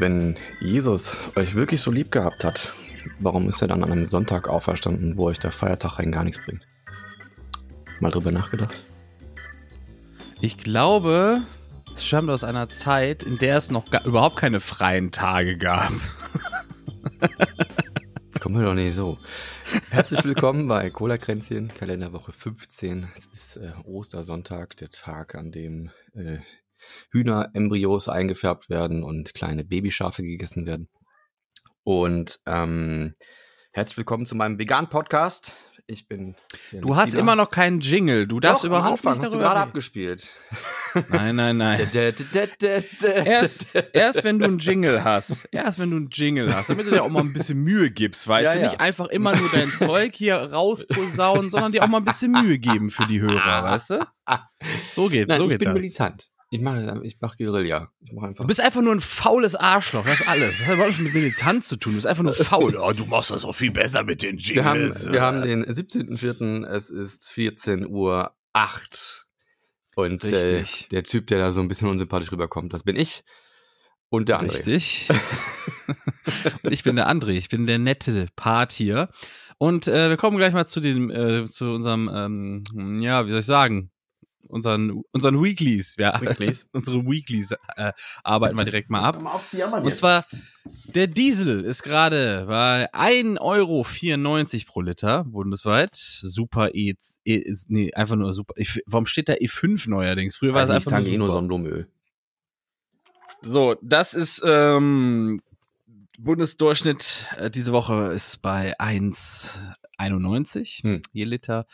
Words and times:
Wenn 0.00 0.36
Jesus 0.60 1.18
euch 1.36 1.54
wirklich 1.54 1.82
so 1.82 1.90
lieb 1.90 2.10
gehabt 2.10 2.42
hat, 2.42 2.72
warum 3.18 3.50
ist 3.50 3.60
er 3.60 3.68
dann 3.68 3.84
an 3.84 3.92
einem 3.92 4.06
Sonntag 4.06 4.48
auferstanden, 4.48 5.18
wo 5.18 5.26
euch 5.26 5.38
der 5.38 5.52
Feiertag 5.52 5.98
rein 5.98 6.10
gar 6.10 6.24
nichts 6.24 6.42
bringt? 6.42 6.66
Mal 8.00 8.10
drüber 8.10 8.32
nachgedacht? 8.32 8.82
Ich 10.40 10.56
glaube, 10.56 11.42
es 11.94 12.06
stammt 12.06 12.30
aus 12.30 12.44
einer 12.44 12.70
Zeit, 12.70 13.24
in 13.24 13.36
der 13.36 13.58
es 13.58 13.70
noch 13.70 13.90
gar, 13.90 14.02
überhaupt 14.06 14.36
keine 14.36 14.60
freien 14.60 15.12
Tage 15.12 15.58
gab. 15.58 15.92
Jetzt 18.24 18.40
kommen 18.40 18.58
wir 18.58 18.64
doch 18.64 18.74
nicht 18.74 18.96
so. 18.96 19.18
Herzlich 19.90 20.24
willkommen 20.24 20.66
bei 20.66 20.88
Cola 20.88 21.18
Kränzchen, 21.18 21.68
Kalenderwoche 21.74 22.32
15. 22.32 23.06
Es 23.14 23.26
ist 23.26 23.56
äh, 23.58 23.72
Ostersonntag, 23.84 24.78
der 24.78 24.88
Tag, 24.88 25.34
an 25.34 25.52
dem 25.52 25.90
äh, 26.14 26.38
Hühnerembryos 27.12 28.08
eingefärbt 28.08 28.70
werden 28.70 29.02
und 29.04 29.34
kleine 29.34 29.64
Babyschafe 29.64 30.22
gegessen 30.22 30.66
werden. 30.66 30.88
Und 31.82 32.40
ähm, 32.46 33.14
herzlich 33.72 33.96
willkommen 33.98 34.26
zu 34.26 34.34
meinem 34.34 34.58
Vegan-Podcast. 34.58 35.54
Ich 35.86 36.06
bin. 36.06 36.36
Du 36.70 36.94
hast 36.94 37.14
immer 37.16 37.34
noch 37.34 37.50
keinen 37.50 37.80
Jingle. 37.80 38.28
Du 38.28 38.38
darfst 38.38 38.62
Doch, 38.62 38.68
überhaupt 38.68 39.04
am 39.04 39.12
Anfang 39.12 39.12
nicht 39.14 39.24
hast 39.24 39.32
du 39.32 39.38
gerade 39.38 39.56
reden. 39.58 39.68
abgespielt. 39.70 40.28
Nein, 41.08 41.34
nein, 41.34 41.56
nein. 41.56 41.88
Erst, 43.24 43.66
erst 43.92 44.22
wenn 44.22 44.38
du 44.38 44.44
einen 44.44 44.58
Jingle 44.60 45.02
hast, 45.02 45.48
erst 45.50 45.80
wenn 45.80 45.90
du 45.90 45.96
einen 45.96 46.10
Jingle 46.10 46.54
hast, 46.54 46.68
damit 46.70 46.86
du 46.86 46.90
dir 46.92 47.02
auch 47.02 47.08
mal 47.08 47.20
ein 47.22 47.32
bisschen 47.32 47.58
Mühe 47.64 47.90
gibst, 47.90 48.28
weißt 48.28 48.46
Ja, 48.46 48.52
du, 48.54 48.60
ja. 48.60 48.68
nicht 48.70 48.80
einfach 48.80 49.06
immer 49.08 49.34
nur 49.34 49.48
dein 49.50 49.68
Zeug 49.70 50.14
hier 50.14 50.36
rausposaunen, 50.36 51.50
sondern 51.50 51.72
dir 51.72 51.82
auch 51.82 51.88
mal 51.88 51.98
ein 51.98 52.04
bisschen 52.04 52.30
Mühe 52.32 52.58
geben 52.60 52.90
für 52.90 53.06
die 53.06 53.20
Hörer, 53.20 53.64
weißt 53.64 53.90
du? 53.90 54.06
So 54.92 55.08
geht, 55.08 55.26
Nein, 55.28 55.38
so 55.38 55.44
ich 55.44 55.50
geht 55.50 55.58
bin 55.60 55.68
das. 55.70 55.74
militant. 55.74 56.28
Ich 56.52 56.60
mache 56.60 57.00
ich 57.04 57.16
mach 57.20 57.36
Guerilla. 57.36 57.92
Ich 58.00 58.12
mache 58.12 58.26
einfach. 58.26 58.42
Du 58.42 58.48
bist 58.48 58.60
einfach 58.60 58.82
nur 58.82 58.92
ein 58.92 59.00
faules 59.00 59.54
Arschloch, 59.54 60.04
das 60.04 60.20
ist 60.20 60.28
alles. 60.28 60.58
Das 60.58 60.66
hat 60.66 60.74
überhaupt 60.74 60.98
nichts 60.98 61.04
mit 61.04 61.14
Militanz 61.14 61.68
zu 61.68 61.76
tun, 61.76 61.92
du 61.92 61.96
bist 61.98 62.06
einfach 62.08 62.24
nur 62.24 62.34
faul. 62.34 62.76
Oh, 62.80 62.92
du 62.92 63.06
machst 63.06 63.30
das 63.30 63.44
auch 63.44 63.52
viel 63.52 63.70
besser 63.70 64.02
mit 64.02 64.22
den 64.22 64.36
wir 64.38 64.64
haben, 64.64 64.80
Jingles. 64.80 65.10
wir 65.12 65.22
haben 65.22 65.42
den 65.42 65.64
17.04. 65.64 66.66
Es 66.66 66.90
ist 66.90 67.30
14 67.30 67.86
Uhr 67.86 68.32
8. 68.52 69.26
Und 69.94 70.24
äh, 70.24 70.58
Richtig. 70.58 70.88
der 70.88 71.04
Typ, 71.04 71.28
der 71.28 71.38
da 71.38 71.52
so 71.52 71.60
ein 71.60 71.68
bisschen 71.68 71.88
unsympathisch 71.88 72.32
rüberkommt, 72.32 72.72
das 72.72 72.82
bin 72.82 72.96
ich. 72.96 73.22
Und 74.08 74.28
der 74.28 74.40
andere. 74.40 74.56
Richtig. 74.58 75.08
Und 76.62 76.72
ich 76.72 76.82
bin 76.82 76.96
der 76.96 77.08
André, 77.08 77.30
ich 77.30 77.48
bin 77.48 77.66
der 77.66 77.78
nette 77.78 78.26
Part 78.34 78.72
hier. 78.72 79.08
Und 79.58 79.86
äh, 79.86 80.08
wir 80.08 80.16
kommen 80.16 80.36
gleich 80.36 80.52
mal 80.52 80.66
zu 80.66 80.80
dem, 80.80 81.10
äh, 81.10 81.46
zu 81.48 81.66
unserem, 81.66 82.10
ähm, 82.12 83.00
ja, 83.00 83.26
wie 83.26 83.30
soll 83.30 83.40
ich 83.40 83.46
sagen, 83.46 83.90
unseren, 84.50 85.02
unseren 85.12 85.42
Weeklies. 85.42 85.96
Ja, 85.98 86.14
Weeklies. 86.20 86.66
unsere 86.72 86.98
Weeklies 87.04 87.52
äh, 87.76 87.92
arbeiten 88.22 88.56
wir 88.56 88.64
direkt 88.64 88.90
mal 88.90 89.00
ab. 89.00 89.22
Mal 89.22 89.32
auf 89.32 89.48
die 89.50 89.58
Jammer 89.58 89.82
Und 89.82 89.96
zwar, 89.96 90.26
der 90.94 91.06
Diesel 91.06 91.64
ist 91.64 91.82
gerade 91.82 92.44
bei 92.46 92.92
1,94 92.92 93.40
Euro 93.40 93.86
pro 94.66 94.80
Liter 94.82 95.24
bundesweit. 95.24 95.94
Super 95.94 96.74
E, 96.74 96.94
e 97.24 97.54
nee, 97.68 97.92
einfach 97.94 98.16
nur 98.16 98.32
super. 98.32 98.54
E, 98.56 98.66
warum 98.86 99.06
steht 99.06 99.28
da 99.28 99.34
E5 99.34 99.88
neuerdings? 99.88 100.36
Früher 100.36 100.54
war 100.54 100.64
es 100.64 100.70
ich 100.70 100.76
einfach 100.76 101.00
nur 101.00 101.18
nur. 101.18 101.30
Sonnenblumenöl. 101.30 101.88
So, 103.42 103.76
das 103.82 104.14
ist 104.14 104.42
ähm, 104.44 105.40
Bundesdurchschnitt 106.18 107.26
äh, 107.38 107.50
diese 107.50 107.72
Woche 107.72 108.12
ist 108.12 108.42
bei 108.42 108.78
1,91 108.78 110.82
Hm. 110.82 111.02
je 111.12 111.24
Liter 111.24 111.66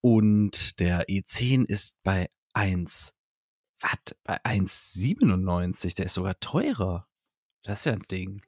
und 0.00 0.80
der 0.80 1.08
E10 1.08 1.64
ist 1.66 1.96
bei 2.02 2.30
1 2.54 3.12
was 3.80 4.16
bei 4.24 4.36
1,97, 4.44 5.96
der 5.96 6.06
ist 6.06 6.14
sogar 6.14 6.38
teurer. 6.40 7.06
Das 7.62 7.80
ist 7.80 7.84
ja 7.86 7.92
ein 7.92 8.04
Ding. 8.10 8.42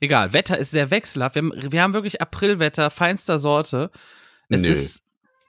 Egal, 0.00 0.32
Wetter 0.32 0.58
ist 0.58 0.70
sehr 0.72 0.90
wechselhaft. 0.90 1.36
Wir 1.36 1.42
haben, 1.42 1.72
wir 1.72 1.82
haben 1.82 1.94
wirklich 1.94 2.20
Aprilwetter 2.20 2.90
feinster 2.90 3.38
Sorte. 3.38 3.90
Es 4.48 4.62
Nö. 4.62 4.68
ist 4.68 5.02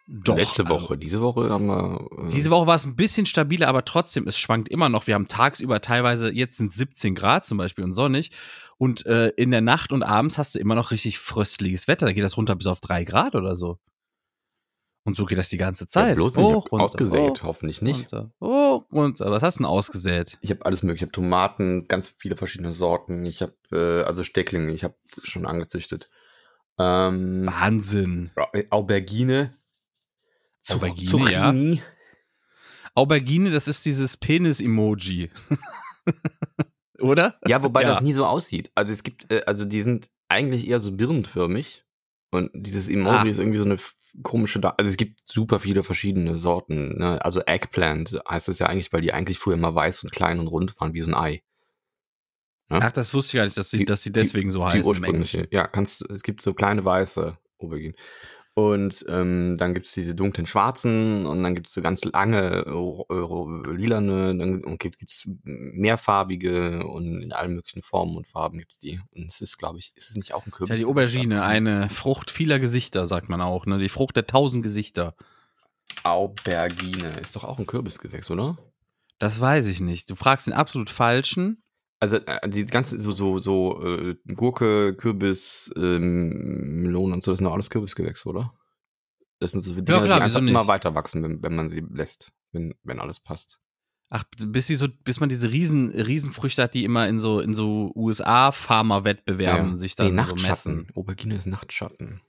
doch 0.07 0.37
Letzte 0.37 0.63
also- 0.65 0.73
Woche. 0.75 0.97
Diese 0.97 1.19
Woche 1.21 1.49
haben 1.49 1.65
wir. 1.65 2.07
Äh, 2.25 2.27
diese 2.29 2.49
Woche 2.49 2.65
war 2.65 2.75
es 2.75 2.85
ein 2.85 2.95
bisschen 2.95 3.25
stabiler, 3.25 3.67
aber 3.67 3.83
trotzdem, 3.83 4.25
es 4.27 4.37
schwankt 4.37 4.69
immer 4.69 4.87
noch. 4.87 5.05
Wir 5.05 5.15
haben 5.15 5.27
tagsüber 5.27 5.81
teilweise, 5.81 6.31
jetzt 6.31 6.57
sind 6.57 6.73
17 6.73 7.13
Grad 7.13 7.45
zum 7.45 7.57
Beispiel 7.57 7.83
und 7.83 7.93
sonnig. 7.93 8.31
Und 8.77 9.05
äh, 9.05 9.29
in 9.29 9.51
der 9.51 9.61
Nacht 9.61 9.91
und 9.91 10.03
abends 10.03 10.37
hast 10.37 10.55
du 10.55 10.59
immer 10.59 10.75
noch 10.75 10.91
richtig 10.91 11.19
fröstliches 11.19 11.87
Wetter. 11.89 12.05
Da 12.05 12.13
geht 12.13 12.23
das 12.23 12.37
runter 12.37 12.55
bis 12.55 12.67
auf 12.67 12.79
drei 12.79 13.03
Grad 13.03 13.35
oder 13.35 13.57
so. 13.57 13.79
Und 15.07 15.15
so 15.15 15.23
geht 15.23 15.37
das 15.37 15.47
die 15.47 15.57
ganze 15.57 15.85
ja, 15.85 15.87
Zeit. 15.87 16.15
bloß 16.17 16.35
nicht. 16.35 16.45
Hoch, 16.45 16.69
runter, 16.69 16.83
ausgesät. 16.83 17.29
hoch, 17.39 17.43
Hoffentlich 17.43 17.81
nicht. 17.81 18.11
Runter, 18.11 18.29
hoch, 18.41 18.85
runter. 18.91 19.31
Was 19.31 19.41
hast 19.41 19.55
du 19.55 19.59
denn 19.63 19.65
ausgesät? 19.71 20.37
Ich 20.41 20.49
habe 20.49 20.65
alles 20.65 20.83
mögliche. 20.83 21.05
Ich 21.05 21.07
habe 21.07 21.13
Tomaten, 21.13 21.87
ganz 21.87 22.09
viele 22.17 22.35
verschiedene 22.35 22.73
Sorten. 22.73 23.25
Ich 23.25 23.41
habe 23.41 23.53
äh, 23.71 24.03
also 24.03 24.25
Stecklinge. 24.25 24.73
Ich 24.73 24.83
habe 24.83 24.95
schon 25.23 25.45
angezüchtet. 25.45 26.09
Ähm, 26.77 27.45
Wahnsinn. 27.49 28.31
Aubergine. 28.69 29.53
Aubergine, 30.69 31.31
ja. 31.31 31.45
Zucchini. 31.51 31.81
Aubergine, 32.93 33.51
das 33.51 33.69
ist 33.69 33.85
dieses 33.85 34.17
Penis-Emoji. 34.17 35.31
Oder? 36.99 37.39
Ja, 37.47 37.63
wobei 37.63 37.83
Ja. 37.83 37.93
das 37.93 38.01
nie 38.01 38.11
so 38.11 38.25
aussieht. 38.25 38.71
Also 38.75 38.91
es 38.91 39.03
gibt, 39.03 39.31
äh, 39.31 39.43
also 39.45 39.63
die 39.63 39.81
sind 39.81 40.09
eigentlich 40.27 40.67
eher 40.67 40.81
so 40.81 40.91
birnenförmig. 40.91 41.85
Und 42.29 42.49
dieses 42.53 42.89
Emoji 42.89 43.15
Ah. 43.17 43.23
ist 43.25 43.37
irgendwie 43.39 43.57
so 43.57 43.63
eine 43.65 43.77
komische, 44.23 44.59
da 44.59 44.69
also 44.77 44.89
es 44.89 44.97
gibt 44.97 45.21
super 45.25 45.59
viele 45.59 45.81
verschiedene 45.83 46.39
Sorten. 46.39 46.97
Ne? 46.97 47.23
Also 47.23 47.41
Eggplant 47.45 48.19
heißt 48.29 48.49
es 48.49 48.59
ja 48.59 48.67
eigentlich, 48.67 48.91
weil 48.91 49.01
die 49.01 49.13
eigentlich 49.13 49.39
früher 49.39 49.53
immer 49.53 49.73
weiß 49.73 50.03
und 50.03 50.11
klein 50.11 50.39
und 50.39 50.47
rund 50.47 50.79
waren, 50.79 50.93
wie 50.93 50.99
so 51.01 51.11
ein 51.11 51.15
Ei. 51.15 51.41
Ne? 52.69 52.79
Ach, 52.81 52.91
das 52.91 53.13
wusste 53.13 53.29
ich 53.37 53.39
gar 53.39 53.45
nicht, 53.45 53.57
dass 53.57 53.69
sie, 53.69 53.77
Die- 53.77 53.85
dass 53.85 54.03
sie 54.03 54.11
deswegen 54.11 54.51
so 54.51 54.59
die 54.59 54.65
heißen. 54.65 54.81
im 54.81 54.87
ursprüngliche. 54.87 55.47
Ja, 55.51 55.67
kannst 55.67 56.01
es 56.09 56.21
gibt 56.23 56.41
so 56.41 56.53
kleine 56.53 56.83
weiße 56.83 57.37
Auberginen. 57.59 57.95
Und 58.57 59.05
ähm, 59.07 59.55
dann 59.59 59.75
gibt's 59.75 59.91
diese 59.91 60.15
dunklen 60.15 60.47
schwarzen 60.47 61.27
und 61.27 61.43
dann 61.43 61.53
gibt's 61.53 61.75
so 61.75 61.81
ganz 61.83 62.03
lange 62.05 62.65
äh, 62.65 63.13
äh, 63.13 63.71
lilane 63.71 64.35
dann 64.35 64.63
und 64.63 64.79
gibt, 64.79 64.97
gibt's 64.97 65.29
mehrfarbige 65.43 66.83
und 66.87 67.21
in 67.21 67.33
allen 67.33 67.53
möglichen 67.53 67.83
Formen 67.83 68.17
und 68.17 68.27
Farben 68.27 68.57
gibt's 68.57 68.79
die. 68.79 68.99
Und 69.11 69.27
es 69.27 69.41
ist, 69.41 69.59
glaube 69.59 69.77
ich, 69.77 69.91
ist 69.93 70.09
es 70.09 70.15
nicht 70.15 70.33
auch 70.33 70.47
ein 70.47 70.51
Kürbis? 70.51 70.71
Ja, 70.71 70.75
die 70.79 70.85
Aubergine, 70.89 71.43
eine 71.43 71.87
Frucht 71.91 72.31
vieler 72.31 72.57
Gesichter, 72.57 73.05
sagt 73.05 73.29
man 73.29 73.41
auch, 73.41 73.67
ne? 73.67 73.77
Die 73.77 73.89
Frucht 73.89 74.15
der 74.15 74.25
tausend 74.25 74.63
Gesichter. 74.63 75.13
Aubergine 76.01 77.09
ist 77.19 77.35
doch 77.35 77.43
auch 77.43 77.59
ein 77.59 77.67
Kürbisgewächs, 77.67 78.31
oder? 78.31 78.57
Das 79.19 79.39
weiß 79.39 79.67
ich 79.67 79.81
nicht. 79.81 80.09
Du 80.09 80.15
fragst 80.15 80.47
den 80.47 80.55
absolut 80.55 80.89
falschen. 80.89 81.61
Also 81.99 82.17
äh, 82.17 82.47
die 82.49 82.65
ganze 82.65 82.99
so 82.99 83.11
so 83.11 83.39
so 83.39 83.83
äh, 83.83 84.15
Gurke, 84.33 84.95
Kürbis, 84.95 85.71
ähm, 85.75 86.81
Melone 86.83 87.15
und 87.15 87.23
so, 87.23 87.31
das 87.31 87.39
sind 87.39 87.45
doch 87.45 87.53
alles 87.53 87.69
Kürbisgewächse, 87.69 88.29
oder? 88.29 88.53
Das 89.39 89.51
sind 89.51 89.61
so 89.61 89.73
Dinge, 89.73 89.83
klar, 89.83 90.05
die 90.05 90.23
einfach 90.23 90.39
immer 90.39 90.67
weiter 90.67 90.95
wachsen, 90.95 91.23
wenn, 91.23 91.41
wenn 91.43 91.55
man 91.55 91.69
sie 91.69 91.83
lässt, 91.91 92.31
wenn, 92.51 92.75
wenn 92.83 92.99
alles 92.99 93.19
passt. 93.19 93.59
Ach, 94.09 94.23
bis 94.37 94.67
sie 94.67 94.75
so, 94.75 94.87
bis 95.03 95.19
man 95.19 95.27
diese 95.27 95.51
Riesen, 95.51 95.89
Riesenfrüchte 95.91 96.63
hat, 96.63 96.73
die 96.73 96.85
immer 96.85 97.07
in 97.07 97.19
so, 97.19 97.41
in 97.41 97.53
so 97.53 97.91
USA-Farmer-Wettbewerben 97.93 99.77
sich 99.77 99.95
dann 99.95 100.07
nee, 100.07 100.11
so 100.11 100.15
Nachtschatten. 100.15 100.75
messen. 100.75 100.95
Aubergine 100.95 101.35
ist 101.35 101.45
Nachtschatten. 101.45 102.21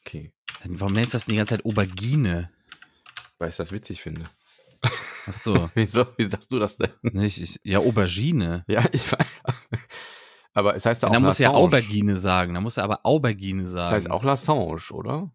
Okay. 0.00 0.32
Warum 0.64 0.94
nennst 0.94 1.14
du 1.14 1.16
das 1.16 1.26
denn 1.26 1.34
die 1.34 1.36
ganze 1.36 1.56
Zeit 1.56 1.64
Aubergine? 1.64 2.50
Weil 3.38 3.50
ich 3.50 3.56
das 3.56 3.70
witzig 3.70 4.02
finde. 4.02 4.24
Ach 4.84 5.32
so. 5.32 5.70
Wieso? 5.74 6.06
Wie 6.16 6.28
sagst 6.28 6.52
du 6.52 6.58
das 6.58 6.76
denn? 6.76 6.90
nicht, 7.02 7.40
ich, 7.40 7.60
ja, 7.64 7.78
Aubergine. 7.78 8.64
Ja, 8.68 8.84
ich 8.92 9.10
weiß. 9.12 9.26
Aber 10.54 10.74
es 10.74 10.84
heißt 10.84 11.02
ja 11.02 11.08
auch 11.08 11.12
Da 11.12 11.20
muss 11.20 11.38
ja 11.38 11.48
Lassange. 11.48 11.64
Aubergine 11.64 12.16
sagen. 12.16 12.54
Da 12.54 12.60
muss 12.60 12.76
er 12.76 12.84
aber 12.84 13.00
Aubergine 13.04 13.66
sagen. 13.66 13.84
Das 13.84 13.92
heißt 13.92 14.10
auch 14.10 14.24
Lassange, 14.24 14.76
oder? 14.90 15.30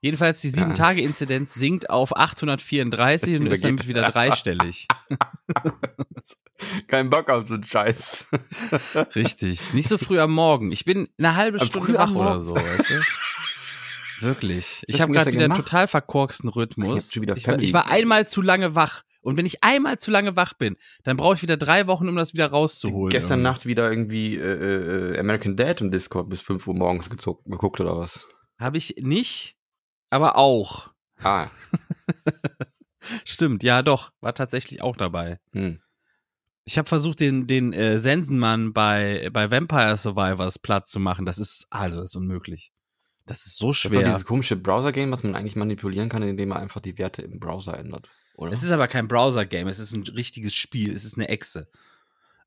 Jedenfalls, 0.00 0.40
die 0.40 0.48
Ja. 0.50 0.64
7-Tage-Inzidenz 0.64 1.54
sinkt 1.54 1.88
auf 1.88 2.16
834 2.16 3.38
und 3.40 3.46
ist 3.46 3.62
geht- 3.62 3.86
wieder 3.86 4.02
dreistellig. 4.10 4.88
Kein 6.86 7.08
Bock 7.10 7.28
auf 7.30 7.48
so 7.48 7.54
einen 7.54 7.64
Scheiß. 7.64 8.26
Richtig. 9.16 9.72
Nicht 9.74 9.88
so 9.88 9.98
früh 9.98 10.18
am 10.20 10.32
Morgen. 10.32 10.70
Ich 10.70 10.84
bin 10.84 11.08
eine 11.18 11.34
halbe 11.36 11.64
Stunde 11.64 11.94
wach 11.94 12.12
oder 12.14 12.40
so, 12.40 12.54
weißt 12.54 12.90
du? 12.90 13.00
Wirklich. 14.22 14.82
Ich 14.86 15.00
habe 15.00 15.12
gerade 15.12 15.32
wieder 15.32 15.44
einen 15.44 15.52
gemacht? 15.52 15.68
total 15.68 15.88
verkorksten 15.88 16.48
Rhythmus. 16.48 17.14
Ich 17.14 17.22
ich, 17.22 17.46
war, 17.46 17.58
ich 17.58 17.72
war 17.72 17.90
einmal 17.90 18.26
zu 18.26 18.42
lange 18.42 18.74
wach. 18.74 19.02
Und 19.20 19.36
wenn 19.36 19.46
ich 19.46 19.62
einmal 19.62 19.98
zu 19.98 20.10
lange 20.10 20.34
wach 20.36 20.54
bin, 20.54 20.76
dann 21.04 21.16
brauche 21.16 21.34
ich 21.34 21.42
wieder 21.42 21.56
drei 21.56 21.86
Wochen, 21.86 22.08
um 22.08 22.16
das 22.16 22.34
wieder 22.34 22.48
rauszuholen. 22.48 23.10
Gestern 23.10 23.40
irgendwie. 23.40 23.42
Nacht 23.42 23.66
wieder 23.66 23.90
irgendwie 23.90 24.36
äh, 24.36 25.14
äh, 25.14 25.18
American 25.18 25.56
Dad 25.56 25.80
im 25.80 25.90
Discord 25.90 26.28
bis 26.28 26.40
5 26.40 26.66
Uhr 26.66 26.74
morgens 26.74 27.08
gezuckt, 27.08 27.44
geguckt 27.44 27.80
oder 27.80 27.96
was? 27.96 28.26
Habe 28.58 28.78
ich 28.78 28.96
nicht, 28.98 29.56
aber 30.10 30.36
auch. 30.36 30.90
Ah, 31.22 31.46
Stimmt, 33.24 33.62
ja 33.62 33.82
doch, 33.82 34.10
war 34.20 34.34
tatsächlich 34.34 34.82
auch 34.82 34.96
dabei. 34.96 35.38
hm. 35.52 35.80
Ich 36.64 36.78
habe 36.78 36.88
versucht, 36.88 37.18
den, 37.18 37.48
den 37.48 37.72
äh, 37.72 37.98
Sensenmann 37.98 38.72
bei, 38.72 39.28
bei 39.32 39.50
Vampire 39.50 39.96
Survivors 39.96 40.60
platt 40.60 40.86
zu 40.86 41.00
machen. 41.00 41.26
Das 41.26 41.38
ist, 41.38 41.66
also, 41.70 41.98
das 41.98 42.10
ist 42.10 42.16
unmöglich. 42.16 42.72
Das 43.26 43.46
ist 43.46 43.56
so 43.58 43.68
Das 43.68 43.76
ist 43.84 43.90
schwer. 43.92 44.04
dieses 44.04 44.24
komische 44.24 44.56
Browser-Game, 44.56 45.10
was 45.12 45.22
man 45.22 45.34
eigentlich 45.34 45.56
manipulieren 45.56 46.08
kann, 46.08 46.22
indem 46.22 46.48
man 46.50 46.58
einfach 46.58 46.80
die 46.80 46.98
Werte 46.98 47.22
im 47.22 47.38
Browser 47.38 47.78
ändert. 47.78 48.08
Oder? 48.34 48.52
Es 48.52 48.62
ist 48.62 48.72
aber 48.72 48.88
kein 48.88 49.08
Browser-Game, 49.08 49.68
es 49.68 49.78
ist 49.78 49.92
ein 49.94 50.02
richtiges 50.14 50.54
Spiel, 50.54 50.92
es 50.94 51.04
ist 51.04 51.16
eine 51.16 51.28
Echse. 51.28 51.68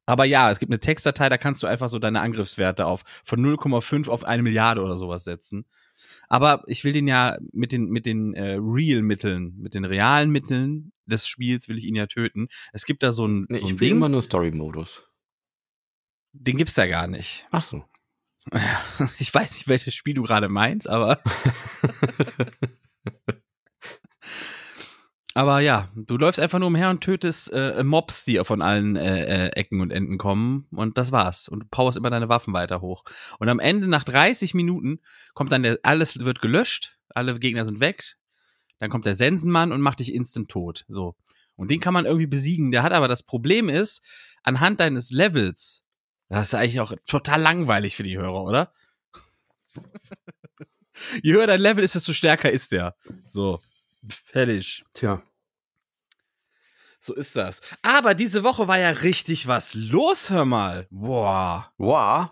Aber 0.07 0.25
ja, 0.25 0.51
es 0.51 0.59
gibt 0.59 0.71
eine 0.71 0.79
Textdatei, 0.79 1.29
da 1.29 1.37
kannst 1.37 1.63
du 1.63 1.67
einfach 1.67 1.89
so 1.89 1.97
deine 1.97 2.21
Angriffswerte 2.21 2.85
auf 2.85 3.03
von 3.23 3.39
0,5 3.43 4.07
auf 4.09 4.23
eine 4.23 4.43
Milliarde 4.43 4.81
oder 4.83 4.97
sowas 4.97 5.23
setzen. 5.23 5.65
Aber 6.27 6.63
ich 6.67 6.83
will 6.83 6.93
den 6.93 7.07
ja 7.07 7.37
mit 7.53 7.71
den, 7.71 7.85
mit 7.89 8.05
den 8.05 8.33
äh, 8.33 8.57
Real-Mitteln, 8.59 9.55
mit 9.57 9.73
den 9.73 9.85
realen 9.85 10.29
Mitteln 10.29 10.91
des 11.05 11.27
Spiels 11.27 11.69
will 11.69 11.77
ich 11.77 11.85
ihn 11.85 11.95
ja 11.95 12.07
töten. 12.07 12.47
Es 12.73 12.85
gibt 12.85 13.01
da 13.01 13.11
so 13.11 13.27
ein, 13.27 13.45
nee, 13.49 13.59
so 13.59 13.65
ich 13.65 13.71
ein 13.71 13.77
spiele 13.77 13.89
Ding, 13.89 13.97
immer 13.97 14.09
nur 14.09 14.21
Story-Modus. 14.21 15.03
den 16.33 16.57
gibt's 16.57 16.73
da 16.73 16.85
gar 16.87 17.07
nicht. 17.07 17.47
Ach 17.51 17.61
so. 17.61 17.83
Ich 19.19 19.33
weiß 19.33 19.53
nicht, 19.53 19.67
welches 19.67 19.93
Spiel 19.93 20.13
du 20.13 20.23
gerade 20.23 20.49
meinst, 20.49 20.89
aber. 20.89 21.19
aber 25.33 25.59
ja, 25.59 25.89
du 25.95 26.17
läufst 26.17 26.39
einfach 26.39 26.59
nur 26.59 26.67
umher 26.67 26.89
und 26.89 27.01
tötest 27.01 27.51
äh, 27.51 27.83
Mobs, 27.83 28.25
die 28.25 28.41
von 28.43 28.61
allen 28.61 28.95
äh, 28.95 29.47
äh, 29.47 29.49
Ecken 29.49 29.81
und 29.81 29.91
Enden 29.91 30.17
kommen. 30.17 30.67
Und 30.71 30.97
das 30.97 31.11
war's. 31.11 31.47
Und 31.47 31.61
du 31.61 31.65
powerst 31.69 31.97
immer 31.97 32.09
deine 32.09 32.29
Waffen 32.29 32.53
weiter 32.53 32.81
hoch. 32.81 33.03
Und 33.39 33.49
am 33.49 33.59
Ende, 33.59 33.87
nach 33.87 34.03
30 34.03 34.53
Minuten, 34.53 34.99
kommt 35.33 35.51
dann 35.51 35.63
der, 35.63 35.79
alles 35.83 36.19
wird 36.19 36.41
gelöscht, 36.41 36.97
alle 37.09 37.37
Gegner 37.39 37.65
sind 37.65 37.79
weg. 37.79 38.15
Dann 38.79 38.89
kommt 38.89 39.05
der 39.05 39.15
Sensenmann 39.15 39.71
und 39.71 39.81
macht 39.81 39.99
dich 39.99 40.13
instant 40.13 40.49
tot. 40.49 40.85
So. 40.87 41.15
Und 41.55 41.71
den 41.71 41.79
kann 41.79 41.93
man 41.93 42.05
irgendwie 42.05 42.27
besiegen. 42.27 42.71
Der 42.71 42.83
hat 42.83 42.91
aber 42.91 43.07
das 43.07 43.23
Problem 43.23 43.69
ist, 43.69 44.03
anhand 44.43 44.81
deines 44.81 45.11
Levels, 45.11 45.84
das 46.29 46.49
ist 46.49 46.53
eigentlich 46.55 46.79
auch 46.79 46.93
total 47.07 47.41
langweilig 47.41 47.95
für 47.95 48.03
die 48.03 48.17
Hörer, 48.17 48.43
oder? 48.43 48.73
Je 51.21 51.33
höher 51.33 51.47
dein 51.47 51.61
Level 51.61 51.83
ist, 51.83 51.95
desto 51.95 52.13
stärker 52.13 52.49
ist 52.51 52.71
der. 52.71 52.95
So. 53.27 53.59
Fertig. 54.07 54.85
Tja. 54.93 55.21
So 56.99 57.13
ist 57.13 57.35
das. 57.35 57.61
Aber 57.81 58.15
diese 58.15 58.43
Woche 58.43 58.67
war 58.67 58.79
ja 58.79 58.89
richtig 58.89 59.47
was 59.47 59.75
los, 59.75 60.29
hör 60.29 60.45
mal. 60.45 60.87
Boah. 60.89 61.71
Wow. 61.77 62.29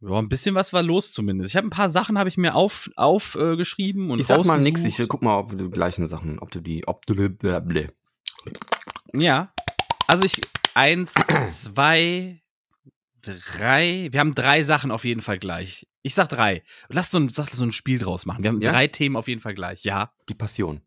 Ja, 0.00 0.18
ein 0.18 0.28
bisschen 0.28 0.54
was 0.54 0.72
war 0.72 0.84
los 0.84 1.12
zumindest. 1.12 1.50
Ich 1.50 1.56
habe 1.56 1.66
ein 1.66 1.70
paar 1.70 1.90
Sachen 1.90 2.18
habe 2.18 2.28
ich 2.28 2.36
mir 2.36 2.54
auf 2.54 2.88
aufgeschrieben 2.94 3.54
äh, 3.54 3.56
geschrieben 3.56 4.10
und 4.12 4.20
Ich 4.20 4.26
sag 4.26 4.44
mal 4.44 4.60
nix, 4.60 4.84
ich 4.84 5.02
guck 5.08 5.22
mal, 5.22 5.36
ob 5.36 5.50
du 5.50 5.56
die 5.56 5.70
gleichen 5.70 6.06
Sachen, 6.06 6.38
ob 6.38 6.52
du 6.52 6.60
die, 6.60 6.86
ob 6.86 7.04
du 7.06 7.14
blablabla. 7.14 7.88
Ja. 9.12 9.52
Also 10.06 10.24
ich 10.24 10.40
eins, 10.74 11.14
zwei, 11.48 12.40
drei. 13.22 14.08
Wir 14.10 14.20
haben 14.20 14.34
drei 14.34 14.62
Sachen 14.64 14.90
auf 14.90 15.04
jeden 15.04 15.22
Fall 15.22 15.38
gleich. 15.38 15.86
Ich 16.02 16.14
sag 16.14 16.28
drei. 16.28 16.62
Lass 16.88 17.10
so 17.10 17.18
ein, 17.18 17.28
sag 17.28 17.48
so 17.50 17.64
ein 17.64 17.72
Spiel 17.72 17.98
draus 17.98 18.26
machen. 18.26 18.42
Wir 18.42 18.48
haben 18.50 18.60
Ja? 18.62 18.72
drei 18.72 18.86
Themen 18.86 19.16
auf 19.16 19.28
jeden 19.28 19.40
Fall 19.40 19.54
gleich. 19.54 19.84
Ja. 19.84 20.12
die 20.28 20.34
Passion. 20.34 20.80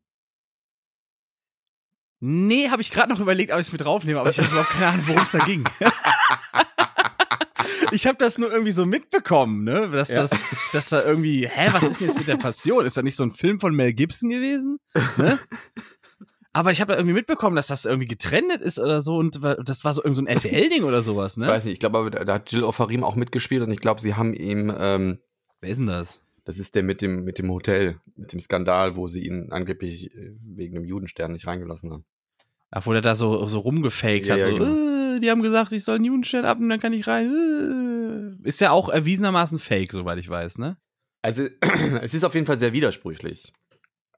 Nee, 2.24 2.70
habe 2.70 2.82
ich 2.84 2.92
gerade 2.92 3.12
noch 3.12 3.20
überlegt, 3.20 3.52
ob 3.52 3.60
ich 3.60 3.66
es 3.68 3.72
mit 3.72 3.82
draufnehme, 3.82 4.20
aber 4.20 4.30
ich 4.30 4.38
habe 4.40 4.48
überhaupt 4.50 4.70
keine 4.70 4.88
Ahnung, 4.88 5.08
worum 5.08 5.24
es 5.24 5.32
da 5.32 5.40
ging. 5.40 5.64
ich 7.92 8.06
habe 8.06 8.18
das 8.20 8.38
nur 8.38 8.52
irgendwie 8.52 8.72
so 8.72 8.86
mitbekommen, 8.86 9.64
ne? 9.64 9.90
Dass 9.90 10.10
Ja. 10.10 10.22
das, 10.22 10.32
dass 10.72 10.90
da 10.90 11.04
irgendwie, 11.04 11.48
hä, 11.48 11.70
was 11.72 11.82
ist 11.84 12.00
denn 12.00 12.08
jetzt 12.10 12.18
mit 12.20 12.28
der 12.28 12.38
Passion? 12.38 12.86
Ist 12.86 12.96
da 12.98 13.02
nicht 13.02 13.16
so 13.16 13.24
ein 13.24 13.32
Film 13.32 13.60
von 13.60 13.76
Mel 13.76 13.94
Gibson 13.94 14.30
gewesen? 14.30 14.78
Ne? 15.18 15.40
Aber 16.54 16.72
ich 16.72 16.82
habe 16.82 16.92
da 16.92 16.98
irgendwie 17.00 17.14
mitbekommen, 17.16 17.56
dass 17.56 17.68
das 17.68 17.86
irgendwie 17.86 18.08
getrennt 18.08 18.52
ist 18.62 18.78
oder 18.78 19.02
so 19.02 19.16
und 19.16 19.40
das 19.42 19.86
war 19.86 19.94
so 19.94 20.04
irgend 20.04 20.16
so 20.18 20.22
ein 20.22 20.28
RTL-Ding 20.28 20.84
oder 20.84 21.02
sowas, 21.02 21.34
Ich 21.34 21.38
ne? 21.44 21.48
weiß 21.48 21.64
nicht, 21.64 21.74
ich 21.74 21.80
glaube, 21.80 21.98
aber 21.98 22.10
da, 22.10 22.34
hat 22.34 22.52
Jill 22.52 22.64
Ofarim 22.64 23.04
auch 23.06 23.16
mitgespielt 23.16 23.64
und 23.64 23.72
ich 23.72 23.80
glaube, 23.80 24.02
sie 24.02 24.16
haben 24.16 24.34
ihm, 24.34 24.74
ähm, 24.78 25.20
Wer 25.62 25.70
ist 25.70 25.78
denn 25.78 25.88
das? 25.88 26.22
das 26.44 26.60
ist 26.60 26.76
der 26.76 26.84
mit 26.84 27.02
dem, 27.02 27.24
mit 27.24 27.38
dem 27.40 27.50
Hotel, 27.52 28.00
mit 28.18 28.34
dem 28.34 28.42
Skandal, 28.42 28.96
wo 28.96 29.08
sie 29.08 29.26
ihn 29.26 29.52
angeblich 29.52 30.14
äh, 30.16 30.34
wegen 30.44 30.74
dem 30.76 30.84
Judenstern 30.84 31.32
nicht 31.32 31.48
reingelassen 31.48 31.92
haben. 31.92 32.06
Ach, 32.72 32.86
wo 32.86 32.92
der 32.94 33.02
da 33.02 33.16
so, 33.16 33.46
so 33.48 33.60
rumgefaked 33.60 34.26
Ja, 34.28 34.34
hat, 34.34 34.42
ja, 34.42 34.48
so, 34.50 34.56
genau. 34.56 35.16
äh, 35.16 35.20
die 35.20 35.30
haben 35.30 35.44
gesagt, 35.44 35.72
ich 35.72 35.84
soll 35.84 35.96
einen 35.96 36.06
Judenstern 36.06 36.46
ab 36.46 36.60
und 36.60 36.68
dann 36.70 36.80
kann 36.80 36.94
ich 36.94 37.08
rein. 37.08 38.38
Äh. 38.44 38.48
Ist 38.48 38.60
ja 38.60 38.72
auch 38.72 38.90
erwiesenermaßen 38.90 39.60
fake, 39.60 39.92
soweit 39.92 40.18
ich 40.18 40.28
weiß, 40.30 40.58
ne? 40.58 40.78
Also, 41.22 41.48
es 42.02 42.14
ist 42.14 42.24
auf 42.24 42.34
jeden 42.34 42.48
Fall 42.48 42.60
sehr 42.60 42.74
widersprüchlich. 42.74 43.54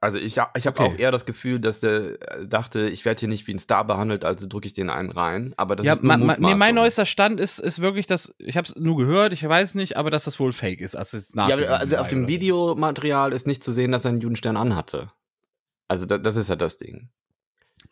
Also 0.04 0.18
ich, 0.18 0.36
ich 0.36 0.66
habe 0.66 0.78
Okay. 0.78 0.82
auch 0.82 0.98
eher 0.98 1.10
das 1.12 1.24
Gefühl, 1.24 1.60
dass 1.60 1.80
der 1.80 2.20
äh, 2.40 2.46
dachte, 2.46 2.90
ich 2.90 3.06
werde 3.06 3.20
hier 3.20 3.28
nicht 3.28 3.46
wie 3.46 3.54
ein 3.54 3.58
Star 3.58 3.86
behandelt, 3.86 4.22
also 4.26 4.46
drücke 4.46 4.66
ich 4.66 4.74
den 4.74 4.90
einen 4.90 5.10
rein. 5.10 5.54
Aber 5.56 5.76
das 5.76 5.86
ja, 5.86 5.94
ist 5.94 6.02
nur 6.02 6.14
ma, 6.18 6.36
nee, 6.38 6.54
mein 6.56 6.74
neuester 6.74 7.06
Stand 7.06 7.40
ist, 7.40 7.58
ist 7.58 7.80
wirklich, 7.80 8.04
dass 8.06 8.34
ich 8.36 8.58
habe 8.58 8.68
es 8.68 8.76
nur 8.76 8.98
gehört, 8.98 9.32
ich 9.32 9.48
weiß 9.48 9.74
nicht, 9.76 9.96
aber 9.96 10.10
dass 10.10 10.24
das 10.24 10.38
wohl 10.38 10.52
fake 10.52 10.82
ist. 10.82 10.94
Also, 10.94 11.16
Ja, 11.34 11.46
also 11.56 11.96
auf 11.96 12.08
dem. 12.08 12.28
Videomaterial 12.28 13.32
ist 13.32 13.46
nicht 13.46 13.64
zu 13.64 13.72
sehen, 13.72 13.92
dass 13.92 14.04
er 14.04 14.10
einen 14.10 14.20
Judenstern 14.20 14.58
anhatte. 14.58 15.10
Also 15.88 16.04
da, 16.04 16.18
das 16.18 16.36
ist 16.36 16.50
ja 16.50 16.56
das 16.56 16.76
Ding. 16.76 17.08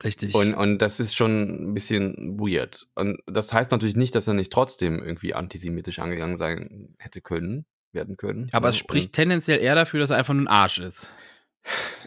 Richtig. 0.04 0.34
Und, 0.34 0.52
und 0.52 0.78
das 0.78 1.00
ist 1.00 1.16
schon 1.16 1.70
ein 1.70 1.74
bisschen 1.74 2.38
weird. 2.38 2.88
Und 2.94 3.20
das 3.26 3.54
heißt 3.54 3.70
natürlich 3.70 3.96
nicht, 3.96 4.14
dass 4.14 4.28
er 4.28 4.34
nicht 4.34 4.52
trotzdem 4.52 5.02
irgendwie 5.02 5.32
antisemitisch 5.32 5.98
angegangen 5.98 6.36
sein 6.36 6.94
hätte 6.98 7.22
können, 7.22 7.64
werden 7.92 8.18
können. 8.18 8.50
aber 8.52 8.68
es 8.68 8.76
Und 8.76 8.80
spricht 8.80 9.12
tendenziell 9.14 9.60
eher 9.60 9.74
dafür, 9.76 10.00
dass 10.00 10.10
er 10.10 10.18
einfach 10.18 10.34
nur 10.34 10.44
ein 10.44 10.48
Arsch 10.48 10.78
ist. 10.78 11.10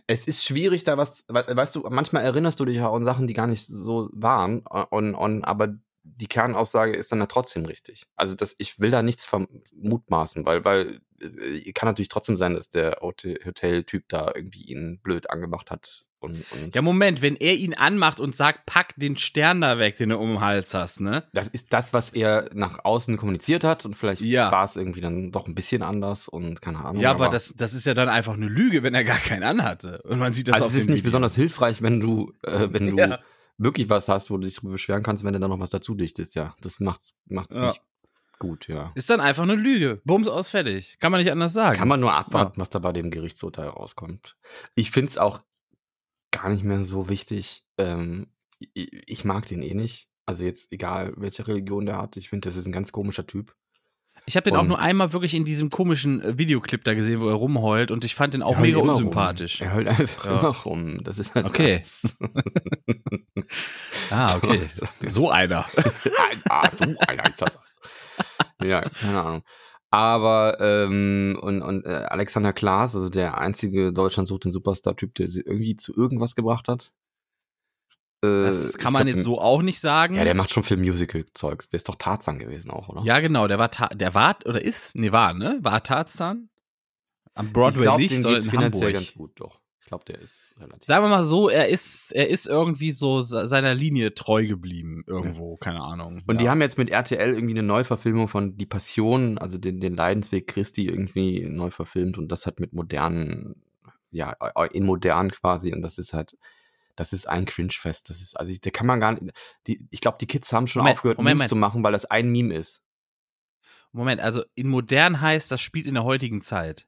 Es 0.07 0.27
ist 0.27 0.43
schwierig, 0.43 0.83
da 0.83 0.97
was, 0.97 1.25
we- 1.27 1.45
weißt 1.55 1.75
du, 1.75 1.81
manchmal 1.89 2.23
erinnerst 2.23 2.59
du 2.59 2.65
dich 2.65 2.77
ja 2.77 2.89
an 2.91 3.03
Sachen, 3.03 3.27
die 3.27 3.33
gar 3.33 3.47
nicht 3.47 3.65
so 3.65 4.09
waren, 4.13 4.61
und, 4.61 5.15
und, 5.15 5.43
aber 5.43 5.75
die 6.03 6.27
Kernaussage 6.27 6.93
ist 6.95 7.11
dann 7.11 7.19
ja 7.19 7.25
trotzdem 7.25 7.65
richtig. 7.65 8.05
Also 8.15 8.35
das, 8.35 8.55
ich 8.59 8.79
will 8.79 8.91
da 8.91 9.01
nichts 9.01 9.25
vermutmaßen, 9.25 10.45
weil, 10.45 10.63
weil 10.63 11.01
äh, 11.19 11.71
kann 11.73 11.87
natürlich 11.87 12.09
trotzdem 12.09 12.37
sein, 12.37 12.53
dass 12.53 12.69
der 12.69 12.99
Hotel- 13.01 13.39
Hotel-Typ 13.43 14.05
da 14.09 14.31
irgendwie 14.35 14.63
ihn 14.65 14.99
blöd 15.01 15.29
angemacht 15.31 15.71
hat. 15.71 16.05
Und, 16.25 16.45
und 16.51 16.75
Ja, 16.75 16.81
Moment, 16.81 17.21
wenn 17.21 17.35
er 17.35 17.53
ihn 17.55 17.73
anmacht 17.73 18.19
und 18.19 18.35
sagt, 18.35 18.65
pack 18.65 18.93
den 18.97 19.15
Stern 19.17 19.61
da 19.61 19.77
weg, 19.79 19.97
den 19.97 20.09
du 20.09 20.17
um 20.17 20.29
den 20.33 20.41
Hals 20.41 20.73
hast, 20.73 21.01
ne? 21.01 21.23
das 21.33 21.47
ist 21.47 21.71
das, 21.73 21.93
was 21.93 22.09
er 22.11 22.49
nach 22.53 22.83
außen 22.83 23.17
kommuniziert 23.17 23.63
hat 23.63 23.85
und 23.85 23.95
vielleicht 23.95 24.21
Ja. 24.21 24.51
war 24.51 24.65
es 24.65 24.75
irgendwie 24.75 25.01
dann 25.01 25.31
doch 25.31 25.47
ein 25.47 25.55
bisschen 25.55 25.81
anders 25.83 26.27
und 26.27 26.61
keine 26.61 26.79
Ahnung. 26.83 27.01
Ja, 27.01 27.11
aber 27.11 27.29
das, 27.29 27.53
das 27.55 27.73
ist 27.73 27.85
ja 27.85 27.93
dann 27.93 28.09
einfach 28.09 28.33
eine 28.33 28.47
Lüge, 28.47 28.83
wenn 28.83 28.93
er 28.95 29.03
gar 29.03 29.17
keinen 29.17 29.43
anhatte. 29.43 30.01
Und 30.03 30.19
man 30.19 30.33
sieht 30.33 30.47
das 30.47 30.55
also 30.55 30.65
auf 30.65 30.71
es 30.71 30.77
ist 30.79 30.87
nicht 30.87 30.97
Videos. 30.97 31.03
besonders 31.05 31.35
hilfreich, 31.35 31.81
wenn 31.81 31.99
du, 31.99 32.33
äh, 32.43 32.67
wenn 32.71 32.87
du 32.95 32.97
Ja. 32.97 33.19
wirklich 33.57 33.89
was 33.89 34.09
hast, 34.09 34.29
wo 34.29 34.37
du 34.37 34.45
dich 34.47 34.55
drüber 34.57 34.73
beschweren 34.73 35.03
kannst, 35.03 35.23
wenn 35.23 35.33
du 35.33 35.39
dann 35.39 35.49
noch 35.49 35.59
was 35.59 35.69
dazu 35.69 35.95
dichtest, 35.95 36.35
ja. 36.35 36.55
Das 36.61 36.79
macht's, 36.79 37.15
macht's 37.27 37.57
Ja. 37.57 37.67
nicht 37.67 37.81
gut, 38.37 38.67
ja. 38.67 38.91
Ist 38.95 39.09
dann 39.09 39.21
einfach 39.21 39.43
eine 39.43 39.55
Lüge. 39.55 40.01
Bums 40.03 40.27
aus 40.27 40.49
fertig. 40.49 40.97
Kann 40.99 41.11
man 41.13 41.21
nicht 41.21 41.31
anders 41.31 41.53
sagen. 41.53 41.77
Kann 41.77 41.87
man 41.87 42.01
nur 42.01 42.11
abwarten, 42.13 42.59
was 42.59 42.69
da 42.69 42.79
bei 42.79 42.91
dem 42.91 43.09
Gerichtsurteil 43.09 43.69
rauskommt. 43.69 44.35
Ich 44.75 44.91
find's 44.91 45.17
auch 45.17 45.39
gar 46.35 46.49
nicht 46.49 46.63
mehr 46.63 46.83
so 46.83 47.09
wichtig. 47.09 47.63
Ähm, 47.77 48.27
ich, 48.73 48.89
ich 49.07 49.25
mag 49.25 49.45
den 49.47 49.61
eh 49.61 49.73
nicht. 49.73 50.07
Also 50.25 50.43
jetzt 50.43 50.71
egal, 50.71 51.13
welche 51.17 51.47
Religion 51.47 51.85
der 51.85 51.97
hat. 51.97 52.17
Ich 52.17 52.29
finde, 52.29 52.47
das 52.49 52.55
ist 52.57 52.65
ein 52.65 52.71
ganz 52.71 52.91
komischer 52.91 53.27
Typ. 53.27 53.53
Ich 54.27 54.35
habe 54.35 54.49
den 54.49 54.55
auch 54.57 54.61
Und- 54.63 54.69
nur 54.69 54.79
einmal 54.79 55.13
wirklich 55.13 55.35
in 55.35 55.45
diesem 55.45 55.69
komischen 55.69 56.19
äh, 56.21 56.37
Videoclip 56.39 56.83
da 56.83 56.95
gesehen, 56.95 57.19
wo 57.21 57.27
er 57.29 57.35
rumheult 57.35 57.91
und 57.91 58.03
ich 58.05 58.15
fand 58.15 58.33
den 58.33 58.41
auch 58.41 58.57
mega 58.57 58.79
unsympathisch. 58.79 59.61
Rum. 59.61 59.67
Er 59.67 59.73
heult 59.75 59.87
einfach 59.87 60.25
Ja. 60.25 60.39
immer 60.39 60.49
rum. 60.63 61.03
Das 61.03 61.19
ist 61.19 61.35
halt 61.35 61.45
Okay. 61.45 61.79
Ah, 64.09 64.35
okay. 64.37 64.61
So. 64.69 64.85
so 65.01 65.29
einer. 65.29 65.65
ah, 66.49 66.69
so 66.75 66.95
einer 67.07 67.29
ist 67.29 67.41
das. 67.41 67.59
Ja, 68.63 68.81
keine 68.81 69.21
Ahnung. 69.21 69.43
Aber 69.95 70.57
ähm, 70.59 71.39
und, 71.41 71.61
und 71.61 71.85
äh, 71.85 72.05
Alexander 72.09 72.51
Klaas, 72.51 72.97
also 72.97 73.07
der 73.07 73.37
einzige 73.37 73.93
Deutschland 73.93 74.27
sucht 74.27 74.43
den 74.43 74.51
Superstar-Typ, 74.51 75.15
der 75.15 75.29
sie 75.29 75.39
irgendwie 75.39 75.77
zu 75.77 75.95
irgendwas 75.95 76.35
gebracht 76.35 76.67
hat. 76.67 76.91
Äh, 78.21 78.47
Das 78.47 78.77
kann 78.77 78.91
man 78.91 79.05
glaub, 79.05 79.15
jetzt 79.15 79.23
so 79.23 79.39
auch 79.39 79.61
nicht 79.61 79.79
sagen. 79.79 80.15
Ja, 80.15 80.25
der 80.25 80.35
macht 80.35 80.51
schon 80.51 80.63
viel 80.63 80.75
Musical-Zeugs. 80.75 81.69
Der 81.69 81.77
ist 81.77 81.87
doch 81.87 81.95
Tarzan 81.95 82.39
gewesen 82.39 82.71
auch, 82.71 82.89
oder? 82.89 83.03
Ja, 83.05 83.21
genau, 83.21 83.47
der 83.47 83.57
war, 83.57 83.71
Ta 83.71 83.87
der 83.87 84.13
war, 84.13 84.35
oder 84.43 84.61
ist, 84.61 84.97
nee, 84.97 85.13
war, 85.13 85.33
ne? 85.33 85.59
War 85.61 85.81
Tarzan? 85.81 86.49
Am 87.33 87.53
Broadway 87.53 87.83
glaub, 87.83 87.97
nicht, 87.97 88.21
sondern 88.21 88.43
in 88.43 88.51
Hamburg. 88.51 88.93
ganz 88.93 89.13
gut, 89.13 89.31
doch. 89.39 89.61
Ich 89.85 89.89
glaube, 89.89 90.05
der 90.05 90.19
ist 90.19 90.55
relativ. 90.59 90.83
Sagen 90.83 91.05
wir 91.05 91.09
mal 91.09 91.23
so, 91.23 91.47
er 91.47 91.67
ist, 91.67 92.11
er 92.11 92.27
ist 92.27 92.47
irgendwie 92.47 92.89
so 92.89 93.21
se- 93.21 93.45
seiner 93.45 93.75
Linie 93.75 94.15
treu 94.15 94.47
geblieben 94.47 95.03
irgendwo, 95.05 95.57
keine 95.57 95.81
Ahnung. 95.81 96.23
Und 96.25 96.41
die 96.41 96.45
ja. 96.45 96.49
haben 96.49 96.61
jetzt 96.61 96.79
mit 96.79 96.89
RTL 96.89 97.35
irgendwie 97.35 97.53
eine 97.53 97.61
Neuverfilmung 97.61 98.27
von 98.27 98.57
Die 98.57 98.65
Passion, 98.65 99.37
also 99.37 99.59
den, 99.59 99.79
den 99.79 99.95
Leidensweg 99.95 100.47
Christi 100.47 100.87
irgendwie 100.87 101.45
neu 101.47 101.69
verfilmt 101.69 102.17
und 102.17 102.29
das 102.29 102.47
hat 102.47 102.59
mit 102.59 102.73
modernen, 102.73 103.61
ja, 104.09 104.31
in 104.71 104.87
modern 104.87 105.29
quasi 105.29 105.71
und 105.71 105.83
das 105.83 105.99
ist 105.99 106.15
halt, 106.15 106.35
das 106.95 107.13
ist 107.13 107.29
ein 107.29 107.45
Cringe-Fest. 107.45 108.09
Das 108.09 108.21
ist, 108.21 108.35
also 108.39 108.51
ich, 108.51 108.61
da 108.61 108.71
kann 108.71 108.87
man 108.87 108.99
gar 108.99 109.11
nicht, 109.11 109.37
die, 109.67 109.87
ich 109.91 110.01
glaube, 110.01 110.17
die 110.19 110.25
Kids 110.25 110.51
haben 110.51 110.65
schon 110.65 110.79
Moment, 110.79 110.97
aufgehört, 110.97 111.19
Moment, 111.19 111.37
Memes 111.37 111.49
zu 111.49 111.55
machen, 111.55 111.83
weil 111.83 111.91
das 111.91 112.05
ein 112.05 112.31
Meme 112.31 112.55
ist. 112.55 112.81
Moment, 113.91 114.19
also 114.19 114.43
in 114.55 114.67
modern 114.67 115.21
heißt, 115.21 115.51
das 115.51 115.61
spielt 115.61 115.85
in 115.85 115.93
der 115.93 116.05
heutigen 116.05 116.41
Zeit. 116.41 116.87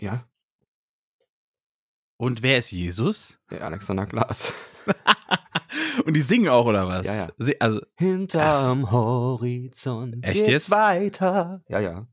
Ja, 0.00 0.27
Und 2.18 2.42
wer 2.42 2.58
ist 2.58 2.72
Jesus? 2.72 3.38
der 3.50 3.64
Alexander 3.64 4.04
Glas. 4.04 4.52
Und 6.04 6.14
die 6.14 6.20
singen 6.20 6.48
auch, 6.48 6.66
oder 6.66 6.88
was? 6.88 7.06
Ja, 7.06 7.14
ja. 7.14 7.28
Sie, 7.38 7.60
also, 7.60 7.80
Hinterm 7.96 8.90
Horizont 8.90 10.24
Echt 10.24 10.34
geht's 10.34 10.48
jetzt? 10.48 10.70
weiter. 10.70 11.62
Ja, 11.68 11.78
ja. 11.78 12.08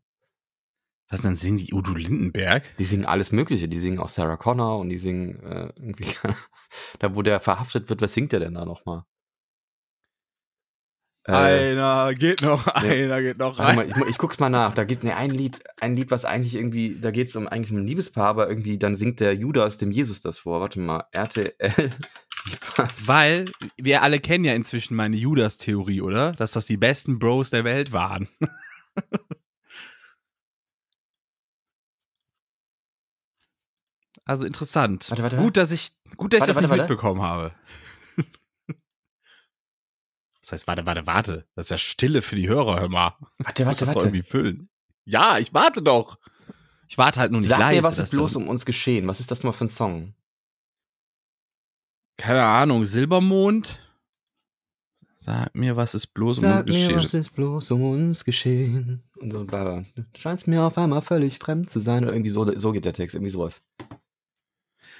was 1.09 1.21
dann 1.21 1.35
singen 1.35 1.57
die 1.57 1.74
Udo 1.74 1.93
Lindenberg? 1.93 2.63
Die 2.77 2.85
singen 2.85 3.05
alles 3.05 3.31
Mögliche. 3.31 3.67
Die 3.67 3.79
singen 3.79 4.00
auch 4.00 4.09
Sarah 4.09 4.38
Connor 4.38 4.77
und 4.79 4.89
die 4.89 4.97
singen 4.97 5.41
äh, 5.43 5.74
irgendwie, 5.75 6.07
da 7.00 7.15
wo 7.15 7.24
der 7.24 7.39
verhaftet 7.39 7.89
wird, 7.89 8.01
was 8.01 8.13
singt 8.13 8.31
der 8.31 8.39
denn 8.39 8.53
da 8.53 8.63
nochmal? 8.63 9.05
Äh, 11.27 11.32
einer 11.32 12.13
geht 12.13 12.44
noch, 12.44 12.67
einer 12.75 13.22
geht 13.22 13.39
noch 13.39 13.58
warte 13.58 13.75
mal, 13.75 13.89
ich, 13.89 13.96
ich 14.10 14.17
guck's 14.20 14.38
mal 14.39 14.50
nach. 14.50 14.74
Da 14.74 14.84
gibt 14.84 15.03
ne 15.03 15.15
ein 15.15 15.32
Lied, 15.32 15.60
ein 15.82 15.96
Lied, 15.96 16.12
was 16.12 16.24
eigentlich 16.24 16.53
irgendwie, 16.55 17.00
da 17.00 17.10
geht's 17.10 17.36
um 17.36 17.48
eigentlich 17.48 17.72
um 17.72 17.77
ein 17.79 17.88
Liebespaar, 17.88 18.27
aber 18.27 18.48
irgendwie 18.48 18.77
dann 18.77 18.94
singt 18.94 19.20
der 19.20 19.34
Judas 19.34 19.77
dem 19.77 19.91
Jesus 19.91 20.22
das 20.22 20.38
vor. 20.38 20.62
Warte 20.62 20.79
mal, 20.79 21.05
RTL. 21.12 21.89
Was? 22.75 23.08
Weil 23.08 23.46
wir 23.75 24.03
alle 24.03 24.20
kennen 24.20 24.46
ja 24.46 24.53
inzwischen 24.53 24.94
meine 24.96 25.15
Judas-Theorie, 25.15 26.01
oder? 26.01 26.34
Dass 26.34 26.51
das 26.51 26.67
die 26.67 26.77
besten 26.77 27.17
Bros 27.17 27.50
der 27.50 27.63
Welt 27.63 27.91
waren. 27.91 28.27
also 34.25 34.46
interessant. 34.46 35.10
Warte, 35.10 35.24
warte. 35.24 35.38
Gut, 35.38 35.58
dass 35.58 35.72
ich, 35.72 35.94
gut, 36.17 36.34
dass 36.34 36.41
Warte, 36.41 36.51
ich 36.51 36.58
das 36.58 36.70
nicht 36.70 36.77
mitbekommen 36.77 37.24
habe. 37.24 37.51
Das 40.45 40.51
heißt, 40.51 40.67
warte, 40.67 40.85
warte, 40.85 41.07
warte. 41.07 41.47
Das 41.55 41.65
ist 41.65 41.69
ja 41.71 41.79
Stille 41.79 42.21
für 42.21 42.35
die 42.35 42.47
Hörer, 42.47 42.79
hör 42.79 42.87
mal. 42.87 43.15
Warte, 43.39 43.65
warte, 43.65 43.87
warte. 43.87 43.99
irgendwie 44.01 44.21
füllen. 44.21 44.69
Ja, 45.03 45.39
ich 45.39 45.51
warte 45.55 45.81
doch. 45.81 46.19
Ich 46.87 46.99
warte 46.99 47.19
halt 47.19 47.31
nur 47.31 47.41
nicht 47.41 47.49
Sag 47.49 47.57
leise. 47.57 47.81
mir, 47.81 47.83
was 47.83 47.97
ist 47.97 48.11
bloß 48.11 48.33
dann- 48.33 48.43
um 48.43 48.49
uns 48.49 48.63
geschehen? 48.63 49.07
Was 49.07 49.19
ist 49.19 49.31
das 49.31 49.41
mal 49.41 49.53
für 49.53 49.65
ein 49.65 49.69
Song? 49.69 50.13
Keine 52.17 52.43
Ahnung, 52.43 52.85
Silbermond? 52.85 53.81
Sag 55.17 55.55
mir, 55.55 55.75
was 55.75 55.95
ist 55.95 56.07
bloß 56.13 56.37
um 56.37 56.51
uns 56.51 56.65
geschehen? 56.65 56.99
ist 56.99 57.29
bloß 57.31 57.71
um 57.71 57.81
uns 57.83 58.23
geschehen? 58.23 59.01
Und 59.19 59.31
so, 59.31 59.43
bla. 59.45 59.83
Scheint's 60.15 60.45
mir 60.45 60.61
auf 60.61 60.77
einmal 60.77 61.01
völlig 61.01 61.39
fremd 61.39 61.71
zu 61.71 61.79
sein. 61.79 62.03
Oder 62.03 62.13
irgendwie 62.13 62.29
so, 62.29 62.45
so 62.59 62.71
geht 62.71 62.85
der 62.85 62.93
Text, 62.93 63.15
irgendwie 63.15 63.31
sowas. 63.31 63.63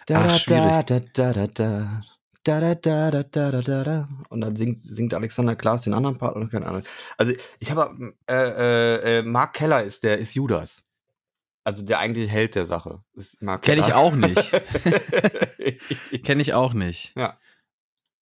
Da, 0.07 0.25
Ach, 0.27 0.35
schwierig. 0.39 0.71
Da, 0.87 0.99
da, 0.99 0.99
da, 0.99 1.33
da. 1.33 1.47
Da, 1.47 2.01
da, 2.47 2.59
da, 2.61 2.75
da, 2.75 3.11
da, 3.11 3.23
da, 3.23 3.61
da, 3.61 3.83
da. 3.83 4.09
Und 4.29 4.41
dann 4.41 4.55
singt, 4.55 4.81
singt 4.81 5.13
Alexander 5.13 5.55
Klaas 5.55 5.81
den 5.81 5.93
anderen 5.93 6.17
Part 6.17 6.35
und 6.35 6.49
keine 6.51 6.67
Ahnung. 6.67 6.83
Also 7.17 7.33
ich 7.59 7.71
habe 7.71 8.13
äh, 8.29 8.33
äh, 8.35 9.19
äh, 9.19 9.21
Mark 9.23 9.53
Keller 9.53 9.83
ist 9.83 10.03
der 10.03 10.17
ist 10.19 10.35
Judas. 10.35 10.83
Also 11.63 11.83
der 11.83 11.97
eigentliche 11.99 12.29
Held 12.29 12.53
der 12.55 12.65
Sache. 12.65 13.01
Ist 13.13 13.41
Mark 13.41 13.63
Kenn 13.63 13.79
ich 13.79 13.85
Keller. 13.85 13.97
auch 13.97 14.15
nicht. 14.15 14.51
Kenne 16.23 16.41
ich 16.41 16.53
auch 16.53 16.73
nicht. 16.73 17.13
ja. 17.17 17.37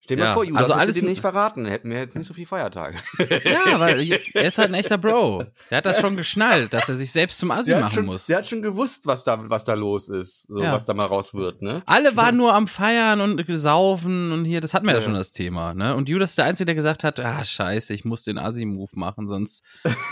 Stell 0.05 0.17
dir 0.17 0.24
Ja, 0.24 0.29
mal 0.29 0.33
vor, 0.33 0.43
Judas 0.43 0.62
also 0.63 0.74
alles 0.74 0.98
n- 0.98 1.05
nicht 1.05 1.22
verraten, 1.22 1.65
hätten 1.65 1.89
wir 1.89 1.98
jetzt 1.98 2.17
nicht 2.17 2.27
so 2.27 2.33
viel 2.33 2.45
Feiertage. 2.45 2.98
Ja, 3.45 3.79
weil 3.79 4.01
er 4.33 4.43
ist 4.43 4.57
halt 4.57 4.67
ein 4.69 4.74
echter 4.74 4.98
Bro. 4.98 5.45
Der 5.69 5.77
hat 5.77 5.86
das 5.86 6.01
schon 6.01 6.17
geschnallt, 6.17 6.74
dass 6.74 6.89
er 6.89 6.95
sich 6.98 7.12
selbst 7.12 7.39
zum 7.39 7.51
Assi 7.51 7.72
Der 7.72 7.79
machen 7.79 7.93
schon, 7.93 8.05
muss. 8.07 8.25
der 8.27 8.38
hat 8.39 8.45
schon 8.48 8.62
gewusst, 8.62 9.05
was 9.05 9.24
da, 9.24 9.50
was 9.50 9.63
da 9.63 9.75
los 9.75 10.10
ist, 10.10 10.45
so, 10.50 10.62
Ja. 10.62 10.74
was 10.74 10.83
da 10.86 10.93
mal 10.93 11.05
raus 11.05 11.33
wird, 11.33 11.62
ne? 11.62 11.81
Alle 11.86 12.17
waren 12.17 12.36
nur 12.36 12.53
am 12.53 12.67
Feiern 12.67 13.22
und 13.22 13.45
gesaufen 13.48 14.31
und 14.33 14.43
hier, 14.43 14.60
das 14.60 14.74
hatten 14.74 14.86
wir 14.86 14.91
ja, 14.93 15.00
Ja, 15.00 15.05
schon 15.05 15.13
das 15.13 15.31
Thema, 15.31 15.74
ne? 15.74 15.95
Und 15.95 16.10
Judas 16.10 16.31
ist 16.31 16.38
der 16.38 16.45
Einzige, 16.45 16.65
der 16.65 16.75
gesagt 16.75 17.05
hat, 17.05 17.22
ah, 17.22 17.43
scheiße, 17.45 17.93
ich 17.93 18.03
muss 18.03 18.24
den 18.24 18.38
Assi-Move 18.38 18.91
machen, 18.95 19.27
sonst 19.29 19.63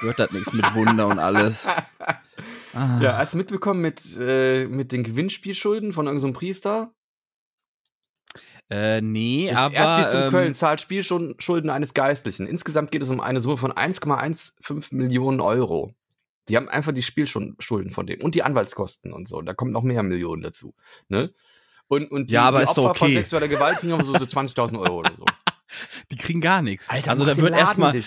wird 0.04 0.18
das 0.20 0.32
nichts 0.32 0.54
mit 0.54 0.74
Wunder 0.74 1.08
und 1.08 1.20
alles. 1.20 1.68
Ah. 1.68 2.22
Ja, 3.02 3.18
hast 3.18 3.34
du 3.34 3.38
mitbekommen 3.38 3.82
mit, 3.82 4.02
äh, 4.18 4.66
mit 4.66 4.94
den 4.94 5.04
Gewinnspielschulden 5.04 5.92
von 5.92 6.06
irgendeinem 6.08 6.32
Priester? 6.32 6.94
Äh, 8.72 9.02
nee, 9.02 9.50
Das 9.50 9.58
aber. 9.58 9.76
Erzbistum 9.76 10.22
ähm, 10.22 10.30
Köln 10.30 10.54
zahlt 10.54 10.80
Spielschulden 10.80 11.70
eines 11.70 11.94
Geistlichen. 11.94 12.48
Insgesamt 12.48 12.92
geht 12.92 13.04
es 13.04 13.10
um 13.10 13.20
eine 13.20 13.42
Summe 13.42 13.58
von 13.58 13.74
1,15 13.74 14.96
Millionen 14.96 15.42
Euro. 15.42 15.94
Die 16.48 16.56
haben 16.56 16.70
einfach 16.70 16.94
die 16.94 17.04
Spielschulden 17.04 17.92
von 17.92 18.08
denen 18.08 18.22
und 18.22 18.34
die 18.34 18.44
Anwaltskosten 18.44 19.12
und 19.12 19.28
so. 19.28 19.42
Da 19.42 19.54
kommen 19.54 19.72
noch 19.72 19.84
mehr 19.84 20.04
Millionen 20.04 20.42
dazu. 20.42 20.74
Ne? 21.10 21.34
Und, 21.90 22.10
und 22.12 22.30
die, 22.30 22.34
Ja, 22.34 22.44
aber 22.44 22.60
die 22.60 22.64
ist 22.64 22.80
Opfer 22.80 22.96
von 22.96 23.08
okay. 23.08 23.16
sexueller 23.16 23.50
Gewalt 23.50 23.80
kriegen 23.80 23.92
aber 23.92 24.06
so, 24.06 24.14
so 24.14 24.24
20.000 24.26 24.80
Euro 24.80 25.00
oder 25.00 25.12
so. 25.18 25.26
die 26.10 26.16
kriegen 26.16 26.40
gar 26.40 26.62
nichts. 26.62 26.90
also 26.90 27.26
mach 27.26 27.34
da 27.34 27.42
wird 27.42 27.54
erstmal. 27.54 28.02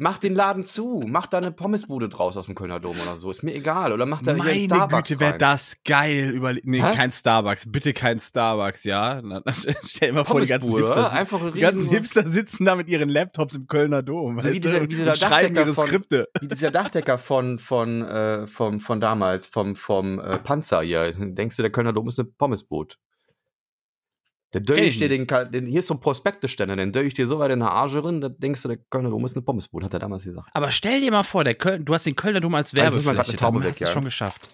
Mach 0.00 0.16
den 0.18 0.34
Laden 0.34 0.64
zu. 0.64 1.04
Mach 1.06 1.26
da 1.26 1.36
eine 1.38 1.52
Pommesbude 1.52 2.08
draus 2.08 2.36
aus 2.36 2.46
dem 2.46 2.54
Kölner 2.54 2.80
Dom 2.80 2.98
oder 3.00 3.18
so. 3.18 3.30
Ist 3.30 3.42
mir 3.42 3.54
egal. 3.54 3.92
Oder 3.92 4.06
mach 4.06 4.22
da 4.22 4.32
hier 4.32 4.42
einen 4.42 4.52
Meine 4.52 4.64
Starbucks 4.64 5.08
Güte, 5.10 5.20
wäre 5.20 5.36
das 5.38 5.76
geil. 5.84 6.30
Überle 6.30 6.60
nee, 6.64 6.80
Hä? 6.82 6.94
kein 6.96 7.12
Starbucks. 7.12 7.70
Bitte 7.70 7.92
kein 7.92 8.18
Starbucks, 8.18 8.84
ja? 8.84 9.20
Na, 9.22 9.42
Stell 9.52 10.08
dir 10.08 10.14
mal 10.14 10.24
vor, 10.24 10.40
die 10.40 10.46
ganzen 10.46 10.70
Pommesbude, 10.70 11.00
Hipster? 11.00 11.12
Einfach 11.18 11.42
ein 11.44 11.52
die 11.52 11.60
ganzen 11.60 11.88
Hipster 11.90 12.26
sitzen 12.26 12.64
da 12.64 12.76
mit 12.76 12.88
ihren 12.88 13.10
Laptops 13.10 13.56
im 13.56 13.66
Kölner 13.66 14.02
Dom. 14.02 14.40
So 14.40 14.50
wie 14.50 14.58
dieser- 14.60 14.80
wie 14.82 14.88
dieser 14.88 15.10
und 15.10 15.18
schreiben 15.18 15.54
Dachdecker 15.54 15.60
ihre 15.60 15.74
von- 15.74 15.86
Skripte. 15.86 16.28
Wie 16.40 16.48
dieser 16.48 16.70
Dachdecker 16.70 17.18
von, 17.18 17.58
von, 17.58 18.02
äh, 18.02 18.46
vom, 18.46 18.80
von 18.80 19.00
damals, 19.00 19.46
vom, 19.48 19.76
vom 19.76 20.18
äh, 20.18 20.38
Panzer 20.38 20.80
hier. 20.80 21.10
Denkst 21.12 21.56
du, 21.56 21.62
der 21.62 21.70
Kölner 21.72 21.92
Dom 21.92 22.08
ist 22.08 22.18
eine 22.18 22.28
Pommesboot? 22.28 22.96
Der 24.52 24.62
ich 24.78 24.98
dir 24.98 25.08
den, 25.08 25.28
den, 25.52 25.66
hier 25.66 25.78
ist 25.78 25.86
so 25.86 25.94
ein 25.94 26.00
Prospekteständer, 26.00 26.74
den 26.74 26.92
Döch 26.92 27.14
dir 27.14 27.26
so 27.28 27.38
weit 27.38 27.52
in 27.52 27.60
der 27.60 27.70
Arge 27.70 28.02
drin, 28.02 28.20
da 28.20 28.28
denkst 28.28 28.62
du, 28.62 28.68
der 28.68 28.78
Kölner 28.78 29.10
Dom 29.10 29.24
ist 29.24 29.36
eine 29.36 29.42
Pommesboot, 29.42 29.84
hat 29.84 29.92
er 29.92 30.00
damals 30.00 30.24
gesagt. 30.24 30.48
Aber 30.52 30.72
stell 30.72 31.00
dir 31.00 31.12
mal 31.12 31.22
vor, 31.22 31.44
der 31.44 31.54
Köln, 31.54 31.84
du 31.84 31.94
hast 31.94 32.04
den 32.04 32.16
Kölner 32.16 32.40
Dom 32.40 32.54
als 32.56 32.72
ich 32.72 32.78
Werbefläche. 32.78 33.10
weg, 33.10 33.18
hast 33.18 33.44
du 33.44 33.68
es 33.68 33.78
ja. 33.80 33.92
schon 33.92 34.04
geschafft. 34.04 34.48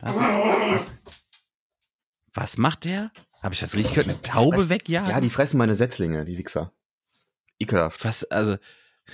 Das 0.00 0.16
ist, 0.16 0.22
was, 0.22 0.98
was 2.32 2.56
macht 2.56 2.84
der? 2.84 3.10
Habe 3.42 3.52
ich 3.52 3.60
das 3.60 3.74
richtig 3.74 3.94
gehört? 3.94 4.08
Eine 4.08 4.22
Taube 4.22 4.56
Was? 4.56 4.68
wegjagen? 4.70 5.10
Ja, 5.10 5.20
die 5.20 5.30
fressen 5.30 5.58
meine 5.58 5.76
Setzlinge, 5.76 6.24
die 6.24 6.38
Wichser. 6.38 6.72
Ekelhaft. 7.58 8.04
Was, 8.04 8.24
also, 8.24 8.56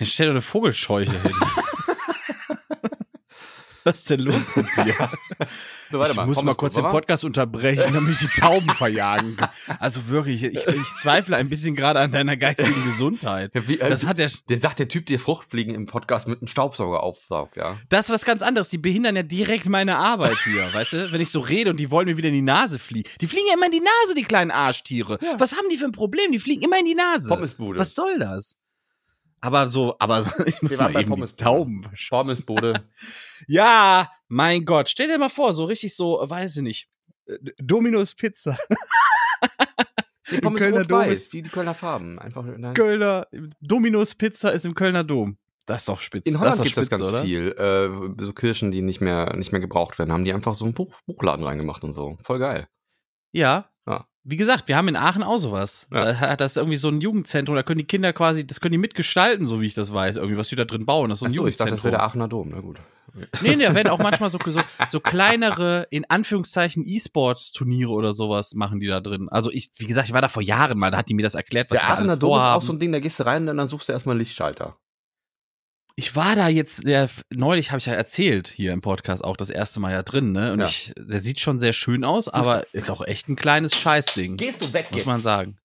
stell 0.00 0.26
dir 0.26 0.33
eine 0.33 0.43
Vogelscheuche 0.43 1.21
hin. 1.21 1.33
Was 3.85 3.99
ist 3.99 4.11
denn 4.11 4.21
los 4.21 4.57
mit 4.57 4.67
dir? 4.77 5.11
So, 5.91 6.03
ich 6.05 6.17
muss 6.25 6.43
mal 6.43 6.55
kurz 6.55 6.75
den 6.75 6.85
Podcast 6.85 7.25
unterbrechen, 7.25 7.93
damit 7.93 8.12
ich 8.12 8.19
die 8.21 8.41
Tauben 8.41 8.71
verjagen 8.71 9.37
kann. 9.37 9.51
Also 9.79 10.09
wirklich, 10.09 10.43
ich, 10.43 10.67
ich 10.67 10.87
zweifle 11.01 11.37
ein 11.37 11.49
bisschen 11.49 11.75
gerade 11.75 12.01
an 12.01 12.12
deiner 12.12 12.37
geistigen 12.37 12.83
Gesundheit. 12.85 13.55
Ja, 13.55 13.69
wie, 13.69 13.79
äh, 13.79 13.89
Das 13.89 14.07
hat 14.07 14.19
der, 14.19 14.31
Der 14.49 14.59
sagt 14.59 14.79
der 14.79 14.89
Typ, 14.89 15.07
der 15.07 15.19
Fruchtfliegen 15.19 15.75
im 15.75 15.87
Podcast 15.87 16.29
mit 16.29 16.41
einem 16.41 16.49
Staubsauger 16.49 17.03
aufsaugt, 17.03 17.57
ja. 17.57 17.77
das 17.89 18.07
ist 18.07 18.11
was 18.12 18.25
ganz 18.25 18.43
anderes. 18.43 18.69
Die 18.69 18.79
behindern 18.79 19.17
ja 19.17 19.23
direkt 19.23 19.69
meine 19.69 19.97
Arbeit 19.97 20.37
hier, 20.45 20.73
weißt 20.73 20.93
du? 20.93 21.12
Wenn 21.12 21.21
ich 21.21 21.31
so 21.31 21.41
rede 21.41 21.71
und 21.71 21.79
die 21.79 21.91
wollen 21.91 22.07
mir 22.07 22.17
wieder 22.17 22.29
in 22.29 22.35
die 22.35 22.43
Nase 22.43 22.79
fliegen. 22.79 23.11
Die 23.21 23.27
fliegen 23.27 23.47
ja 23.49 23.55
immer 23.55 23.67
in 23.67 23.73
die 23.73 23.81
Nase, 23.81 24.15
die 24.17 24.23
kleinen 24.25 24.51
Arschtiere. 24.51 25.19
Was 25.39 25.57
haben 25.57 25.69
die 25.71 25.77
für 25.77 25.87
ein 25.87 25.93
Problem? 25.93 26.33
Die 26.33 26.39
fliegen 26.39 26.62
immer 26.62 26.79
in 26.79 26.87
die 26.87 26.95
Nase. 26.95 27.29
Pommesbude. 27.29 27.79
Was 27.79 27.95
soll 27.95 28.19
das? 28.19 28.57
Aber 29.44 29.68
so, 29.68 29.96
aber 29.99 30.22
so, 30.22 30.42
ich 30.46 30.62
muss 30.62 30.76
mal 30.78 30.90
eben 30.90 30.99
die 31.00 31.04
Pommesbude. 31.06 31.42
Tauben 31.44 31.84
Pommesbude. 32.08 32.88
Ja, 33.49 34.08
mein 34.28 34.64
Gott. 34.64 34.88
Stell 34.88 35.08
dir 35.08 35.18
mal 35.18 35.28
vor, 35.28 35.52
so 35.52 35.64
richtig 35.64 35.94
so, 35.96 36.22
äh, 36.22 36.30
weiß 36.30 36.56
ich 36.58 36.62
nicht. 36.62 36.88
äh, 37.26 37.37
Dominus 37.58 38.14
Pizza. 38.14 38.56
Die 40.30 40.38
Pommes 40.40 40.62
Kölner 40.62 40.82
Dom 40.82 41.02
ist- 41.02 41.32
wie 41.32 41.42
die 41.42 41.50
Kölner 41.50 41.75
Farben. 41.75 42.18
Einfach, 42.18 42.44
nein. 42.44 42.72
Kölner, 42.75 43.26
Dominus 43.61 44.14
Pizza 44.14 44.50
ist 44.52 44.64
im 44.64 44.75
Kölner 44.75 45.04
Dom. 45.04 45.37
Das 45.66 45.82
ist 45.82 45.88
doch 45.88 46.00
spitze. 46.00 46.28
In 46.28 46.40
Holland 46.40 46.62
gibt 46.62 46.78
es 46.78 46.88
ganz 46.88 47.06
oder? 47.06 47.22
viel. 47.22 47.49
Äh, 47.52 48.22
so 48.22 48.32
Kirchen, 48.32 48.70
die 48.70 48.80
nicht 48.82 49.00
mehr, 49.00 49.37
nicht 49.37 49.52
mehr 49.52 49.61
gebraucht 49.61 49.99
werden, 49.99 50.11
haben 50.12 50.25
die 50.25 50.32
einfach 50.32 50.54
so 50.54 50.64
einen 50.64 50.75
Buch, 50.75 50.94
Buchladen 51.06 51.44
reingemacht 51.44 51.84
und 51.84 51.92
so. 51.92 52.16
Voll 52.22 52.38
geil. 52.38 52.66
Ja. 53.32 53.70
Wie 54.25 54.37
gesagt, 54.37 54.69
wir 54.69 54.76
haben 54.76 54.88
in 54.88 54.97
Aachen 54.97 55.23
auch 55.23 55.38
sowas. 55.38 55.88
Ja. 55.91 56.05
Da 56.05 56.21
hat 56.21 56.41
das 56.41 56.57
irgendwie 56.57 56.76
so 56.76 56.88
ein 56.88 57.00
Jugendzentrum, 57.00 57.57
da 57.57 57.62
können 57.62 57.79
die 57.79 57.87
Kinder 57.87 58.12
quasi, 58.12 58.47
das 58.47 58.61
können 58.61 58.73
die 58.73 58.79
mitgestalten, 58.79 59.47
so 59.47 59.61
wie 59.61 59.67
ich 59.67 59.75
das 59.75 59.93
weiß, 59.93 60.17
irgendwie, 60.17 60.37
was 60.37 60.49
die 60.49 60.57
da 60.57 60.64
drin 60.64 60.87
bauen. 60.87 61.11
Das 61.11 61.17
ist 61.17 61.21
so 61.21 61.26
ein 61.26 61.31
Achso, 61.33 61.47
ich 61.47 61.57
dachte, 61.57 61.73
das 61.73 61.83
wäre 61.83 61.93
der 61.93 62.02
Aachener 62.02 62.29
Dom. 62.29 62.50
Na 62.50 62.61
gut. 62.61 62.79
Nee, 63.43 63.57
nee, 63.57 63.64
da 63.64 63.75
werden 63.75 63.88
auch 63.88 63.99
manchmal 63.99 64.31
so, 64.31 64.38
so, 64.47 64.61
so 64.88 65.00
kleinere, 65.00 65.87
in 65.91 66.09
Anführungszeichen, 66.09 66.85
E-Sports-Turniere 66.87 67.91
oder 67.91 68.14
sowas 68.14 68.55
machen 68.55 68.81
die 68.81 68.87
da 68.87 69.00
drin. 69.00 69.29
Also 69.29 69.50
ich, 69.50 69.71
wie 69.79 69.87
gesagt, 69.87 70.09
ich 70.09 70.14
war 70.14 70.23
da 70.23 70.29
vor 70.29 70.43
Jahren 70.43 70.79
mal, 70.79 70.91
da 70.91 70.99
hat 70.99 71.09
die 71.09 71.14
mir 71.14 71.23
das 71.23 71.35
erklärt, 71.35 71.71
was 71.71 71.79
Der 71.79 71.88
da 71.88 71.95
Aachener 71.95 72.11
alles 72.11 72.19
Dom 72.21 72.38
ist 72.38 72.45
auch 72.45 72.62
so 72.62 72.73
ein 72.73 72.79
Ding, 72.79 72.93
da 72.93 73.00
gehst 73.00 73.21
du 73.21 73.26
rein 73.26 73.49
und 73.49 73.57
dann 73.57 73.69
suchst 73.69 73.88
du 73.88 73.93
erstmal 73.93 74.14
einen 74.14 74.21
Lichtschalter. 74.21 74.76
Ich 75.94 76.16
war 76.16 76.34
da 76.37 76.49
jetzt, 76.49 76.87
der, 76.87 77.08
neulich 77.30 77.70
habe 77.70 77.78
ich 77.78 77.87
ja 77.87 77.92
erzählt, 77.94 78.49
hier 78.49 78.72
im 78.72 78.80
Podcast 78.80 79.22
auch 79.25 79.37
das 79.37 79.50
erste 79.50 79.78
Mal 79.80 79.92
ja 79.92 80.02
drin, 80.02 80.32
ne? 80.32 80.52
Und 80.52 80.61
Ja. 80.61 80.66
ich, 80.66 80.92
der 80.96 81.20
sieht 81.20 81.38
schon 81.38 81.58
sehr 81.58 81.72
schön 81.75 82.02
aus, 82.04 82.28
aber 82.28 82.64
ist 82.72 82.90
auch 82.90 83.02
echt 83.02 83.28
ein 83.28 83.37
kleines 83.37 83.75
Scheißding. 83.76 84.37
Gehst 84.38 84.62
du 84.62 84.72
weg 84.72 84.90
muss 84.90 85.04
man 85.04 85.20
sagen. 85.20 85.58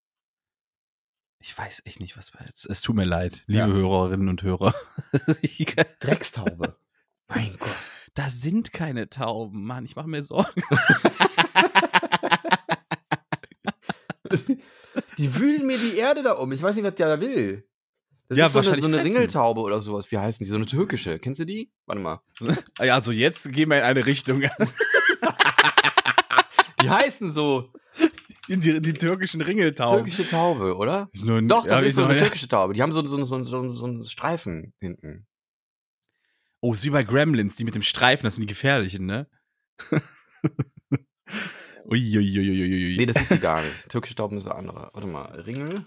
Ich 1.40 1.58
weiß 1.58 1.84
echt 1.86 2.00
nicht, 2.02 2.18
was. 2.18 2.32
Es, 2.54 2.66
es 2.66 2.82
tut 2.82 2.96
mir 2.96 3.06
leid, 3.06 3.44
liebe 3.48 3.60
Ja. 3.60 3.68
Hörerinnen 3.68 4.28
und 4.28 4.44
Hörer. 4.44 4.74
Dreckstaube. 6.00 6.76
Mein 7.30 7.56
Gott. 7.58 7.70
da 8.16 8.30
sind 8.30 8.74
keine 8.74 9.10
Tauben, 9.10 9.64
Mann. 9.64 9.86
Ich 9.86 9.96
mache 9.96 10.08
mir 10.10 10.24
Sorgen. 10.24 10.62
Die 15.18 15.36
wühlen 15.36 15.66
mir 15.66 15.78
die 15.78 15.98
Erde 15.98 16.24
da 16.24 16.34
um. 16.34 16.52
Ich 16.52 16.62
weiß 16.62 16.76
nicht, 16.76 16.84
was 16.86 16.96
der 16.96 17.16
da 17.18 17.22
will. 17.22 17.68
Das 18.30 18.38
Ja, 18.38 18.48
ist 18.48 18.54
so 18.54 18.60
eine, 18.60 18.68
wahrscheinlich 18.68 18.84
so 18.92 18.98
eine. 18.98 19.04
Ringeltaube 19.04 19.62
oder 19.62 19.80
sowas. 19.80 20.12
Wie 20.12 20.18
heißen 20.18 20.44
die? 20.44 20.50
So 20.50 20.58
eine 20.58 20.66
türkische. 20.66 21.18
Kennst 21.20 21.40
du 21.40 21.46
die? 21.46 21.72
Warte 21.86 22.02
mal. 22.02 22.22
Ja, 22.80 22.96
also 22.96 23.12
jetzt 23.12 23.52
gehen 23.54 23.70
wir 23.70 23.78
in 23.78 23.84
eine 23.84 24.06
Richtung. 24.06 24.42
Die 26.82 26.90
heißen 26.90 27.32
so 27.32 27.72
die, 28.48 28.80
die 28.82 28.94
türkischen 28.94 29.42
Ringeltauben. 29.42 30.06
türkische 30.06 30.30
Taube, 30.30 30.78
oder? 30.78 31.10
Ein- 31.22 31.48
Doch, 31.48 31.64
das 31.66 31.82
ja, 31.82 31.88
ist 31.88 31.96
so 31.96 32.06
eine 32.06 32.18
türkische 32.18 32.48
Taube. 32.48 32.74
Die 32.74 32.82
haben 32.82 32.92
so, 32.92 33.06
so, 33.06 33.22
so, 33.26 33.44
so, 33.44 33.74
so 33.74 33.86
einen 33.86 34.04
Streifen 34.04 34.74
hinten. 34.80 35.26
Oh, 36.62 36.72
ist 36.74 36.86
wie 36.86 36.92
bei 36.92 37.04
Gremlins, 37.04 37.56
die 37.56 37.64
mit 37.64 37.76
dem 37.76 37.82
Streifen, 37.84 38.26
das 38.26 38.36
sind 38.36 38.44
die 38.44 38.48
gefährlichen, 38.48 39.06
ne? 39.06 39.28
Uiuiuiuiui. 41.90 42.98
Nee, 42.98 43.06
das 43.06 43.22
ist 43.22 43.32
die 43.32 43.40
gar 43.40 43.62
nicht. 43.62 43.90
Türkische 43.90 44.16
Tauben 44.16 44.38
ist 44.38 44.46
eine 44.48 44.56
andere. 44.56 44.90
Warte 44.94 45.08
mal. 45.08 45.26
Ringel? 45.42 45.84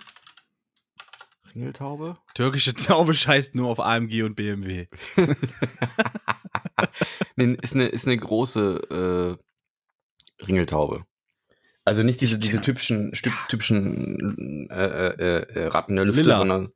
Ringeltaube? 1.54 2.16
Türkische 2.34 2.74
Taube 2.74 3.14
scheißt 3.14 3.54
nur 3.54 3.68
auf 3.68 3.80
AMG 3.80 4.22
und 4.22 4.34
BMW. 4.36 4.86
Nee, 7.36 7.56
ist 7.62 7.74
eine, 7.74 7.86
ist 7.86 8.06
eine 8.06 8.16
große 8.16 9.38
äh, 10.40 10.44
Ringeltaube. 10.46 11.04
Also 11.84 12.02
nicht 12.02 12.20
diese, 12.20 12.38
diese 12.38 12.60
typischen, 12.60 13.14
Stück, 13.14 13.32
typischen 13.48 14.68
äh, 14.70 14.86
äh, 14.86 15.42
äh, 15.42 15.66
Ratten 15.66 15.96
der 15.96 16.04
Lüfte, 16.04 16.22
Lila. 16.22 16.36
sondern 16.38 16.72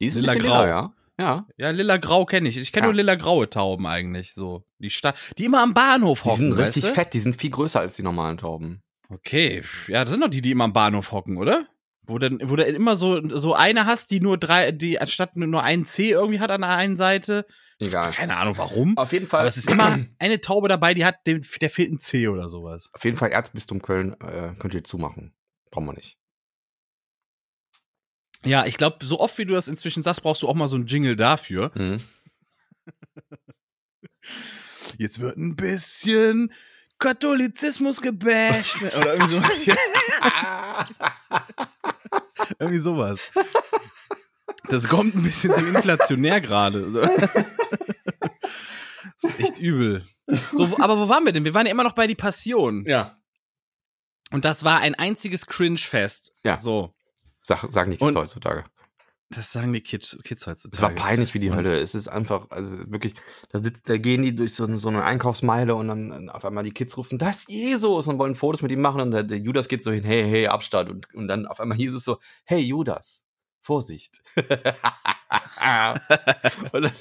die 0.00 0.06
ist 0.06 0.14
Lila 0.16 0.34
grau. 0.34 0.42
lila, 0.42 0.68
ja. 0.68 0.92
Ja, 1.18 1.46
Ja, 1.58 1.70
lila-grau 1.70 2.24
kenne 2.24 2.48
ich. 2.48 2.56
Ich 2.56 2.72
kenne 2.72 2.86
Ja. 2.86 2.92
nur 2.92 2.94
lila-graue 2.94 3.50
Tauben 3.50 3.86
eigentlich. 3.86 4.32
So. 4.34 4.64
Die, 4.78 4.90
sta 4.90 5.14
die 5.36 5.44
immer 5.44 5.62
am 5.62 5.74
Bahnhof 5.74 6.22
die 6.22 6.28
hocken. 6.30 6.38
sind 6.38 6.52
richtig 6.52 6.84
weißt 6.84 6.92
du? 6.92 6.94
fett, 6.94 7.14
die 7.14 7.20
sind 7.20 7.36
viel 7.36 7.50
größer 7.50 7.80
als 7.80 7.94
die 7.94 8.02
normalen 8.02 8.38
Tauben. 8.38 8.82
Okay. 9.10 9.62
Ja, 9.88 10.04
das 10.04 10.12
sind 10.12 10.22
doch 10.22 10.30
die, 10.30 10.40
die 10.42 10.52
immer 10.52 10.64
am 10.64 10.72
Bahnhof 10.72 11.12
hocken, 11.12 11.36
oder? 11.36 11.66
Wo 12.10 12.18
dann, 12.18 12.40
wo 12.42 12.56
du 12.56 12.64
immer 12.64 12.96
so, 12.96 13.24
so 13.28 13.54
eine 13.54 13.86
hast, 13.86 14.10
die 14.10 14.18
nur 14.18 14.36
drei, 14.36 14.72
die 14.72 15.00
anstatt 15.00 15.36
nur 15.36 15.62
ein 15.62 15.86
C 15.86 16.10
irgendwie 16.10 16.40
hat 16.40 16.50
an 16.50 16.62
der 16.62 16.70
einen 16.70 16.96
Seite. 16.96 17.46
Egal. 17.78 18.10
Keine 18.10 18.36
Ahnung 18.36 18.58
warum. 18.58 18.98
Auf 18.98 19.12
jeden 19.12 19.28
Fall. 19.28 19.40
Aber 19.40 19.48
es 19.48 19.56
ist 19.56 19.68
immer 19.68 19.96
eine 20.18 20.40
Taube 20.40 20.68
dabei, 20.68 20.92
die 20.92 21.04
hat, 21.04 21.24
dem, 21.26 21.42
der 21.60 21.70
fehlt 21.70 21.92
ein 21.92 22.00
C 22.00 22.26
oder 22.26 22.48
sowas. 22.48 22.90
Auf 22.94 23.04
jeden 23.04 23.16
Fall 23.16 23.30
Erzbistum 23.30 23.80
Köln 23.80 24.20
äh, 24.20 24.54
könnt 24.58 24.74
ihr 24.74 24.82
zumachen. 24.82 25.34
Brauchen 25.70 25.86
wir 25.86 25.92
nicht. 25.92 26.18
Ja, 28.44 28.66
ich 28.66 28.76
glaube, 28.76 29.06
so 29.06 29.20
oft 29.20 29.38
wie 29.38 29.44
du 29.44 29.54
das 29.54 29.68
inzwischen 29.68 30.02
sagst, 30.02 30.22
brauchst 30.22 30.42
du 30.42 30.48
auch 30.48 30.54
mal 30.54 30.68
so 30.68 30.76
einen 30.76 30.86
Jingle 30.86 31.14
dafür. 31.14 31.70
Mhm. 31.76 32.00
Jetzt 34.98 35.20
wird 35.20 35.36
ein 35.36 35.54
bisschen 35.54 36.52
Katholizismus 36.98 38.00
gebasht. 38.00 38.82
ne? 38.82 38.90
Oder 38.98 39.14
irgendwie, 39.14 39.36
so, 39.36 39.40
irgendwie 42.58 42.80
sowas. 42.80 43.20
Das 44.68 44.88
kommt 44.88 45.14
ein 45.16 45.22
bisschen 45.22 45.52
zu 45.54 45.60
inflationär 45.66 46.40
gerade. 46.40 46.90
Das 49.22 49.34
ist 49.34 49.40
echt 49.40 49.58
übel. 49.58 50.04
So, 50.52 50.76
aber 50.78 50.98
wo 50.98 51.08
waren 51.08 51.24
wir 51.24 51.32
denn? 51.32 51.44
Wir 51.44 51.54
waren 51.54 51.66
ja 51.66 51.72
immer 51.72 51.82
noch 51.84 51.92
bei 51.94 52.06
die 52.06 52.14
Passion. 52.14 52.84
ja. 52.86 53.16
Und 54.32 54.44
das 54.44 54.62
war 54.62 54.78
ein 54.78 54.94
einziges 54.94 55.46
Cringe-Fest. 55.46 56.32
Ja. 56.44 56.56
So. 56.60 56.92
Sag, 57.42 57.64
sagen 57.72 57.90
die 57.90 57.96
Kids 57.96 58.10
Und- 58.10 58.16
heutzutage. 58.16 58.64
Das 59.32 59.52
sagen 59.52 59.72
die 59.72 59.80
Kids, 59.80 60.18
Kids 60.24 60.42
Es 60.42 60.46
war 60.46 60.54
heutzutage. 60.54 60.94
peinlich 60.96 61.34
wie 61.34 61.38
die 61.38 61.52
Hölle. 61.52 61.78
Es 61.78 61.94
ist 61.94 62.08
einfach, 62.08 62.50
also 62.50 62.78
wirklich, 62.90 63.14
da 63.50 63.62
sitzt, 63.62 63.88
da 63.88 63.96
gehen 63.96 64.22
die 64.22 64.34
durch 64.34 64.54
so, 64.54 64.76
so 64.76 64.88
eine 64.88 65.04
Einkaufsmeile 65.04 65.76
und 65.76 65.86
dann 65.86 66.28
auf 66.30 66.44
einmal 66.44 66.64
die 66.64 66.72
Kids 66.72 66.96
rufen, 66.96 67.16
das 67.16 67.40
ist 67.40 67.48
Jesus 67.48 68.08
und 68.08 68.18
wollen 68.18 68.34
Fotos 68.34 68.62
mit 68.62 68.72
ihm 68.72 68.80
machen 68.80 69.00
und 69.00 69.12
der, 69.12 69.22
der 69.22 69.38
Judas 69.38 69.68
geht 69.68 69.84
so 69.84 69.92
hin, 69.92 70.02
hey, 70.02 70.28
hey, 70.28 70.48
Abstand 70.48 70.90
und, 70.90 71.14
und 71.14 71.28
dann 71.28 71.46
auf 71.46 71.60
einmal 71.60 71.78
Jesus 71.78 72.02
so, 72.02 72.18
hey 72.44 72.60
Judas, 72.60 73.24
Vorsicht. 73.60 74.20
und 76.72 76.82
dann, 76.82 76.92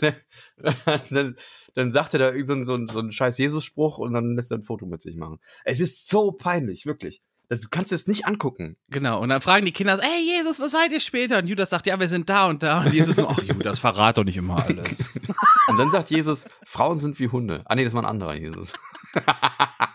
dann, 0.57 1.01
dann, 1.09 1.35
dann 1.73 1.91
sagt 1.91 2.13
er 2.13 2.19
da 2.19 2.45
so, 2.45 2.63
so, 2.63 2.85
so 2.85 2.99
einen 2.99 3.11
scheiß 3.11 3.39
Jesus-Spruch 3.39 3.97
und 3.97 4.13
dann 4.13 4.35
lässt 4.35 4.51
er 4.51 4.59
ein 4.59 4.63
Foto 4.63 4.85
mit 4.85 5.01
sich 5.01 5.15
machen. 5.15 5.39
Es 5.65 5.79
ist 5.79 6.07
so 6.07 6.31
peinlich, 6.31 6.85
wirklich. 6.85 7.23
Das, 7.49 7.61
du 7.61 7.67
kannst 7.69 7.91
es 7.91 8.05
nicht 8.05 8.27
angucken. 8.27 8.77
Genau, 8.89 9.19
und 9.19 9.29
dann 9.29 9.41
fragen 9.41 9.65
die 9.65 9.71
Kinder, 9.71 9.99
ey 10.01 10.23
Jesus, 10.23 10.59
wo 10.59 10.67
seid 10.67 10.91
ihr 10.91 10.99
später? 10.99 11.39
Und 11.39 11.47
Judas 11.47 11.71
sagt, 11.71 11.87
ja, 11.87 11.99
wir 11.99 12.07
sind 12.07 12.29
da 12.29 12.45
und 12.45 12.61
da. 12.61 12.81
Und 12.81 12.93
Jesus 12.93 13.17
nur, 13.17 13.29
ach 13.31 13.41
Judas, 13.41 13.79
verrat 13.79 14.17
doch 14.19 14.23
nicht 14.23 14.37
immer 14.37 14.63
alles. 14.63 15.11
Und 15.67 15.77
dann 15.77 15.91
sagt 15.91 16.09
Jesus, 16.09 16.45
Frauen 16.65 16.97
sind 16.97 17.19
wie 17.19 17.27
Hunde. 17.27 17.63
Ah 17.65 17.75
nee, 17.75 17.83
das 17.83 17.93
war 17.93 18.03
ein 18.03 18.09
anderer 18.09 18.35
Jesus. 18.35 18.73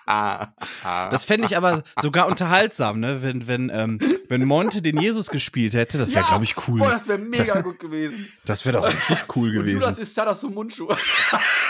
Das 0.06 1.24
fände 1.24 1.46
ich 1.46 1.56
aber 1.56 1.82
sogar 2.00 2.26
unterhaltsam, 2.28 3.00
ne? 3.00 3.22
Wenn, 3.22 3.46
wenn, 3.48 3.70
ähm, 3.70 3.98
wenn 4.28 4.44
Monte 4.44 4.82
den 4.82 4.98
Jesus 4.98 5.28
gespielt 5.30 5.72
hätte, 5.72 5.96
das 5.96 6.10
wäre, 6.10 6.22
Ja, 6.22 6.28
glaube 6.28 6.44
ich, 6.44 6.54
cool. 6.68 6.78
Boah, 6.78 6.90
das 6.90 7.08
wäre 7.08 7.18
mega 7.18 7.62
gut 7.62 7.80
gewesen. 7.80 8.28
Das 8.44 8.66
wäre 8.66 8.76
doch 8.78 8.86
richtig 8.86 9.24
cool 9.36 9.48
Und 9.56 9.66
Judas 9.66 9.88
gewesen. 9.88 10.02
ist 10.02 10.14
Sadasu 10.14 10.50
Mundschuh. 10.50 10.88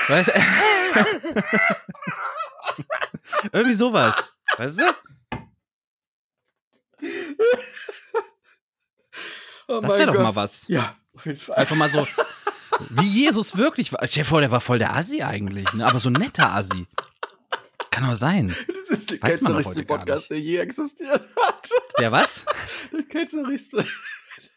Weißt, 0.08 0.32
irgendwie 3.52 3.74
sowas. 3.74 4.34
Weißt 4.56 4.80
du? 4.80 4.84
Oh 9.66 9.80
Das 9.80 9.96
wäre 9.98 10.12
doch 10.12 10.22
mal 10.22 10.34
was. 10.36 10.68
Ja, 10.68 10.94
auf 11.14 11.24
jeden 11.24 11.38
Fall. 11.38 11.56
Einfach 11.56 11.76
mal 11.76 11.88
so, 11.88 12.06
wie 12.90 13.06
Jesus 13.06 13.56
wirklich 13.56 13.92
war. 13.92 14.00
Stell 14.06 14.24
dir 14.24 14.28
vor, 14.28 14.40
der 14.42 14.50
war 14.50 14.60
voll 14.60 14.78
der 14.78 14.94
Assi 14.94 15.22
eigentlich, 15.22 15.72
ne? 15.72 15.86
Aber 15.86 15.98
so 16.00 16.10
ein 16.10 16.14
netter 16.14 16.52
Assi. 16.52 16.86
Kann 17.90 18.06
doch 18.06 18.14
sein. 18.14 18.54
Das 18.88 18.98
ist 18.98 19.10
der 19.10 19.18
ketzerischste 19.20 19.84
Podcast, 19.84 20.28
der 20.30 20.38
je 20.40 20.58
existiert 20.58 21.10
hat. 21.40 21.68
Der 21.98 22.12
was? 22.12 22.44
Der 22.92 23.02
ketzerischste. 23.04 23.84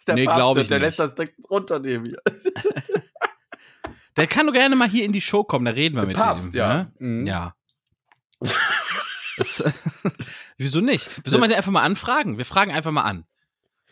Der 0.08 0.16
Nee, 0.16 0.26
Papst, 0.26 0.38
glaub 0.38 0.58
ich 0.58 0.68
Der 0.68 0.80
nicht. 0.80 0.86
lässt 0.88 1.00
das 1.00 1.16
direkt 1.16 1.36
runternehmen 1.50 2.06
hier. 2.08 2.22
Der 4.18 4.28
kann 4.28 4.48
doch 4.48 4.54
gerne 4.54 4.76
mal 4.76 4.90
hier 4.90 5.06
in 5.06 5.14
die 5.14 5.22
Show 5.22 5.44
kommen, 5.46 5.64
da 5.66 5.72
reden 5.72 5.96
wir 5.96 6.02
Der 6.02 6.08
mit 6.08 6.18
Papst, 6.18 6.48
dem. 6.54 6.58
ja. 6.60 6.74
Ne? 6.74 6.92
Mhm. 7.00 7.28
Ja. 7.28 7.56
Das, 9.38 9.63
wieso 10.58 10.82
nicht? 10.82 11.10
Sollen 11.26 11.43
wir 11.43 11.47
den 11.47 11.58
einfach 11.58 11.71
mal 11.71 11.84
anfragen? 11.84 12.38
Wir 12.38 12.45
fragen 12.45 12.71
einfach 12.71 12.91
mal 12.91 13.04
an. 13.04 13.26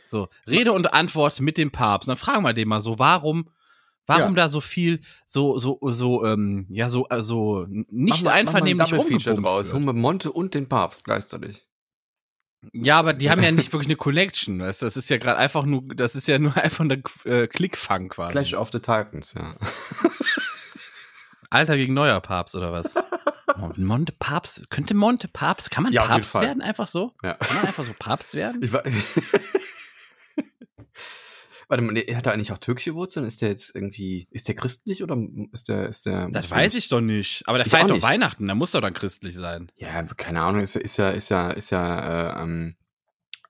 So, 0.04 0.30
Rede 0.48 0.74
und 0.74 0.94
Antwort 0.94 1.40
mit 1.40 1.58
dem 1.58 1.72
Papst. 1.72 2.10
Dann 2.10 2.18
fragen 2.18 2.44
wir 2.44 2.54
den 2.54 2.68
mal 2.68 2.82
so, 2.82 3.00
warum, 3.00 3.50
warum 4.06 4.36
da 4.36 4.50
so 4.50 4.62
viel, 4.62 5.02
so, 5.26 5.58
so, 5.58 5.80
so, 5.82 6.26
ähm, 6.26 6.66
ja, 6.70 6.90
so, 6.90 7.08
äh, 7.10 7.24
so 7.24 7.66
nicht 7.70 8.28
einvernehmlich 8.28 8.90
Feature 8.90 9.36
rumgebumst. 9.36 9.74
Hol 9.74 9.80
mit 9.80 9.96
Monte 9.96 10.32
und 10.32 10.54
den 10.54 10.68
Papst 10.68 11.04
gleichzeitig. 11.04 11.66
Ja, 12.74 12.98
aber 12.98 13.14
die 13.14 13.30
haben 13.30 13.44
ja 13.44 13.52
nicht 13.52 13.72
wirklich 13.72 13.88
eine 13.88 13.96
Connection, 13.96 14.60
weißt 14.60 14.82
du? 14.82 14.86
Das 14.86 14.98
ist 14.98 15.10
ja 15.10 15.18
gerade 15.18 15.38
einfach 15.38 15.66
nur, 15.66 15.84
das 15.96 16.16
ist 16.16 16.28
ja 16.28 16.40
nur 16.40 16.56
einfach 16.62 16.84
ein 16.84 17.04
äh, 17.26 17.48
Klickfang 17.48 18.10
quasi. 18.10 18.32
Clash 18.32 18.54
of 18.54 18.70
the 18.72 18.80
Titans, 18.80 19.34
ja. 19.34 19.56
Alter 21.50 21.78
gegen 21.78 21.94
neuer 21.94 22.20
Papst 22.22 22.56
oder 22.56 22.72
was? 22.72 22.96
Monte 23.78 24.12
Papst, 24.14 24.70
könnte 24.70 24.94
Monte 24.94 25.28
Papst, 25.28 25.72
kann 25.72 25.84
man 25.84 25.94
Ja, 25.94 26.06
Papst 26.06 26.36
werden 26.36 26.62
einfach 26.62 26.88
so? 26.88 27.14
ja. 27.24 27.34
Kann 27.36 27.56
man 27.58 27.66
einfach 27.68 27.84
so 27.86 27.94
Papst 27.98 28.34
werden? 28.34 28.62
Ich 28.64 28.72
war 28.74 28.84
Warte 31.68 31.82
mal, 31.84 31.96
hat 31.96 32.28
er 32.28 32.34
eigentlich 32.34 32.52
auch 32.52 32.60
türkische 32.60 32.94
Wurzeln? 32.94 33.26
Ist 33.26 33.42
der 33.42 33.50
jetzt 33.50 33.74
irgendwie, 33.76 34.28
ist 34.30 34.48
der 34.48 34.54
christlich 34.56 35.02
oder 35.02 35.18
ist 35.52 35.68
der, 35.68 35.88
ist 35.90 36.06
der 36.06 36.30
Das 36.30 36.52
weiß 36.52 36.76
ich 36.76 36.90
doch 36.90 37.02
nicht. 37.02 37.42
Aber 37.48 37.58
der 37.58 37.66
Ich 37.66 37.72
feiert 37.72 37.90
doch. 37.90 38.02
Weihnachten, 38.04 38.48
da 38.48 38.54
muss 38.54 38.72
doch 38.72 38.82
dann 38.82 38.94
christlich 38.94 39.34
sein. 39.36 39.72
Ja, 39.76 40.04
keine 40.04 40.42
Ahnung, 40.42 40.62
ist, 40.62 40.76
ja- 40.76 40.82
ist 40.82 40.98
ja, 40.98 41.10
ist 41.10 41.30
ja, 41.30 41.50
ist 41.50 41.72
ja, 41.72 42.40
äh, 42.40 42.44
ähm, 42.44 42.76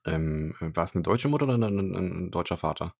ähm, 0.06 0.54
war 0.60 0.84
es 0.84 0.94
eine 0.94 1.02
deutsche 1.02 1.28
Mutter 1.28 1.44
oder 1.44 1.54
ein, 1.58 1.62
ein, 1.64 1.94
ein 1.94 2.30
deutscher 2.30 2.56
Vater? 2.56 2.94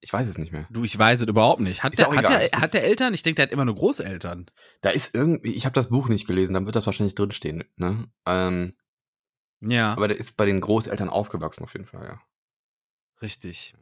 Ich 0.00 0.12
weiß 0.12 0.28
es 0.28 0.38
nicht 0.38 0.52
mehr. 0.52 0.66
Du, 0.70 0.84
ich 0.84 0.96
weiß 0.96 1.20
es 1.20 1.26
überhaupt 1.26 1.60
nicht. 1.60 1.82
Hat, 1.82 1.98
der, 1.98 2.06
hat, 2.06 2.24
der, 2.24 2.60
hat 2.60 2.74
der 2.74 2.84
Eltern? 2.84 3.14
Ich 3.14 3.22
denke, 3.22 3.36
der 3.36 3.46
hat 3.46 3.52
immer 3.52 3.64
nur 3.64 3.74
Großeltern. 3.74 4.46
Da 4.80 4.90
ist 4.90 5.14
irgendwie, 5.14 5.52
ich 5.54 5.64
habe 5.64 5.74
das 5.74 5.88
Buch 5.88 6.08
nicht 6.08 6.26
gelesen, 6.26 6.54
dann 6.54 6.66
wird 6.66 6.76
das 6.76 6.86
wahrscheinlich 6.86 7.16
drinstehen, 7.16 7.64
ne? 7.76 8.08
Ähm, 8.24 8.74
Ja, 9.60 9.92
aber 9.92 10.08
der 10.08 10.16
ist 10.16 10.36
bei 10.36 10.46
den 10.46 10.60
Großeltern 10.60 11.08
aufgewachsen 11.08 11.64
auf 11.64 11.72
jeden 11.72 11.86
Fall, 11.86 12.04
ja. 12.04 12.20
richtig. 13.22 13.74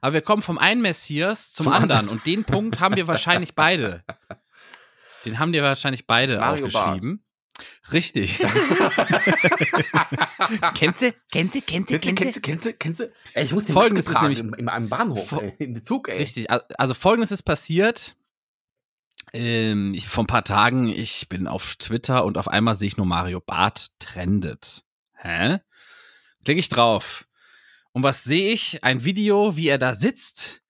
Aber 0.00 0.14
wir 0.14 0.22
kommen 0.22 0.42
vom 0.42 0.58
einen 0.58 0.82
Messias 0.82 1.52
zum, 1.52 1.64
Zum 1.64 1.72
anderen. 1.72 1.98
anderen. 2.00 2.18
Und 2.18 2.26
den 2.26 2.44
Punkt 2.44 2.78
haben 2.78 2.94
wir 2.94 3.08
wahrscheinlich 3.08 3.54
beide. 3.54 4.04
Den 5.24 5.40
haben 5.40 5.52
wir 5.52 5.64
wahrscheinlich 5.64 6.06
beide 6.06 6.38
Mario 6.38 6.66
aufgeschrieben. 6.66 7.25
Richtig. 7.92 8.38
Kennst 10.74 11.02
du? 11.02 11.12
Kennst 11.30 11.54
du? 11.54 11.60
Kennst 11.62 11.90
du, 11.90 11.98
kennst 11.98 12.36
du, 12.36 12.40
kennst 12.40 12.64
du, 12.64 12.72
kennst 12.74 13.00
du? 13.00 13.12
Ey, 13.34 13.44
ich 13.44 13.52
muss 13.52 13.64
den 13.64 13.72
Folgendes 13.72 14.06
Maske 14.06 14.10
ist 14.12 14.18
tragen 14.20 14.34
nämlich- 14.34 14.58
in, 14.58 14.64
in 14.64 14.68
einem 14.68 14.88
Bahnhof, 14.88 15.32
ey, 15.32 15.54
im 15.58 15.84
Zug, 15.84 16.08
ey. 16.08 16.18
Richtig. 16.18 16.50
Al- 16.50 16.64
Also 16.78 16.94
folgendes 16.94 17.32
ist 17.32 17.42
passiert. 17.42 18.16
Ähm, 19.32 19.92
ich, 19.94 20.06
vor 20.06 20.24
ein 20.24 20.28
paar 20.28 20.44
Tagen, 20.44 20.88
ich 20.88 21.28
bin 21.28 21.46
auf 21.46 21.76
Twitter 21.76 22.24
und 22.24 22.38
auf 22.38 22.48
einmal 22.48 22.74
sehe 22.74 22.88
ich 22.88 22.96
nur 22.96 23.06
Mario 23.06 23.40
Barth 23.40 23.90
trendet. 23.98 24.84
Hä? 25.14 25.58
Klicke 26.44 26.60
ich 26.60 26.68
drauf. 26.68 27.26
Und 27.92 28.02
was 28.02 28.24
sehe 28.24 28.52
ich? 28.52 28.84
Ein 28.84 29.04
Video, 29.04 29.56
wie 29.56 29.68
er 29.68 29.78
da 29.78 29.94
sitzt, 29.94 30.62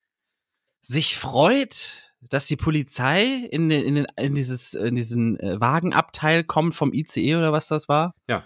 sich 0.80 1.16
freut, 1.16 2.05
dass 2.30 2.46
die 2.46 2.56
Polizei 2.56 3.24
in, 3.50 3.68
den, 3.68 3.84
in, 3.84 3.94
den, 3.96 4.06
in 4.16 4.34
dieses 4.34 4.74
in 4.74 4.94
diesen 4.94 5.38
äh, 5.40 5.60
Wagenabteil 5.60 6.44
kommt 6.44 6.74
vom 6.74 6.92
ICE 6.92 7.36
oder 7.36 7.52
was 7.52 7.68
das 7.68 7.88
war. 7.88 8.14
Ja. 8.28 8.44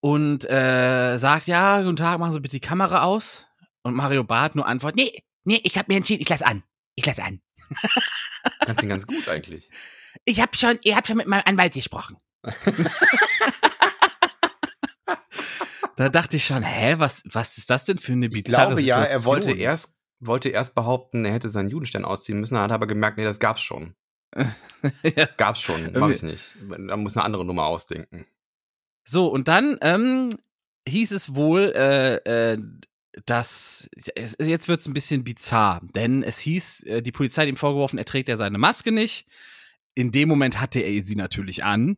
Und 0.00 0.48
äh, 0.48 1.18
sagt, 1.18 1.46
ja, 1.46 1.82
guten 1.82 1.96
Tag, 1.96 2.18
machen 2.18 2.32
Sie 2.32 2.40
bitte 2.40 2.56
die 2.56 2.60
Kamera 2.60 3.02
aus. 3.02 3.46
Und 3.82 3.94
Mario 3.94 4.24
Barth 4.24 4.54
nur 4.54 4.66
antwortet, 4.66 4.96
nee, 4.96 5.22
nee, 5.44 5.60
ich 5.62 5.76
habe 5.76 5.86
mir 5.88 5.96
entschieden, 5.96 6.22
ich 6.22 6.28
lass 6.28 6.42
an. 6.42 6.62
Ich 6.94 7.06
lass 7.06 7.18
an. 7.18 7.40
Kannst 8.60 8.82
ihn 8.82 8.88
ganz 8.88 9.06
gut 9.06 9.28
eigentlich. 9.28 9.70
Ich 10.24 10.40
habe 10.40 10.56
schon, 10.56 10.78
ich 10.82 10.96
hab 10.96 11.06
schon 11.06 11.18
mit 11.18 11.26
meinem 11.26 11.42
Anwalt 11.44 11.74
gesprochen. 11.74 12.16
da 15.96 16.08
dachte 16.08 16.38
ich 16.38 16.44
schon, 16.46 16.62
hä, 16.62 16.94
was, 16.98 17.22
was 17.26 17.58
ist 17.58 17.68
das 17.70 17.84
denn 17.84 17.98
für 17.98 18.12
eine 18.12 18.26
Ich 18.26 18.32
bizarre 18.32 18.68
glaube 18.68 18.82
ja, 18.82 19.02
Situation? 19.02 19.20
er 19.20 19.24
wollte 19.26 19.52
erst, 19.52 19.94
wollte 20.20 20.50
erst 20.50 20.74
behaupten, 20.74 21.24
er 21.24 21.32
hätte 21.32 21.48
seinen 21.48 21.70
Judenstern 21.70 22.04
ausziehen 22.04 22.40
müssen, 22.40 22.58
hat 22.58 22.72
aber 22.72 22.86
gemerkt, 22.86 23.18
nee, 23.18 23.24
das 23.24 23.40
gab's 23.40 23.62
schon. 23.62 23.94
ja. 24.36 25.26
Gab's 25.36 25.60
schon, 25.60 25.92
mach 25.94 26.10
ich 26.10 26.22
nicht. 26.22 26.44
Da 26.68 26.96
muss 26.96 27.16
eine 27.16 27.24
andere 27.24 27.44
Nummer 27.44 27.66
ausdenken. 27.66 28.26
So, 29.04 29.26
und 29.28 29.48
dann 29.48 29.78
ähm, 29.80 30.30
hieß 30.86 31.10
es 31.12 31.34
wohl, 31.34 31.72
äh, 31.74 32.52
äh, 32.52 32.58
dass 33.26 33.88
es, 34.14 34.36
jetzt 34.38 34.68
wird 34.68 34.80
es 34.80 34.86
ein 34.86 34.92
bisschen 34.94 35.24
bizarr, 35.24 35.80
denn 35.94 36.22
es 36.22 36.38
hieß, 36.38 36.84
äh, 36.84 37.02
die 37.02 37.12
Polizei 37.12 37.42
hat 37.42 37.48
ihm 37.48 37.56
vorgeworfen, 37.56 37.98
er 37.98 38.04
trägt 38.04 38.28
ja 38.28 38.36
seine 38.36 38.58
Maske 38.58 38.92
nicht. 38.92 39.26
In 39.94 40.12
dem 40.12 40.28
Moment 40.28 40.60
hatte 40.60 40.80
er 40.80 41.02
sie 41.02 41.16
natürlich 41.16 41.64
an 41.64 41.96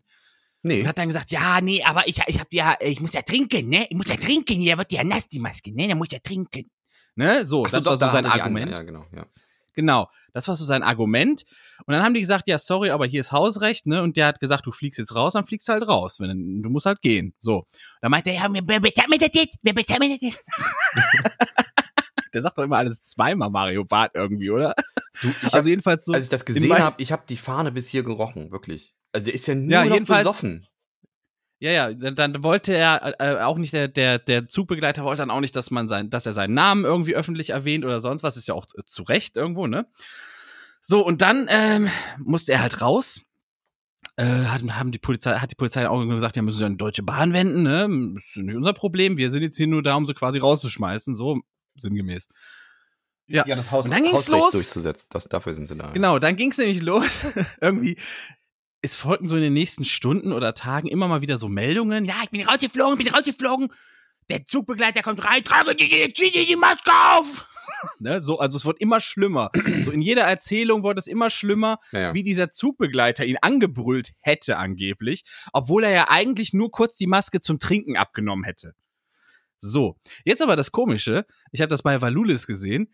Nee. 0.65 0.81
und 0.81 0.87
hat 0.87 0.99
dann 0.99 1.09
gesagt, 1.09 1.33
ja, 1.33 1.61
nee, 1.61 1.83
aber 1.83 2.07
ich, 2.07 2.21
ich 2.27 2.39
hab 2.39 2.53
ja, 2.53 2.77
ich 2.81 3.01
muss 3.01 3.13
ja 3.13 3.23
trinken, 3.23 3.69
ne? 3.69 3.87
Ich 3.91 3.97
muss 3.97 4.09
ja 4.09 4.17
trinken, 4.17 4.55
hier 4.55 4.79
wird 4.79 4.93
ja 4.93 5.03
nass 5.03 5.29
die 5.29 5.41
Maske, 5.41 5.75
ne? 5.75 5.89
Da 5.89 5.97
muss 5.97 6.07
ich 6.07 6.13
ja 6.13 6.19
trinken. 6.21 6.71
Ne? 7.15 7.45
So, 7.47 7.65
so, 7.67 7.77
das 7.77 7.85
war 7.85 7.97
so 7.99 8.09
sein 8.09 8.27
Argument. 8.27 8.77
Ja, 8.77 8.83
genau, 8.83 9.05
ja. 9.15 9.27
Genau, 9.75 10.11
das 10.35 10.49
war 10.49 10.57
so 10.57 10.67
sein 10.67 10.83
Argument. 10.83 11.45
Und 11.87 11.95
dann 11.95 12.03
haben 12.03 12.13
die 12.15 12.21
gesagt, 12.21 12.47
ja, 12.47 12.59
sorry, 12.59 12.91
aber 12.91 13.07
hier 13.07 13.21
ist 13.21 13.33
Hausrecht, 13.33 13.87
ne? 13.87 14.03
Und 14.03 14.19
der 14.19 14.27
hat 14.27 14.39
gesagt, 14.39 14.67
du 14.67 14.73
fliegst 14.73 14.99
jetzt 14.99 15.15
raus, 15.15 15.33
dann 15.33 15.47
fliegst 15.47 15.67
du 15.69 15.73
halt 15.73 15.89
raus. 15.89 16.21
Wenn, 16.21 16.61
du 16.61 16.69
musst 16.69 16.85
halt 16.85 17.01
gehen. 17.01 17.33
So. 17.39 17.67
Da 18.03 18.11
meinte 18.11 18.31
er, 18.31 18.43
ja, 18.43 18.49
mir 18.51 18.61
der 22.35 22.43
sagt 22.43 22.59
doch 22.59 22.65
immer 22.65 22.79
alles 22.79 23.03
zweimal 23.03 23.51
Mario 23.51 23.85
Bart 23.85 24.13
irgendwie, 24.15 24.51
oder? 24.51 24.75
Du, 25.21 25.29
ich 25.29 25.45
hab, 25.45 25.55
also 25.55 25.69
jedenfalls 25.69 26.05
so. 26.05 26.13
als 26.13 26.25
ich 26.25 26.31
das 26.31 26.45
gesehen 26.45 26.73
habe, 26.79 27.01
ich 27.01 27.13
habe 27.13 27.23
die 27.29 27.37
Fahne 27.37 27.73
bis 27.73 27.89
hier 27.89 28.03
gerochen, 28.03 28.51
wirklich. 28.51 28.95
Also 29.13 29.27
der 29.27 29.35
ist 29.35 29.47
ja 29.47 29.55
nur 29.55 29.71
Ja, 29.71 29.85
noch 29.85 29.95
jedenfalls- 29.95 30.21
besoffen. 30.21 30.67
Ja, 31.63 31.71
ja, 31.71 31.95
dann, 31.95 32.43
wollte 32.43 32.75
er 32.75 33.15
äh, 33.21 33.41
auch 33.41 33.57
nicht, 33.57 33.73
der, 33.73 33.87
der, 33.87 34.19
der 34.19 34.49
Zugbegleiter 34.49 35.05
wollte 35.05 35.23
dann 35.23 35.31
auch 35.31 35.39
nicht, 35.39 35.55
dass 35.55 35.71
man 35.71 35.87
sein, 35.87 36.11
dass 36.11 36.27
er 36.27 36.33
seinen 36.33 36.55
Namen 36.55 36.85
irgendwie 36.85 37.15
öffentlich 37.15 37.51
erwähnt 37.51 37.85
oder 37.85 38.01
sonst 38.01 38.25
was, 38.25 38.37
ist 38.37 38.49
ja 38.49 38.55
auch 38.55 38.67
äh, 38.77 38.83
zu 38.85 39.05
Recht 39.05 39.37
irgendwo, 39.37 39.69
ne? 39.69 39.87
So, 40.81 41.07
und 41.07 41.23
dann 41.23 41.47
ähm, 41.49 41.89
musste 42.19 42.51
er 42.53 42.63
halt 42.63 42.81
raus. 42.81 43.21
Äh, 44.17 44.25
hat, 44.25 44.63
haben 44.73 44.91
die 44.91 44.99
Polizei, 44.99 45.35
hat 45.37 45.53
die 45.53 45.55
Polizei 45.55 45.89
auch 45.89 46.05
gesagt, 46.05 46.35
ja, 46.35 46.43
müssen 46.43 46.59
sie 46.59 46.65
an 46.65 46.73
die 46.73 46.79
Deutsche 46.79 47.05
Bahn 47.05 47.33
wenden, 47.33 47.63
ne? 47.63 47.89
Das 48.15 48.25
ist 48.25 48.37
nicht 48.39 48.57
unser 48.57 48.73
Problem. 48.73 49.17
Wir 49.17 49.31
sind 49.31 49.45
jetzt 49.45 49.57
hier 49.57 49.69
nur 49.69 49.85
da, 49.85 49.95
um 49.95 50.05
sie 50.05 50.15
quasi 50.15 50.41
rauszuschmeißen, 50.41 51.15
so 51.15 51.43
sinngemäß. 51.77 52.27
Ja. 53.29 53.45
das 53.45 53.71
Haus, 53.71 53.85
Und 53.85 53.93
dann 53.93 54.03
ging's 54.03 54.15
Hausrecht 54.15 54.43
los. 54.43 54.53
durchzusetzen. 54.53 55.07
Das, 55.11 55.29
dafür 55.29 55.55
sind 55.55 55.69
sie 55.69 55.77
da. 55.77 55.93
Genau, 55.93 56.19
dann 56.19 56.35
ging 56.35 56.51
es 56.51 56.59
nämlich 56.59 56.83
los. 56.83 57.21
Irgendwie, 57.61 57.97
es 58.83 58.97
folgten 58.97 59.29
so 59.29 59.37
in 59.37 59.43
den 59.43 59.53
nächsten 59.53 59.85
Stunden 59.85 60.33
oder 60.33 60.55
Tagen 60.55 60.89
immer 60.89 61.09
mal 61.09 61.23
wieder 61.23 61.39
so 61.39 61.49
Meldungen. 61.49 62.05
Ja, 62.05 62.17
ich 62.25 62.31
bin 62.31 62.47
rausgeflogen, 62.47 62.99
bin 62.99 63.09
rausgeflogen. 63.09 63.73
Der 64.29 64.45
Zugbegleiter 64.45 65.03
kommt 65.03 65.25
rein, 65.25 65.45
trage 65.45 65.75
die, 65.75 65.89
die, 65.89 66.13
die, 66.13 66.47
die 66.47 66.57
Maske 66.57 66.91
auf. 66.91 67.49
ne, 67.99 68.21
so, 68.21 68.39
also 68.39 68.57
es 68.57 68.65
wird 68.65 68.81
immer 68.81 69.01
schlimmer. 69.01 69.51
so 69.83 69.91
in 69.91 70.03
jeder 70.03 70.23
Erzählung 70.23 70.83
wurde 70.83 70.99
es 70.99 71.07
immer 71.07 71.31
schlimmer, 71.31 71.79
Ja, 71.93 72.01
ja. 72.01 72.15
wie 72.15 72.23
dieser 72.23 72.51
Zugbegleiter 72.51 73.25
ihn 73.25 73.39
angebrüllt 73.41 74.13
hätte 74.21 74.57
angeblich, 74.57 75.25
obwohl 75.53 75.85
er 75.85 75.91
ja 75.91 76.09
eigentlich 76.09 76.53
nur 76.53 76.71
kurz 76.71 76.97
die 76.97 77.07
Maske 77.07 77.41
zum 77.41 77.59
Trinken 77.59 77.97
abgenommen 77.97 78.45
hätte. 78.45 78.75
So, 79.61 79.97
jetzt 80.25 80.43
aber 80.43 80.57
das 80.57 80.73
Komische, 80.73 81.25
ich 81.53 81.61
habe 81.61 81.71
das 81.71 81.83
bei 81.83 82.01
Valulis 82.01 82.47
gesehen. 82.47 82.93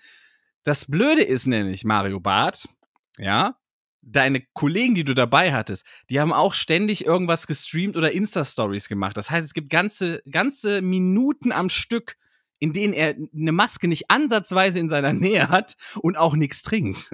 Das 0.64 0.84
Blöde 0.84 1.22
ist 1.22 1.46
nämlich, 1.46 1.84
Mario 1.84 2.20
Barth, 2.20 2.68
ja, 3.16 3.56
deine 4.02 4.42
Kollegen, 4.52 4.94
die 4.94 5.04
du 5.04 5.14
dabei 5.14 5.52
hattest, 5.52 5.84
die 6.10 6.20
haben 6.20 6.32
auch 6.32 6.54
ständig 6.54 7.04
irgendwas 7.04 7.46
gestreamt 7.46 7.96
oder 7.96 8.12
Insta-Stories 8.12 8.88
gemacht. 8.88 9.16
Das 9.16 9.30
heißt, 9.30 9.44
es 9.44 9.54
gibt 9.54 9.70
ganze, 9.70 10.22
ganze 10.30 10.82
Minuten 10.82 11.52
am 11.52 11.68
Stück, 11.68 12.16
in 12.58 12.72
denen 12.72 12.94
er 12.94 13.14
eine 13.34 13.52
Maske 13.52 13.88
nicht 13.88 14.10
ansatzweise 14.10 14.78
in 14.78 14.88
seiner 14.88 15.12
Nähe 15.14 15.48
hat 15.48 15.76
und 16.00 16.16
auch 16.16 16.34
nichts 16.34 16.62
trinkt. 16.62 17.10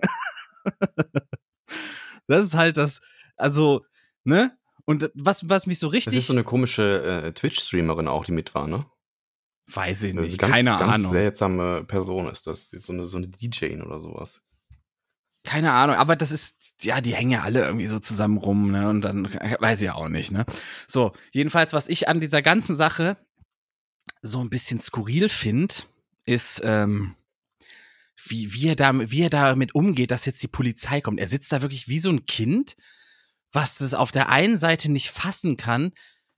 das 2.27 2.47
ist 2.47 2.55
halt 2.55 2.77
das, 2.77 3.01
also, 3.37 3.85
ne? 4.25 4.57
Und 4.87 5.11
was, 5.15 5.49
was 5.49 5.67
mich 5.67 5.79
so 5.79 5.87
Das 5.87 5.95
richtig, 5.95 6.19
ist 6.19 6.27
so 6.27 6.35
eine 6.35 6.45
komische 6.45 7.03
äh, 7.25 7.33
Twitch-Streamerin 7.33 8.07
auch, 8.07 8.25
die 8.25 8.33
mit 8.33 8.55
war, 8.55 8.69
ne? 8.69 8.87
weiß 9.67 10.03
ich 10.05 10.15
nicht, 10.15 10.39
ganz, 10.39 10.53
keine 10.53 10.71
ganz 10.71 10.83
Ahnung. 10.83 11.11
seltsame 11.11 11.85
Person 11.85 12.29
ist 12.29 12.47
das. 12.47 12.69
So 12.71 12.93
eine, 12.93 13.07
so 13.07 13.19
eine 13.19 13.29
DJ 13.29 13.81
oder 13.81 14.01
sowas. 14.01 14.43
Keine 15.45 15.73
Ahnung, 15.73 15.97
aber 15.97 16.17
das 16.17 16.31
ist, 16.31 16.57
ja, 16.83 17.03
die 17.03 17.15
hängen 17.15 17.31
ja 17.31 17.43
alle 17.43 17.65
irgendwie 17.65 17.87
so 17.87 17.99
zusammen 17.99 18.39
rum, 18.39 18.71
ne? 18.71 18.89
Und 18.89 19.03
dann 19.03 19.33
weiß 19.33 19.81
ich 19.81 19.87
ja 19.87 19.95
auch 19.95 20.09
nicht, 20.09 20.33
ne? 20.33 20.47
So, 20.89 21.13
jedenfalls, 21.33 21.75
was 21.75 21.89
ich 21.89 22.09
an 22.09 22.19
dieser 22.19 22.41
ganzen 22.41 22.75
Sache 22.75 23.19
so 24.23 24.41
ein 24.41 24.49
bisschen 24.49 24.81
skurril 24.81 25.29
finde, 25.29 25.75
ist, 26.25 26.63
ähm, 26.65 27.15
wie, 28.27 28.55
wie, 28.55 28.69
er 28.69 28.77
damit, 28.77 29.11
wie 29.11 29.23
er 29.23 29.31
damit 29.31 29.75
umgeht, 29.75 30.11
dass 30.11 30.25
jetzt 30.25 30.43
die 30.43 30.49
Polizei 30.49 31.03
kommt. 31.03 31.21
Er 31.21 31.29
sitzt 31.29 31.53
da 31.53 31.61
wirklich 31.61 31.89
wie 31.89 31.99
so 31.99 32.09
ein 32.09 32.25
Kind, 32.25 32.75
was 33.53 33.79
das 33.79 33.93
auf 33.93 34.13
der 34.13 34.31
einen 34.31 34.57
Seite 34.57 34.91
nicht 34.91 35.11
fassen 35.11 35.59
kann, 35.59 35.93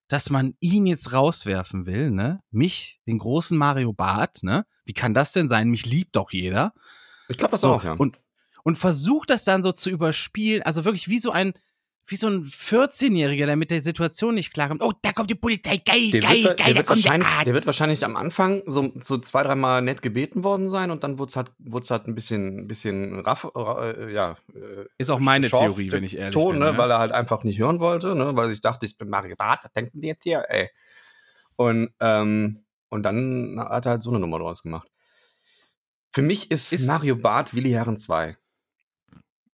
dass 0.08 0.30
man 0.30 0.54
ihn 0.58 0.86
jetzt 0.86 1.12
rauswerfen 1.12 1.86
will, 1.86 2.10
ne? 2.10 2.40
Mich, 2.50 3.00
den 3.06 3.18
großen 3.18 3.56
Mario 3.56 3.92
Barth, 3.92 4.42
ne? 4.42 4.66
Wie 4.84 4.94
kann 4.94 5.14
das 5.14 5.32
denn 5.32 5.48
sein? 5.48 5.68
Mich 5.68 5.86
liebt 5.86 6.16
doch 6.16 6.32
jeder. 6.32 6.74
Ich 7.28 7.36
glaube 7.36 7.52
das 7.52 7.60
So, 7.60 7.74
auch, 7.74 7.84
ja. 7.84 7.92
und, 7.92 8.18
und 8.66 8.76
versucht 8.76 9.30
das 9.30 9.44
dann 9.44 9.62
so 9.62 9.70
zu 9.70 9.90
überspielen, 9.90 10.64
also 10.64 10.84
wirklich 10.84 11.08
wie 11.08 11.20
so 11.20 11.30
ein, 11.30 11.52
wie 12.08 12.16
so 12.16 12.26
ein 12.26 12.42
14-Jähriger, 12.42 13.46
der 13.46 13.54
mit 13.54 13.70
der 13.70 13.80
Situation 13.80 14.34
nicht 14.34 14.52
klarkommt. 14.52 14.82
Oh, 14.82 14.92
da 15.02 15.12
kommt 15.12 15.30
die 15.30 15.36
Polizei, 15.36 15.76
geil, 15.76 16.10
der, 16.10 16.20
geil, 16.20 16.42
wird, 16.42 16.56
geil, 16.56 16.56
der, 16.56 16.66
da 16.66 16.74
wird 16.78 16.86
kommt 16.88 17.04
der 17.04 17.10
wahrscheinlich, 17.12 17.28
Arzt. 17.28 17.46
der 17.46 17.54
wird 17.54 17.66
wahrscheinlich 17.66 18.04
am 18.04 18.16
Anfang 18.16 18.62
so, 18.66 18.92
so 19.00 19.18
zwei, 19.18 19.44
dreimal 19.44 19.82
nett 19.82 20.02
gebeten 20.02 20.42
worden 20.42 20.68
sein 20.68 20.90
und 20.90 21.04
dann 21.04 21.20
wurde 21.20 21.30
es 21.30 21.36
halt, 21.36 21.52
wurd's 21.60 21.90
halt 21.92 22.08
ein 22.08 22.16
bisschen, 22.16 22.58
ein 22.58 22.66
bisschen 22.66 23.20
raff, 23.20 23.46
äh, 23.54 24.12
ja. 24.12 24.36
äh, 24.52 24.86
Ist 24.98 25.10
auch 25.10 25.20
meine 25.20 25.48
Theorie, 25.48 25.88
der 25.88 25.98
wenn 25.98 26.04
ich 26.04 26.16
ehrlich 26.16 26.34
Ton, 26.34 26.54
bin. 26.54 26.58
Ne, 26.58 26.72
ne? 26.72 26.78
Weil 26.78 26.90
er 26.90 26.98
halt 26.98 27.12
einfach 27.12 27.44
nicht 27.44 27.60
hören 27.60 27.78
wollte, 27.78 28.16
ne, 28.16 28.34
weil 28.34 28.50
ich 28.50 28.60
dachte, 28.62 28.84
ich 28.84 28.98
bin 28.98 29.08
Mario 29.08 29.36
Barth, 29.36 29.60
was 29.62 29.72
denken 29.72 30.00
die 30.00 30.08
jetzt 30.08 30.24
hier, 30.24 30.44
ey? 30.48 30.70
Und, 31.54 31.90
ähm, 32.00 32.64
und 32.88 33.04
dann 33.04 33.60
hat 33.60 33.86
er 33.86 33.90
halt 33.92 34.02
so 34.02 34.10
eine 34.10 34.18
Nummer 34.18 34.40
draus 34.40 34.64
gemacht. 34.64 34.88
Für 36.12 36.22
mich 36.22 36.50
ist, 36.50 36.72
Ist- 36.72 36.86
Mario 36.88 37.14
Barth 37.14 37.54
Willi 37.54 37.70
Herren 37.70 37.98
2. 37.98 38.36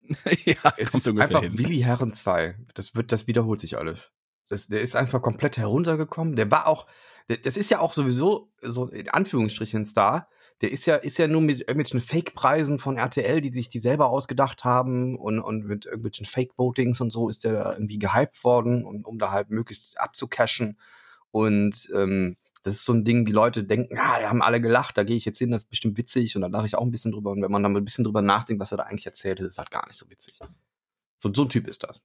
ja, 0.44 0.74
Es 0.76 0.94
ist 0.94 1.08
einfach 1.08 1.42
hin. 1.42 1.58
Willi 1.58 1.80
Herren 1.80 2.12
2. 2.12 2.56
Das 2.74 2.94
wird, 2.94 3.12
das 3.12 3.26
wiederholt 3.26 3.60
sich 3.60 3.78
alles. 3.78 4.12
Das, 4.48 4.66
der 4.66 4.80
ist 4.80 4.96
einfach 4.96 5.22
komplett 5.22 5.56
heruntergekommen. 5.56 6.36
Der 6.36 6.50
war 6.50 6.66
auch, 6.66 6.86
der, 7.28 7.38
das 7.38 7.56
ist 7.56 7.70
ja 7.70 7.80
auch 7.80 7.92
sowieso 7.92 8.52
so 8.60 8.88
in 8.88 9.08
Anführungsstrichen 9.08 9.82
ein 9.82 9.86
Star. 9.86 10.28
Der 10.60 10.70
ist 10.70 10.86
ja, 10.86 10.96
ist 10.96 11.18
ja 11.18 11.26
nur 11.26 11.40
mit 11.40 11.60
irgendwelchen 11.60 12.00
Fake-Preisen 12.00 12.78
von 12.78 12.96
RTL, 12.96 13.40
die 13.40 13.52
sich 13.52 13.68
die 13.68 13.80
selber 13.80 14.10
ausgedacht 14.10 14.64
haben 14.64 15.16
und, 15.16 15.40
und 15.40 15.64
mit 15.64 15.86
irgendwelchen 15.86 16.26
Fake-Votings 16.26 17.00
und 17.00 17.10
so 17.10 17.28
ist 17.28 17.44
der 17.44 17.72
irgendwie 17.72 17.98
gehypt 17.98 18.44
worden, 18.44 18.84
um, 18.84 19.04
um 19.04 19.18
da 19.18 19.32
halt 19.32 19.50
möglichst 19.50 19.98
abzucashen. 19.98 20.78
Und 21.30 21.88
ähm, 21.94 22.36
das 22.62 22.74
ist 22.74 22.84
so 22.84 22.92
ein 22.92 23.04
Ding, 23.04 23.24
die 23.24 23.32
Leute 23.32 23.64
denken, 23.64 23.98
ah, 23.98 24.18
die 24.20 24.26
haben 24.26 24.42
alle 24.42 24.60
gelacht, 24.60 24.96
da 24.96 25.02
gehe 25.02 25.16
ich 25.16 25.24
jetzt 25.24 25.38
hin, 25.38 25.50
das 25.50 25.64
ist 25.64 25.70
bestimmt 25.70 25.98
witzig 25.98 26.36
und 26.36 26.42
da 26.42 26.48
lache 26.48 26.66
ich 26.66 26.76
auch 26.76 26.82
ein 26.82 26.90
bisschen 26.90 27.12
drüber. 27.12 27.32
Und 27.32 27.42
wenn 27.42 27.50
man 27.50 27.62
dann 27.62 27.76
ein 27.76 27.84
bisschen 27.84 28.04
drüber 28.04 28.22
nachdenkt, 28.22 28.60
was 28.60 28.70
er 28.70 28.78
da 28.78 28.84
eigentlich 28.84 29.06
erzählt, 29.06 29.40
ist 29.40 29.48
es 29.48 29.58
halt 29.58 29.70
gar 29.70 29.86
nicht 29.86 29.96
so 29.96 30.08
witzig. 30.08 30.38
So, 31.18 31.32
so 31.34 31.42
ein 31.42 31.48
Typ 31.48 31.66
ist 31.66 31.82
das. 31.82 32.04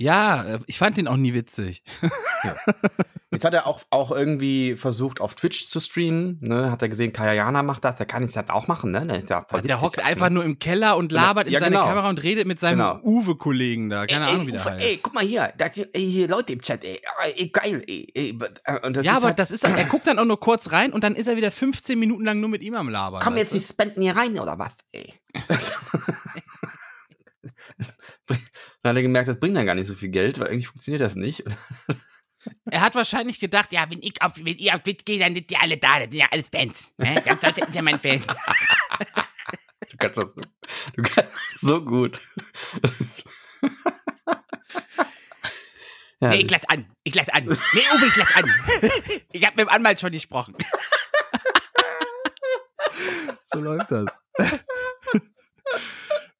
Ja, 0.00 0.44
äh, 0.44 0.58
ich 0.66 0.78
fand 0.78 0.96
den 0.96 1.08
auch 1.08 1.16
nie 1.16 1.34
witzig. 1.34 1.82
Jetzt 3.32 3.44
hat 3.44 3.52
er 3.52 3.66
auch, 3.66 3.82
auch 3.90 4.12
irgendwie 4.12 4.76
versucht, 4.76 5.20
auf 5.20 5.34
Twitch 5.34 5.68
zu 5.68 5.80
streamen. 5.80 6.38
Ne? 6.40 6.70
Hat 6.70 6.80
er 6.82 6.88
gesehen, 6.88 7.12
Kayayana 7.12 7.62
macht 7.64 7.84
das, 7.84 7.96
da 7.96 8.04
kann 8.04 8.24
ich 8.24 8.32
das 8.32 8.48
auch 8.48 8.68
machen, 8.68 8.92
ne? 8.92 9.04
Der, 9.06 9.16
ist 9.16 9.28
ja 9.28 9.44
voll 9.46 9.60
Der 9.62 9.80
hockt 9.80 9.96
ne? 9.98 10.04
einfach 10.04 10.30
nur 10.30 10.44
im 10.44 10.60
Keller 10.60 10.96
und 10.96 11.10
labert 11.10 11.48
in 11.48 11.52
Ja, 11.52 11.60
seine 11.60 11.76
genau. 11.76 11.86
Kamera 11.88 12.08
und 12.08 12.22
redet 12.22 12.46
mit 12.46 12.60
seinem 12.60 12.78
Genau. 12.78 13.00
Uwe-Kollegen 13.02 13.90
da. 13.90 14.06
Keine 14.06 14.26
ey, 14.26 14.34
Ahnung, 14.34 14.46
wie 14.46 14.52
der 14.52 14.60
Ufa, 14.60 14.70
heißt. 14.70 14.86
Ey, 14.86 15.00
guck 15.02 15.14
mal 15.14 15.24
hier, 15.24 15.52
das, 15.58 15.74
hier, 15.74 15.88
ey, 15.92 16.10
hier 16.10 16.28
Leute 16.28 16.52
im 16.52 16.60
Chat, 16.60 16.84
ey, 16.84 17.00
ey 17.34 17.48
geil, 17.48 17.82
ey, 17.86 18.38
ja, 19.02 19.16
aber 19.16 19.26
halt, 19.26 19.38
das 19.38 19.50
ist, 19.50 19.64
er 19.64 19.84
guckt 19.84 20.06
dann 20.06 20.18
auch 20.20 20.24
nur 20.24 20.38
kurz 20.38 20.70
rein 20.70 20.92
und 20.92 21.02
dann 21.02 21.16
ist 21.16 21.26
er 21.26 21.36
wieder 21.36 21.50
15 21.50 21.98
Minuten 21.98 22.24
lang 22.24 22.38
nur 22.38 22.48
mit 22.48 22.62
ihm 22.62 22.74
am 22.76 22.88
Labern. 22.88 23.20
Komm 23.20 23.36
jetzt 23.36 23.52
nicht 23.52 23.68
spenden 23.68 24.00
hier 24.00 24.16
rein, 24.16 24.38
oder 24.38 24.58
was, 24.58 24.72
ey? 24.92 25.12
Dann 28.82 28.90
hat 28.90 28.96
er 28.96 29.02
gemerkt, 29.02 29.28
das 29.28 29.40
bringt 29.40 29.56
dann 29.56 29.66
gar 29.66 29.74
nicht 29.74 29.86
so 29.86 29.94
viel 29.94 30.08
Geld, 30.08 30.38
weil 30.38 30.48
irgendwie 30.48 30.66
funktioniert 30.66 31.02
das 31.02 31.16
nicht. 31.16 31.44
Er 32.70 32.80
hat 32.80 32.94
wahrscheinlich 32.94 33.40
gedacht, 33.40 33.72
ja, 33.72 33.90
wenn 33.90 34.00
ich 34.00 34.22
auf, 34.22 34.32
wenn 34.36 34.56
ihr 34.56 34.74
auf 34.74 34.80
Witz 34.84 35.04
gehe, 35.04 35.18
dann 35.18 35.34
sind 35.34 35.50
die 35.50 35.56
alle 35.56 35.76
da, 35.76 35.98
das 35.98 36.04
sind 36.04 36.14
ja 36.14 36.28
alles 36.30 36.48
Fans. 36.48 36.94
Ne? 36.96 37.20
Dann 37.26 37.38
sollte 37.40 37.66
ja 37.70 37.82
mein 37.82 37.98
Fan. 38.00 38.22
Du 39.90 39.96
kannst 39.98 40.16
das, 40.16 40.34
du 40.34 41.02
kannst 41.02 41.18
das 41.18 41.60
so 41.60 41.84
gut. 41.84 42.20
ja, 46.20 46.28
Nee, 46.30 46.42
ich 46.42 46.50
lass 46.50 46.64
an. 46.68 46.90
Ich 47.02 47.14
lass 47.14 47.28
an. 47.28 47.44
Nee, 47.44 47.82
Uwe, 47.94 48.06
ich 48.06 48.16
lass 48.16 48.34
an. 48.36 48.50
Ich 49.32 49.44
hab 49.44 49.56
mit 49.56 49.66
dem 49.66 49.68
Anwalt 49.68 50.00
schon 50.00 50.12
gesprochen. 50.12 50.54
So 53.42 53.60
läuft 53.60 53.90
das. 53.90 54.22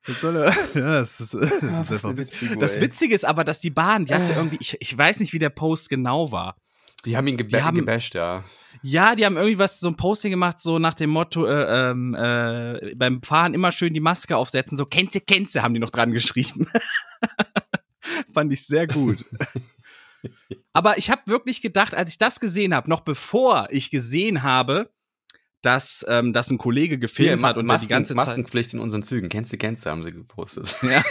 Das, 0.09 0.21
soll 0.21 0.37
er, 0.37 0.53
ja, 0.75 1.01
das 1.01 1.21
ist, 1.21 1.35
das 1.35 1.53
ist 1.53 1.63
einfach 1.63 2.17
witzig. 2.17 2.57
Das 2.59 2.81
Witzige 2.81 3.15
ist 3.15 3.25
aber, 3.25 3.45
dass 3.45 3.61
die 3.61 3.71
Bahn, 3.71 4.05
die 4.07 4.15
hatte 4.15 4.33
irgendwie, 4.33 4.57
ich, 4.61 4.77
ich 4.81 4.97
weiß 4.99 5.21
nicht, 5.21 5.33
wie 5.33 5.39
der 5.39 5.51
Post 5.51 5.89
genau 5.91 6.33
war. 6.33 6.57
Die 7.05 7.17
haben 7.17 7.27
ihn 7.29 7.37
geba 7.37 7.59
Die 7.59 7.63
haben- 7.63 7.77
gebasht, 7.77 8.15
ja. 8.17 8.43
Ja, 8.83 9.17
die 9.17 9.27
haben 9.27 9.37
irgendwie 9.37 9.59
was, 9.59 9.81
so 9.81 9.89
ein 9.89 9.97
Posting 9.97 10.31
gemacht, 10.31 10.61
so 10.61 10.79
nach 10.79 10.95
dem 10.95 11.11
Motto, 11.11 11.47
äh, 11.47 11.91
ähm, 11.91 12.15
äh, 12.15 12.95
beim 12.95 13.23
Fahren 13.23 13.53
immer 13.55 13.73
schön 13.73 13.93
die 13.93 14.01
Maske 14.01 14.37
aufsetzen, 14.37 14.77
so 14.77 14.87
Kenze, 14.87 15.21
Kenze 15.21 15.63
haben 15.63 15.75
die 15.75 15.81
noch 15.81 15.91
dran 15.91 16.13
geschrieben. 16.13 16.67
Fand 18.33 18.53
ich 18.53 18.65
sehr 18.67 18.87
gut. 18.87 19.25
Aber 20.73 20.97
ich 20.99 21.11
habe 21.11 21.23
wirklich 21.27 21.61
gedacht, 21.61 21.95
als 21.95 22.11
ich 22.11 22.19
das 22.19 22.39
gesehen 22.41 22.73
habe, 22.75 22.89
noch 22.89 23.01
bevor 23.01 23.67
ich 23.71 23.91
gesehen 23.91 24.43
habe, 24.45 24.91
dass 25.63 26.05
ähm, 26.09 26.33
das 26.33 26.51
ein 26.51 26.59
Kollege 26.59 26.99
gefilmt 26.99 27.43
Ma- 27.43 27.49
hat 27.49 27.57
und 27.57 27.67
Masken, 27.67 27.87
die 27.87 27.89
ganze 27.91 28.09
Zeit. 28.15 28.17
Maskenpflicht 28.17 28.75
in 28.75 28.81
unseren 28.81 29.03
Zügen. 29.03 29.29
Kennst 29.29 29.53
du, 29.53 29.57
kennst 29.57 29.85
du, 29.87 29.91
haben 29.91 30.05
sie 30.05 30.13
gepostet. 30.13 30.77
Ja. 30.83 31.03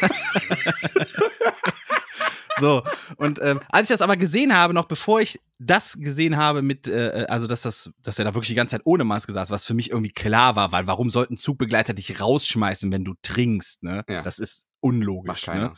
so, 2.59 2.81
und 3.17 3.39
ähm, 3.41 3.59
als 3.69 3.89
ich 3.89 3.93
das 3.93 4.01
aber 4.01 4.17
gesehen 4.17 4.55
habe, 4.55 4.73
noch 4.73 4.85
bevor 4.85 5.21
ich 5.21 5.39
das 5.59 5.93
gesehen 5.99 6.37
habe 6.37 6.61
mit, 6.61 6.87
äh, 6.87 7.25
also 7.29 7.45
dass 7.45 7.61
das, 7.61 7.91
dass 8.01 8.17
er 8.17 8.25
da 8.25 8.33
wirklich 8.33 8.47
die 8.49 8.55
ganze 8.55 8.71
Zeit 8.71 8.81
ohne 8.85 9.03
Maske 9.03 9.31
saß, 9.31 9.51
was 9.51 9.65
für 9.65 9.73
mich 9.75 9.91
irgendwie 9.91 10.11
klar 10.11 10.55
war, 10.55 10.71
weil 10.71 10.87
warum 10.87 11.09
sollten 11.09 11.37
Zugbegleiter 11.37 11.93
dich 11.93 12.19
rausschmeißen, 12.19 12.91
wenn 12.91 13.03
du 13.05 13.13
trinkst, 13.21 13.83
ne? 13.83 14.03
Ja. 14.09 14.21
Das 14.23 14.39
ist 14.39 14.65
unlogisch, 14.79 15.45
ne? 15.47 15.73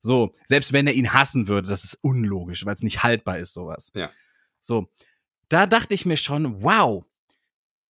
So, 0.00 0.30
selbst 0.46 0.72
wenn 0.72 0.86
er 0.86 0.92
ihn 0.94 1.12
hassen 1.12 1.48
würde, 1.48 1.68
das 1.68 1.82
ist 1.82 1.98
unlogisch, 2.02 2.64
weil 2.64 2.74
es 2.74 2.82
nicht 2.82 3.02
haltbar 3.02 3.38
ist, 3.38 3.52
sowas. 3.52 3.90
Ja. 3.94 4.10
So, 4.60 4.86
da 5.48 5.66
dachte 5.66 5.94
ich 5.94 6.06
mir 6.06 6.16
schon, 6.16 6.62
wow, 6.62 7.04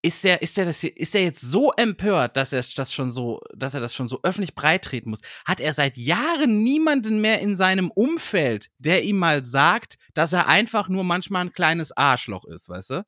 ist 0.02 0.24
er, 0.24 0.42
ist 0.42 0.56
er 0.58 0.64
das, 0.64 0.80
hier- 0.80 0.96
ist 0.96 1.14
er 1.14 1.22
jetzt 1.22 1.40
so 1.40 1.72
empört, 1.72 2.36
dass 2.36 2.52
er 2.52 2.62
das 2.76 2.92
schon 2.92 3.10
so, 3.10 3.40
dass 3.54 3.74
er 3.74 3.80
das 3.80 3.94
schon 3.94 4.06
so 4.08 4.20
öffentlich 4.22 4.54
breitreten 4.54 5.10
muss? 5.10 5.22
Hat 5.44 5.60
er 5.60 5.74
seit 5.74 5.96
Jahren 5.96 6.62
niemanden 6.62 7.20
mehr 7.20 7.40
in 7.40 7.56
seinem 7.56 7.90
Umfeld, 7.90 8.68
der 8.78 9.02
ihm 9.04 9.18
mal 9.18 9.42
sagt, 9.44 9.98
dass 10.14 10.32
er 10.32 10.46
einfach 10.46 10.88
nur 10.88 11.02
manchmal 11.04 11.46
ein 11.46 11.52
kleines 11.52 11.96
Arschloch 11.96 12.44
ist, 12.44 12.68
weißt 12.68 12.90
du? 12.90 13.06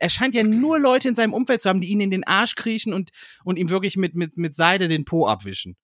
Er 0.00 0.10
scheint 0.10 0.34
ja 0.34 0.42
nur 0.42 0.78
Leute 0.78 1.08
in 1.08 1.14
seinem 1.14 1.32
Umfeld 1.32 1.62
zu 1.62 1.68
haben, 1.68 1.80
die 1.80 1.88
ihn 1.88 2.00
in 2.00 2.10
den 2.10 2.24
Arsch 2.24 2.54
kriechen 2.54 2.92
und, 2.92 3.10
und 3.44 3.56
ihm 3.56 3.70
wirklich 3.70 3.96
mit, 3.96 4.14
mit, 4.14 4.36
mit 4.36 4.56
Seide 4.56 4.88
den 4.88 5.04
Po 5.04 5.26
abwischen. 5.28 5.76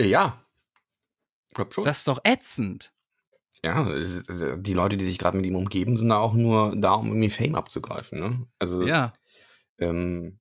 Ja. 0.00 0.44
Ich 1.48 1.54
glaub 1.54 1.74
schon. 1.74 1.84
Das 1.84 1.98
ist 1.98 2.08
doch 2.08 2.20
ätzend. 2.24 2.92
Ja, 3.64 3.86
die 4.56 4.74
Leute, 4.74 4.96
die 4.96 5.04
sich 5.04 5.18
gerade 5.18 5.36
mit 5.36 5.46
ihm 5.46 5.56
umgeben, 5.56 5.96
sind 5.96 6.08
da 6.08 6.18
auch 6.18 6.32
nur 6.34 6.74
da, 6.76 6.94
um 6.94 7.08
irgendwie 7.08 7.30
Fame 7.30 7.54
abzugreifen. 7.56 8.18
Ne? 8.20 8.46
Also, 8.58 8.82
Ja. 8.82 9.12
ähm, 9.78 10.40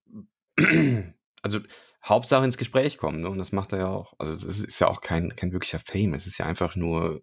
also 1.41 1.59
Hauptsache 2.03 2.45
ins 2.45 2.57
Gespräch 2.57 2.97
kommen, 2.97 3.21
ne? 3.21 3.29
Und 3.29 3.37
das 3.39 3.51
macht 3.51 3.73
er 3.73 3.79
ja 3.79 3.87
auch. 3.87 4.13
Also 4.19 4.31
es 4.31 4.43
ist, 4.45 4.63
ist 4.63 4.79
ja 4.79 4.87
auch 4.87 5.01
kein, 5.01 5.35
kein 5.35 5.51
wirklicher 5.51 5.79
Fame. 5.79 6.13
Es 6.13 6.27
ist 6.27 6.37
ja 6.37 6.45
einfach 6.45 6.75
nur, 6.77 7.21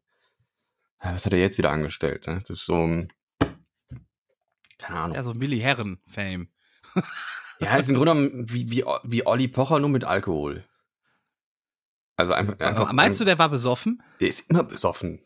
was 1.01 1.25
hat 1.25 1.33
er 1.33 1.39
jetzt 1.39 1.57
wieder 1.59 1.71
angestellt? 1.71 2.27
Ne? 2.27 2.41
Das 2.41 2.51
ist 2.51 2.67
so, 2.67 2.75
ein- 2.87 3.09
keine 4.79 4.99
Ahnung. 5.01 5.15
Ja, 5.17 5.23
so 5.23 5.39
Willi 5.41 5.59
Herren-Fame. 5.61 6.49
Ja, 7.59 7.75
ist 7.79 7.89
im 7.89 7.95
Grunde 7.95 8.13
genommen 8.13 8.51
wie, 8.53 8.71
wie, 8.71 8.85
wie 9.05 9.27
Olli 9.27 9.49
Pocher, 9.49 9.81
nur 9.81 9.89
mit 9.89 10.05
Alkohol. 10.05 10.63
Also 12.17 12.35
einfach, 12.35 12.59
einfach 12.61 12.93
Meinst 12.93 13.19
du, 13.19 13.25
der 13.25 13.39
war 13.39 13.49
besoffen? 13.49 14.03
der 14.21 14.29
ist 14.29 14.51
immer 14.51 14.63
besoffen. 14.63 15.25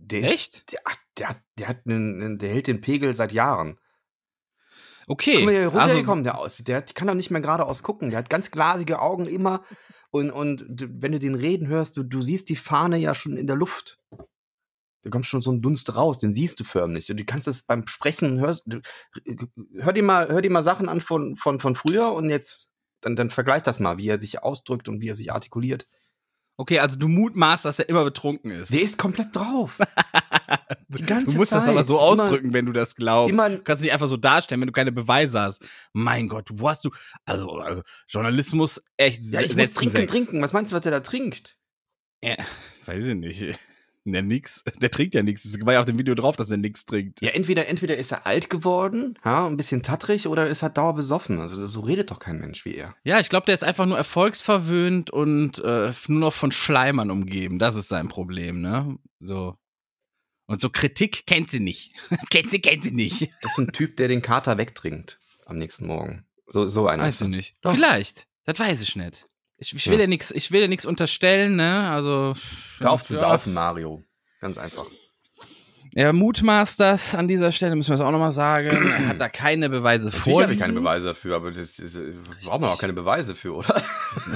Der 0.00 0.20
ist, 0.20 0.30
Echt? 0.30 0.72
Der, 0.72 0.80
ach, 0.84 0.96
der, 1.18 1.28
hat- 1.30 1.42
der 1.58 1.68
hat 1.68 1.80
einen, 1.86 2.38
der 2.38 2.50
hält 2.50 2.66
den 2.66 2.80
Pegel 2.80 3.14
seit 3.14 3.32
Jahren. 3.32 3.78
Okay. 5.06 5.36
Guck 5.36 5.44
mal, 5.46 5.50
hier 5.52 5.64
also, 5.66 5.78
runtergekommen, 5.78 6.24
der 6.24 6.38
aus. 6.38 6.58
Der 6.58 6.82
kann 6.82 7.08
doch 7.08 7.14
nicht 7.14 7.30
mehr 7.30 7.40
geradeaus 7.40 7.82
gucken. 7.82 8.10
Der 8.10 8.18
hat 8.18 8.30
ganz 8.30 8.50
glasige 8.50 9.00
Augen 9.00 9.26
immer. 9.26 9.64
Und, 10.10 10.30
und 10.30 10.64
wenn 10.68 11.12
du 11.12 11.18
den 11.18 11.34
reden 11.34 11.66
hörst, 11.66 11.96
du, 11.96 12.02
du 12.02 12.22
siehst 12.22 12.48
die 12.48 12.56
Fahne 12.56 12.98
ja 12.98 13.14
schon 13.14 13.36
in 13.36 13.46
der 13.46 13.56
Luft. 13.56 13.98
Da 15.02 15.10
kommt 15.10 15.26
schon 15.26 15.42
so 15.42 15.52
ein 15.52 15.62
Dunst 15.62 15.94
raus, 15.96 16.18
den 16.18 16.32
siehst 16.32 16.58
du 16.60 16.64
förmlich. 16.64 17.06
Du 17.06 17.24
kannst 17.24 17.46
das 17.46 17.62
beim 17.62 17.86
Sprechen, 17.86 18.40
hörst, 18.40 18.64
du, 18.66 18.80
hör, 19.76 19.92
dir 19.92 20.02
mal, 20.02 20.28
hör 20.28 20.42
dir 20.42 20.50
mal 20.50 20.62
Sachen 20.64 20.88
an 20.88 21.00
von, 21.00 21.36
von, 21.36 21.60
von 21.60 21.74
früher 21.74 22.12
und 22.12 22.30
jetzt, 22.30 22.68
dann, 23.00 23.14
dann 23.16 23.30
vergleich 23.30 23.62
das 23.62 23.78
mal, 23.78 23.96
wie 23.96 24.08
er 24.08 24.20
sich 24.20 24.42
ausdrückt 24.42 24.88
und 24.88 25.00
wie 25.00 25.08
er 25.08 25.14
sich 25.14 25.32
artikuliert. 25.32 25.86
Okay, 26.58 26.78
also 26.80 26.98
du 26.98 27.08
mutmaßt, 27.08 27.64
dass 27.64 27.78
er 27.78 27.88
immer 27.88 28.04
betrunken 28.04 28.50
ist. 28.50 28.72
Der 28.74 28.82
ist 28.82 28.98
komplett 28.98 29.34
drauf. 29.34 29.78
Die 30.88 31.02
ganze 31.04 31.32
du 31.32 31.38
musst 31.38 31.52
das 31.52 31.64
Zeit. 31.64 31.70
aber 31.72 31.84
so 31.84 31.94
Immer- 31.94 32.02
ausdrücken, 32.02 32.52
wenn 32.52 32.66
du 32.66 32.72
das 32.72 32.94
glaubst. 32.96 33.32
immer- 33.32 33.48
du 33.50 33.62
kannst 33.62 33.82
nicht 33.82 33.92
einfach 33.92 34.06
so 34.08 34.16
darstellen, 34.16 34.60
wenn 34.60 34.66
du 34.68 34.72
keine 34.72 34.92
Beweise 34.92 35.40
hast. 35.40 35.64
Mein 35.92 36.28
Gott, 36.28 36.48
wo 36.52 36.68
hast 36.68 36.84
du. 36.84 36.90
Also, 37.24 37.48
also 37.58 37.82
Journalismus 38.08 38.82
echt 38.96 39.22
Ja, 39.24 39.40
ich 39.40 39.54
muss 39.56 39.70
trinken, 39.72 39.96
sechs. 39.96 40.12
trinken. 40.12 40.42
Was 40.42 40.52
meinst 40.52 40.72
du, 40.72 40.76
was 40.76 40.82
der 40.82 40.92
da 40.92 41.00
trinkt? 41.00 41.56
Ja, 42.22 42.36
weiß 42.86 43.04
ich 43.04 43.14
nicht. 43.14 43.58
Der 44.12 44.22
nix. 44.22 44.62
Der 44.80 44.90
trinkt 44.90 45.14
ja 45.14 45.22
nichts. 45.22 45.44
Es 45.44 45.64
war 45.64 45.72
ja 45.72 45.80
auf 45.80 45.86
dem 45.86 45.98
Video 45.98 46.14
drauf, 46.14 46.36
dass 46.36 46.50
er 46.50 46.56
nichts 46.56 46.84
trinkt. 46.84 47.20
Ja, 47.20 47.30
entweder, 47.30 47.68
entweder 47.68 47.96
ist 47.96 48.12
er 48.12 48.26
alt 48.26 48.50
geworden, 48.50 49.18
ja, 49.24 49.46
ein 49.46 49.56
bisschen 49.56 49.82
tattrig, 49.82 50.26
oder 50.26 50.46
ist 50.46 50.62
er 50.62 50.70
dauerbesoffen. 50.70 51.40
Also 51.40 51.66
so 51.66 51.80
redet 51.80 52.10
doch 52.10 52.18
kein 52.18 52.38
Mensch 52.38 52.64
wie 52.64 52.74
er. 52.74 52.94
Ja, 53.04 53.20
ich 53.20 53.28
glaube, 53.28 53.46
der 53.46 53.54
ist 53.54 53.64
einfach 53.64 53.86
nur 53.86 53.96
erfolgsverwöhnt 53.96 55.10
und 55.10 55.58
äh, 55.58 55.92
nur 56.08 56.20
noch 56.20 56.32
von 56.32 56.52
Schleimern 56.52 57.10
umgeben. 57.10 57.58
Das 57.58 57.76
ist 57.76 57.88
sein 57.88 58.08
Problem, 58.08 58.60
ne? 58.60 58.98
So. 59.20 59.56
Und 60.46 60.60
so 60.60 60.70
Kritik 60.70 61.26
kennt 61.26 61.50
sie 61.50 61.60
nicht. 61.60 61.92
kennt 62.30 62.50
sie, 62.50 62.60
kennt 62.60 62.82
sie 62.84 62.90
nicht. 62.90 63.30
Das 63.42 63.52
ist 63.52 63.56
so 63.56 63.62
ein 63.62 63.72
Typ, 63.72 63.96
der 63.96 64.08
den 64.08 64.22
Kater 64.22 64.58
wegtrinkt 64.58 65.18
am 65.46 65.58
nächsten 65.58 65.86
Morgen. 65.86 66.24
So, 66.46 66.66
so 66.66 66.88
einer. 66.88 67.04
Weiß 67.04 67.20
ich 67.20 67.28
nicht. 67.28 67.56
Doch. 67.62 67.72
Vielleicht. 67.72 68.26
Das 68.44 68.58
weiß 68.58 68.80
ich 68.80 68.96
nicht. 68.96 69.28
Ich, 69.58 69.74
ich 69.74 69.86
will 69.88 69.94
Ja. 69.94 70.00
ja 70.02 70.06
nichts, 70.06 70.30
ich 70.30 70.52
will 70.52 70.60
ja 70.60 70.68
nichts 70.68 70.86
unterstellen, 70.86 71.56
ne? 71.56 71.90
Also. 71.90 72.34
Hör 72.78 72.90
auf 72.92 73.02
zu 73.04 73.14
ja. 73.14 73.20
saufen, 73.20 73.54
Mario. 73.54 74.04
Ganz 74.40 74.56
einfach. 74.56 74.86
Er 75.94 76.12
mutmaßt 76.12 76.78
das 76.78 77.14
an 77.14 77.26
dieser 77.28 77.50
Stelle, 77.50 77.74
müssen 77.74 77.88
wir 77.88 77.94
es 77.96 78.00
auch 78.02 78.12
nochmal 78.12 78.30
sagen. 78.30 78.68
er 78.92 79.08
hat 79.08 79.20
da 79.20 79.28
keine 79.28 79.68
Beweise 79.68 80.10
Natürlich 80.10 80.22
vorliegen. 80.22 80.42
habe 80.42 80.52
ich 80.54 80.60
keine 80.60 80.72
Beweise 80.74 81.06
dafür, 81.06 81.34
aber 81.36 81.50
das 81.50 81.78
ist, 81.78 81.96
äh, 81.96 82.12
braucht 82.44 82.60
man 82.60 82.70
auch 82.70 82.78
keine 82.78 82.92
Beweise 82.92 83.34
für, 83.34 83.54
oder? 83.56 83.82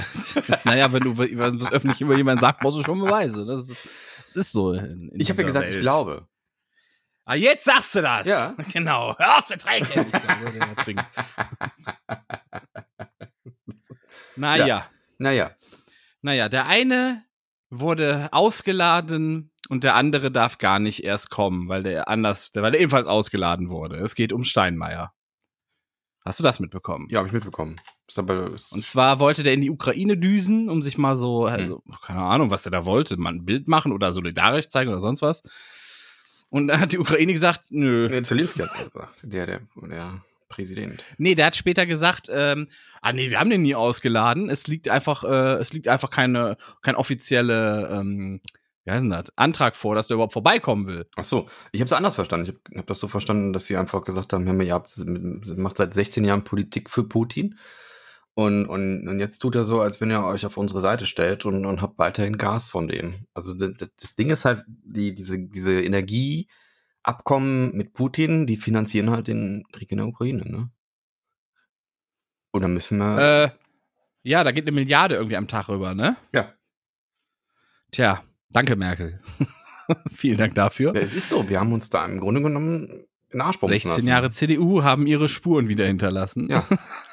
naja, 0.65 0.91
wenn 0.91 1.03
du 1.03 1.17
was 1.17 1.71
öffentlich 1.71 2.01
über 2.01 2.17
jemanden 2.17 2.41
sagst, 2.41 2.59
brauchst 2.59 2.79
du 2.79 2.83
schon 2.83 2.99
Beweise. 2.99 3.45
Das 3.45 3.69
ist, 3.69 3.81
das 4.23 4.35
ist 4.35 4.51
so. 4.51 4.73
In, 4.73 5.09
in 5.09 5.19
Ich 5.21 5.29
habe 5.29 5.39
ja 5.41 5.47
gesagt, 5.47 5.67
ich 5.69 5.75
Welt. 5.75 5.83
glaube. 5.83 6.27
Ah, 7.23 7.35
jetzt 7.35 7.63
sagst 7.63 7.95
du 7.95 8.01
das. 8.01 8.27
Ja. 8.27 8.55
Genau. 8.73 9.15
Hör 9.17 9.37
auf 9.37 9.45
zu 9.45 9.55
trinken. 9.57 10.05
naja. 14.35 14.67
Ja. 14.67 14.89
Naja, 15.17 15.51
Naja, 16.21 16.49
der 16.49 16.67
eine 16.67 17.23
wurde 17.69 18.29
ausgeladen 18.31 19.51
und 19.69 19.83
der 19.83 19.95
andere 19.95 20.31
darf 20.31 20.57
gar 20.57 20.79
nicht 20.79 21.03
erst 21.03 21.29
kommen, 21.29 21.67
weil 21.69 21.83
der 21.83 22.07
anders, 22.07 22.51
weil 22.55 22.71
der 22.71 22.81
ebenfalls 22.81 23.07
ausgeladen 23.07 23.69
wurde. 23.69 23.97
Es 23.97 24.15
geht 24.15 24.33
um 24.33 24.43
Steinmeier. 24.43 25.13
Hast 26.25 26.39
du 26.39 26.43
das 26.43 26.59
mitbekommen? 26.59 27.07
ja, 27.09 27.17
habe 27.17 27.27
ich 27.27 27.33
mitbekommen. 27.33 27.81
Und 28.71 28.85
zwar 28.85 29.19
wollte 29.19 29.43
der 29.43 29.53
in 29.53 29.61
die 29.61 29.69
Ukraine 29.69 30.17
düsen, 30.17 30.69
um 30.69 30.81
sich 30.81 30.97
mal 30.97 31.17
so, 31.17 31.45
also, 31.45 31.81
keine 32.05 32.21
Ahnung, 32.21 32.49
was 32.49 32.63
der 32.63 32.71
da 32.71 32.85
wollte, 32.85 33.17
mal 33.17 33.33
ein 33.33 33.45
Bild 33.45 33.67
machen 33.67 33.91
oder 33.91 34.13
solidarisch 34.13 34.69
zeigen 34.69 34.89
oder 34.89 35.01
sonst 35.01 35.21
was. 35.21 35.43
Und 36.49 36.67
dann 36.67 36.79
hat 36.79 36.93
die 36.93 36.99
Ukraine 36.99 37.33
gesagt, 37.33 37.65
nö. 37.71 38.07
nee, 38.09 38.21
Zelensky 38.21 38.59
hat 38.59 38.67
es 38.67 38.75
ausgebracht. 38.75 39.15
Der, 39.23 39.45
der, 39.45 39.61
der 39.75 40.21
Präsident. 40.55 41.03
Nee, 41.17 41.35
der 41.35 41.47
hat 41.47 41.55
später 41.55 41.85
gesagt, 41.85 42.29
ähm, 42.31 42.67
ah 43.01 43.13
nee, 43.13 43.29
wir 43.29 43.39
haben 43.39 43.49
den 43.49 43.61
nie 43.61 43.75
ausgeladen. 43.75 44.49
Es 44.49 44.67
liegt 44.67 44.89
einfach, 44.89 45.23
äh, 45.23 45.53
es 45.59 45.73
liegt 45.73 45.87
einfach 45.87 46.09
keine, 46.09 46.57
kein 46.81 46.95
offizielle, 46.95 47.89
ähm, 47.91 48.41
wie 48.85 48.91
heißt 48.91 49.03
denn 49.03 49.11
das, 49.11 49.25
Antrag 49.37 49.75
vor, 49.75 49.95
dass 49.95 50.07
der 50.07 50.15
überhaupt 50.15 50.33
vorbeikommen 50.33 50.87
will. 50.87 51.05
Ach 51.15 51.23
so, 51.23 51.47
ich 51.71 51.79
habe 51.79 51.85
es 51.87 51.93
anders 51.93 52.15
verstanden. 52.15 52.45
Ich 52.49 52.53
habe 52.71 52.79
hab 52.79 52.87
das 52.87 52.99
so 52.99 53.07
verstanden, 53.07 53.53
dass 53.53 53.65
sie 53.65 53.77
einfach 53.77 54.03
gesagt 54.03 54.33
haben, 54.33 54.61
ihr 54.61 54.73
habt, 54.73 54.91
macht 55.57 55.77
seit 55.77 55.93
16 55.93 56.23
Jahren 56.25 56.43
Politik 56.43 56.89
für 56.89 57.03
Putin. 57.07 57.57
Und, 58.35 58.65
und, 58.65 59.07
und 59.07 59.19
jetzt 59.19 59.39
tut 59.39 59.55
er 59.55 59.63
so, 59.63 59.79
als 59.79 60.01
wenn 60.01 60.09
er 60.09 60.25
euch 60.25 60.45
auf 60.45 60.57
unsere 60.57 60.81
Seite 60.81 61.05
stellt 61.05 61.45
und, 61.45 61.65
und 61.65 61.81
habt 61.83 61.99
weiterhin 61.99 62.37
Gas 62.39 62.71
von 62.71 62.87
dem. 62.87 63.27
Also 63.35 63.53
das, 63.53 63.71
das- 63.95 64.15
Ding 64.15 64.31
ist 64.31 64.43
halt, 64.43 64.63
die, 64.67 65.13
diese, 65.13 65.37
diese 65.39 65.79
Energieabkommen 67.05 67.75
mit 67.75 67.93
Putin, 67.93 68.45
die 68.45 68.57
finanzieren 68.57 69.09
halt 69.09 69.27
den 69.27 69.63
Krieg 69.71 69.91
in 69.91 69.97
der 69.97 70.07
Ukraine, 70.07 70.43
ne? 70.49 70.69
Dann 72.53 72.73
müssen 72.73 72.97
wir. 72.97 73.43
Äh, 73.45 73.49
Ja, 74.25 74.43
da 74.43 74.51
geht 74.51 74.63
eine 74.65 74.71
Milliarde 74.71 75.15
irgendwie 75.15 75.35
am 75.35 75.47
Tag 75.47 75.67
rüber, 75.69 75.93
ne? 75.93 76.15
Ja. 76.33 76.53
Tja, 77.91 78.23
danke, 78.51 78.75
Merkel. 78.75 79.19
Vielen 80.15 80.37
Dank 80.37 80.55
dafür. 80.55 80.95
Es 80.95 81.13
ist 81.13 81.29
so, 81.29 81.49
wir 81.49 81.59
haben 81.59 81.73
uns 81.73 81.89
da 81.89 82.05
im 82.05 82.19
Grunde 82.19 82.41
genommen 82.41 82.89
in 82.89 83.05
den 83.33 83.41
Arsch 83.41 83.59
bumsen 83.59 83.75
16 83.75 83.91
lassen. 83.91 84.07
Jahre 84.07 84.31
CDU 84.31 84.83
haben 84.83 85.07
ihre 85.07 85.27
Spuren 85.27 85.67
wieder 85.67 85.85
hinterlassen. 85.85 86.49
Ja. 86.49 86.63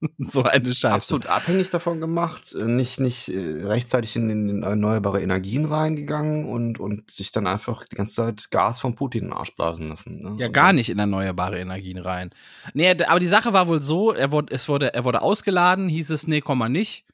so 0.18 0.42
eine 0.42 0.74
Scheiße. 0.74 0.94
Absolut 0.94 1.26
abhängig 1.26 1.70
davon 1.70 2.00
gemacht, 2.00 2.54
äh, 2.54 2.64
nicht, 2.64 3.00
nicht 3.00 3.28
äh, 3.28 3.66
rechtzeitig 3.66 4.16
in, 4.16 4.30
in 4.30 4.62
erneuerbare 4.62 5.20
Energien 5.20 5.64
reingegangen 5.64 6.44
und, 6.44 6.78
und 6.78 7.10
sich 7.10 7.32
dann 7.32 7.46
einfach 7.46 7.84
die 7.84 7.96
ganze 7.96 8.14
Zeit 8.14 8.50
Gas 8.50 8.80
von 8.80 8.94
Putin 8.94 9.24
in 9.24 9.28
den 9.28 9.36
Arsch 9.36 9.54
blasen 9.54 9.88
lassen. 9.88 10.20
Ne? 10.22 10.36
Ja, 10.38 10.46
Und 10.46 10.52
gar 10.52 10.72
nicht 10.72 10.90
in 10.90 10.98
erneuerbare 10.98 11.58
Energien 11.58 11.98
rein. 11.98 12.30
Nee, 12.74 12.90
aber 12.90 13.20
die 13.20 13.26
Sache 13.26 13.52
war 13.52 13.66
wohl 13.66 13.82
so, 13.82 14.12
er 14.12 14.30
wurde, 14.30 14.54
es 14.54 14.68
wurde, 14.68 14.94
er 14.94 15.04
wurde 15.04 15.22
ausgeladen, 15.22 15.88
hieß 15.88 16.10
es, 16.10 16.26
nee, 16.26 16.40
komm 16.40 16.58
mal 16.58 16.68
nicht. 16.68 17.04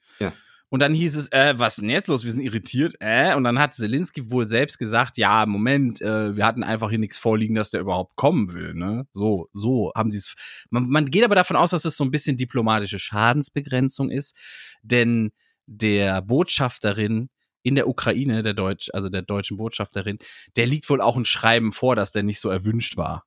Und 0.69 0.79
dann 0.79 0.93
hieß 0.93 1.15
es, 1.15 1.31
äh, 1.31 1.53
was 1.57 1.77
ist 1.77 1.81
denn 1.81 1.89
jetzt 1.89 2.07
los? 2.07 2.23
Wir 2.23 2.31
sind 2.31 2.41
irritiert, 2.41 2.95
äh? 2.99 3.35
Und 3.35 3.43
dann 3.43 3.59
hat 3.59 3.73
Zelensky 3.73 4.31
wohl 4.31 4.47
selbst 4.47 4.77
gesagt, 4.77 5.17
ja, 5.17 5.45
Moment, 5.45 6.01
äh, 6.01 6.35
wir 6.35 6.45
hatten 6.45 6.63
einfach 6.63 6.89
hier 6.89 6.99
nichts 6.99 7.17
vorliegen, 7.17 7.55
dass 7.55 7.69
der 7.69 7.81
überhaupt 7.81 8.15
kommen 8.15 8.53
will, 8.53 8.73
ne? 8.73 9.07
So, 9.13 9.47
so 9.53 9.91
haben 9.95 10.09
sie 10.09 10.17
es. 10.17 10.33
Man, 10.71 10.89
man 10.89 11.05
geht 11.05 11.23
aber 11.23 11.35
davon 11.35 11.55
aus, 11.55 11.69
dass 11.69 11.85
es 11.85 11.97
so 11.97 12.03
ein 12.03 12.11
bisschen 12.11 12.35
diplomatische 12.35 12.99
Schadensbegrenzung 12.99 14.09
ist, 14.09 14.37
denn 14.81 15.31
der 15.67 16.21
Botschafterin 16.21 17.29
in 17.61 17.75
der 17.75 17.87
Ukraine, 17.87 18.43
der 18.43 18.53
Deutsch, 18.53 18.89
also 18.93 19.09
der 19.09 19.21
deutschen 19.21 19.57
Botschafterin, 19.57 20.19
der 20.55 20.67
liegt 20.67 20.89
wohl 20.89 21.01
auch 21.01 21.15
ein 21.15 21.25
Schreiben 21.25 21.71
vor, 21.71 21.95
dass 21.95 22.11
der 22.11 22.23
nicht 22.23 22.39
so 22.39 22.49
erwünscht 22.49 22.97
war. 22.97 23.25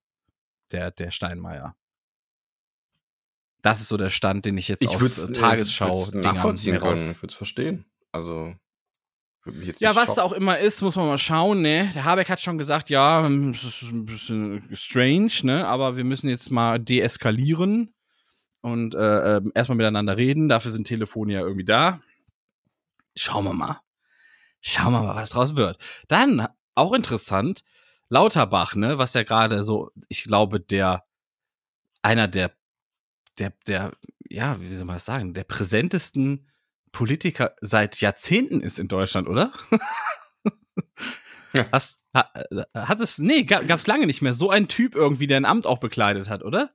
Der, 0.71 0.91
der 0.91 1.11
Steinmeier. 1.11 1.78
Das 3.63 3.81
ist 3.81 3.89
so 3.89 3.97
der 3.97 4.11
Stand, 4.11 4.45
den 4.45 4.57
ich 4.57 4.69
jetzt 4.69 4.83
Ich 4.83 4.95
aus 4.95 5.19
äh, 5.19 5.33
Tagesschau 5.33 6.11
nachvollziehen 6.13 6.75
mir 6.75 6.83
raus-. 6.83 7.09
Ich 7.09 7.17
würde 7.23 7.33
es 7.33 7.35
verstehen. 7.35 7.85
Also, 8.13 8.55
würde 9.43 9.59
mich 9.59 9.69
jetzt 9.69 9.81
Ja, 9.81 9.97
was 9.97 10.15
da 10.15 10.23
auch 10.23 10.33
immer 10.33 10.59
ist, 10.59 10.81
muss 10.83 10.97
man 10.97 11.07
mal 11.07 11.19
schauen, 11.19 11.63
ne? 11.63 11.91
Der 11.95 12.05
Habeck 12.05 12.29
hat 12.29 12.41
schon 12.41 12.59
gesagt, 12.59 12.89
ja, 12.91 13.27
ähm, 13.27 13.53
das 13.53 13.65
ist 13.65 13.83
ein 13.83 14.07
bisschen 14.07 14.63
strange, 14.75 15.33
ne? 15.43 15.67
Aber 15.67 15.97
wir 15.97 16.05
müssen 16.05 16.29
jetzt 16.29 16.51
mal 16.51 16.79
deeskalieren 16.79 17.95
und 18.61 18.95
äh, 18.95 19.37
ähm, 19.37 19.53
erstmal 19.55 19.77
miteinander 19.77 20.17
reden. 20.17 20.49
Dafür 20.49 20.71
sind 20.71 20.87
Telefone 20.87 21.33
ja 21.33 21.41
irgendwie 21.41 21.65
da. 21.65 22.01
Schauen 23.17 23.45
wir 23.45 23.55
mal. 23.55 23.81
Schauen 24.61 24.93
wir 24.93 25.03
mal, 25.03 25.17
was 25.17 25.31
draus 25.31 25.57
wird. 25.57 25.79
Dann, 26.09 26.47
auch 26.75 26.93
interessant, 26.93 27.65
Lauterbach, 28.09 28.75
ne, 28.75 28.99
was 28.99 29.15
ja 29.15 29.23
gerade 29.23 29.63
so, 29.63 29.91
ich 30.09 30.25
glaube, 30.25 30.61
der, 30.61 31.05
einer 32.03 32.29
der, 32.29 32.53
der, 33.41 33.53
der, 33.67 33.93
ja, 34.29 34.61
wie 34.61 34.75
soll 34.75 34.87
man 34.87 34.97
das 34.97 35.05
sagen, 35.05 35.35
der 35.35 35.45
präsentesten 35.45 36.49
Politiker 36.93 37.55
seit 37.61 38.01
Jahrzehnten 38.01 38.61
ist 38.61 38.79
in 38.79 38.89
Deutschland, 38.89 39.29
oder? 39.29 39.53
Ja. 41.55 41.67
Hast, 41.73 41.99
ha, 42.15 42.31
hat 42.75 43.01
es, 43.01 43.19
nee, 43.19 43.45
gab, 43.45 43.67
gab's 43.67 43.87
lange 43.87 44.07
nicht 44.07 44.21
mehr. 44.23 44.33
So 44.33 44.51
ein 44.51 44.69
Typ 44.69 44.95
irgendwie, 44.95 45.27
der 45.27 45.39
ein 45.39 45.45
Amt 45.45 45.67
auch 45.67 45.79
bekleidet 45.79 46.29
hat, 46.29 46.43
oder? 46.43 46.71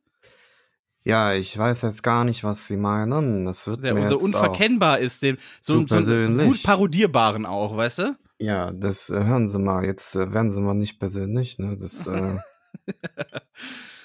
Ja, 1.03 1.33
ich 1.33 1.57
weiß 1.57 1.81
jetzt 1.81 2.01
gar 2.01 2.23
nicht, 2.23 2.43
was 2.43 2.67
Sie 2.67 2.77
meinen. 2.77 3.45
Das 3.45 3.67
wird 3.67 3.83
Der 3.83 3.93
mir 3.93 4.07
so 4.07 4.17
unverkennbar 4.17 4.99
ist, 4.99 5.21
den, 5.21 5.37
so, 5.61 5.85
so 5.87 5.95
einen 5.95 6.47
gut 6.47 6.63
parodierbaren 6.63 7.45
auch, 7.45 7.75
weißt 7.75 7.99
du? 7.99 8.15
Ja, 8.39 8.71
das 8.71 9.09
äh, 9.09 9.23
hören 9.23 9.49
Sie 9.49 9.59
mal. 9.59 9.85
Jetzt 9.85 10.15
äh, 10.15 10.33
werden 10.33 10.51
Sie 10.51 10.61
mal 10.61 10.73
nicht 10.73 10.99
persönlich. 10.99 11.59
Ne? 11.59 11.77
Das, 11.77 12.07
äh, 12.07 12.37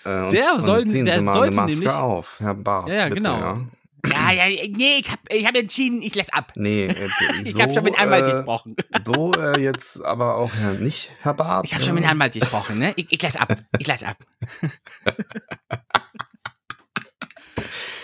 äh, 0.09 0.23
und- 0.25 0.33
Der 0.33 0.55
und 0.55 0.61
soll- 0.61 0.85
ziehen 0.87 1.05
der 1.05 1.25
sollte 1.27 1.57
Maske 1.57 1.71
nämlich- 1.73 1.89
auf, 1.91 2.37
Herr 2.41 2.55
Barth. 2.55 2.89
Ja, 2.89 2.95
ja, 2.95 3.03
bitte, 3.05 3.15
genau. 3.17 3.39
Ja. 3.39 3.61
Ja, 4.07 4.31
ja, 4.31 4.45
nee, 4.71 5.01
ich 5.01 5.11
hab, 5.11 5.19
ich 5.29 5.45
hab 5.45 5.57
entschieden, 5.57 6.01
ich 6.03 6.15
lass 6.15 6.31
ab. 6.33 6.53
Nee, 6.55 6.87
äh, 6.87 7.09
Ich 7.45 7.53
so, 7.53 7.61
hab 7.61 7.75
schon 7.75 7.83
mit 7.83 7.99
Anwalt 7.99 8.27
äh, 8.29 8.33
gesprochen. 8.33 8.77
So 9.05 9.33
äh, 9.33 9.61
jetzt 9.61 10.03
aber 10.05 10.37
auch 10.37 10.53
Herr, 10.55 10.75
nicht 10.75 11.11
Herr 11.21 11.35
Barth. 11.35 11.67
Ich 11.67 11.75
hab 11.75 11.83
schon 11.83 11.95
mit 11.97 12.05
dem 12.05 12.11
Anwalt 12.11 12.33
gesprochen, 12.33 12.79
ne? 12.79 12.93
Ich, 12.97 13.07
ich 13.13 13.21
lass 13.21 13.35
ab. 13.37 13.57
Ich 13.79 13.87
lass 13.87 14.05
ab. 14.05 14.17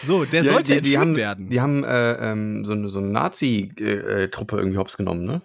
So, 0.07 0.25
der 0.27 0.43
Ja, 0.43 0.53
sollte 0.53 0.75
die, 0.83 0.91
die 0.91 0.99
haben, 0.99 1.17
werden. 1.17 1.49
Die 1.49 1.61
haben 1.61 1.83
äh, 1.85 2.13
ähm, 2.33 2.65
so 2.67 2.73
eine, 2.73 2.91
so 2.91 2.99
eine 2.99 3.09
Nazi-Truppe 3.09 4.57
irgendwie 4.59 4.77
hops 4.79 4.97
genommen, 4.99 5.25
ne? 5.25 5.41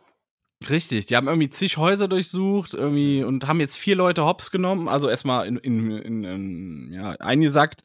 Richtig, 0.67 1.05
die 1.05 1.15
haben 1.15 1.27
irgendwie 1.27 1.49
zig 1.49 1.77
Häuser 1.77 2.09
durchsucht 2.09 2.73
irgendwie 2.73 3.23
und 3.23 3.47
haben 3.47 3.61
jetzt 3.61 3.77
vier 3.77 3.95
Leute 3.95 4.25
hops 4.25 4.51
genommen, 4.51 4.89
also 4.89 5.09
erstmal 5.09 5.47
in, 5.47 5.57
in, 5.57 5.91
in, 5.91 6.23
in 6.25 6.93
ja, 6.93 7.11
eingesackt, 7.11 7.83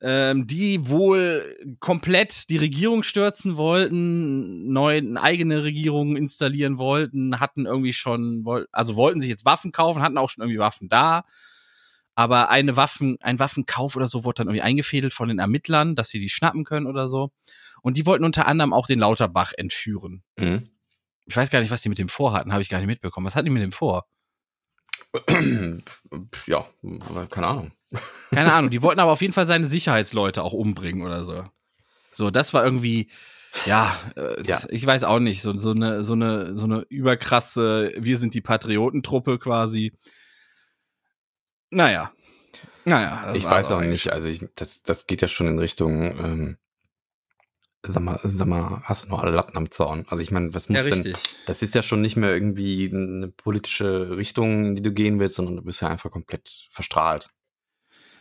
ähm, 0.00 0.46
die 0.46 0.88
wohl 0.88 1.42
komplett 1.80 2.50
die 2.50 2.58
Regierung 2.58 3.02
stürzen 3.02 3.56
wollten, 3.56 4.72
neu 4.72 4.98
eine 4.98 5.20
eigene 5.20 5.64
Regierung 5.64 6.16
installieren 6.16 6.78
wollten, 6.78 7.40
hatten 7.40 7.66
irgendwie 7.66 7.92
schon, 7.92 8.44
also 8.70 8.94
wollten 8.94 9.20
sich 9.20 9.30
jetzt 9.30 9.44
Waffen 9.44 9.72
kaufen, 9.72 10.02
hatten 10.02 10.18
auch 10.18 10.30
schon 10.30 10.42
irgendwie 10.42 10.60
Waffen 10.60 10.88
da. 10.88 11.24
Aber 12.14 12.48
eine 12.48 12.76
Waffen, 12.76 13.18
ein 13.20 13.40
Waffenkauf 13.40 13.96
oder 13.96 14.06
so 14.08 14.24
wurde 14.24 14.36
dann 14.36 14.46
irgendwie 14.46 14.62
eingefädelt 14.62 15.12
von 15.12 15.28
den 15.28 15.40
Ermittlern, 15.40 15.96
dass 15.96 16.10
sie 16.10 16.20
die 16.20 16.30
schnappen 16.30 16.64
können 16.64 16.86
oder 16.86 17.08
so. 17.08 17.30
Und 17.82 17.96
die 17.96 18.06
wollten 18.06 18.24
unter 18.24 18.46
anderem 18.46 18.72
auch 18.72 18.86
den 18.86 19.00
Lauterbach 19.00 19.52
entführen. 19.56 20.22
Mhm. 20.38 20.64
Ich 21.26 21.36
weiß 21.36 21.50
gar 21.50 21.60
nicht, 21.60 21.70
was 21.70 21.82
die 21.82 21.88
mit 21.88 21.98
dem 21.98 22.08
vorhatten, 22.08 22.52
habe 22.52 22.62
ich 22.62 22.68
gar 22.68 22.78
nicht 22.78 22.86
mitbekommen. 22.86 23.26
Was 23.26 23.34
hatten 23.34 23.46
die 23.46 23.50
mit 23.52 23.62
dem 23.62 23.72
vor? 23.72 24.06
ja, 26.46 26.66
keine 27.30 27.46
Ahnung. 27.46 27.72
Keine 28.32 28.52
Ahnung. 28.52 28.70
Die 28.70 28.82
wollten 28.82 28.98
aber 28.98 29.12
auf 29.12 29.20
jeden 29.20 29.32
Fall 29.32 29.46
seine 29.46 29.68
Sicherheitsleute 29.68 30.42
auch 30.42 30.52
umbringen 30.52 31.06
oder 31.06 31.24
so. 31.24 31.44
So, 32.10 32.30
das 32.30 32.52
war 32.52 32.64
irgendwie, 32.64 33.08
ja, 33.64 33.96
äh, 34.16 34.42
Ja. 34.44 34.60
ich 34.70 34.84
weiß 34.84 35.04
auch 35.04 35.20
nicht, 35.20 35.40
so, 35.40 35.56
so 35.56 35.70
eine, 35.70 36.04
so 36.04 36.14
eine, 36.14 36.56
so 36.56 36.64
eine 36.64 36.84
überkrasse, 36.88 37.92
wir 37.96 38.18
sind 38.18 38.34
die 38.34 38.40
Patriotentruppe 38.40 39.38
quasi. 39.38 39.92
Naja. 41.70 42.12
Naja. 42.84 43.32
ich 43.34 43.44
weiß 43.44 43.70
auch 43.72 43.80
nicht, 43.80 44.12
also 44.12 44.28
ich, 44.28 44.44
das, 44.56 44.82
das 44.82 45.06
geht 45.06 45.22
ja 45.22 45.28
schon 45.28 45.46
in 45.46 45.58
Richtung, 45.58 46.02
ähm, 46.02 46.58
sag 47.86 48.02
mal, 48.02 48.20
sag 48.24 48.46
mal, 48.46 48.82
hast 48.84 49.06
du 49.06 49.10
noch 49.10 49.22
alle 49.22 49.32
Latten 49.32 49.56
am 49.56 49.70
Zaun? 49.70 50.04
Also 50.08 50.22
ich 50.22 50.30
meine, 50.30 50.54
was 50.54 50.68
muss 50.68 50.84
Ja, 50.84 50.90
denn, 50.90 51.12
das 51.46 51.62
ist 51.62 51.74
ja 51.74 51.82
schon 51.82 52.00
nicht 52.00 52.16
mehr 52.16 52.32
irgendwie 52.32 52.90
eine 52.92 53.28
politische 53.28 54.16
Richtung, 54.16 54.66
in 54.66 54.74
die 54.76 54.82
du 54.82 54.92
gehen 54.92 55.18
willst, 55.18 55.36
sondern 55.36 55.56
du 55.56 55.62
bist 55.62 55.82
ja 55.82 55.88
einfach 55.88 56.10
komplett 56.10 56.68
verstrahlt. 56.70 57.28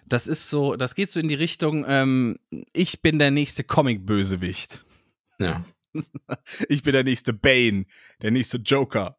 Das 0.08 0.28
ist 0.28 0.49
so, 0.49 0.75
das 0.75 0.93
geht 0.95 1.10
so 1.10 1.19
in 1.19 1.28
die 1.28 1.36
Richtung, 1.36 1.84
ähm, 1.88 2.38
ich 2.73 3.01
bin 3.01 3.17
der 3.17 3.32
nächste 3.32 3.63
Comic-Bösewicht. 3.63 4.86
Ja. 5.39 5.65
Ich 6.67 6.84
bin 6.84 6.91
der 6.91 7.06
nächste 7.06 7.32
Bane, 7.32 7.86
der 8.21 8.32
nächste 8.32 8.58
Joker. 8.58 9.15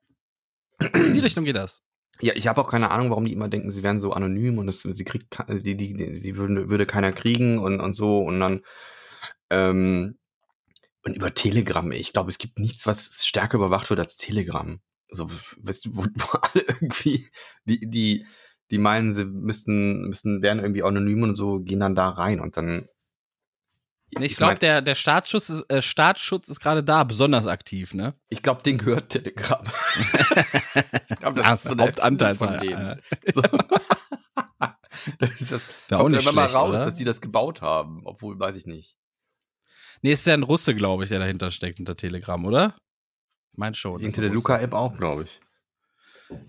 In 0.92 1.14
die 1.14 1.20
Richtung 1.20 1.44
geht 1.44 1.56
das. 1.56 1.82
Ja, 2.20 2.34
ich 2.34 2.46
habe 2.48 2.60
auch 2.60 2.68
keine 2.68 2.90
Ahnung, 2.90 3.10
warum 3.10 3.24
die 3.24 3.32
immer 3.32 3.48
denken, 3.48 3.70
sie 3.70 3.82
wären 3.82 4.02
so 4.02 4.12
anonym 4.12 4.58
und 4.58 4.68
es, 4.68 4.82
sie 4.82 5.04
kriegt, 5.04 5.38
die, 5.48 5.74
die, 5.76 5.94
die, 5.94 6.14
sie 6.14 6.36
würden, 6.36 6.68
würde 6.68 6.84
keiner 6.84 7.12
kriegen 7.12 7.58
und, 7.58 7.80
und 7.80 7.94
so 7.94 8.20
und 8.20 8.40
dann, 8.40 8.60
ähm, 9.50 10.18
und 11.06 11.14
über 11.14 11.32
Telegram, 11.32 11.90
ich 11.92 12.12
glaube, 12.12 12.30
es 12.30 12.38
gibt 12.38 12.58
nichts, 12.58 12.84
was 12.84 13.24
stärker 13.24 13.58
überwacht 13.58 13.90
wird 13.90 14.00
als 14.00 14.16
Telegram. 14.16 14.80
So, 15.08 15.30
weißt 15.58 15.84
du, 15.84 15.96
wo, 15.96 16.02
wo 16.14 16.38
alle 16.38 16.64
irgendwie, 16.66 17.28
die, 17.64 17.88
die, 17.88 18.26
die 18.72 18.78
meinen, 18.78 19.12
sie 19.12 19.24
müssten, 19.24 20.08
müssten, 20.08 20.42
wären 20.42 20.58
irgendwie 20.58 20.82
anonym 20.82 21.22
und 21.22 21.36
so, 21.36 21.60
gehen 21.60 21.78
dann 21.78 21.94
da 21.94 22.08
rein 22.08 22.40
und 22.40 22.56
dann. 22.56 22.88
Nee, 24.18 24.26
ich 24.26 24.36
glaube, 24.36 24.56
der, 24.56 24.82
der 24.82 24.96
Staatsschutz 24.96 25.48
ist, 25.48 25.70
äh, 25.70 25.80
Staatsschutz 25.80 26.48
ist 26.48 26.58
gerade 26.58 26.82
da 26.82 27.04
besonders 27.04 27.46
aktiv, 27.46 27.94
ne? 27.94 28.14
ich 28.28 28.42
glaube, 28.42 28.62
den 28.62 28.78
gehört 28.78 29.10
Telegram. 29.10 29.64
ich 31.08 31.18
glaube, 31.20 31.40
Das 31.40 31.64
ist 31.64 31.78
Hauptanteil 31.78 32.34
von 32.34 32.60
denen. 32.60 33.00
So. 33.32 33.42
das 35.20 35.40
ist 35.40 35.52
das. 35.52 35.68
Wär 35.88 36.00
auch 36.00 36.08
nicht 36.08 36.18
irgendwann 36.18 36.34
mal 36.34 36.42
schlecht, 36.42 36.54
raus, 36.56 36.70
oder? 36.70 36.84
dass 36.84 36.94
die 36.96 37.04
das 37.04 37.20
gebaut 37.20 37.62
haben, 37.62 38.02
obwohl 38.04 38.38
weiß 38.38 38.56
ich 38.56 38.66
nicht. 38.66 38.96
Nee, 40.02 40.12
ist 40.12 40.26
ja 40.26 40.34
ein 40.34 40.42
Russe, 40.42 40.74
glaube 40.74 41.04
ich, 41.04 41.08
der 41.10 41.18
dahinter 41.18 41.50
steckt, 41.50 41.78
hinter 41.78 41.96
Telegram, 41.96 42.44
oder? 42.44 42.76
Ich 43.52 43.58
mein 43.58 43.74
schon. 43.74 44.00
Hinter 44.00 44.22
der. 44.22 44.30
Luca-App 44.30 44.72
auch, 44.72 44.96
glaube 44.96 45.24
ich. 45.24 45.40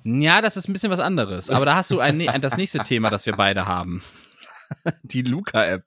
Ja, 0.04 0.42
das 0.42 0.58
ist 0.58 0.68
ein 0.68 0.74
bisschen 0.74 0.92
was 0.92 1.00
anderes. 1.00 1.50
Aber 1.50 1.66
da 1.66 1.76
hast 1.76 1.92
du 1.92 2.00
ein, 2.00 2.20
das 2.42 2.58
nächste 2.58 2.80
Thema, 2.80 3.10
das 3.10 3.26
wir 3.26 3.34
beide 3.34 3.68
haben. 3.68 4.02
Die 5.04 5.22
Luca-App. 5.22 5.86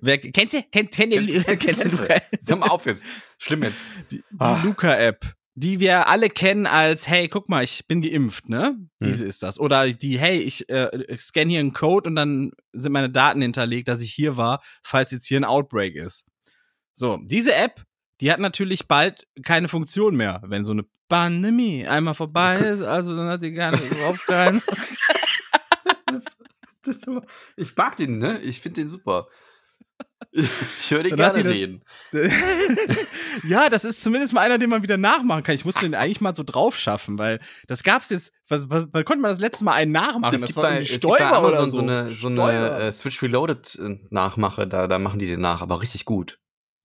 Wer 0.00 0.18
kennt 0.18 0.52
ihr? 0.52 0.62
Kennt, 0.62 0.90
kennt? 0.90 0.90
Kennt 0.90 1.12
ihr 1.14 1.90
Luca? 1.90 2.20
Hör 2.46 2.56
mal 2.56 2.68
auf 2.68 2.86
jetzt. 2.86 3.02
Schlimm 3.38 3.62
jetzt. 3.62 3.86
Die, 4.10 4.16
die 4.16 4.24
Ah. 4.38 4.60
Luca-App, 4.62 5.32
die 5.54 5.80
wir 5.80 6.08
alle 6.08 6.28
kennen 6.28 6.66
als, 6.66 7.08
hey, 7.08 7.28
guck 7.28 7.48
mal, 7.48 7.64
ich 7.64 7.86
bin 7.86 8.02
geimpft, 8.02 8.48
ne? 8.48 8.76
Hm. 8.76 8.90
Diese 9.00 9.24
ist 9.24 9.42
das. 9.42 9.58
Oder 9.58 9.90
die, 9.90 10.18
hey, 10.18 10.38
ich 10.40 10.68
äh, 10.68 11.16
scanne 11.16 11.50
hier 11.52 11.60
einen 11.60 11.72
Code 11.72 12.10
und 12.10 12.16
dann 12.16 12.50
sind 12.72 12.92
meine 12.92 13.10
Daten 13.10 13.40
hinterlegt, 13.40 13.88
dass 13.88 14.02
ich 14.02 14.12
hier 14.12 14.36
war, 14.36 14.60
falls 14.82 15.12
jetzt 15.12 15.26
hier 15.26 15.38
ein 15.40 15.44
Outbreak 15.44 15.94
ist. 15.94 16.26
So, 16.94 17.18
diese 17.22 17.54
App, 17.54 17.82
die 18.20 18.32
hat 18.32 18.40
natürlich 18.40 18.86
bald 18.86 19.26
keine 19.42 19.68
Funktion 19.68 20.16
mehr, 20.16 20.40
wenn 20.44 20.64
so 20.64 20.72
eine 20.72 20.84
Pandemie 21.08 21.86
einmal 21.86 22.14
vorbei 22.14 22.56
ist. 22.56 22.82
Also 22.82 23.14
dann 23.14 23.28
hat 23.28 23.42
die 23.42 23.52
gar 23.52 23.72
nicht 23.72 23.90
überhaupt 23.90 24.26
keinen. 24.26 24.62
Ich 27.56 27.74
mag 27.76 27.96
den, 27.96 28.18
ne? 28.18 28.40
Ich 28.42 28.60
finde 28.60 28.82
den 28.82 28.90
super. 28.90 29.26
Ich 30.32 30.90
höre 30.90 31.04
hat 31.04 31.16
gerne 31.16 31.44
reden. 31.48 31.82
ja, 33.48 33.70
das 33.70 33.84
ist 33.84 34.02
zumindest 34.02 34.34
mal 34.34 34.40
einer, 34.40 34.58
den 34.58 34.68
man 34.68 34.82
wieder 34.82 34.96
nachmachen 34.96 35.44
kann. 35.44 35.54
Ich 35.54 35.64
musste 35.64 35.80
den 35.80 35.94
eigentlich 35.94 36.20
mal 36.20 36.36
so 36.36 36.42
drauf 36.42 36.76
schaffen, 36.76 37.18
weil 37.18 37.40
das 37.68 37.84
gab's 37.84 38.10
jetzt, 38.10 38.32
was, 38.48 38.68
was, 38.68 38.86
wann 38.92 39.04
konnte 39.04 39.22
man 39.22 39.30
das 39.30 39.38
letzte 39.40 39.64
Mal 39.64 39.74
einen 39.74 39.92
nachmachen? 39.92 40.34
Es 40.34 40.40
das 40.40 40.48
gibt, 40.48 40.56
war 40.56 40.64
bei, 40.64 40.82
irgendwie 40.82 40.94
es 40.94 41.04
Amazon 41.04 41.44
oder 41.44 41.68
so 41.68 41.80
eine, 41.80 42.12
so 42.12 42.28
eine 42.28 42.70
äh, 42.78 42.92
Switch 42.92 43.22
Reloaded 43.22 43.78
äh, 43.80 43.98
Nachmache, 44.10 44.66
da, 44.66 44.88
da 44.88 44.98
machen 44.98 45.20
die 45.20 45.26
den 45.26 45.40
nach, 45.40 45.62
aber 45.62 45.80
richtig 45.80 46.04
gut. 46.04 46.38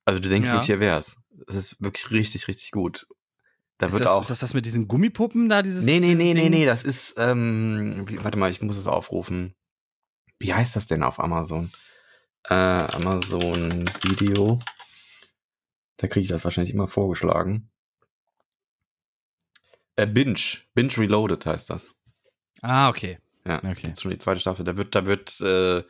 Also 0.09 0.19
du 0.21 0.29
denkst 0.29 0.47
Ja. 0.49 0.55
wirklich, 0.55 0.71
er 0.71 0.79
wär's. 0.79 1.17
Das 1.45 1.55
ist 1.55 1.79
wirklich 1.81 2.09
richtig, 2.09 2.47
richtig 2.47 2.71
gut. 2.71 3.05
Da 3.77 3.85
ist, 3.87 3.93
wird 3.93 4.01
das, 4.05 4.09
auch. 4.09 4.21
ist 4.21 4.29
das 4.31 4.39
das 4.39 4.53
mit 4.55 4.65
diesen 4.65 4.87
Gummipuppen 4.87 5.47
da? 5.49 5.61
Dieses, 5.61 5.85
nee, 5.85 5.99
nee, 5.99 6.15
nee, 6.15 6.33
nee, 6.33 6.49
nee, 6.49 6.65
das 6.65 6.83
ist, 6.83 7.13
ähm, 7.17 8.03
wie, 8.07 8.21
warte 8.23 8.37
mal, 8.39 8.49
ich 8.49 8.61
muss 8.61 8.75
es 8.77 8.87
aufrufen. 8.87 9.53
Wie 10.39 10.51
heißt 10.53 10.75
das 10.75 10.87
denn 10.87 11.03
auf 11.03 11.19
Amazon? 11.19 11.71
Äh, 12.49 12.53
Amazon 12.55 13.85
Video. 14.03 14.59
Da 15.97 16.07
kriege 16.07 16.23
ich 16.23 16.29
das 16.29 16.43
wahrscheinlich 16.43 16.73
immer 16.73 16.87
vorgeschlagen. 16.87 17.69
Äh, 19.95 20.07
Binge. 20.07 20.39
Binge 20.73 20.97
Reloaded 20.97 21.45
heißt 21.45 21.69
das. 21.69 21.93
Ah, 22.61 22.89
okay. 22.89 23.19
Ja, 23.45 23.57
Okay. 23.59 23.81
gibt's 23.87 24.01
schon 24.01 24.11
die 24.11 24.17
zweite 24.17 24.39
Staffel. 24.39 24.65
Da 24.65 24.75
wird, 24.77 24.95
da 24.95 25.05
wird 25.05 25.39
äh, 25.41 25.83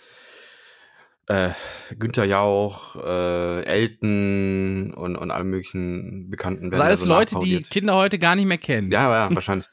äh, 1.29 1.51
Günther 1.97 2.25
Jauch, 2.25 2.95
äh, 2.97 3.63
Elton 3.63 4.93
und, 4.93 5.15
und 5.15 5.31
alle 5.31 5.43
möglichen 5.45 6.29
Bekannten 6.29 6.71
Das 6.71 6.79
werden 6.79 6.87
alles 6.87 6.99
so 7.01 7.07
Leute, 7.07 7.39
die. 7.39 7.61
Kinder 7.61 7.95
heute 7.95 8.19
gar 8.19 8.35
nicht 8.35 8.45
mehr 8.47 8.57
kennen. 8.57 8.91
Ja, 8.91 9.09
ja, 9.29 9.29
wahrscheinlich. 9.35 9.67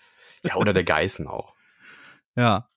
ja, 0.44 0.56
oder 0.56 0.72
der 0.72 0.84
Geißen 0.84 1.26
auch. 1.26 1.54
Ja. 2.36 2.68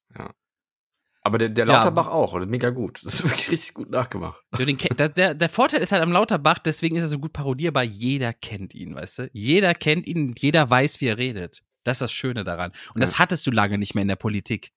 Aber 1.22 1.38
der, 1.38 1.50
der 1.50 1.68
Ja. 1.68 1.74
Lauterbach 1.74 2.08
auch, 2.08 2.32
oder 2.34 2.46
mega 2.46 2.70
gut. 2.70 3.02
Das 3.04 3.16
ist 3.16 3.24
wirklich 3.26 3.52
richtig 3.52 3.74
gut 3.74 3.90
nachgemacht. 3.90 4.42
Der, 4.58 5.10
der, 5.10 5.34
der 5.36 5.50
Vorteil 5.50 5.82
ist 5.82 5.92
halt 5.92 6.02
am 6.02 6.14
Lauterbach, 6.14 6.60
deswegen 6.60 6.96
ist 6.96 7.04
er 7.04 7.10
so 7.10 7.20
gut 7.20 7.34
parodierbar. 7.34 7.84
Jeder 7.84 8.32
kennt 8.32 8.74
ihn, 8.74 8.96
weißt 8.96 9.20
du? 9.20 9.30
Jeder 9.34 9.74
kennt 9.76 10.08
ihn, 10.08 10.34
jeder 10.38 10.70
weiß, 10.70 11.02
wie 11.02 11.08
er 11.08 11.18
redet. 11.18 11.62
Das 11.84 11.98
ist 11.98 12.02
das 12.02 12.12
Schöne 12.14 12.46
daran. 12.46 12.72
Und 12.96 13.02
das 13.02 13.20
hattest 13.20 13.46
du 13.46 13.52
lange 13.52 13.78
nicht 13.78 13.96
mehr 13.96 14.02
in 14.04 14.08
der 14.08 14.16
Politik. 14.16 14.72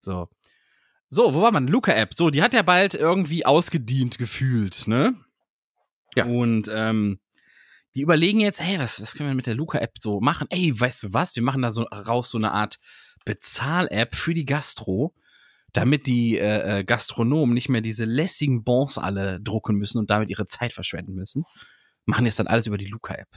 So. 0.00 0.28
So, 1.14 1.34
wo 1.34 1.42
war 1.42 1.52
man? 1.52 1.66
Luca-App. 1.66 2.14
So, 2.16 2.30
die 2.30 2.42
hat 2.42 2.54
ja 2.54 2.62
bald 2.62 2.94
irgendwie 2.94 3.44
ausgedient 3.44 4.16
gefühlt, 4.16 4.88
ne? 4.88 5.14
Ja. 6.16 6.24
Und 6.24 6.70
ähm, 6.72 7.20
die 7.94 8.00
überlegen 8.00 8.40
jetzt, 8.40 8.62
hey, 8.62 8.78
was, 8.78 8.98
was 8.98 9.14
können 9.14 9.28
wir 9.28 9.34
mit 9.34 9.46
der 9.46 9.54
Luca-App 9.54 9.98
so 10.00 10.22
machen? 10.22 10.46
Ey, 10.48 10.72
weißt 10.80 11.02
du 11.02 11.12
was? 11.12 11.36
Wir 11.36 11.42
machen 11.42 11.60
da 11.60 11.70
so 11.70 11.82
raus 11.82 12.30
so 12.30 12.38
eine 12.38 12.52
Art 12.52 12.78
Bezahl-App 13.26 14.14
für 14.14 14.32
die 14.32 14.46
Gastro, 14.46 15.12
damit 15.74 16.06
die 16.06 16.38
äh, 16.38 16.78
äh, 16.78 16.84
Gastronomen 16.84 17.52
nicht 17.52 17.68
mehr 17.68 17.82
diese 17.82 18.06
lässigen 18.06 18.64
Bons 18.64 18.96
alle 18.96 19.38
drucken 19.38 19.76
müssen 19.76 19.98
und 19.98 20.08
damit 20.08 20.30
ihre 20.30 20.46
Zeit 20.46 20.72
verschwenden 20.72 21.12
müssen. 21.12 21.44
Machen 22.06 22.24
jetzt 22.24 22.38
dann 22.38 22.46
alles 22.46 22.66
über 22.66 22.78
die 22.78 22.86
Luca-App. 22.86 23.28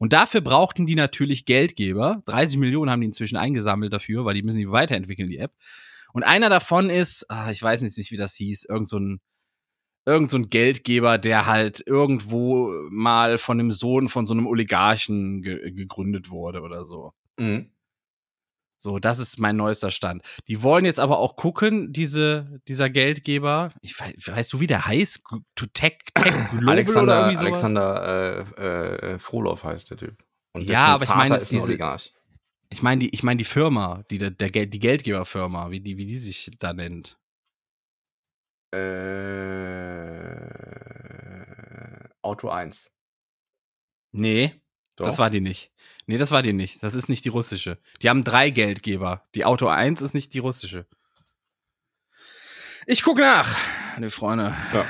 Und 0.00 0.12
dafür 0.12 0.40
brauchten 0.40 0.86
die 0.86 0.96
natürlich 0.96 1.44
Geldgeber. 1.44 2.20
30 2.24 2.58
Millionen 2.58 2.90
haben 2.90 3.00
die 3.00 3.06
inzwischen 3.06 3.36
eingesammelt 3.36 3.92
dafür, 3.92 4.24
weil 4.24 4.34
die 4.34 4.42
müssen 4.42 4.58
die 4.58 4.72
weiterentwickeln, 4.72 5.28
die 5.28 5.38
App. 5.38 5.52
Und 6.12 6.22
einer 6.24 6.48
davon 6.50 6.90
ist, 6.90 7.26
ah, 7.30 7.50
ich 7.50 7.62
weiß 7.62 7.80
nicht, 7.82 8.10
wie 8.10 8.16
das 8.16 8.34
hieß, 8.34 8.64
irgend 8.68 8.88
so 8.88 8.98
ein, 8.98 9.20
irgend 10.06 10.30
so 10.30 10.36
ein 10.38 10.48
Geldgeber, 10.50 11.18
der 11.18 11.46
halt 11.46 11.82
irgendwo 11.86 12.70
mal 12.90 13.38
von 13.38 13.58
dem 13.58 13.72
Sohn 13.72 14.08
von 14.08 14.26
so 14.26 14.34
einem 14.34 14.46
Oligarchen 14.46 15.42
ge 15.42 15.70
gegründet 15.72 16.30
wurde 16.30 16.60
oder 16.62 16.84
so. 16.86 17.12
Mhm. 17.38 17.70
So, 18.78 18.98
das 18.98 19.20
ist 19.20 19.38
mein 19.38 19.54
neuester 19.54 19.92
Stand. 19.92 20.22
Die 20.48 20.60
wollen 20.64 20.84
jetzt 20.84 20.98
aber 20.98 21.18
auch 21.18 21.36
gucken, 21.36 21.92
diese, 21.92 22.60
dieser 22.66 22.90
Geldgeber. 22.90 23.72
Ich 23.80 23.98
weiß, 23.98 24.14
weißt 24.26 24.52
du, 24.52 24.58
wie 24.60 24.66
der 24.66 24.84
heißt? 24.86 25.22
To 25.54 25.66
Tech, 25.72 25.98
Tech 26.14 26.34
Global 26.50 26.62
oder 26.64 26.72
Alexander, 26.72 27.16
irgendwie 27.20 27.36
sowas? 27.36 27.40
Alexander 27.62 28.58
äh, 28.58 29.12
äh, 29.14 29.18
Frohloff 29.20 29.62
heißt 29.62 29.90
der 29.90 29.98
Typ. 29.98 30.16
Und 30.54 30.64
Ja, 30.64 30.86
aber 30.86 31.04
ich 31.04 31.08
Vater 31.10 31.18
meine 31.28 31.36
ist 31.36 31.52
ein 31.52 31.56
diese- 31.58 31.64
Oligarch. 31.68 32.12
Ich 32.72 32.82
meine 32.82 33.00
die, 33.00 33.10
ich 33.14 33.22
meine 33.22 33.36
die 33.36 33.44
Firma, 33.44 34.02
die 34.10 34.16
der, 34.16 34.30
der 34.30 34.48
die 34.48 34.78
Geldgeberfirma, 34.78 35.70
wie 35.70 35.80
die, 35.80 35.98
wie 35.98 36.06
die 36.06 36.16
sich 36.16 36.50
da 36.58 36.72
nennt. 36.72 37.18
Äh, 38.72 38.78
Auto 42.22 42.48
1. 42.48 42.90
Nee, 44.12 44.54
Doch. 44.96 45.04
das 45.04 45.18
war 45.18 45.28
die 45.28 45.42
nicht. 45.42 45.70
Nee, 46.06 46.16
das 46.16 46.30
war 46.30 46.42
die 46.42 46.54
nicht. 46.54 46.82
Das 46.82 46.94
ist 46.94 47.10
nicht 47.10 47.26
die 47.26 47.28
russische. 47.28 47.76
Die 48.00 48.08
haben 48.08 48.24
drei 48.24 48.48
Geldgeber. 48.48 49.28
Die 49.34 49.44
Auto 49.44 49.66
1 49.68 50.00
ist 50.00 50.14
nicht 50.14 50.32
die 50.32 50.38
russische. 50.38 50.86
Ich 52.86 53.02
guck 53.02 53.18
nach, 53.18 53.54
liebe 53.96 54.10
Freunde. 54.10 54.56
Ja. 54.72 54.86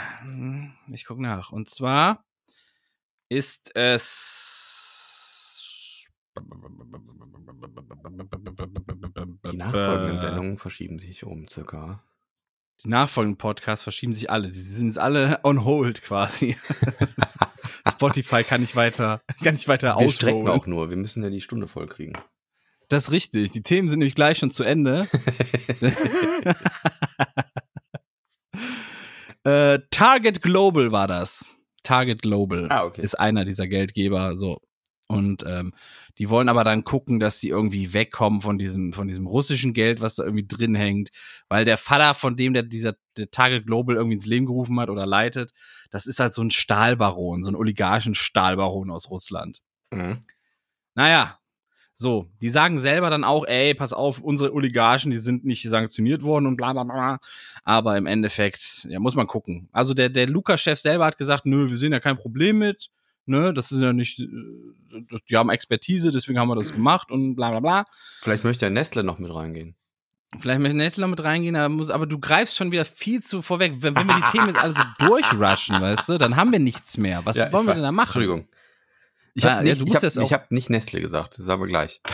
Ich 0.93 1.05
guck 1.05 1.19
nach. 1.19 1.51
Und 1.51 1.69
zwar 1.69 2.25
ist 3.29 3.75
es. 3.75 4.92
Die 9.53 9.57
nachfolgenden 9.57 10.19
Sendungen 10.19 10.59
verschieben 10.59 10.99
sich 10.99 11.25
um 11.25 11.49
circa. 11.49 12.03
Die 12.85 12.89
nachfolgenden 12.89 13.39
Podcasts 13.39 13.83
verschieben 13.83 14.13
sich 14.13 14.31
alle. 14.31 14.49
Die 14.51 14.61
sind 14.61 14.99
alle 14.99 15.41
on 15.45 15.65
hold 15.65 16.03
quasi. 16.03 16.57
Spotify 17.91 18.43
kann 18.43 18.61
nicht 18.61 18.75
weiter, 18.75 19.21
kann 19.43 19.55
nicht 19.55 19.69
weiter 19.69 19.97
Wir 19.99 20.11
strecken 20.11 20.49
auch 20.49 20.67
nur. 20.67 20.91
Wir 20.91 20.97
müssen 20.97 21.23
ja 21.23 21.31
die 21.31 21.41
Stunde 21.41 21.69
voll 21.69 21.87
kriegen. 21.87 22.15
Das 22.89 23.05
ist 23.05 23.13
richtig. 23.13 23.51
Die 23.53 23.63
Themen 23.63 23.89
sind 23.89 24.01
nämlich 24.01 24.15
gleich 24.15 24.39
schon 24.39 24.51
zu 24.51 24.65
Ende. 24.65 25.07
äh, 29.45 29.79
Target 29.91 30.43
Global 30.43 30.93
war 30.93 31.09
das. 31.09 31.55
Target 31.83 32.23
Global 32.23 32.69
Ah, 32.71 32.85
okay. 32.85 33.03
ist 33.03 33.15
einer 33.15 33.45
dieser 33.45 33.67
Geldgeber. 33.67 34.37
So. 34.37 34.61
Und 35.09 35.45
ähm, 35.47 35.73
die 36.19 36.29
wollen 36.29 36.49
aber 36.49 36.65
dann 36.65 36.85
gucken, 36.85 37.21
dass 37.21 37.41
sie 37.41 37.49
irgendwie 37.49 37.93
wegkommen 37.95 38.41
von 38.41 38.59
diesem, 38.59 38.93
von 38.93 39.09
diesem 39.09 39.27
russischen 39.27 39.73
Geld, 39.73 40.01
was 40.01 40.17
da 40.17 40.25
irgendwie 40.25 40.47
drin 40.47 40.75
hängt. 40.75 41.11
Weil 41.49 41.65
der 41.65 41.79
Vater, 41.79 42.15
von 42.15 42.37
dem 42.37 42.53
der 42.53 42.63
dieser 42.63 42.95
der 43.17 43.31
Target 43.31 43.67
Global 43.67 43.97
irgendwie 43.97 44.15
ins 44.15 44.27
Leben 44.27 44.47
gerufen 44.47 44.79
hat 44.81 44.91
oder 44.91 45.07
leitet, 45.07 45.53
das 45.91 46.07
ist 46.07 46.21
halt 46.21 46.35
so 46.35 46.43
ein 46.43 46.51
Stahlbaron, 46.51 47.43
so 47.43 47.51
ein 47.51 47.57
oligarchen 47.57 48.15
Stahlbaron 48.15 48.91
aus 48.91 49.11
Russland. 49.11 49.61
Mhm. 49.91 50.25
Naja, 50.95 51.39
so, 51.95 52.31
die 52.41 52.49
sagen 52.49 52.79
selber 52.79 53.11
dann 53.11 53.23
auch, 53.23 53.47
ey, 53.47 53.75
pass 53.75 53.93
auf, 53.93 54.21
unsere 54.21 54.55
Oligarchen, 54.55 55.11
die 55.11 55.19
sind 55.19 55.45
nicht 55.45 55.63
sanktioniert 55.69 56.23
worden 56.23 56.47
und 56.47 56.57
bla 56.57 56.73
bla 56.73 56.85
bla. 56.85 57.19
Aber 57.65 57.99
im 57.99 58.07
Endeffekt, 58.07 58.87
ja, 58.89 58.99
muss 58.99 59.15
man 59.15 59.27
gucken. 59.27 59.69
Also 59.73 59.93
der, 59.93 60.09
der 60.09 60.27
Lukas-Chef 60.27 60.81
selber 60.81 61.05
hat 61.05 61.19
gesagt, 61.19 61.45
nö, 61.45 61.69
wir 61.69 61.77
sehen 61.77 61.93
ja 61.93 62.01
kein 62.01 62.17
Problem 62.17 62.59
mit. 62.59 62.91
Ne, 63.25 63.55
das 63.55 63.71
ist 63.71 63.81
ja 63.81 63.93
nicht, 63.93 64.19
äh, 64.19 64.27
die 65.29 65.37
haben 65.37 65.51
Expertise, 65.51 66.11
deswegen 66.11 66.39
haben 66.41 66.49
wir 66.49 66.57
das 66.57 66.73
gemacht 66.73 67.11
und 67.11 67.37
bla 67.37 67.51
bla 67.51 67.61
bla. 67.61 67.85
Vielleicht 68.21 68.43
möchte 68.45 68.61
der 68.61 68.71
Nestle 68.71 69.05
noch 69.05 69.19
mit 69.19 69.33
reingehen. 69.33 69.77
Vielleicht 70.41 70.61
möchte 70.61 70.77
Nestle 70.77 71.03
noch 71.03 71.11
mit 71.11 71.23
reingehen, 71.23 71.55
aber, 71.57 71.69
muss, 71.69 71.91
aber 71.91 72.07
du 72.07 72.19
greifst 72.19 72.57
schon 72.57 72.73
wieder 72.73 72.85
viel 72.85 73.23
zu 73.23 73.43
vorweg. 73.43 73.75
Wenn, 73.77 73.95
wenn 73.95 74.07
wir 74.07 74.15
die 74.17 74.31
Themen 74.33 74.49
jetzt 74.49 74.59
alle 74.63 74.73
so 74.73 74.83
durchrushen, 74.99 75.81
weißt 75.81 76.09
du, 76.09 76.19
dann 76.19 76.37
haben 76.37 76.51
wir 76.53 76.59
nichts 76.59 76.97
mehr. 76.97 77.25
Was 77.25 77.37
Ja, 77.37 77.53
wollen 77.53 77.67
wir 77.67 77.75
denn 77.75 77.83
da 77.83 77.93
machen? 77.93 78.07
Entschuldigung. 78.09 78.49
Ich 79.35 79.45
Ja, 79.45 79.51
habe 79.57 79.69
ja, 79.69 79.75
nicht, 79.75 79.87
ich 79.87 79.95
hab, 79.95 80.25
ich 80.25 80.33
hab 80.33 80.51
nicht 80.51 80.69
Nestle 80.71 81.01
gesagt, 81.01 81.39
das 81.39 81.47
sagen 81.47 81.63
wir 81.63 81.69
gleich. 81.69 82.01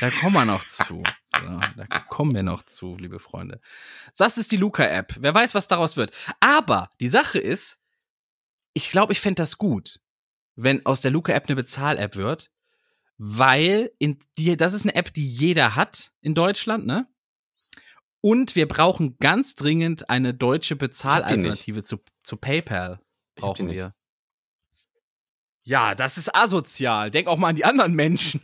Da 0.00 0.10
kommen 0.12 0.34
wir 0.34 0.44
noch 0.44 0.64
zu. 0.64 1.02
Ja, 1.34 1.74
da 1.76 1.98
kommen 1.98 2.32
wir 2.32 2.44
noch 2.44 2.62
zu, 2.62 2.96
liebe 2.96 3.18
Freunde. 3.18 3.60
Das 4.16 4.38
ist 4.38 4.52
die 4.52 4.56
Luca-App. 4.56 5.16
Wer 5.18 5.34
weiß, 5.34 5.56
was 5.56 5.66
daraus 5.66 5.96
wird. 5.96 6.12
Aber 6.38 6.88
die 7.00 7.08
Sache 7.08 7.40
ist, 7.40 7.80
ich 8.74 8.90
glaube, 8.90 9.12
ich 9.12 9.18
fände 9.18 9.42
das 9.42 9.58
gut, 9.58 9.98
wenn 10.58 10.84
aus 10.84 11.00
der 11.00 11.12
Luca-App 11.12 11.46
eine 11.46 11.56
Bezahl-App 11.56 12.16
wird, 12.16 12.50
weil 13.16 13.92
in 13.98 14.18
die, 14.36 14.56
das 14.56 14.72
ist 14.72 14.82
eine 14.82 14.94
App, 14.94 15.14
die 15.14 15.26
jeder 15.26 15.76
hat 15.76 16.12
in 16.20 16.34
Deutschland, 16.34 16.84
ne? 16.84 17.06
Und 18.20 18.56
wir 18.56 18.66
brauchen 18.66 19.16
ganz 19.18 19.54
dringend 19.54 20.10
eine 20.10 20.34
deutsche 20.34 20.74
Bezahlalternative 20.74 21.84
zu, 21.84 21.98
zu 22.24 22.36
PayPal. 22.36 23.00
Brauchen 23.36 23.70
wir. 23.70 23.94
Ja, 25.62 25.94
das 25.94 26.18
ist 26.18 26.34
asozial. 26.34 27.12
Denk 27.12 27.28
auch 27.28 27.36
mal 27.36 27.50
an 27.50 27.56
die 27.56 27.64
anderen 27.64 27.94
Menschen. 27.94 28.40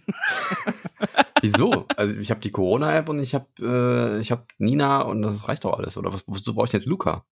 Wieso? 1.43 1.87
Also 1.97 2.17
ich 2.19 2.31
habe 2.31 2.41
die 2.41 2.53
Corona-App 2.53 3.09
und 3.09 3.19
ich 3.19 3.35
habe 3.35 3.49
äh, 3.61 4.21
ich 4.21 4.31
hab 4.31 4.53
Nina 4.59 5.03
und 5.03 5.23
das 5.23 5.49
reicht 5.49 5.65
doch 5.65 5.77
alles. 5.77 5.97
Oder 5.97 6.13
was, 6.13 6.23
wozu 6.29 6.55
brauche 6.55 6.67
ich 6.67 6.73
jetzt 6.73 6.87
Luca? 6.87 7.27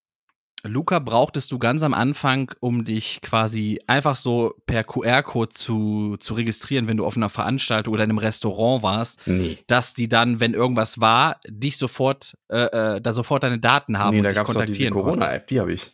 Luca 0.65 1.01
brauchtest 1.01 1.51
du 1.51 1.59
ganz 1.59 1.83
am 1.83 1.93
Anfang, 1.93 2.53
um 2.61 2.85
dich 2.85 3.21
quasi 3.21 3.81
einfach 3.89 4.15
so 4.17 4.55
per 4.67 4.85
QR-Code 4.85 5.49
zu, 5.51 6.17
zu 6.19 6.35
registrieren, 6.35 6.87
wenn 6.87 6.97
du 6.97 7.05
auf 7.05 7.17
einer 7.17 7.29
Veranstaltung 7.29 7.95
oder 7.95 8.05
in 8.05 8.11
einem 8.11 8.19
Restaurant 8.19 8.83
warst, 8.83 9.27
Nee. 9.27 9.59
dass 9.67 9.95
die 9.95 10.09
dann, 10.09 10.39
wenn 10.41 10.55
irgendwas 10.55 11.01
war, 11.01 11.41
dich 11.49 11.77
sofort, 11.79 12.39
äh, 12.49 12.97
äh, 12.97 13.01
da 13.01 13.13
sofort 13.13 13.43
deine 13.43 13.59
Daten 13.59 13.99
haben 13.99 14.13
nee, 14.15 14.19
und 14.21 14.25
da 14.25 14.29
dich 14.31 14.37
gab 14.37 14.49
es 14.49 14.55
doch 14.55 14.61
diese 14.65 14.67
kontaktieren. 14.91 14.95
Corona-App, 14.95 15.47
die 15.49 15.59
habe 15.61 15.73
ich. 15.73 15.91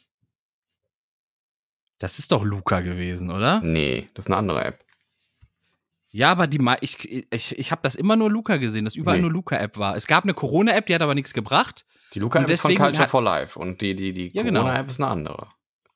Das 1.99 2.19
ist 2.19 2.31
doch 2.31 2.45
Luca 2.45 2.81
gewesen, 2.81 3.31
oder? 3.31 3.61
Nee, 3.61 4.09
das 4.15 4.27
ist 4.27 4.31
eine 4.31 4.37
andere 4.37 4.65
App. 4.65 4.85
Ja, 6.11 6.31
aber 6.31 6.47
die, 6.47 6.59
ich, 6.81 7.27
ich, 7.33 7.59
ich 7.59 7.71
habe 7.71 7.81
das 7.83 7.95
immer 7.95 8.17
nur 8.17 8.31
Luca 8.31 8.57
gesehen, 8.57 8.85
dass 8.85 8.97
überall 8.97 9.17
Nee. 9.19 9.23
nur 9.23 9.33
Luca-App 9.33 9.79
war. 9.79 9.97
Es 9.97 10.07
gab 10.07 10.25
eine 10.25 10.35
Corona-App, 10.35 10.87
die 10.87 10.95
hat 10.95 11.03
aber 11.03 11.15
nichts 11.15 11.35
gebracht. 11.35 11.85
Die 12.15 12.21
Luca-App 12.21 12.51
ist 12.51 12.61
von 12.61 12.75
Culture 12.75 13.09
for 13.09 13.23
Life 13.23 13.59
und 13.59 13.81
die, 13.81 13.95
die, 13.95 14.13
die 14.13 14.29
Ja, 14.35 14.43
genau. 14.43 14.61
Corona-App 14.61 14.89
ist 14.89 15.01
eine 15.01 15.11
andere. 15.11 15.49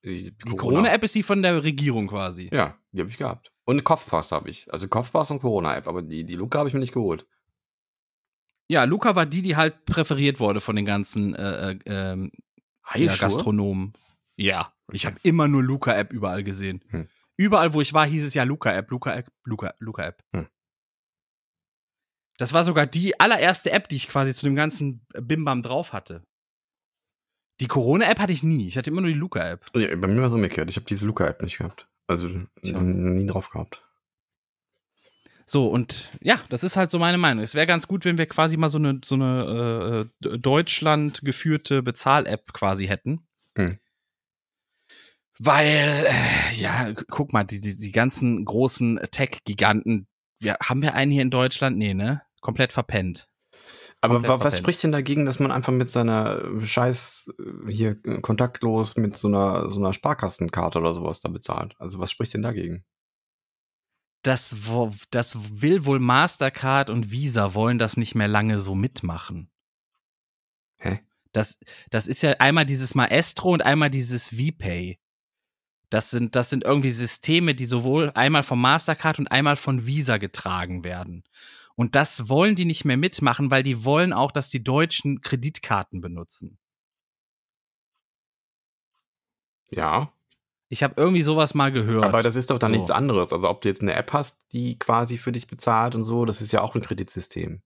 Die, 0.04 0.36
Die 0.36 0.56
Corona-App 0.56 1.02
ist 1.04 1.14
die 1.14 1.22
von 1.22 1.42
der 1.42 1.62
Regierung 1.62 2.08
quasi. 2.08 2.50
Ja, 2.52 2.76
die 2.90 3.00
habe 3.00 3.10
ich 3.10 3.16
gehabt. 3.16 3.52
Und 3.64 3.84
Kopfpass 3.84 4.32
habe 4.32 4.50
ich. 4.50 4.70
Also 4.72 4.88
Kopfpass 4.88 5.30
und 5.30 5.40
Corona-App, 5.40 5.86
aber 5.86 6.02
die, 6.02 6.24
die 6.24 6.34
Luca 6.34 6.58
habe 6.58 6.68
ich 6.68 6.74
mir 6.74 6.80
nicht 6.80 6.92
geholt. 6.94 7.26
Ja, 8.68 8.84
Luca 8.84 9.14
war 9.14 9.26
die, 9.26 9.42
die 9.42 9.56
halt 9.56 9.84
präferiert 9.84 10.40
wurde 10.40 10.60
von 10.60 10.76
den 10.76 10.84
ganzen 10.84 11.34
äh, 11.34 11.72
äh, 11.72 11.78
ähm, 11.86 12.32
ja, 12.94 13.14
Gastronomen. 13.14 13.92
Ja, 14.36 14.72
ich 14.90 15.06
habe 15.06 15.16
immer 15.22 15.46
nur 15.48 15.62
Luca-App 15.62 16.12
überall 16.12 16.42
gesehen. 16.42 16.82
Hm. 16.88 17.08
Überall, 17.36 17.72
wo 17.72 17.80
ich 17.80 17.92
war, 17.92 18.06
hieß 18.06 18.24
es 18.24 18.34
ja 18.34 18.44
Luca-App, 18.44 18.90
Luca-App, 18.90 19.30
Luca, 19.44 19.74
Luca-App. 19.78 20.22
Hm. 20.32 20.48
Das 22.42 22.52
war 22.52 22.64
sogar 22.64 22.86
die 22.86 23.18
allererste 23.20 23.70
App, 23.70 23.88
die 23.88 23.96
ich 23.96 24.08
quasi 24.08 24.34
zu 24.34 24.44
dem 24.46 24.56
ganzen 24.56 25.06
Bimbam 25.14 25.62
drauf 25.62 25.92
hatte. 25.92 26.24
Die 27.60 27.68
Corona-App 27.68 28.18
hatte 28.18 28.32
ich 28.32 28.42
nie. 28.42 28.66
Ich 28.66 28.76
hatte 28.76 28.90
immer 28.90 29.00
nur 29.00 29.10
die 29.10 29.16
Luca-App. 29.16 29.64
Ja, 29.76 29.94
bei 29.94 30.08
mir 30.08 30.20
war 30.20 30.26
es 30.26 30.32
umgekehrt. 30.34 30.68
Ich 30.68 30.74
habe 30.76 30.86
diese 30.86 31.06
Luca-App 31.06 31.40
nicht 31.42 31.58
gehabt. 31.58 31.86
Also 32.08 32.28
Tja. 32.62 32.78
n- 32.78 33.14
nie 33.14 33.26
drauf 33.26 33.50
gehabt. 33.50 33.84
So, 35.46 35.68
und 35.68 36.10
ja, 36.20 36.40
das 36.48 36.64
ist 36.64 36.76
halt 36.76 36.90
so 36.90 36.98
meine 36.98 37.18
Meinung. 37.18 37.44
Es 37.44 37.54
wäre 37.54 37.66
ganz 37.66 37.86
gut, 37.86 38.04
wenn 38.04 38.18
wir 38.18 38.26
quasi 38.26 38.56
mal 38.56 38.70
so 38.70 38.78
eine, 38.78 39.00
so 39.04 39.14
eine 39.14 40.08
äh, 40.24 40.38
Deutschland 40.38 41.20
geführte 41.22 41.82
Bezahl-App 41.82 42.52
quasi 42.52 42.86
hätten. 42.88 43.26
Hm. 43.56 43.78
Weil, 45.38 46.06
äh, 46.08 46.54
ja, 46.56 46.90
gu- 46.90 47.04
guck 47.08 47.32
mal, 47.32 47.44
die, 47.44 47.60
die, 47.60 47.76
die 47.76 47.92
ganzen 47.92 48.44
großen 48.44 48.98
Tech-Giganten, 49.10 50.06
wir, 50.40 50.56
haben 50.62 50.82
wir 50.82 50.94
einen 50.94 51.12
hier 51.12 51.22
in 51.22 51.30
Deutschland? 51.30 51.76
Nee, 51.78 51.94
ne? 51.94 52.22
Komplett 52.42 52.72
verpennt. 52.72 53.28
Aber 54.02 54.20
was 54.20 54.26
verpennt. 54.26 54.56
spricht 54.56 54.82
denn 54.82 54.92
dagegen, 54.92 55.24
dass 55.24 55.38
man 55.38 55.52
einfach 55.52 55.72
mit 55.72 55.90
seiner 55.90 56.42
äh, 56.42 56.66
Scheiß 56.66 57.32
äh, 57.38 57.70
hier 57.70 57.96
äh, 58.04 58.20
kontaktlos 58.20 58.96
mit 58.96 59.16
so 59.16 59.28
einer, 59.28 59.70
so 59.70 59.78
einer 59.78 59.92
Sparkassenkarte 59.92 60.80
oder 60.80 60.92
sowas 60.92 61.20
da 61.20 61.28
bezahlt? 61.28 61.76
Also 61.78 62.00
was 62.00 62.10
spricht 62.10 62.34
denn 62.34 62.42
dagegen? 62.42 62.84
Das, 64.22 64.56
das 65.10 65.38
will 65.62 65.84
wohl 65.84 66.00
Mastercard 66.00 66.90
und 66.90 67.10
Visa 67.10 67.54
wollen 67.54 67.78
das 67.78 67.96
nicht 67.96 68.14
mehr 68.14 68.28
lange 68.28 68.58
so 68.58 68.74
mitmachen. 68.74 69.50
Hä? 70.78 71.00
Das, 71.32 71.60
das 71.90 72.08
ist 72.08 72.22
ja 72.22 72.32
einmal 72.38 72.66
dieses 72.66 72.94
Maestro 72.94 73.52
und 73.52 73.62
einmal 73.62 73.90
dieses 73.90 74.30
VPay. 74.30 74.98
Das 75.90 76.10
sind, 76.10 76.36
das 76.36 76.50
sind 76.50 76.64
irgendwie 76.64 76.90
Systeme, 76.90 77.54
die 77.54 77.66
sowohl 77.66 78.10
einmal 78.14 78.42
von 78.42 78.58
Mastercard 78.58 79.18
und 79.18 79.30
einmal 79.30 79.56
von 79.56 79.86
Visa 79.86 80.18
getragen 80.18 80.84
werden. 80.84 81.22
Und 81.76 81.94
das 81.96 82.28
wollen 82.28 82.54
die 82.54 82.64
nicht 82.64 82.84
mehr 82.84 82.96
mitmachen, 82.96 83.50
weil 83.50 83.62
die 83.62 83.84
wollen 83.84 84.12
auch, 84.12 84.30
dass 84.32 84.50
die 84.50 84.62
Deutschen 84.62 85.20
Kreditkarten 85.20 86.00
benutzen. 86.00 86.58
Ja, 89.70 90.12
Ich 90.68 90.82
habe 90.82 90.94
irgendwie 90.96 91.22
sowas 91.22 91.54
mal 91.54 91.70
gehört. 91.72 92.04
aber 92.04 92.22
das 92.22 92.36
ist 92.36 92.50
doch 92.50 92.58
dann 92.58 92.70
So. 92.72 92.76
nichts 92.76 92.90
anderes. 92.90 93.32
Also 93.32 93.48
ob 93.48 93.60
du 93.62 93.68
jetzt 93.68 93.82
eine 93.82 93.94
App 93.94 94.12
hast, 94.12 94.52
die 94.52 94.78
quasi 94.78 95.18
für 95.18 95.32
dich 95.32 95.46
bezahlt 95.46 95.94
und 95.94 96.04
so, 96.04 96.24
das 96.24 96.40
ist 96.42 96.52
ja 96.52 96.60
auch 96.62 96.74
ein 96.74 96.82
Kreditsystem. 96.82 97.62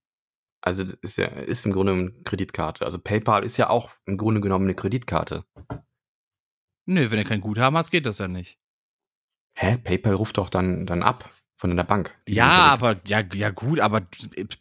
Also 0.61 0.83
das 0.83 0.95
ist 0.95 1.17
ja 1.19 1.27
ist 1.27 1.65
im 1.67 1.73
Grunde 1.73 1.93
eine 1.93 2.11
Kreditkarte. 2.25 2.85
Also 2.85 2.99
PayPal 3.01 3.45
ist 3.45 3.57
ja 3.57 3.71
auch 3.71 3.91
im 4.07 4.17
Grunde 4.17 4.41
genommen 4.41 4.65
eine 4.65 4.75
Kreditkarte. 4.75 5.45
Nö, 6.87 7.11
wenn 7.11 7.19
du 7.19 7.25
kein 7.25 7.41
Guthaben 7.41 7.77
hast, 7.77 7.91
geht 7.91 8.07
das 8.07 8.19
ja 8.19 8.27
nicht. 8.29 8.59
Hä? 9.55 9.79
PayPal 9.79 10.15
ruft 10.15 10.39
doch 10.39 10.49
dann, 10.49 10.87
dann 10.87 11.03
ab 11.03 11.31
von 11.57 11.75
der 11.75 11.85
Bank. 11.85 12.15
Ja, 12.29 12.49
aber 12.49 12.97
ja, 13.07 13.23
ja 13.33 13.49
gut, 13.49 13.81
aber 13.81 14.03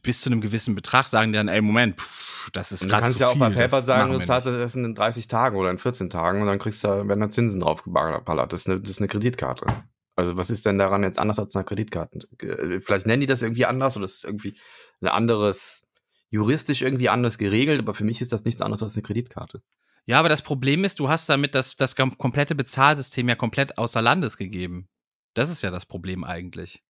bis 0.02 0.22
zu 0.22 0.30
einem 0.30 0.39
gewissen 0.39 0.76
Betrag 0.76 1.06
sagen 1.08 1.34
die 1.34 1.38
dann, 1.38 1.50
ey, 1.50 1.62
Moment, 1.62 2.00
pff, 2.00 2.52
das 2.54 2.72
ist 2.72 2.84
Und 2.84 2.88
du 2.88 2.91
gerade 2.91 3.04
kannst 3.04 3.18
zu 3.18 3.24
ja 3.24 3.30
auch 3.30 3.36
bei 3.36 3.50
das 3.50 3.86
sagen, 3.86 4.14
du 4.14 4.22
zahlst 4.22 4.48
das 4.48 4.56
Essen 4.56 4.86
in 4.86 4.96
30 4.96 5.28
Tagen 5.28 5.58
oder 5.58 5.70
in 5.72 5.78
14 5.78 6.10
Tagen 6.10 6.41
und 6.41 6.48
dann 6.48 6.58
kriegst 6.58 6.84
du, 6.86 6.88
werden 6.88 7.20
da 7.20 7.30
Zinsen 7.30 7.60
drauf 7.60 7.84
geballert. 7.84 8.54
Das 8.54 8.62
ist, 8.62 8.70
eine, 8.70 8.80
das 8.80 8.91
ist 8.91 9.00
eine 9.00 9.10
Kreditkarte. 9.10 9.66
Also 10.16 10.38
was 10.38 10.50
ist 10.50 10.66
denn 10.66 10.78
daran 10.78 11.04
jetzt 11.04 11.20
anders 11.20 11.38
als 11.38 11.54
eine 11.58 11.66
Kreditkarte? 11.66 12.20
Äh, 12.39 12.80
Vielleicht 12.80 13.06
nennen 13.06 13.20
die 13.20 13.28
das 13.28 13.41
irgendwie 13.41 13.66
anders 13.66 13.98
oder 13.98 14.06
das 14.06 14.16
ist 14.16 14.24
irgendwie 14.24 14.58
ein 15.02 15.10
anderes, 15.10 15.84
juristisch 16.30 16.82
irgendwie 16.82 17.10
anders 17.10 17.38
geregelt, 17.38 17.80
aber 17.80 17.93
für 17.93 18.06
mich 18.06 18.22
ist 18.22 18.32
das 18.32 18.46
nichts 18.46 18.62
anderes 18.62 18.82
als 18.82 18.96
eine 18.96 19.04
Kreditkarte. 19.04 19.62
Ja, 20.06 20.20
aber 20.20 20.30
das 20.30 20.43
Problem 20.43 20.86
ist, 20.86 21.02
du 21.02 21.10
hast 21.10 21.28
damit 21.28 21.56
das, 21.56 21.76
das 21.76 21.96
komplette 21.98 22.56
Bezahlsystem 22.56 23.28
ja 23.28 23.36
komplett 23.36 23.78
außer 23.78 24.02
Landes 24.02 24.38
gegeben. 24.38 24.88
Das 25.34 25.50
ist 25.50 25.62
ja 25.62 25.72
das 25.72 25.86
Problem 25.86 26.24
eigentlich. 26.24 26.85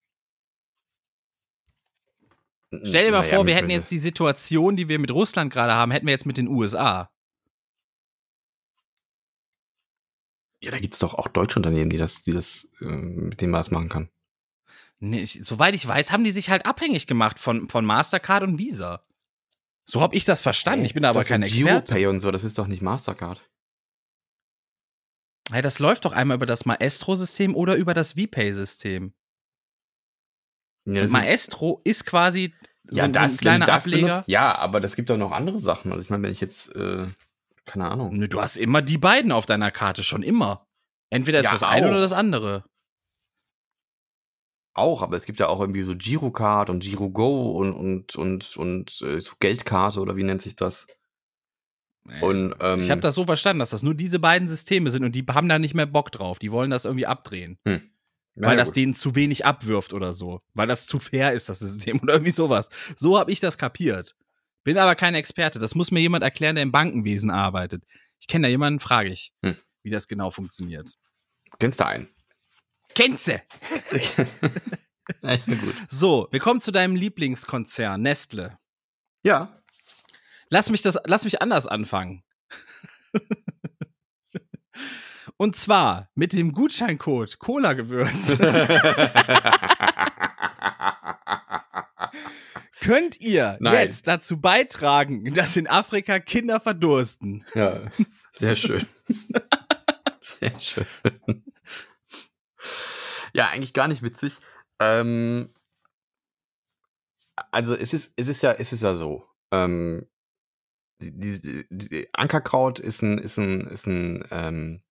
Stell 2.84 3.06
dir 3.06 3.12
mal 3.12 3.22
Naja, 3.22 3.36
vor, 3.36 3.46
wir 3.46 3.56
hätten 3.56 3.70
jetzt 3.70 3.92
die 3.92 4.00
Situation, 4.00 4.76
die 4.76 4.90
wir 4.90 5.00
mit 5.00 5.12
Russland 5.12 5.52
gerade 5.52 5.74
haben, 5.74 5.92
hätten 5.92 6.06
wir 6.06 6.12
jetzt 6.12 6.26
mit 6.26 6.38
den 6.38 6.48
USA. 6.48 7.12
Ja, 10.62 10.72
da 10.72 10.80
gibt 10.80 10.94
es 10.94 11.00
doch 11.00 11.14
auch 11.14 11.28
deutsche 11.28 11.60
Unternehmen, 11.60 11.90
die 11.90 11.98
das, 11.98 12.24
die 12.24 12.32
das, 12.32 12.72
äh, 12.82 12.86
mit 12.86 13.42
denen 13.42 13.52
man 13.52 13.60
das 13.60 13.72
machen 13.72 13.90
kann. 13.90 14.10
Nee, 15.00 15.22
ich, 15.22 15.44
soweit 15.44 15.76
ich 15.76 15.88
weiß, 15.88 16.12
haben 16.12 16.24
die 16.24 16.32
sich 16.32 16.50
halt 16.50 16.66
abhängig 16.66 17.06
gemacht 17.06 17.38
von, 17.38 17.70
von 17.70 17.86
Mastercard 17.86 18.44
und 18.44 18.58
Visa. 18.58 19.06
So 19.84 20.02
habe 20.02 20.16
ich 20.16 20.24
das 20.24 20.42
verstanden. 20.42 20.86
Ich 20.86 20.94
bin 20.94 21.04
da 21.04 21.12
aber 21.12 21.24
kein 21.24 21.44
Experte. 21.44 22.10
Und 22.10 22.20
so, 22.20 22.32
das 22.32 22.44
ist 22.44 22.58
doch 22.58 22.68
nicht 22.68 22.82
Mastercard. 22.82 23.48
Hey, 25.52 25.62
das 25.62 25.78
läuft 25.78 26.06
doch 26.06 26.12
einmal 26.12 26.36
über 26.36 26.48
das 26.48 26.66
Maestro-System 26.66 27.56
oder 27.56 27.76
über 27.76 27.94
das 27.94 28.14
VPay-System. 28.14 29.14
Ja, 30.86 31.02
das 31.02 31.12
Maestro 31.12 31.82
ist 31.84 32.06
quasi 32.06 32.54
so, 32.88 32.96
ja, 32.98 33.04
so 33.04 33.08
ein 33.08 33.14
das, 33.14 33.38
kleiner 33.38 33.66
das 33.66 33.86
Ableger. 33.86 34.08
benutzt- 34.08 34.28
ja, 34.30 34.56
aber 34.58 34.80
das 34.80 34.96
gibt 34.96 35.10
doch 35.10 35.18
noch 35.18 35.32
andere 35.32 35.60
Sachen. 35.60 35.92
Also 35.92 36.04
ich 36.04 36.10
meine, 36.10 36.24
wenn 36.24 36.32
ich 36.32 36.42
jetzt, 36.42 36.76
äh, 36.76 37.08
keine 37.66 37.90
Ahnung. 37.90 38.20
Du 38.30 38.42
hast 38.42 38.58
immer 38.58 38.82
die 38.84 38.98
beiden 39.00 39.32
auf 39.32 39.46
deiner 39.48 39.72
Karte, 39.72 40.04
schon 40.04 40.22
immer. 40.24 40.68
Entweder 41.10 41.40
ist 41.40 41.46
Ja, 41.46 41.52
das 41.54 41.64
eine 41.64 41.88
auch. 41.88 41.92
oder 41.92 42.02
das 42.02 42.12
andere. 42.14 42.64
Auch, 44.78 45.02
aber 45.02 45.16
es 45.16 45.26
gibt 45.26 45.40
ja 45.40 45.48
auch 45.48 45.62
irgendwie 45.62 45.84
so 45.84 45.96
Girocard 45.96 46.70
und 46.70 46.84
Girogo 46.84 47.52
und 47.52 47.72
und 47.74 48.16
und 48.16 48.58
und 48.58 49.02
äh, 49.04 49.20
so 49.22 49.34
Geldkarte 49.40 50.02
oder 50.02 50.18
wie 50.18 50.24
nennt 50.24 50.42
sich 50.42 50.56
das? 50.58 50.86
Und 52.22 52.54
ähm, 52.60 52.82
ich 52.82 52.92
habe 52.92 53.02
das 53.02 53.16
so 53.16 53.26
verstanden, 53.26 53.60
dass 53.60 53.72
das 53.72 53.82
nur 53.84 53.96
diese 53.96 54.20
beiden 54.20 54.48
Systeme 54.48 54.92
sind 54.92 55.04
und 55.06 55.16
die 55.16 55.24
haben 55.30 55.50
da 55.50 55.58
nicht 55.60 55.74
mehr 55.74 55.86
Bock 55.88 56.12
drauf. 56.12 56.38
Die 56.40 56.52
wollen 56.52 56.70
das 56.70 56.86
irgendwie 56.86 57.08
abdrehen. 57.08 57.58
Na 58.36 58.48
weil 58.48 58.54
ja, 58.58 58.62
das 58.62 58.70
gut. 58.70 58.76
denen 58.78 58.94
zu 58.94 59.16
wenig 59.16 59.46
abwirft 59.46 59.94
oder 59.94 60.14
so. 60.14 60.42
Weil 60.54 60.68
das 60.68 60.88
zu 60.88 61.00
fair 61.00 61.34
ist, 61.34 61.50
das 61.50 61.60
System 61.60 62.00
oder 62.04 62.14
irgendwie 62.14 62.32
sowas. 62.32 62.70
So 62.96 63.18
habe 63.18 63.32
ich 63.32 63.40
das 63.40 63.58
kapiert. 63.58 64.16
Bin 64.64 64.78
aber 64.78 64.96
kein 64.96 65.16
Experte. 65.16 65.60
Das 65.60 65.76
muss 65.76 65.92
mir 65.92 66.00
jemand 66.02 66.24
erklären, 66.24 66.56
der 66.56 66.64
im 66.64 66.72
Bankenwesen 66.72 67.30
arbeitet. 67.32 67.84
Ich 68.20 68.28
kenne 68.28 68.48
da 68.48 68.50
jemanden, 68.52 68.80
frage 68.80 69.10
ich, 69.10 69.34
Hm. 69.44 69.56
wie 69.84 69.90
das 69.90 70.08
genau 70.08 70.32
funktioniert. 70.32 70.96
kennst 71.60 71.80
du 71.80 71.86
einen? 71.86 72.10
Kennst 72.96 73.28
du? 73.28 73.34
ja, 75.22 75.36
gut. 75.38 75.76
So, 75.90 76.28
wir 76.32 76.40
kommen 76.40 76.62
zu 76.62 76.72
deinem 76.72 76.96
Lieblingskonzern, 76.96 78.02
Nestle. 78.02 78.58
Ja. 79.24 79.62
Lass 80.50 80.70
mich 80.70 80.82
das, 80.82 80.98
lass 81.06 81.24
mich 81.26 81.42
anders 81.42 81.68
anfangen. 81.68 82.24
Und 85.38 85.56
zwar 85.56 86.10
mit 86.16 86.34
dem 86.34 86.54
Gutscheincode 86.54 87.40
Cola-Gewürz 87.40 88.38
könnt 92.80 93.20
ihr 93.20 93.58
Nein. 93.60 93.74
jetzt 93.74 94.08
dazu 94.08 94.40
beitragen, 94.40 95.34
dass 95.34 95.58
in 95.58 95.68
Afrika 95.68 96.20
Kinder 96.20 96.60
verdursten. 96.60 97.44
ja, 97.56 97.82
sehr 98.32 98.56
schön. 98.56 98.86
sehr 100.22 100.58
schön. 100.60 100.86
Ja, 103.34 103.50
eigentlich 103.50 103.74
gar 103.74 103.88
nicht 103.88 104.04
witzig. 104.04 104.38
Ähm, 104.80 105.54
also 107.52 107.76
es 107.76 107.94
ist, 107.94 108.14
es 108.16 108.28
ist 108.30 108.42
ja, 108.44 108.54
es 108.54 108.72
ist 108.72 108.84
ja 108.84 108.94
so. 108.94 109.26
Ähm, 109.52 110.08
die, 111.02 111.42
die, 111.42 111.66
die 111.70 112.08
Ankerkraut 112.14 112.80
ist 112.80 113.02
ein, 113.02 113.18
ist 113.18 113.38
ein, 113.38 113.68
ist 113.68 113.88
ein, 113.88 114.24
ähm, 114.32 114.82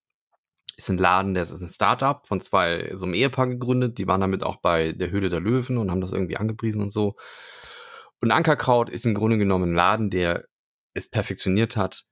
ist 0.77 0.89
ein 0.89 0.97
Laden, 0.97 1.33
der 1.33 1.43
ist 1.43 1.61
ein 1.61 1.67
Startup 1.67 2.25
von 2.27 2.41
zwei, 2.41 2.91
so 2.93 3.05
einem 3.05 3.13
Ehepaar 3.13 3.47
gegründet. 3.47 3.97
Die 3.97 4.07
waren 4.07 4.21
damit 4.21 4.43
auch 4.43 4.57
bei 4.57 4.91
der 4.91 5.11
Höhle 5.11 5.29
der 5.29 5.39
Löwen 5.39 5.77
und 5.77 5.91
haben 5.91 6.01
das 6.01 6.11
irgendwie 6.11 6.37
angepriesen 6.37 6.81
und 6.81 6.89
so. 6.89 7.15
Und 8.21 8.31
Ankerkraut 8.31 8.89
ist 8.89 9.05
im 9.05 9.13
Grunde 9.13 9.37
genommen 9.37 9.71
ein 9.71 9.75
Laden, 9.75 10.09
der 10.09 10.45
es 10.93 11.09
perfektioniert 11.09 11.77
hat, 11.77 12.05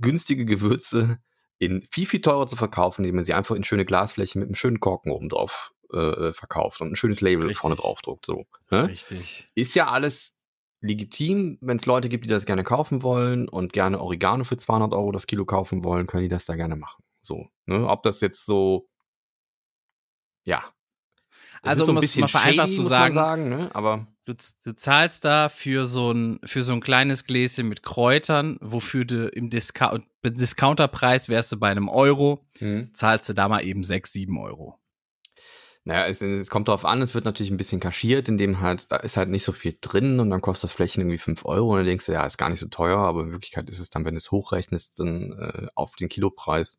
günstige 0.00 0.44
Gewürze 0.44 1.18
in 1.58 1.86
viel, 1.90 2.06
viel 2.06 2.20
teurer 2.20 2.46
zu 2.46 2.56
verkaufen, 2.56 3.04
indem 3.04 3.16
man 3.16 3.24
sie 3.24 3.34
einfach 3.34 3.54
in 3.54 3.64
schöne 3.64 3.84
Glasflächen 3.84 4.40
mit 4.40 4.48
einem 4.48 4.56
schönen 4.56 4.80
Korken 4.80 5.12
oben 5.12 5.28
drauf 5.28 5.72
äh, 5.92 6.32
verkauft 6.32 6.80
und 6.80 6.92
ein 6.92 6.96
schönes 6.96 7.20
Label 7.20 7.46
Richtig. 7.46 7.58
vorne 7.58 7.76
drauf 7.76 8.02
druckt. 8.02 8.26
So, 8.26 8.44
ne? 8.70 8.88
Richtig. 8.88 9.48
Ist 9.54 9.74
ja 9.74 9.88
alles 9.88 10.36
legitim, 10.80 11.58
wenn 11.60 11.78
es 11.78 11.86
Leute 11.86 12.08
gibt, 12.08 12.24
die 12.24 12.28
das 12.28 12.44
gerne 12.44 12.64
kaufen 12.64 13.02
wollen 13.02 13.48
und 13.48 13.72
gerne 13.72 14.00
Oregano 14.00 14.44
für 14.44 14.56
200 14.56 14.92
Euro 14.92 15.12
das 15.12 15.26
Kilo 15.26 15.46
kaufen 15.46 15.84
wollen, 15.84 16.06
können 16.06 16.24
die 16.24 16.28
das 16.28 16.44
da 16.44 16.56
gerne 16.56 16.76
machen. 16.76 17.03
So, 17.24 17.48
ne? 17.66 17.88
Ob 17.88 18.02
das 18.02 18.20
jetzt 18.20 18.44
so, 18.46 18.88
ja. 20.44 20.62
Es 21.62 21.70
Also, 21.70 21.84
so 21.84 21.90
um 21.92 21.96
ein 21.96 21.98
es 21.98 22.10
bisschen 22.10 22.20
mal 22.22 22.28
vereinfacht 22.28 22.68
shady, 22.68 22.76
zu 22.76 22.82
sagen- 22.88 23.14
sagen, 23.14 23.48
ne? 23.48 23.70
aber 23.74 24.06
Du, 24.26 24.32
du 24.64 24.74
zahlst 24.74 25.26
da 25.26 25.50
für 25.50 25.86
so, 25.86 26.10
ein, 26.12 26.40
für 26.46 26.62
so 26.62 26.72
ein 26.72 26.80
kleines 26.80 27.24
Gläschen 27.24 27.68
mit 27.68 27.82
Kräutern, 27.82 28.56
wofür 28.62 29.04
du 29.04 29.28
im 29.28 29.50
Discount, 29.50 30.06
Discounterpreis 30.24 31.28
wärst 31.28 31.52
du 31.52 31.58
bei 31.58 31.70
einem 31.70 31.90
Euro, 31.90 32.46
Mhm. 32.60 32.94
zahlst 32.94 33.28
du 33.28 33.34
da 33.34 33.48
mal 33.48 33.62
eben 33.66 33.84
6, 33.84 34.12
7 34.14 34.38
Euro. 34.38 34.78
Naja, 35.86 36.06
es, 36.06 36.22
es 36.22 36.48
kommt 36.48 36.68
drauf 36.68 36.86
an, 36.86 37.02
es 37.02 37.12
wird 37.12 37.26
natürlich 37.26 37.50
ein 37.52 37.58
bisschen 37.58 37.80
kaschiert, 37.80 38.30
indem 38.30 38.62
halt, 38.62 38.90
da 38.90 38.96
ist 38.96 39.18
halt 39.18 39.28
nicht 39.28 39.44
so 39.44 39.52
viel 39.52 39.76
drin 39.82 40.18
und 40.18 40.30
dann 40.30 40.40
kostet 40.40 40.70
das 40.70 40.72
Flächen 40.72 41.02
irgendwie 41.02 41.18
5 41.18 41.44
Euro 41.44 41.72
und 41.72 41.76
dann 41.76 41.86
denkst 41.86 42.06
du, 42.06 42.12
ja, 42.12 42.24
ist 42.24 42.38
gar 42.38 42.48
nicht 42.48 42.60
so 42.60 42.68
teuer, 42.68 42.96
aber 43.00 43.20
in 43.24 43.32
Wirklichkeit 43.32 43.68
ist 43.68 43.80
es 43.80 43.90
dann, 43.90 44.06
wenn 44.06 44.14
du 44.14 44.18
es 44.18 44.30
hochrechnest, 44.30 44.98
dann 45.00 45.32
äh, 45.38 45.66
auf 45.74 45.96
den 45.96 46.08
Kilopreis, 46.08 46.78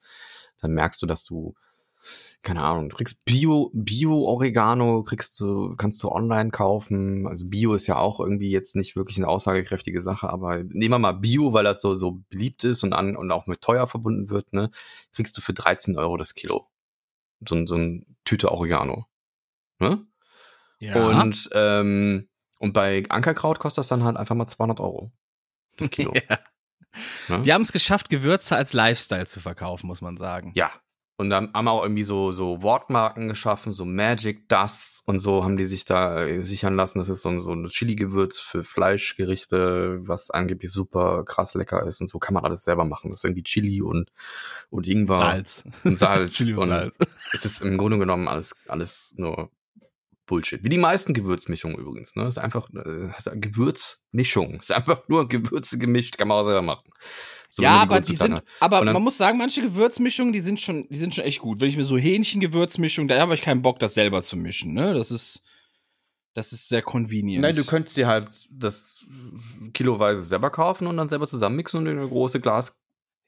dann 0.61 0.71
merkst 0.73 1.01
du, 1.01 1.05
dass 1.05 1.23
du, 1.23 1.53
keine 2.43 2.61
Ahnung, 2.63 2.89
du 2.89 2.95
kriegst 2.95 3.25
Bio, 3.25 3.71
Bio-Oregano, 3.73 5.03
kriegst 5.03 5.39
du, 5.39 5.75
kannst 5.75 6.03
du 6.03 6.09
online 6.11 6.51
kaufen. 6.51 7.25
Also 7.27 7.47
Bio 7.49 7.73
ist 7.73 7.87
ja 7.87 7.97
auch 7.97 8.19
irgendwie 8.19 8.51
jetzt 8.51 8.75
nicht 8.75 8.95
wirklich 8.95 9.17
eine 9.17 9.27
aussagekräftige 9.27 9.99
Sache, 10.01 10.29
aber 10.29 10.57
nehmen 10.63 10.91
wir 10.93 10.99
mal 10.99 11.13
Bio, 11.13 11.53
weil 11.53 11.63
das 11.63 11.81
so, 11.81 11.93
so 11.95 12.21
beliebt 12.29 12.63
ist 12.63 12.83
und 12.83 12.93
an, 12.93 13.15
und 13.15 13.31
auch 13.31 13.47
mit 13.47 13.61
teuer 13.61 13.87
verbunden 13.87 14.29
wird, 14.29 14.53
ne, 14.53 14.69
kriegst 15.13 15.35
du 15.37 15.41
für 15.41 15.53
13 15.53 15.97
Euro 15.97 16.17
das 16.17 16.35
Kilo. 16.35 16.67
So, 17.47 17.55
ein- 17.55 17.67
so 17.67 17.75
ein 17.75 18.15
Tüte 18.23 18.51
Oregano. 18.51 19.07
Ne? 19.79 20.05
Und, 21.21 21.49
ähm, 21.53 22.29
und 22.59 22.73
bei 22.73 23.03
Ankerkraut 23.09 23.59
kostet 23.59 23.79
das 23.79 23.87
dann 23.87 24.03
halt 24.03 24.17
einfach 24.17 24.35
mal 24.35 24.47
200 24.47 24.79
Euro. 24.79 25.11
Das 25.77 25.89
Kilo. 25.91 26.13
ja. 26.29 26.39
Ne? 27.27 27.41
Die 27.41 27.53
haben 27.53 27.61
es 27.61 27.71
geschafft, 27.71 28.09
Gewürze 28.09 28.55
als 28.55 28.73
Lifestyle 28.73 29.25
zu 29.25 29.39
verkaufen, 29.39 29.87
muss 29.87 30.01
man 30.01 30.17
sagen. 30.17 30.51
Ja. 30.55 30.71
Und 31.17 31.29
dann 31.29 31.53
haben 31.53 31.65
wir 31.65 31.71
auch 31.71 31.83
irgendwie 31.83 32.03
so, 32.03 32.33
so 32.33 32.61
Wortmarken 32.61 33.29
geschaffen, 33.29 33.71
so 33.71 33.85
Magic 33.85 34.49
Dust 34.49 35.01
und 35.05 35.19
so 35.19 35.45
haben 35.45 35.55
die 35.55 35.65
sich 35.65 35.85
da 35.85 36.25
äh, 36.25 36.41
sichern 36.41 36.75
lassen. 36.75 36.99
Das 36.99 37.07
ist 37.07 37.21
so 37.21 37.29
ein, 37.29 37.39
so 37.39 37.53
ein 37.53 37.67
Chili-Gewürz 37.67 38.39
für 38.39 38.65
Fleischgerichte, 38.65 40.01
was 40.01 40.29
angeblich 40.29 40.71
super 40.71 41.23
krass 41.23 41.53
lecker 41.53 41.83
ist 41.87 42.01
und 42.01 42.09
so 42.09 42.19
kann 42.19 42.33
man 42.33 42.43
alles 42.43 42.65
selber 42.65 42.83
machen. 42.83 43.11
Das 43.11 43.19
ist 43.19 43.23
irgendwie 43.23 43.43
Chili 43.43 43.81
und, 43.81 44.11
und 44.69 44.89
Ingwer 44.89 45.15
Salz. 45.15 45.63
und 45.85 45.97
Salz. 45.97 46.33
Chili 46.35 46.53
und 46.53 46.67
Salz. 46.67 46.97
Es 47.31 47.45
ist 47.45 47.61
im 47.61 47.77
Grunde 47.77 47.97
genommen 47.97 48.27
alles, 48.27 48.57
alles 48.67 49.13
nur 49.15 49.51
Bullshit. 50.25 50.63
Wie 50.63 50.69
die 50.69 50.77
meisten 50.77 51.13
Gewürzmischungen 51.13 51.77
übrigens. 51.77 52.15
Ne? 52.15 52.25
Ist 52.27 52.37
einfach 52.37 52.69
äh, 52.73 53.07
es 53.11 53.19
ist 53.19 53.27
eine 53.27 53.41
Gewürzmischung. 53.41 54.55
Es 54.55 54.69
ist 54.69 54.75
einfach 54.75 55.07
nur 55.07 55.27
Gewürze 55.27 55.77
gemischt, 55.77 56.17
kann 56.17 56.27
man 56.27 56.39
auch 56.39 56.43
selber 56.45 56.61
machen. 56.63 56.89
So 57.49 57.61
ja, 57.63 57.73
aber 57.75 58.01
die 58.01 58.15
sind, 58.15 58.41
aber 58.59 58.83
dann- 58.83 58.93
man 58.93 59.03
muss 59.03 59.17
sagen, 59.17 59.37
manche 59.37 59.61
Gewürzmischungen, 59.61 60.33
die 60.33 60.39
sind 60.41 60.59
schon, 60.59 60.87
die 60.89 60.97
sind 60.97 61.13
schon 61.13 61.23
echt 61.25 61.39
gut. 61.39 61.59
Wenn 61.61 61.69
ich 61.69 61.77
mir 61.77 61.85
so 61.85 61.97
Hähnchengewürzmischung, 61.97 63.07
da 63.07 63.19
habe 63.19 63.33
ich 63.35 63.41
keinen 63.41 63.61
Bock, 63.61 63.79
das 63.79 63.93
selber 63.93 64.23
zu 64.23 64.35
mischen. 64.35 64.73
Ne, 64.73 64.93
das 64.95 65.11
ist, 65.11 65.43
das 66.33 66.51
ist 66.51 66.67
sehr 66.69 66.81
convenient. 66.81 67.43
Nein, 67.43 67.55
du 67.55 67.63
könntest 67.63 67.95
dir 67.95 68.07
halt 68.07 68.27
das 68.51 69.05
kiloweise 69.73 70.21
selber 70.21 70.49
kaufen 70.49 70.87
und 70.87 70.97
dann 70.97 71.07
selber 71.07 71.27
zusammenmixen 71.27 71.79
und 71.79 71.85
in 71.87 71.97
eine 71.99 72.09
große 72.09 72.41
Glas. 72.41 72.77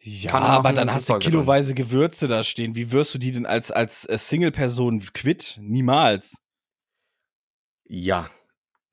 ja, 0.02 0.32
Kann 0.32 0.44
aber 0.44 0.74
dann 0.74 0.92
hast 0.94 1.08
du 1.10 1.18
kiloweise 1.20 1.74
Gewürze 1.74 2.28
da 2.28 2.44
stehen. 2.44 2.76
Wie 2.76 2.92
wirst 2.92 3.14
du 3.14 3.20
die 3.20 3.32
denn 3.32 3.46
als 3.46 3.72
als 3.72 4.06
äh, 4.10 4.18
Single-Person 4.18 5.04
quitt? 5.14 5.58
Niemals. 5.62 6.38
Ja. 7.88 8.30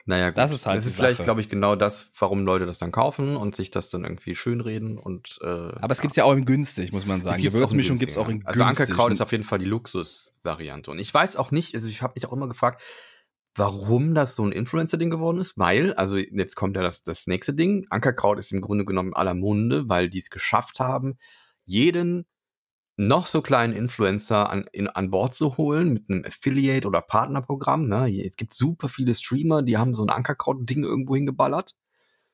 Naja, 0.06 0.28
gut. 0.28 0.38
Das 0.38 0.52
ist 0.52 0.66
halt 0.66 0.76
Das 0.76 0.84
die 0.84 0.90
ist 0.90 0.96
vielleicht, 0.96 1.22
glaube 1.22 1.40
ich, 1.40 1.48
genau 1.48 1.76
das, 1.76 2.10
warum 2.18 2.44
Leute 2.44 2.66
das 2.66 2.78
dann 2.78 2.92
kaufen 2.92 3.36
und 3.36 3.56
sich 3.56 3.70
das 3.70 3.88
dann 3.88 4.04
irgendwie 4.04 4.34
schönreden 4.34 4.98
und. 4.98 5.38
Äh, 5.42 5.46
Aber 5.46 5.92
es 5.92 6.00
gibt's 6.00 6.16
ja 6.16 6.24
auch 6.24 6.32
in 6.32 6.44
günstig, 6.44 6.92
muss 6.92 7.06
man 7.06 7.22
sagen. 7.22 7.38
Es 7.38 7.44
in 7.44 7.50
Gewürzmischung 7.50 7.98
gibt's 7.98 8.18
auch 8.18 8.28
in 8.28 8.40
günstig. 8.40 8.48
Also 8.48 8.64
Ankerkraut 8.64 9.12
ist 9.12 9.22
auf 9.22 9.32
jeden 9.32 9.44
Fall 9.44 9.58
die 9.58 9.64
Luxusvariante. 9.64 10.90
Und 10.90 10.98
ich 10.98 11.12
weiß 11.12 11.36
auch 11.36 11.50
nicht, 11.50 11.74
also 11.74 11.88
ich 11.88 12.02
habe 12.02 12.12
mich 12.16 12.26
auch 12.26 12.32
immer 12.32 12.48
gefragt, 12.48 12.82
warum 13.56 14.14
das 14.14 14.36
so 14.36 14.44
ein 14.44 14.52
Influencer-Ding 14.52 15.10
geworden 15.10 15.38
ist, 15.38 15.56
weil, 15.56 15.94
also 15.94 16.18
jetzt 16.18 16.56
kommt 16.56 16.76
ja 16.76 16.82
das, 16.82 17.02
das 17.02 17.26
nächste 17.26 17.54
Ding, 17.54 17.86
Ankerkraut 17.88 18.38
ist 18.38 18.52
im 18.52 18.60
Grunde 18.60 18.84
genommen 18.84 19.14
aller 19.14 19.34
Munde, 19.34 19.88
weil 19.88 20.10
die 20.10 20.18
es 20.18 20.28
geschafft 20.28 20.80
haben, 20.80 21.18
jeden 21.64 22.26
noch 22.96 23.26
so 23.26 23.42
kleinen 23.42 23.72
Influencer 23.72 24.50
an, 24.50 24.66
in, 24.72 24.88
an 24.88 25.10
Bord 25.10 25.34
zu 25.34 25.56
holen 25.56 25.92
mit 25.92 26.08
einem 26.08 26.24
Affiliate- 26.24 26.86
oder 26.86 27.00
Partnerprogramm. 27.00 27.88
Ne? 27.88 28.24
Es 28.24 28.36
gibt 28.36 28.54
super 28.54 28.88
viele 28.88 29.14
Streamer, 29.14 29.62
die 29.62 29.76
haben 29.76 29.94
so 29.94 30.04
ein 30.04 30.10
Ankerkraut-Ding 30.10 30.84
irgendwo 30.84 31.16
hingeballert. 31.16 31.74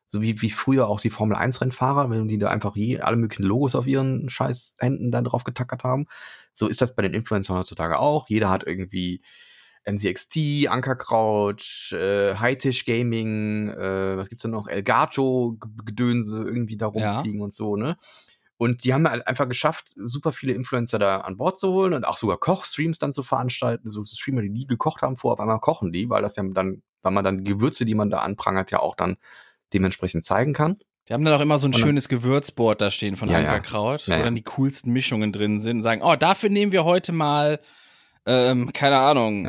So 0.07 0.21
wie, 0.23 0.43
wie 0.43 0.51
früher 0.51 0.89
auch 0.89 1.01
die 1.01 1.09
Formel-1-Rennfahrer, 1.09 2.11
wenn 2.11 2.27
die 2.27 2.39
da 2.39 2.49
einfach 2.51 2.75
je, 2.75 3.01
alle 3.01 3.17
möglichen 3.17 3.45
Logos 3.45 3.77
auf 3.77 3.87
ihren 3.87 4.29
scheiß 4.29 4.77
Händen 4.81 5.13
dann 5.13 5.25
drauf 5.25 5.45
getackert 5.45 5.85
haben. 5.85 6.07
So 6.53 6.67
ist 6.67 6.81
das 6.81 6.97
bei 6.97 7.03
den 7.03 7.15
Influencern 7.15 7.57
heutzutage 7.57 7.99
auch. 7.99 8.29
Jeder 8.29 8.51
hat 8.51 8.67
irgendwie 8.67 9.23
NCXT, 9.85 10.69
Ankerkraut, 10.69 11.93
äh, 11.93 12.35
High-Tisch 12.35 12.85
Gaming, 12.85 13.69
äh, 13.69 14.17
was 14.17 14.29
gibt's 14.29 14.43
denn 14.43 14.51
noch? 14.51 14.67
Elgato-Gedönse 14.67 16.39
irgendwie 16.43 16.77
da 16.77 16.91
Ja. 16.93 17.13
rumfliegen 17.13 17.41
und 17.41 17.55
so, 17.55 17.77
ne? 17.77 17.97
Und 18.61 18.85
die 18.85 18.93
haben 18.93 19.09
halt 19.09 19.27
einfach 19.27 19.49
geschafft, 19.49 19.89
super 19.95 20.33
viele 20.33 20.53
Influencer 20.53 20.99
da 20.99 21.23
an 21.23 21.39
Bord 21.39 21.59
zu 21.59 21.73
holen 21.73 21.95
und 21.95 22.05
auch 22.05 22.19
sogar 22.19 22.37
Kochstreams 22.37 22.99
dann 22.99 23.15
zu 23.15 23.23
veranstalten. 23.23 23.89
So 23.89 24.05
Streamer, 24.05 24.43
die 24.43 24.51
nie 24.51 24.67
gekocht 24.67 25.01
haben, 25.01 25.17
vor 25.17 25.33
auf 25.33 25.41
einmal 25.41 25.61
kochen 25.61 25.93
die, 25.93 26.11
weil 26.11 26.21
das 26.21 26.37
ja 26.37 26.43
dann, 26.47 26.83
weil 27.01 27.13
man 27.13 27.25
dann 27.25 27.43
die 27.43 27.51
Gewürze, 27.53 27.87
die 27.87 27.95
man 27.95 28.11
da 28.11 28.19
anprangert, 28.19 28.71
ja 28.71 28.81
auch 28.81 28.97
dann 28.97 29.17
dementsprechend 29.73 30.25
zeigen 30.25 30.53
kann. 30.53 30.77
Die 31.09 31.15
haben 31.15 31.25
dann 31.25 31.33
auch 31.33 31.41
immer 31.41 31.59
so 31.59 31.69
ein 31.69 31.73
dann- 31.73 31.81
schönes 31.81 32.11
Gewürzboard 32.11 32.83
da 32.83 32.91
stehen 32.91 33.17
von 33.17 33.31
Ja. 33.31 33.39
Ankerkraut, 33.39 34.07
Ja, 34.07 34.15
wo 34.17 34.19
ja. 34.19 34.25
dann 34.27 34.35
die 34.35 34.45
coolsten 34.45 34.93
Mischungen 34.93 35.33
drin 35.33 35.59
sind 35.59 35.79
und 35.79 35.83
sagen, 35.83 36.03
oh, 36.05 36.17
dafür 36.17 36.51
nehmen 36.51 36.71
wir 36.71 36.85
heute 36.85 37.13
mal, 37.13 37.61
ähm, 38.27 38.75
keine 38.75 38.99
Ahnung. 38.99 39.49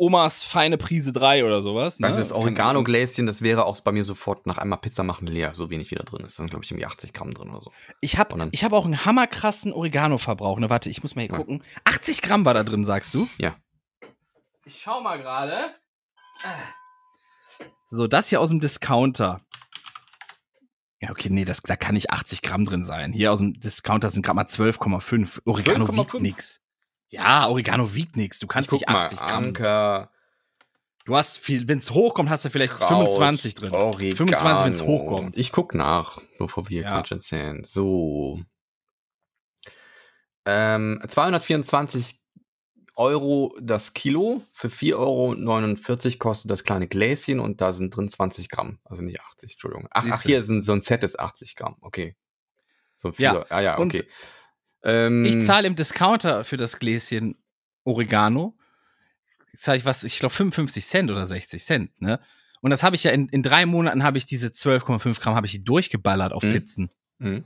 Omas 0.00 0.42
feine 0.42 0.78
Prise 0.78 1.12
3 1.12 1.44
oder 1.44 1.62
sowas. 1.62 1.98
Ne? 2.00 2.06
Also 2.06 2.20
das 2.20 2.32
Oregano-Gläschen, 2.32 3.26
das 3.26 3.42
wäre 3.42 3.66
auch 3.66 3.78
bei 3.82 3.92
mir 3.92 4.02
sofort 4.02 4.46
nach 4.46 4.56
einmal 4.56 4.78
Pizza 4.78 5.02
machen 5.02 5.26
leer, 5.26 5.54
so 5.54 5.68
wenig 5.68 5.90
wieder 5.90 6.04
drin 6.04 6.24
ist. 6.24 6.38
Da 6.38 6.42
sind, 6.42 6.48
glaube 6.50 6.64
ich, 6.64 6.70
irgendwie 6.70 6.86
80 6.86 7.12
Gramm 7.12 7.34
drin 7.34 7.50
oder 7.50 7.60
so. 7.60 7.70
Ich 8.00 8.16
habe 8.16 8.34
dann- 8.38 8.48
ich 8.52 8.64
hab 8.64 8.72
auch 8.72 8.86
einen 8.86 9.04
hammerkrassen 9.04 9.72
Oregano-Verbrauch. 9.74 10.58
Ne, 10.58 10.70
warte, 10.70 10.88
ich 10.88 11.02
muss 11.02 11.16
mal 11.16 11.20
hier 11.22 11.30
Ja. 11.32 11.36
gucken. 11.36 11.62
80 11.84 12.22
Gramm 12.22 12.46
war 12.46 12.54
da 12.54 12.64
drin, 12.64 12.86
sagst 12.86 13.12
du? 13.12 13.28
Ja. 13.36 13.56
Ich 14.64 14.80
schau 14.80 15.02
mal 15.02 15.18
gerade. 15.18 15.74
So, 17.88 18.06
das 18.06 18.28
hier 18.30 18.40
aus 18.40 18.48
dem 18.48 18.60
Discounter. 18.60 19.42
Ja, 21.02 21.10
okay, 21.10 21.28
nee, 21.30 21.44
das, 21.44 21.60
da 21.62 21.76
kann 21.76 21.94
nicht 21.94 22.10
80 22.10 22.40
Gramm 22.40 22.64
drin 22.64 22.84
sein. 22.84 23.12
Hier 23.12 23.32
aus 23.32 23.40
dem 23.40 23.58
Discounter 23.58 24.08
sind 24.10 24.22
gerade 24.24 24.36
mal 24.36 24.46
12,5. 24.46 25.40
Oregano 25.44 25.84
12,5? 25.86 26.12
wiegt 26.14 26.22
nix. 26.22 26.60
Ja, 27.10 27.48
Oregano 27.48 27.94
wiegt 27.94 28.16
nix. 28.16 28.38
Du 28.38 28.46
kannst 28.46 28.72
nicht 28.72 28.88
80 28.88 29.18
Gramm. 29.18 29.44
Anker, 29.44 30.10
Du 31.10 31.16
hast 31.16 31.38
viel, 31.38 31.66
wenn 31.66 31.78
es 31.78 31.90
hochkommt, 31.90 32.30
hast 32.30 32.44
du 32.44 32.50
vielleicht 32.50 32.74
Kraut, 32.74 32.88
25 32.88 33.54
drin. 33.54 33.72
Oregano. 33.72 34.16
25, 34.16 34.64
wenn 34.64 34.72
es 34.72 34.82
hochkommt. 34.82 35.36
Ich 35.38 35.50
guck 35.50 35.74
nach, 35.74 36.20
bevor 36.38 36.68
wir 36.68 36.82
Ja. 36.82 36.90
Quatsch 36.90 37.10
erzählen. 37.10 37.64
So. 37.64 38.40
Ähm, 40.44 41.02
224 41.08 42.20
Euro 42.96 43.56
das 43.60 43.94
Kilo. 43.94 44.42
Für 44.52 44.68
4,49 44.68 46.06
Euro 46.14 46.18
kostet 46.18 46.50
das 46.50 46.64
kleine 46.64 46.86
Gläschen 46.86 47.40
und 47.40 47.60
da 47.60 47.72
sind 47.72 47.96
drin 47.96 48.08
20 48.08 48.50
Gramm. 48.50 48.78
Also 48.84 49.02
nicht 49.02 49.20
80, 49.20 49.52
Entschuldigung. 49.52 49.88
Ach, 49.90 50.04
ach 50.08 50.22
hier 50.22 50.38
ist 50.38 50.48
ein, 50.50 50.60
so 50.60 50.72
ein 50.72 50.80
Set 50.80 51.02
ist 51.02 51.18
80 51.18 51.56
Gramm. 51.56 51.76
Okay. 51.80 52.14
So 52.98 53.08
ein 53.08 53.14
Ja. 53.16 53.44
Ah 53.48 53.60
ja, 53.60 53.78
und 53.78 53.94
okay. 53.94 54.06
Ähm, 54.82 55.24
Ich 55.24 55.42
zahle 55.42 55.66
im 55.66 55.74
Discounter 55.74 56.44
für 56.44 56.56
das 56.56 56.78
Gläschen 56.78 57.36
Oregano, 57.84 58.56
zahle 59.56 59.78
ich 59.78 59.84
was, 59.84 60.04
ich 60.04 60.18
glaube 60.18 60.34
55 60.34 60.84
Cent 60.86 61.10
oder 61.10 61.26
60 61.26 61.62
Cent, 61.64 62.00
ne? 62.00 62.20
Und 62.62 62.70
das 62.70 62.82
habe 62.82 62.94
ich 62.94 63.04
ja 63.04 63.10
in, 63.10 63.28
in 63.30 63.42
drei 63.42 63.64
Monaten 63.64 64.02
habe 64.02 64.18
ich 64.18 64.26
diese 64.26 64.48
12,5 64.48 65.18
Gramm 65.20 65.34
habe 65.34 65.46
ich 65.46 65.52
die 65.52 65.64
durchgeballert 65.64 66.32
auf 66.32 66.42
Mhm. 66.42 66.50
Pizzen. 66.52 66.90
mhm. 67.18 67.44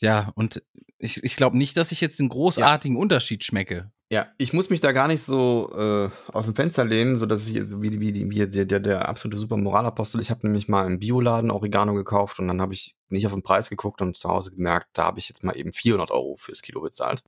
Ja, 0.00 0.30
und 0.34 0.62
ich, 0.98 1.22
ich 1.24 1.34
glaube 1.36 1.58
nicht, 1.58 1.76
dass 1.76 1.90
ich 1.92 2.00
jetzt 2.00 2.20
einen 2.20 2.28
großartigen 2.28 2.96
Unterschied 2.96 3.44
schmecke. 3.44 3.90
Ja, 4.10 4.28
ich 4.38 4.54
muss 4.54 4.70
mich 4.70 4.80
da 4.80 4.92
gar 4.92 5.06
nicht 5.06 5.22
so 5.22 5.70
äh, 5.76 6.32
aus 6.32 6.46
dem 6.46 6.54
Fenster 6.54 6.82
lehnen, 6.84 7.18
so 7.18 7.26
dass 7.26 7.46
ich 7.46 7.56
wie, 7.56 8.00
wie, 8.00 8.30
wie 8.30 8.48
der, 8.48 8.64
der, 8.64 8.80
der 8.80 9.08
absolute 9.08 9.36
super 9.36 9.58
Moralapostel. 9.58 10.22
Ich 10.22 10.30
habe 10.30 10.46
nämlich 10.46 10.66
mal 10.66 10.86
im 10.86 10.98
Bioladen 10.98 11.50
Oregano 11.50 11.92
gekauft 11.92 12.38
und 12.38 12.48
dann 12.48 12.62
habe 12.62 12.72
ich 12.72 12.96
nicht 13.10 13.26
auf 13.26 13.34
den 13.34 13.42
Preis 13.42 13.68
geguckt 13.68 14.00
und 14.00 14.16
zu 14.16 14.30
Hause 14.30 14.52
gemerkt, 14.52 14.88
da 14.94 15.04
habe 15.04 15.18
ich 15.18 15.28
jetzt 15.28 15.44
mal 15.44 15.54
eben 15.56 15.74
400 15.74 16.10
Euro 16.10 16.36
fürs 16.36 16.62
Kilo 16.62 16.80
bezahlt. 16.80 17.22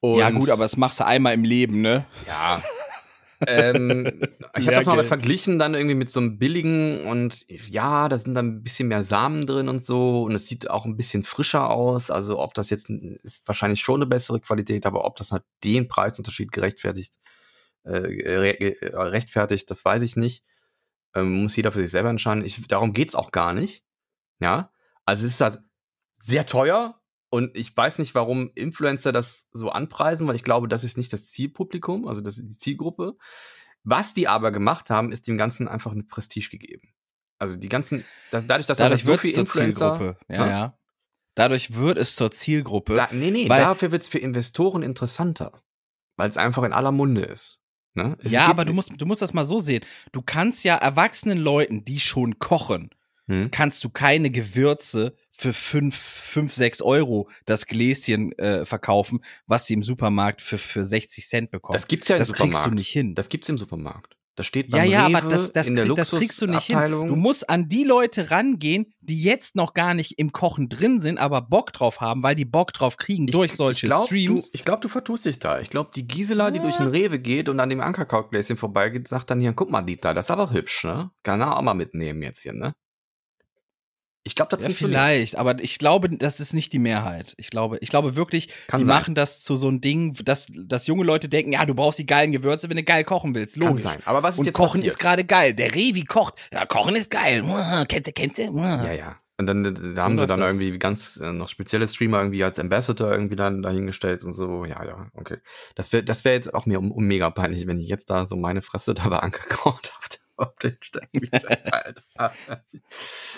Und 0.00 0.18
ja, 0.18 0.30
gut, 0.30 0.48
aber 0.48 0.62
das 0.62 0.78
machst 0.78 1.00
du 1.00 1.04
einmal 1.04 1.34
im 1.34 1.44
Leben, 1.44 1.82
ne? 1.82 2.06
ja. 2.26 2.62
ähm, 3.46 4.20
ich 4.56 4.66
habe 4.66 4.76
das 4.76 4.86
mal 4.86 5.04
verglichen 5.04 5.58
dann 5.58 5.74
irgendwie 5.74 5.94
mit 5.94 6.10
so 6.10 6.20
einem 6.20 6.38
billigen 6.38 7.06
und 7.06 7.46
ja, 7.48 8.08
da 8.08 8.18
sind 8.18 8.34
dann 8.34 8.46
ein 8.46 8.62
bisschen 8.62 8.88
mehr 8.88 9.04
Samen 9.04 9.46
drin 9.46 9.68
und 9.68 9.84
so 9.84 10.24
und 10.24 10.34
es 10.34 10.46
sieht 10.46 10.70
auch 10.70 10.84
ein 10.84 10.96
bisschen 10.96 11.22
frischer 11.22 11.70
aus. 11.70 12.10
Also 12.10 12.38
ob 12.38 12.54
das 12.54 12.70
jetzt 12.70 12.90
ist 12.90 13.46
wahrscheinlich 13.46 13.80
schon 13.80 14.02
eine 14.02 14.06
bessere 14.06 14.40
Qualität, 14.40 14.86
aber 14.86 15.04
ob 15.04 15.16
das 15.16 15.32
halt 15.32 15.44
den 15.64 15.88
Preisunterschied 15.88 16.50
gerechtfertigt, 16.50 17.18
äh, 17.84 17.98
äh, 17.98 18.96
rechtfertigt, 18.96 19.70
das 19.70 19.84
weiß 19.84 20.02
ich 20.02 20.16
nicht. 20.16 20.44
Ähm, 21.14 21.42
muss 21.42 21.56
jeder 21.56 21.72
für 21.72 21.80
sich 21.80 21.90
selber 21.90 22.10
entscheiden. 22.10 22.44
Ich, 22.44 22.66
darum 22.66 22.92
geht's 22.92 23.14
auch 23.14 23.30
gar 23.30 23.54
nicht. 23.54 23.84
Ja, 24.40 24.72
also 25.04 25.26
es 25.26 25.32
ist 25.32 25.40
halt 25.40 25.58
sehr 26.12 26.44
teuer 26.46 26.97
und 27.30 27.56
ich 27.56 27.76
weiß 27.76 27.98
nicht, 27.98 28.14
warum 28.14 28.50
Influencer 28.54 29.12
das 29.12 29.48
so 29.52 29.70
anpreisen, 29.70 30.26
weil 30.26 30.36
ich 30.36 30.44
glaube, 30.44 30.68
das 30.68 30.84
ist 30.84 30.96
nicht 30.96 31.12
das 31.12 31.30
Zielpublikum, 31.30 32.06
also 32.06 32.20
das 32.20 32.38
ist 32.38 32.48
die 32.48 32.58
Zielgruppe. 32.58 33.16
Was 33.84 34.14
die 34.14 34.28
aber 34.28 34.50
gemacht 34.50 34.90
haben, 34.90 35.12
ist 35.12 35.28
dem 35.28 35.38
Ganzen 35.38 35.68
einfach 35.68 35.92
eine 35.92 36.02
Prestige 36.02 36.50
gegeben. 36.50 36.94
Also 37.38 37.56
die 37.56 37.68
ganzen, 37.68 38.04
das, 38.30 38.46
dadurch, 38.46 38.66
dass 38.66 38.78
Dadurch 38.78 39.00
das 39.00 39.06
so 39.06 39.12
wird 39.12 39.20
viel 39.20 39.30
es 39.30 39.34
zur 39.34 39.44
Influencer, 39.44 39.96
Zielgruppe. 39.96 40.18
Ja, 40.28 40.44
ne? 40.44 40.50
ja. 40.50 40.78
Dadurch 41.34 41.74
wird 41.74 41.98
es 41.98 42.16
zur 42.16 42.32
Zielgruppe. 42.32 42.96
Da, 42.96 43.08
nee, 43.12 43.30
nee, 43.30 43.46
dafür 43.46 43.92
wird 43.92 44.02
es 44.02 44.08
für 44.08 44.18
Investoren 44.18 44.82
interessanter. 44.82 45.62
Weil 46.16 46.30
es 46.30 46.36
einfach 46.36 46.64
in 46.64 46.72
aller 46.72 46.90
Munde 46.90 47.22
ist. 47.22 47.60
Ne? 47.94 48.18
Ja, 48.22 48.46
aber 48.46 48.64
du 48.64 48.72
musst, 48.72 48.92
du 48.96 49.06
musst 49.06 49.22
das 49.22 49.34
mal 49.34 49.44
so 49.44 49.60
sehen. 49.60 49.84
Du 50.10 50.20
kannst 50.20 50.64
ja 50.64 50.76
erwachsenen 50.76 51.38
Leuten, 51.38 51.84
die 51.84 52.00
schon 52.00 52.38
kochen, 52.38 52.90
Hm? 53.26 53.50
kannst 53.50 53.84
du 53.84 53.90
keine 53.90 54.30
Gewürze 54.30 55.14
für 55.38 55.52
5, 55.52 55.96
5 55.96 56.52
6 56.52 56.82
Euro 56.82 57.30
das 57.46 57.66
Gläschen 57.66 58.36
äh, 58.38 58.64
verkaufen, 58.64 59.20
was 59.46 59.66
sie 59.66 59.74
im 59.74 59.82
Supermarkt 59.82 60.42
für, 60.42 60.58
für 60.58 60.84
60 60.84 61.26
Cent 61.26 61.50
bekommen. 61.50 61.74
Das 61.74 61.86
gibt's 61.86 62.08
ja 62.08 62.16
im 62.16 62.20
das 62.20 62.32
kriegst 62.32 62.40
du 62.40 62.46
Supermarkt. 62.46 62.74
nicht 62.74 62.88
hin. 62.88 63.14
Das 63.14 63.28
gibt's 63.28 63.48
im 63.48 63.56
Supermarkt. 63.56 64.16
Das 64.34 64.46
steht 64.46 64.70
ja, 64.70 64.78
beim 64.78 64.90
ja, 64.90 65.06
Rewe 65.06 65.16
aber 65.18 65.28
das, 65.28 65.52
das, 65.52 65.68
in 65.68 65.74
der 65.74 65.84
krieg, 65.84 65.96
das 65.96 66.10
kriegst 66.10 66.40
du 66.40 66.46
nicht 66.46 66.66
hin. 66.66 66.76
Luxusabteilung. 66.76 67.08
Du 67.08 67.16
musst 67.16 67.50
an 67.50 67.68
die 67.68 67.82
Leute 67.82 68.30
rangehen, 68.30 68.94
die 69.00 69.20
jetzt 69.20 69.56
noch 69.56 69.74
gar 69.74 69.94
nicht 69.94 70.18
im 70.18 70.30
Kochen 70.30 70.68
drin 70.68 71.00
sind, 71.00 71.18
aber 71.18 71.40
Bock 71.40 71.72
drauf 71.72 72.00
haben, 72.00 72.22
weil 72.22 72.36
die 72.36 72.44
Bock 72.44 72.72
drauf 72.72 72.96
kriegen 72.96 73.26
durch 73.26 73.54
solche 73.54 73.86
ich 73.86 73.90
glaub, 73.90 74.06
Streams. 74.06 74.50
Du, 74.50 74.50
ich 74.54 74.64
glaube, 74.64 74.80
du 74.80 74.88
vertust 74.88 75.24
dich 75.24 75.40
da. 75.40 75.60
Ich 75.60 75.70
glaube, 75.70 75.90
die 75.94 76.06
Gisela, 76.06 76.52
die 76.52 76.60
durch 76.60 76.76
den 76.76 76.86
Rewe 76.86 77.18
geht 77.18 77.48
und 77.48 77.58
an 77.58 77.68
dem 77.68 77.80
Ankerkrautgläschen 77.80 78.56
vorbeigeht, 78.56 79.08
sagt 79.08 79.30
dann 79.30 79.40
hier, 79.40 79.52
guck 79.54 79.70
mal, 79.70 79.82
Dieter, 79.82 80.14
das 80.14 80.26
ist 80.26 80.30
aber 80.30 80.52
hübsch, 80.52 80.84
ne? 80.84 81.10
Kann 81.24 81.40
er 81.40 81.56
auch 81.56 81.62
mal 81.62 81.74
mitnehmen 81.74 82.22
jetzt 82.22 82.42
hier, 82.42 82.52
ne? 82.52 82.74
Ich 84.28 84.34
glaube, 84.36 84.56
das 84.56 84.62
Ja, 84.62 84.70
vielleicht, 84.70 85.36
aber 85.36 85.60
ich 85.60 85.78
glaube, 85.78 86.08
das 86.10 86.38
ist 86.38 86.54
nicht 86.54 86.72
die 86.72 86.78
Mehrheit. 86.78 87.34
Ich 87.38 87.50
glaube, 87.50 87.78
ich 87.80 87.88
glaube 87.90 88.14
wirklich, 88.14 88.48
Kann 88.68 88.80
die 88.80 88.86
sein. 88.86 88.94
machen 88.96 89.14
das 89.14 89.42
zu 89.42 89.56
so 89.56 89.68
einem 89.68 89.80
Ding, 89.80 90.14
dass, 90.24 90.46
dass 90.54 90.86
junge 90.86 91.04
Leute 91.04 91.28
denken, 91.28 91.52
ja, 91.52 91.66
du 91.66 91.74
brauchst 91.74 91.98
die 91.98 92.06
geilen 92.06 92.30
Gewürze, 92.32 92.68
wenn 92.70 92.76
du 92.76 92.84
geil 92.84 93.04
kochen 93.04 93.34
willst. 93.34 93.54
Kann 93.58 93.68
Logisch. 93.68 93.82
sein. 93.84 93.98
Aber 94.04 94.22
was 94.22 94.34
ist 94.34 94.38
Und 94.40 94.44
jetzt 94.46 94.54
Kochen 94.54 94.80
passiert? 94.80 94.94
ist 94.94 94.98
gerade 95.00 95.24
geil. 95.24 95.54
Der 95.54 95.74
Revi 95.74 96.04
kocht. 96.04 96.34
Ja, 96.52 96.64
Kochen 96.66 96.94
ist 96.94 97.10
geil. 97.10 97.42
Du, 97.42 98.12
kennst 98.12 98.38
du? 98.38 98.50
Muah. 98.52 98.84
Ja, 98.84 98.92
ja. 98.92 99.16
Und 99.40 99.46
dann 99.46 99.62
da 99.94 100.02
haben 100.02 100.18
sie 100.18 100.26
dann 100.26 100.40
das. 100.40 100.52
irgendwie 100.52 100.76
ganz 100.80 101.16
äh, 101.22 101.30
noch 101.32 101.48
spezielle 101.48 101.86
Streamer 101.86 102.18
irgendwie 102.18 102.42
als 102.42 102.58
Ambassador 102.58 103.12
irgendwie 103.12 103.36
dann 103.36 103.62
dahingestellt 103.62 104.24
und 104.24 104.32
so. 104.32 104.64
Ja, 104.64 104.84
ja, 104.84 105.06
okay. 105.14 105.36
Das 105.76 105.92
wäre 105.92 106.02
das 106.02 106.24
wär 106.24 106.32
jetzt 106.32 106.52
auch 106.54 106.66
mir 106.66 106.80
um, 106.80 106.90
um 106.90 107.04
mega 107.04 107.30
peinlich, 107.30 107.66
wenn 107.68 107.78
ich 107.78 107.88
jetzt 107.88 108.10
da 108.10 108.26
so 108.26 108.36
meine 108.36 108.62
Fresse 108.62 108.94
da 108.94 109.08
bei 109.08 109.18
Ankerkraut 109.20 109.92
auf, 110.38 110.54
den- 110.56 110.76
Stecken 110.80 111.28
Alter. 111.70 112.32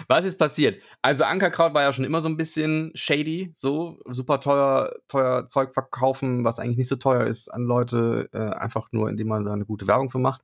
Was 0.09 0.24
ist 0.24 0.38
passiert? 0.38 0.82
Also 1.03 1.24
Ankerkraut 1.24 1.74
war 1.74 1.82
ja 1.82 1.92
schon 1.92 2.05
immer 2.05 2.20
so 2.20 2.28
ein 2.28 2.36
bisschen 2.36 2.90
shady, 2.94 3.51
so 3.55 3.98
super 4.11 4.40
teuer, 4.40 4.92
teuer 5.09 5.46
Zeug 5.48 5.72
verkaufen, 5.74 6.44
was 6.44 6.59
eigentlich 6.59 6.78
nicht 6.78 6.88
so 6.88 6.96
teuer 6.96 7.24
ist 7.26 7.48
an 7.48 7.62
Leute, 7.64 8.28
äh, 8.32 8.38
einfach 8.38 8.88
nur, 8.92 9.09
indem 9.09 9.28
man 9.28 9.44
da 9.44 9.53
eine 9.53 9.64
gute 9.66 9.86
Werbung 9.86 10.11
für 10.11 10.18
macht. 10.18 10.42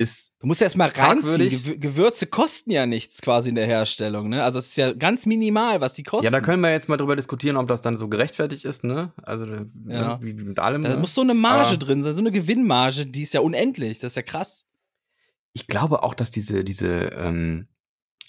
Ist 0.00 0.36
Du 0.40 0.46
musst 0.46 0.62
erst 0.62 0.76
mal 0.76 0.88
reinziehen. 0.90 1.48
Gewür- 1.50 1.76
Gewürze 1.76 2.28
kosten 2.28 2.70
ja 2.70 2.86
nichts 2.86 3.20
quasi 3.20 3.48
in 3.48 3.56
der 3.56 3.66
Herstellung. 3.66 4.28
Ne? 4.28 4.44
Also 4.44 4.60
es 4.60 4.68
ist 4.68 4.76
ja 4.76 4.92
ganz 4.92 5.26
minimal, 5.26 5.80
was 5.80 5.94
die 5.94 6.04
kosten. 6.04 6.26
Ja, 6.26 6.30
da 6.30 6.40
können 6.40 6.62
wir 6.62 6.70
jetzt 6.70 6.88
mal 6.88 6.96
drüber 6.96 7.16
diskutieren, 7.16 7.56
ob 7.56 7.66
das 7.66 7.80
dann 7.80 7.96
so 7.96 8.06
gerechtfertigt 8.08 8.64
ist, 8.64 8.84
ne? 8.84 9.12
Also 9.24 9.46
Ja. 9.46 9.64
ne, 9.64 10.18
wie, 10.20 10.38
wie 10.38 10.44
mit 10.44 10.60
allem. 10.60 10.84
da 10.84 10.90
ne? 10.90 10.96
muss 10.98 11.14
so 11.16 11.22
eine 11.22 11.34
Marge 11.34 11.70
Aber- 11.70 11.76
drin 11.78 12.04
sein, 12.04 12.14
so 12.14 12.20
eine 12.20 12.30
Gewinnmarge, 12.30 13.06
die 13.06 13.22
ist 13.22 13.34
ja 13.34 13.40
unendlich. 13.40 13.98
Das 13.98 14.12
ist 14.12 14.16
ja 14.16 14.22
krass. 14.22 14.66
Ich 15.58 15.66
glaube 15.66 16.02
auch, 16.04 16.14
dass 16.14 16.30
diese, 16.30 16.62
diese 16.62 17.06
ähm, 17.14 17.68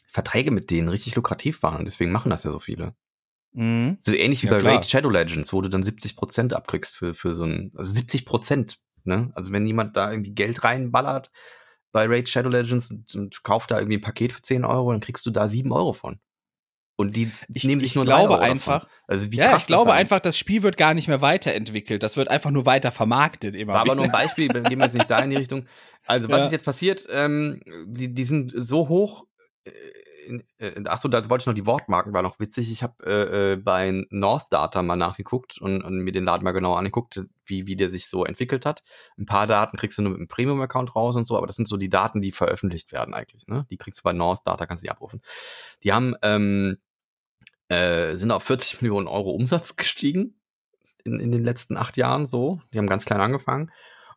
Verträge 0.08 0.50
mit 0.50 0.72
denen 0.72 0.90
richtig 0.90 1.16
lukrativ 1.16 1.62
waren 1.62 1.78
und 1.80 1.86
deswegen 1.86 2.12
machen 2.12 2.32
das 2.32 2.44
ja 2.44 2.52
so 2.52 2.60
viele. 2.60 2.96
Mhm. 3.54 3.98
So 4.02 4.14
ähnlich 4.14 4.42
wie 4.42 4.48
Ja, 4.48 4.54
bei 4.54 4.60
klar. 4.60 4.76
Raid 4.76 4.90
Shadow 4.90 5.10
Legends, 5.10 5.54
wo 5.54 5.62
du 5.62 5.70
dann 5.70 5.84
70% 5.84 6.54
abkriegst 6.54 6.96
für, 6.96 7.14
für 7.14 7.34
so 7.34 7.44
ein, 7.44 7.72
also 7.76 7.94
70%, 7.94 8.78
ne? 9.04 9.32
Also 9.36 9.52
wenn 9.52 9.68
jemand 9.68 9.96
da 9.96 10.12
irgendwie 10.12 10.32
Geld 10.34 10.64
reinballert 10.64 11.30
bei 11.92 12.08
Raid 12.08 12.30
Shadow 12.30 12.50
Legends 12.50 12.90
und, 12.90 13.14
und 13.16 13.44
kauft 13.44 13.72
da 13.72 13.80
irgendwie 13.80 13.98
ein 13.98 14.02
Paket 14.02 14.34
für 14.34 14.42
10 14.42 14.66
Euro, 14.66 14.92
dann 14.92 15.02
kriegst 15.02 15.26
du 15.26 15.32
da 15.32 15.48
7 15.48 15.72
Euro 15.72 15.94
von. 15.94 16.20
Und 17.00 17.16
die 17.16 17.32
Ich, 17.54 17.64
nehmen 17.64 17.80
ich 17.80 17.88
sich 17.88 17.96
nur 17.96 18.04
drei 18.04 18.18
glaube 18.18 18.34
Euro 18.34 18.42
davon. 18.42 18.52
einfach, 18.52 18.88
Also 19.08 19.32
wie 19.32 19.38
ja, 19.38 19.52
krass 19.52 19.62
ich 19.62 19.68
glaube 19.68 19.94
einfach, 19.94 20.20
das 20.20 20.38
Spiel 20.38 20.64
wird 20.64 20.76
gar 20.76 20.94
nicht 20.94 21.08
mehr 21.08 21.22
weiterentwickelt. 21.22 22.04
Das 22.04 22.18
wird 22.18 22.28
einfach 22.28 22.52
nur 22.52 22.66
weiter 22.66 22.92
vermarktet 22.92 23.56
immer. 23.56 23.72
War 23.72 23.82
aber 23.82 23.96
nur 23.96 24.04
ein 24.04 24.12
Beispiel, 24.12 24.48
gehen 24.50 24.80
wir 24.80 24.84
jetzt 24.86 24.96
nicht 24.96 25.10
da 25.10 25.20
in 25.20 25.30
die 25.30 25.38
Richtung. 25.38 25.66
Also, 26.06 26.28
was 26.28 26.40
Ja. 26.40 26.46
ist 26.48 26.52
jetzt 26.52 26.66
passiert? 26.66 27.08
Ähm, 27.10 27.62
die, 27.86 28.14
die 28.14 28.24
sind 28.26 28.52
so 28.54 28.90
hoch. 28.90 29.26
Äh, 29.64 29.72
äh, 30.60 30.84
achso, 30.86 31.08
da 31.08 31.28
wollte 31.30 31.44
ich 31.44 31.46
noch 31.48 31.54
die 31.56 31.66
Wortmarken, 31.66 32.14
war 32.14 32.22
noch 32.22 32.40
witzig. 32.40 32.70
Ich 32.72 32.84
habe 32.84 32.96
äh, 33.06 33.54
äh, 33.54 33.56
bei 33.56 34.06
North 34.10 34.48
Data 34.52 34.84
mal 34.84 34.96
nachgeguckt 34.98 35.60
und, 35.60 35.82
und 35.82 36.00
mir 36.02 36.12
den 36.12 36.26
Laden 36.26 36.44
mal 36.44 36.52
genauer 36.52 36.78
angeguckt, 36.78 37.22
wie, 37.46 37.66
wie 37.66 37.76
der 37.76 37.90
sich 37.90 38.08
so 38.10 38.26
entwickelt 38.26 38.66
hat. 38.66 38.84
Ein 39.18 39.26
paar 39.26 39.48
Daten 39.48 39.78
kriegst 39.78 39.98
du 39.98 40.02
nur 40.04 40.12
mit 40.12 40.20
einem 40.20 40.28
Premium-Account 40.28 40.96
raus 40.96 41.16
und 41.16 41.26
so, 41.26 41.36
aber 41.38 41.48
das 41.48 41.56
sind 41.56 41.68
so 41.68 41.78
die 41.78 41.90
Daten, 41.90 42.22
die 42.22 42.32
veröffentlicht 42.32 42.92
werden 42.92 43.14
eigentlich. 43.16 43.48
Ne? 43.48 43.66
Die 43.72 43.78
kriegst 43.78 44.02
du 44.02 44.04
bei 44.04 44.14
North 44.14 44.46
Data, 44.46 44.66
kannst 44.68 44.84
du 44.84 44.86
die 44.86 44.92
abrufen. 44.92 45.22
Die 45.84 45.94
haben, 45.94 46.14
ähm, 46.22 46.78
äh, 47.70 48.16
sind 48.16 48.32
auf 48.32 48.44
40 48.44 48.82
Millionen 48.82 49.08
Euro 49.08 49.32
Umsatz 49.32 49.76
gestiegen 49.76 50.40
in, 51.04 51.20
in 51.20 51.32
den 51.32 51.44
letzten 51.44 51.78
acht 51.78 51.98
Jahren 51.98 52.26
so. 52.26 52.62
Die 52.74 52.78
haben 52.78 52.88
ganz 52.88 53.06
klein 53.06 53.22
angefangen. 53.22 53.72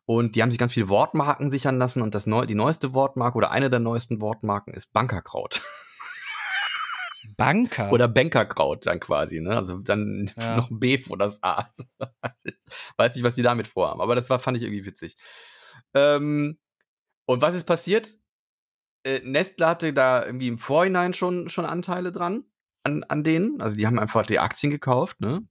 Und 0.05 0.35
die 0.35 0.43
haben 0.43 0.51
sich 0.51 0.59
ganz 0.59 0.73
viele 0.73 0.89
Wortmarken 0.89 1.51
sichern 1.51 1.79
lassen 1.79 2.03
und 2.03 2.15
das 2.15 2.27
neu, 2.27 2.45
die 2.45 2.57
neueste 2.57 2.93
Wortmarke 2.93 3.37
oder 3.39 3.53
eine 3.53 3.71
der 3.71 3.79
neuesten 3.79 4.21
Wortmarken 4.21 4.75
ist 4.75 4.93
Bankerkraut. 4.93 5.63
Banker. 7.37 7.93
Oder 7.93 8.09
Bankerkraut 8.09 8.87
dann 8.87 8.99
quasi, 8.99 9.41
ne? 9.41 9.57
Also 9.57 9.79
dann 9.79 10.31
Ja. 10.37 10.57
noch 10.57 10.71
ein 10.71 10.81
B 10.81 10.99
vor 10.99 11.17
das 11.17 11.41
A. 11.43 11.71
Weiß 12.97 13.15
nicht, 13.15 13.25
was 13.25 13.37
die 13.37 13.43
damit 13.43 13.69
vorhaben, 13.69 14.01
aber 14.01 14.17
das 14.17 14.29
war, 14.29 14.41
fand 14.41 14.57
ich 14.57 14.65
irgendwie 14.65 14.85
witzig. 14.85 15.17
Ähm, 15.95 16.59
und 17.27 17.41
was 17.41 17.55
ist 17.55 17.65
passiert? 17.65 18.19
Äh, 19.05 19.21
Nestle 19.25 19.67
hatte 19.67 19.93
da 19.93 20.27
irgendwie 20.27 20.49
im 20.49 20.59
Vorhinein 20.59 21.15
schon, 21.15 21.49
schon 21.49 21.65
Anteile 21.65 22.11
dran, 22.11 22.45
an, 22.85 23.05
an 23.05 23.23
denen. 23.25 23.61
Also 23.61 23.77
die 23.77 23.87
haben 23.87 23.99
einfach 23.99 24.27
die 24.27 24.39
Aktien 24.39 24.71
gekauft, 24.71 25.21
ne? 25.21 25.47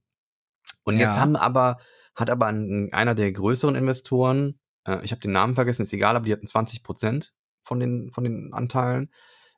Und 0.84 0.98
jetzt 0.98 1.16
Ja. 1.16 1.20
haben 1.22 1.36
aber, 1.36 1.78
hat 2.14 2.30
aber 2.30 2.46
ein, 2.46 2.92
einer 2.92 3.14
der 3.14 3.30
größeren 3.32 3.74
Investoren, 3.74 4.58
äh, 4.86 4.98
ich 5.04 5.12
habe 5.12 5.20
den 5.20 5.32
Namen 5.32 5.54
vergessen, 5.54 5.82
ist 5.82 5.92
egal, 5.92 6.16
aber 6.16 6.24
die 6.26 6.32
hatten 6.32 6.46
20 6.46 6.82
Prozent 6.82 7.32
von 7.62 7.78
den, 7.80 8.10
von 8.12 8.24
den 8.24 8.52
Anteilen, 8.52 9.10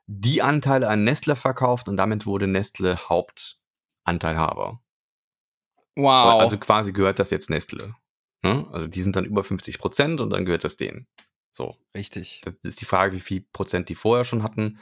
die 0.07 0.41
Anteile 0.41 0.87
an 0.87 1.03
Nestle 1.03 1.35
verkauft 1.35 1.89
und 1.89 1.97
damit 1.97 2.25
wurde 2.25 2.47
Nestle 2.47 2.97
Hauptanteilhaber. 3.09 4.81
wow. 5.95 6.41
Also 6.41 6.57
quasi 6.57 6.91
gehört 6.91 7.19
das 7.19 7.31
jetzt 7.31 7.49
Nestle. 7.49 7.95
Ne? 8.43 8.67
Also 8.71 8.87
die 8.87 9.01
sind 9.01 9.15
dann 9.15 9.25
über 9.25 9.43
50 9.43 9.79
Prozent 9.79 10.21
und 10.21 10.29
dann 10.29 10.45
gehört 10.45 10.63
das 10.63 10.77
denen. 10.77 11.07
So. 11.51 11.75
Richtig. 11.95 12.41
Das 12.43 12.53
ist 12.63 12.81
die 12.81 12.85
Frage, 12.85 13.15
wie 13.15 13.19
viel 13.21 13.41
Prozent 13.53 13.89
die 13.89 13.95
vorher 13.95 14.25
schon 14.25 14.43
hatten. 14.43 14.77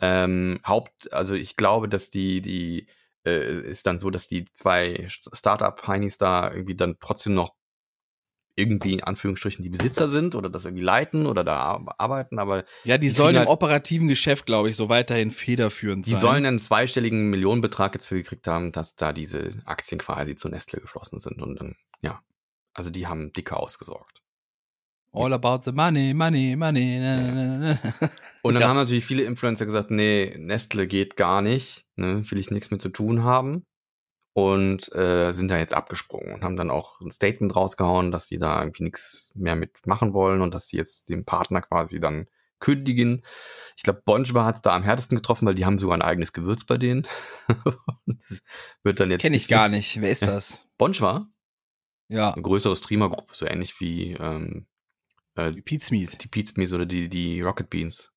Ähm, 0.00 0.60
Haupt, 0.66 1.12
also 1.12 1.34
ich 1.34 1.56
glaube, 1.56 1.88
dass 1.88 2.10
die, 2.10 2.40
die, 2.40 2.88
äh, 3.26 3.60
ist 3.60 3.86
dann 3.86 3.98
so, 3.98 4.10
dass 4.10 4.28
die 4.28 4.44
zwei 4.52 5.06
Startup-Heinis 5.08 6.18
da 6.18 6.50
irgendwie 6.52 6.74
dann 6.76 6.96
trotzdem 7.00 7.34
noch 7.34 7.54
irgendwie 8.56 8.92
in 8.92 9.02
Anführungsstrichen 9.02 9.64
die 9.64 9.68
Besitzer 9.70 10.08
sind 10.08 10.36
oder 10.36 10.48
das 10.48 10.64
irgendwie 10.64 10.84
leiten 10.84 11.26
oder 11.26 11.42
da 11.42 11.56
ar- 11.58 11.94
arbeiten, 11.98 12.38
aber 12.38 12.64
Ja, 12.84 12.98
die, 12.98 13.08
Die 13.08 13.12
sollen 13.12 13.34
im 13.34 13.40
halt- 13.40 13.48
operativen 13.48 14.06
Geschäft, 14.06 14.46
glaube 14.46 14.70
ich, 14.70 14.76
so 14.76 14.88
weiterhin 14.88 15.30
federführend 15.32 16.06
die 16.06 16.10
sein. 16.10 16.20
sollen 16.20 16.46
einen 16.46 16.58
zweistelligen 16.60 17.30
Millionenbetrag 17.30 17.94
jetzt 17.94 18.06
für 18.06 18.14
gekriegt 18.14 18.46
haben, 18.46 18.70
dass 18.70 18.94
da 18.94 19.12
diese 19.12 19.50
Aktien 19.64 19.98
quasi 19.98 20.36
zu 20.36 20.48
Nestle 20.48 20.80
geflossen 20.80 21.18
sind 21.18 21.42
und 21.42 21.56
dann, 21.58 21.74
ja, 22.00 22.22
also 22.74 22.90
die 22.90 23.08
haben 23.08 23.32
dicke 23.32 23.56
ausgesorgt. 23.56 24.22
All 25.14 25.32
about 25.32 25.60
the 25.64 25.72
money, 25.72 26.12
money, 26.12 26.56
money. 26.56 26.98
Na, 27.00 27.16
na, 27.16 27.32
na, 27.32 27.78
na. 28.00 28.10
Und 28.42 28.54
dann 28.54 28.62
Ja. 28.62 28.68
haben 28.68 28.76
natürlich 28.76 29.04
viele 29.04 29.22
Influencer 29.22 29.64
gesagt, 29.64 29.90
nee, 29.90 30.34
Nestle 30.38 30.86
geht 30.86 31.16
gar 31.16 31.40
nicht, 31.40 31.86
ne, 31.96 32.22
will 32.30 32.38
ich 32.38 32.50
nichts 32.50 32.70
mit 32.70 32.82
zu 32.82 32.88
tun 32.88 33.22
haben. 33.22 33.64
Und 34.36 34.92
äh, 34.92 35.32
sind 35.32 35.48
da 35.48 35.58
jetzt 35.58 35.74
abgesprungen 35.74 36.34
und 36.34 36.42
haben 36.42 36.56
dann 36.56 36.68
auch 36.70 37.00
ein 37.00 37.12
Statement 37.12 37.54
rausgehauen, 37.54 38.10
dass 38.10 38.26
sie 38.26 38.38
da 38.38 38.60
irgendwie 38.60 38.82
nichts 38.82 39.30
mehr 39.36 39.54
mitmachen 39.54 40.12
wollen 40.12 40.40
und 40.40 40.52
dass 40.54 40.66
sie 40.66 40.76
jetzt 40.76 41.08
den 41.08 41.24
Partner 41.24 41.62
quasi 41.62 42.00
dann 42.00 42.26
kündigen. 42.58 43.22
Ich 43.76 43.84
glaube, 43.84 44.02
Bonchwa 44.04 44.44
hat 44.44 44.56
es 44.56 44.62
da 44.62 44.74
am 44.74 44.82
härtesten 44.82 45.14
getroffen, 45.16 45.46
weil 45.46 45.54
die 45.54 45.64
haben 45.64 45.78
sogar 45.78 45.96
ein 45.96 46.02
eigenes 46.02 46.32
Gewürz 46.32 46.64
bei 46.64 46.76
denen. 46.78 47.04
Das 48.06 48.42
wird 48.82 48.98
dann 49.00 49.10
jetzt 49.12 49.22
Kenn 49.22 49.34
ich 49.34 49.46
gar 49.48 49.68
mehr- 49.68 49.78
nicht. 49.78 50.00
Wer 50.00 50.10
ist 50.10 50.22
das? 50.26 50.66
Bonchwa, 50.78 51.28
Ja, 52.08 52.32
eine 52.32 52.42
größere 52.42 52.74
Streamergruppe, 52.74 53.34
so 53.34 53.46
ähnlich 53.46 53.78
wie 53.80 54.14
ähm, 54.14 54.66
äh, 55.36 55.52
Pete 55.52 55.84
Smith. 55.84 56.18
die 56.18 56.28
Pizmees 56.28 56.72
oder 56.72 56.86
die, 56.86 57.08
die 57.08 57.40
Rocket 57.40 57.70
Beans. 57.70 58.10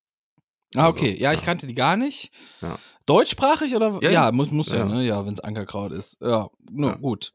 Ah, 0.76 0.88
Also, 0.88 0.99
okay. 0.99 1.15
ja, 1.20 1.32
ich 1.34 1.39
ja. 1.39 1.45
kannte 1.45 1.65
die 1.68 1.76
gar 1.76 1.95
nicht. 1.97 2.32
Ja. 2.61 2.78
Deutschsprachig 3.05 3.76
oder? 3.76 3.99
Ja, 4.01 4.09
Ja, 4.11 4.32
muss, 4.32 4.51
muss 4.51 4.70
ja, 4.70 4.80
Ja. 4.80 4.86
ne? 4.86 5.05
Ja, 5.05 5.26
wenn 5.26 5.34
es 5.34 5.39
Ankerkraut 5.39 5.91
ist. 5.93 6.18
Ja, 6.22 6.49
nur 6.70 6.97
gut. 6.97 7.32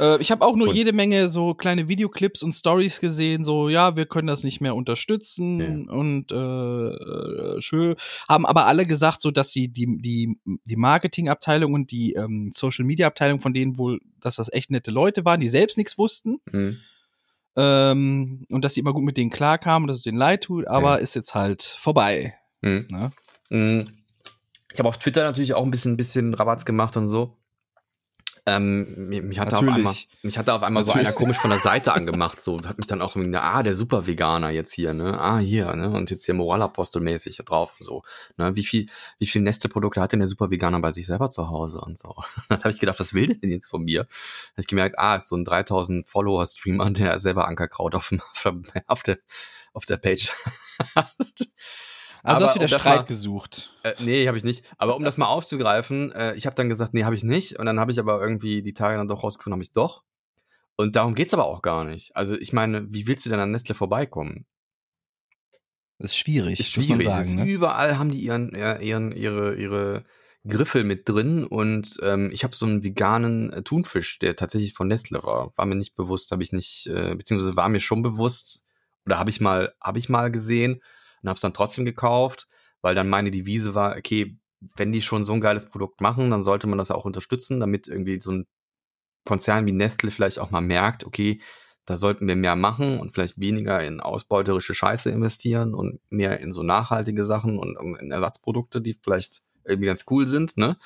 Äh, 0.00 0.18
ich 0.22 0.30
habe 0.30 0.42
auch 0.42 0.56
nur 0.56 0.68
Und- 0.68 0.74
jede 0.74 0.94
Menge 0.94 1.28
so 1.28 1.52
kleine 1.52 1.86
Videoclips 1.86 2.42
und 2.42 2.54
Stories 2.54 2.98
gesehen, 2.98 3.44
so, 3.44 3.68
ja, 3.68 3.94
wir 3.94 4.06
können 4.06 4.26
das 4.26 4.42
nicht 4.42 4.62
mehr 4.62 4.74
unterstützen 4.74 5.86
und 5.90 6.32
äh, 6.32 6.34
äh, 6.36 7.60
schön. 7.60 7.94
Haben 8.26 8.46
aber 8.46 8.64
alle 8.66 8.86
gesagt, 8.86 9.20
so, 9.20 9.30
dass 9.30 9.52
sie 9.52 9.68
die, 9.68 9.98
die, 10.00 10.38
die 10.64 10.76
Marketingabteilung 10.76 11.74
und 11.74 11.90
die 11.90 12.14
ähm, 12.14 12.50
Social 12.54 12.86
Media 12.86 13.06
Abteilung 13.06 13.38
von 13.40 13.52
denen 13.52 13.76
wohl, 13.76 14.00
dass 14.18 14.36
das 14.36 14.50
echt 14.50 14.70
nette 14.70 14.90
Leute 14.90 15.26
waren, 15.26 15.40
die 15.40 15.48
selbst 15.50 15.76
nichts 15.76 15.98
wussten. 15.98 16.38
Mhm. 16.50 16.78
Ähm, 17.56 18.44
und 18.50 18.64
dass 18.64 18.74
sie 18.74 18.80
immer 18.80 18.92
gut 18.92 19.04
mit 19.04 19.16
denen 19.16 19.30
klarkamen 19.30 19.84
und 19.84 19.88
dass 19.88 19.98
es 19.98 20.02
denen 20.04 20.18
leid 20.18 20.44
tut, 20.44 20.66
aber 20.66 20.92
Ja. 20.92 20.96
ist 20.96 21.14
jetzt 21.14 21.34
halt 21.34 21.62
vorbei. 21.62 22.34
Hm. 22.62 22.86
Ne? 22.90 23.12
Mm. 23.50 23.88
Ich 24.72 24.78
habe 24.78 24.88
auf 24.88 24.96
Twitter 24.98 25.24
natürlich 25.24 25.52
auch 25.54 25.62
ein 25.64 25.70
bisschen, 25.70 25.96
bisschen 25.98 26.32
Rabatz 26.32 26.64
gemacht 26.64 26.96
und 26.96 27.08
so. 27.08 27.36
Ähm, 28.44 29.08
mich, 29.08 29.38
hatte 29.38 29.56
auf 29.56 29.62
Natürlich. 29.62 29.76
einmal, 29.76 29.94
mich 30.22 30.36
hatte 30.36 30.52
auf 30.52 30.64
einmal 30.64 30.82
so 30.82 30.90
Natürlich. 30.90 31.06
einer 31.06 31.16
komisch 31.16 31.38
von 31.38 31.50
der 31.50 31.60
Seite 31.60 31.92
angemacht, 31.94 32.42
so 32.42 32.60
hat 32.62 32.76
mich 32.76 32.88
dann 32.88 33.00
auch 33.00 33.14
irgendwie, 33.14 33.36
ah, 33.36 33.62
der 33.62 33.76
Super-Veganer 33.76 34.50
jetzt 34.50 34.72
hier, 34.72 34.94
ne? 34.94 35.16
Ah, 35.20 35.38
hier, 35.38 35.72
ne? 35.76 35.90
Und 35.90 36.10
jetzt 36.10 36.24
hier 36.24 36.34
Moralapostel-mäßig 36.34 37.44
drauf, 37.44 37.76
so. 37.78 38.02
Ne? 38.38 38.56
Wie 38.56 38.64
viel, 38.64 38.88
wie 39.20 39.26
viel 39.26 39.42
Nestle-Produkte 39.42 40.00
hat 40.00 40.10
denn 40.10 40.18
der 40.18 40.28
Super-Veganer 40.28 40.80
bei 40.80 40.90
sich 40.90 41.06
selber 41.06 41.30
zu 41.30 41.50
Hause 41.50 41.80
und 41.80 41.98
so? 41.98 42.16
Dann 42.48 42.58
habe 42.58 42.70
ich 42.70 42.80
gedacht, 42.80 42.98
was 42.98 43.14
will 43.14 43.28
der 43.28 43.36
denn 43.36 43.50
jetzt 43.50 43.68
von 43.68 43.84
mir? 43.84 44.02
Dann 44.02 44.52
habe 44.52 44.62
ich 44.62 44.66
gemerkt, 44.66 44.98
ah, 44.98 45.14
ist 45.16 45.28
so 45.28 45.36
ein 45.36 45.44
3000 45.44 46.08
Follower-Streamer, 46.08 46.90
der 46.90 47.20
selber 47.20 47.46
Ankerkraut 47.46 47.94
auf, 47.94 48.08
dem, 48.08 48.20
auf 48.86 49.02
der, 49.04 49.18
auf 49.72 49.86
der 49.86 49.98
Page 49.98 50.32
Also 52.24 52.36
Aber 52.44 52.46
hast 52.46 52.54
wieder 52.54 52.64
um 52.66 52.78
Streit 52.80 52.96
mal- 52.98 53.04
gesucht. 53.04 53.74
Äh, 53.82 53.94
nee, 53.98 54.26
habe 54.28 54.36
ich 54.38 54.44
nicht. 54.44 54.64
Aber 54.78 54.94
um 54.96 55.02
das 55.04 55.16
mal 55.18 55.26
aufzugreifen, 55.26 56.12
äh, 56.12 56.34
ich 56.34 56.46
habe 56.46 56.54
dann 56.54 56.68
gesagt, 56.68 56.94
nee, 56.94 57.04
habe 57.04 57.16
ich 57.16 57.24
nicht. 57.24 57.58
Und 57.58 57.66
dann 57.66 57.80
habe 57.80 57.90
ich 57.90 57.98
aber 57.98 58.20
irgendwie 58.20 58.62
die 58.62 58.74
Tage 58.74 58.96
dann 58.96 59.08
doch 59.08 59.24
rausgefunden, 59.24 59.54
habe 59.54 59.62
ich 59.64 59.72
doch. 59.72 60.04
Und 60.76 60.94
darum 60.96 61.14
geht's 61.14 61.34
aber 61.34 61.46
auch 61.46 61.62
gar 61.62 61.84
nicht. 61.84 62.14
Also 62.16 62.34
ich 62.34 62.52
meine, 62.52 62.86
wie 62.92 63.06
willst 63.06 63.26
du 63.26 63.30
denn 63.30 63.40
an 63.40 63.50
Nestle 63.50 63.74
vorbeikommen? 63.74 64.46
Das 65.98 66.12
ist 66.12 66.16
schwierig, 66.16 66.58
Ist 66.60 66.70
schwierig. 66.70 67.06
Es 67.06 67.12
sagen. 67.12 67.24
ist 67.28 67.34
Ne? 67.34 67.44
Überall 67.46 67.98
haben 67.98 68.10
die 68.10 68.20
ihren, 68.20 68.54
ihren, 68.54 69.12
ihre, 69.12 69.54
ihre 69.54 70.04
Griffel 70.46 70.84
mit 70.84 71.08
drin. 71.08 71.44
Und 71.44 71.98
ähm, 72.02 72.30
ich 72.32 72.44
habe 72.44 72.54
so 72.54 72.66
einen 72.66 72.82
veganen 72.82 73.52
äh, 73.52 73.62
Thunfisch, 73.62 74.18
der 74.18 74.34
tatsächlich 74.36 74.74
von 74.74 74.88
Nestle 74.88 75.22
war. 75.22 75.52
War 75.56 75.66
mir 75.66 75.76
nicht 75.76 75.94
bewusst, 75.94 76.30
habe 76.32 76.42
ich 76.42 76.52
nicht, 76.52 76.86
äh, 76.86 77.14
beziehungsweise 77.14 77.56
war 77.56 77.68
mir 77.68 77.80
schon 77.80 78.02
bewusst, 78.02 78.62
oder 79.06 79.18
habe 79.18 79.30
ich 79.30 79.40
mal, 79.40 79.74
habe 79.80 79.98
ich 79.98 80.08
mal 80.08 80.30
gesehen 80.30 80.80
und 81.22 81.28
habe 81.28 81.36
es 81.36 81.42
dann 81.42 81.54
trotzdem 81.54 81.84
gekauft, 81.84 82.48
weil 82.80 82.94
dann 82.94 83.08
meine 83.08 83.30
Devise 83.30 83.74
war, 83.74 83.96
okay, 83.96 84.38
wenn 84.76 84.92
die 84.92 85.02
schon 85.02 85.24
so 85.24 85.32
ein 85.32 85.40
geiles 85.40 85.68
Produkt 85.70 86.00
machen, 86.00 86.30
dann 86.30 86.42
sollte 86.42 86.66
man 86.66 86.78
das 86.78 86.90
auch 86.90 87.04
unterstützen, 87.04 87.60
damit 87.60 87.88
irgendwie 87.88 88.20
so 88.20 88.32
ein 88.32 88.46
Konzern 89.24 89.66
wie 89.66 89.72
Nestle 89.72 90.10
vielleicht 90.10 90.38
auch 90.38 90.50
mal 90.50 90.60
merkt, 90.60 91.04
okay, 91.04 91.40
da 91.84 91.96
sollten 91.96 92.28
wir 92.28 92.36
mehr 92.36 92.56
machen 92.56 93.00
und 93.00 93.12
vielleicht 93.12 93.40
weniger 93.40 93.82
in 93.84 94.00
ausbeuterische 94.00 94.74
Scheiße 94.74 95.10
investieren 95.10 95.74
und 95.74 96.00
mehr 96.10 96.40
in 96.40 96.52
so 96.52 96.62
nachhaltige 96.62 97.24
Sachen 97.24 97.58
und 97.58 97.76
in 98.00 98.10
Ersatzprodukte, 98.12 98.80
die 98.80 98.94
vielleicht 98.94 99.42
irgendwie 99.64 99.86
ganz 99.86 100.04
cool 100.10 100.28
sind, 100.28 100.56
ne? 100.56 100.76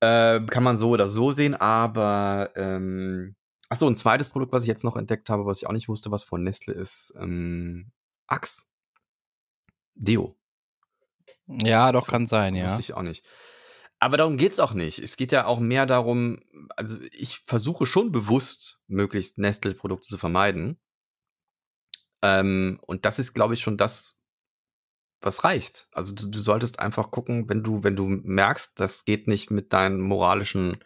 Äh, 0.00 0.40
kann 0.46 0.62
man 0.62 0.78
so 0.78 0.90
oder 0.90 1.08
so 1.08 1.32
sehen, 1.32 1.54
aber 1.54 2.50
ähm, 2.56 3.36
achso, 3.68 3.86
ein 3.86 3.96
zweites 3.96 4.28
Produkt, 4.28 4.52
was 4.52 4.64
ich 4.64 4.68
jetzt 4.68 4.84
noch 4.84 4.96
entdeckt 4.96 5.30
habe, 5.30 5.46
was 5.46 5.58
ich 5.58 5.66
auch 5.66 5.72
nicht 5.72 5.88
wusste, 5.88 6.10
was 6.10 6.24
von 6.24 6.42
Nestle 6.42 6.74
ist, 6.74 7.14
ähm, 7.18 7.90
Axe. 8.26 8.64
Deo. 9.94 10.36
Ja, 11.46 11.92
doch, 11.92 12.00
Das 12.02 12.10
kann 12.10 12.26
sein, 12.26 12.54
ja. 12.54 12.64
Wusste 12.64 12.80
ich 12.80 12.94
auch 12.94 13.02
nicht. 13.02 13.24
Aber 13.98 14.16
darum 14.16 14.36
geht's 14.36 14.60
auch 14.60 14.72
nicht. 14.72 14.98
Es 14.98 15.16
geht 15.16 15.32
ja 15.32 15.46
auch 15.46 15.60
mehr 15.60 15.86
darum, 15.86 16.40
also 16.76 16.98
ich 17.12 17.38
versuche 17.38 17.86
schon 17.86 18.12
bewusst, 18.12 18.80
möglichst 18.86 19.38
Nestle-Produkte 19.38 20.08
zu 20.08 20.18
vermeiden. 20.18 20.78
Ähm, 22.22 22.80
und 22.82 23.04
das 23.04 23.18
ist, 23.18 23.34
glaube 23.34 23.54
ich, 23.54 23.60
schon 23.60 23.76
das, 23.76 24.18
was 25.20 25.44
reicht. 25.44 25.88
Also 25.92 26.14
du, 26.14 26.28
du 26.28 26.38
solltest 26.38 26.80
einfach 26.80 27.10
gucken, 27.10 27.48
wenn 27.48 27.62
du, 27.62 27.82
wenn 27.82 27.96
du 27.96 28.06
merkst, 28.06 28.78
das 28.78 29.04
geht 29.04 29.28
nicht 29.28 29.50
mit 29.50 29.72
deinen 29.72 30.00
moralischen 30.00 30.78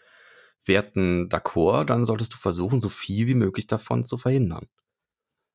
Werten 0.64 1.28
d'accord, 1.28 1.84
dann 1.86 2.04
solltest 2.04 2.34
du 2.34 2.36
versuchen, 2.36 2.80
so 2.80 2.88
viel 2.88 3.26
wie 3.26 3.34
möglich 3.34 3.66
davon 3.66 4.04
zu 4.04 4.18
verhindern. 4.18 4.68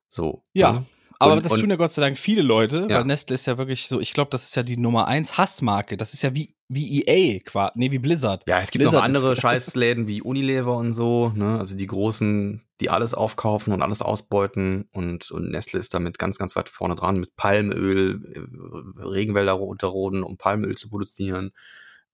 So. 0.08 0.44
Ja, 0.52 0.72
ne? 0.72 0.86
Aber 1.18 1.34
Und- 1.34 1.44
das 1.44 1.52
und- 1.52 1.60
tun 1.60 1.70
ja 1.70 1.76
Gott 1.76 1.92
sei 1.92 2.02
Dank 2.02 2.18
viele 2.18 2.42
Leute, 2.42 2.86
Ja. 2.90 2.98
weil 2.98 3.04
Nestle 3.04 3.34
ist 3.34 3.46
ja 3.46 3.56
wirklich 3.58 3.86
so, 3.88 4.00
ich 4.00 4.12
glaube, 4.12 4.30
das 4.30 4.44
ist 4.44 4.56
ja 4.56 4.62
die 4.62 4.76
Nummer 4.76 5.06
eins 5.08 5.38
Hassmarke. 5.38 5.96
Das 5.96 6.12
ist 6.14 6.22
ja 6.22 6.34
wie, 6.34 6.54
wie 6.68 7.02
EA 7.04 7.40
quasi, 7.40 7.72
nee, 7.76 7.90
wie 7.92 7.98
Blizzard. 7.98 8.42
Ja, 8.48 8.60
es 8.60 8.70
gibt 8.70 8.82
Blizzard 8.82 8.94
noch 9.00 9.02
andere 9.04 9.36
Scheißläden 9.40 10.08
wie 10.08 10.22
Unilever 10.22 10.76
und 10.76 10.94
so, 10.94 11.32
ne? 11.34 11.58
Also 11.58 11.76
die 11.76 11.86
großen, 11.86 12.62
die 12.80 12.90
alles 12.90 13.14
aufkaufen 13.14 13.72
und 13.72 13.82
alles 13.82 14.02
ausbeuten 14.02 14.88
und, 14.92 15.30
und 15.30 15.50
Nestle 15.50 15.78
ist 15.78 15.94
damit 15.94 16.18
ganz, 16.18 16.38
ganz 16.38 16.56
weit 16.56 16.68
vorne 16.68 16.94
dran 16.96 17.16
mit 17.20 17.36
Palmöl, 17.36 18.20
äh, 18.34 19.02
Regenwälder 19.02 19.52
runterroden, 19.52 20.22
um 20.24 20.36
Palmöl 20.36 20.76
zu 20.76 20.88
produzieren. 20.88 21.52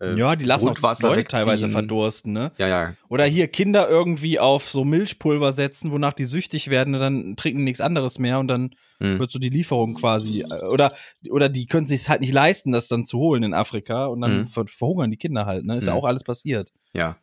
Äh, 0.00 0.16
Ja, 0.16 0.34
die 0.36 0.44
lassen 0.44 0.68
auch 0.68 0.78
Leute 0.80 1.02
wegziehen. 1.18 1.24
teilweise 1.24 1.68
verdursten, 1.68 2.32
ne? 2.32 2.52
Ja, 2.58 2.66
ja, 2.68 2.94
Oder 3.08 3.24
hier 3.24 3.48
Kinder 3.48 3.88
irgendwie 3.88 4.38
auf 4.40 4.68
so 4.70 4.84
Milchpulver 4.84 5.52
setzen, 5.52 5.92
wonach 5.92 6.14
die 6.14 6.24
süchtig 6.24 6.70
werden 6.70 6.94
und 6.94 7.00
dann 7.00 7.36
trinken 7.36 7.58
die 7.58 7.64
nichts 7.64 7.80
anderes 7.80 8.18
mehr 8.18 8.38
und 8.38 8.48
dann 8.48 8.70
hm. 8.98 9.18
wird 9.18 9.30
so 9.30 9.38
die 9.38 9.48
Lieferung 9.50 9.94
quasi 9.94 10.40
äh, 10.40 10.64
oder 10.66 10.92
oder 11.30 11.48
die 11.48 11.66
können 11.66 11.86
sich 11.86 12.08
halt 12.08 12.20
nicht 12.22 12.32
leisten, 12.32 12.72
das 12.72 12.88
dann 12.88 13.04
zu 13.04 13.18
holen 13.18 13.42
in 13.42 13.54
Afrika 13.54 14.06
und 14.06 14.20
dann 14.22 14.46
ver 14.46 14.64
verhungern 14.66 15.10
die 15.10 15.16
Kinder 15.18 15.46
halt, 15.46 15.64
ne? 15.64 15.76
Ist 15.76 15.86
ja 15.86 15.92
Mhm. 15.92 15.98
auch 15.98 16.04
alles 16.04 16.24
passiert. 16.24 16.70
ja. 16.92 17.16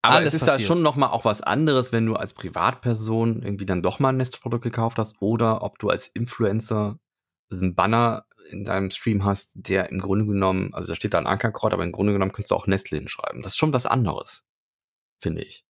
Aber 0.00 0.14
Alles 0.18 0.28
es 0.34 0.42
ist 0.42 0.48
passiert. 0.48 0.68
schon 0.68 0.80
noch 0.82 0.94
mal 0.94 1.08
auch 1.08 1.24
was 1.24 1.40
anderes, 1.42 1.90
wenn 1.92 2.06
du 2.06 2.14
als 2.14 2.32
Privatperson 2.32 3.42
irgendwie 3.42 3.66
dann 3.66 3.82
doch 3.82 3.98
mal 3.98 4.10
ein 4.10 4.16
Nestle-Produkt 4.16 4.62
gekauft 4.62 4.96
hast 4.96 5.16
oder 5.20 5.62
ob 5.62 5.80
du 5.80 5.88
als 5.88 6.06
Influencer 6.06 7.00
einen 7.50 7.74
Banner 7.74 8.24
in 8.50 8.64
deinem 8.64 8.90
Stream 8.90 9.24
hast, 9.24 9.52
der 9.56 9.90
im 9.90 10.00
Grunde 10.00 10.26
genommen, 10.26 10.72
also 10.74 10.88
da 10.88 10.94
steht 10.96 11.14
da 11.14 11.18
ein 11.18 11.26
Ankerkraut, 11.26 11.72
aber 11.72 11.84
im 11.84 11.92
Grunde 11.92 12.12
genommen 12.12 12.32
könntest 12.32 12.50
du 12.50 12.54
auch 12.56 12.66
Nestle 12.66 12.98
hinschreiben. 12.98 13.42
Das 13.42 13.52
ist 13.52 13.58
schon 13.58 13.72
was 13.72 13.86
anderes, 13.86 14.42
finde 15.20 15.42
ich. 15.42 15.64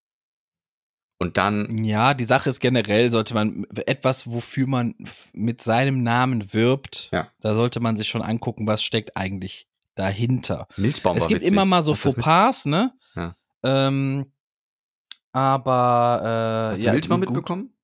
Und 1.20 1.36
dann, 1.36 1.82
Ja, 1.82 2.14
die 2.14 2.24
Sache 2.24 2.48
ist 2.48 2.60
generell, 2.60 3.10
sollte 3.10 3.34
man 3.34 3.66
etwas, 3.86 4.30
wofür 4.30 4.68
man 4.68 4.94
mit 5.32 5.62
seinem 5.62 6.02
Namen 6.04 6.52
wirbt, 6.54 7.08
Ja. 7.12 7.28
da 7.40 7.54
sollte 7.56 7.80
man 7.80 7.96
sich 7.96 8.08
schon 8.08 8.22
angucken, 8.22 8.66
was 8.68 8.82
steckt 8.84 9.16
eigentlich 9.16 9.66
dahinter. 9.96 10.68
Milchbaum 10.76 11.16
es 11.16 11.26
gibt 11.26 11.40
witzig. 11.40 11.52
immer 11.52 11.64
mal 11.64 11.82
so 11.82 11.96
Fauxpas, 11.96 12.66
ne? 12.66 12.92
Ja. 13.16 13.34
Ähm, 13.64 14.32
aber 15.32 16.20
äh, 16.22 16.70
Hast 16.72 16.82
du 16.82 16.86
ja, 16.86 16.92
Milchbaum 16.92 17.20
mitbekommen? 17.20 17.74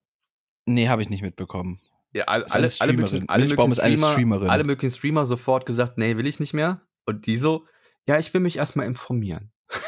Nee, 0.67 0.89
habe 0.89 1.03
ich 1.03 1.11
nicht 1.11 1.23
mitbekommen. 1.23 1.81
Ja, 2.15 2.25
alle, 2.25 2.47
alle, 2.51 2.71
alle, 2.79 2.93
möglichen, 2.93 3.29
alle, 3.29 3.47
möglichen 3.47 3.97
Streamer, 3.97 4.49
alle 4.49 4.65
möglichen 4.65 4.95
Streamer 4.95 5.27
sofort 5.27 5.67
gesagt, 5.67 5.99
nee, 5.99 6.17
will 6.17 6.27
ich 6.27 6.39
nicht 6.39 6.55
mehr. 6.55 6.81
Und 7.07 7.27
die 7.27 7.39
so, 7.39 7.67
ja, 8.07 8.19
ich 8.19 8.33
will 8.33 8.41
mich 8.41 8.57
erstmal 8.57 8.87
informieren. 8.87 9.51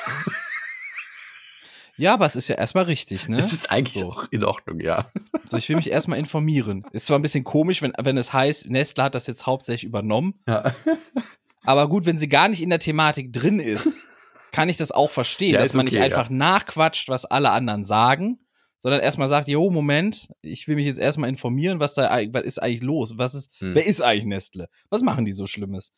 Ja, 1.99 2.13
aber 2.13 2.27
es 2.27 2.37
ist 2.37 2.49
ja 2.49 2.57
erstmal 2.57 2.85
richtig, 2.85 3.29
ne? 3.29 3.39
Das 3.39 3.53
ist 3.53 3.71
eigentlich 3.71 4.01
So. 4.01 4.11
auch 4.13 4.27
in 4.31 4.45
Ordnung, 4.45 4.79
ja. 4.81 5.07
So, 5.51 5.57
ich 5.57 5.69
will 5.69 5.77
mich 5.77 5.91
erstmal 5.91 6.19
informieren. 6.19 6.85
Ist 6.93 7.07
zwar 7.07 7.19
ein 7.19 7.23
bisschen 7.23 7.45
komisch, 7.45 7.81
wenn, 7.81 7.95
wenn 7.99 8.19
es 8.19 8.33
heißt, 8.33 8.69
Nestle 8.69 9.05
hat 9.05 9.15
das 9.15 9.27
jetzt 9.27 9.47
hauptsächlich 9.47 9.85
übernommen, 9.85 10.35
ja. 10.47 10.75
aber 11.65 11.89
gut, 11.89 12.05
wenn 12.05 12.19
sie 12.19 12.29
gar 12.29 12.49
nicht 12.49 12.63
in 12.63 12.69
der 12.69 12.81
Thematik 12.81 13.33
drin 13.33 13.61
ist, 13.61 14.11
kann 14.53 14.69
ich 14.69 14.77
das 14.77 14.93
auch 14.93 15.11
verstehen, 15.11 15.55
Ja, 15.55 15.61
dass 15.61 15.73
man 15.73 15.87
nicht 15.87 15.97
okay, 15.97 16.05
einfach 16.05 16.29
nachquatscht, 16.29 17.09
was 17.09 17.25
alle 17.25 17.51
anderen 17.51 17.85
sagen, 17.85 18.41
sondern 18.79 19.01
erstmal 19.01 19.29
sagt, 19.29 19.49
jo, 19.49 19.71
Moment, 19.71 20.29
ich 20.43 20.69
will 20.69 20.77
mich 20.77 20.87
jetzt 20.87 20.99
erstmal 21.01 21.29
informieren, 21.31 21.81
was 21.81 21.95
da 21.95 22.11
was 22.33 22.43
ist 22.43 22.63
eigentlich 22.63 22.83
los? 22.83 23.15
Was 23.17 23.35
ist, 23.35 23.51
Hm. 23.61 23.75
wer 23.75 23.87
ist 23.87 24.03
eigentlich 24.03 24.27
Nestle? 24.27 24.69
Was 24.91 25.03
machen 25.03 25.25
die 25.25 25.33
so 25.33 25.47
Schlimmes? 25.47 25.93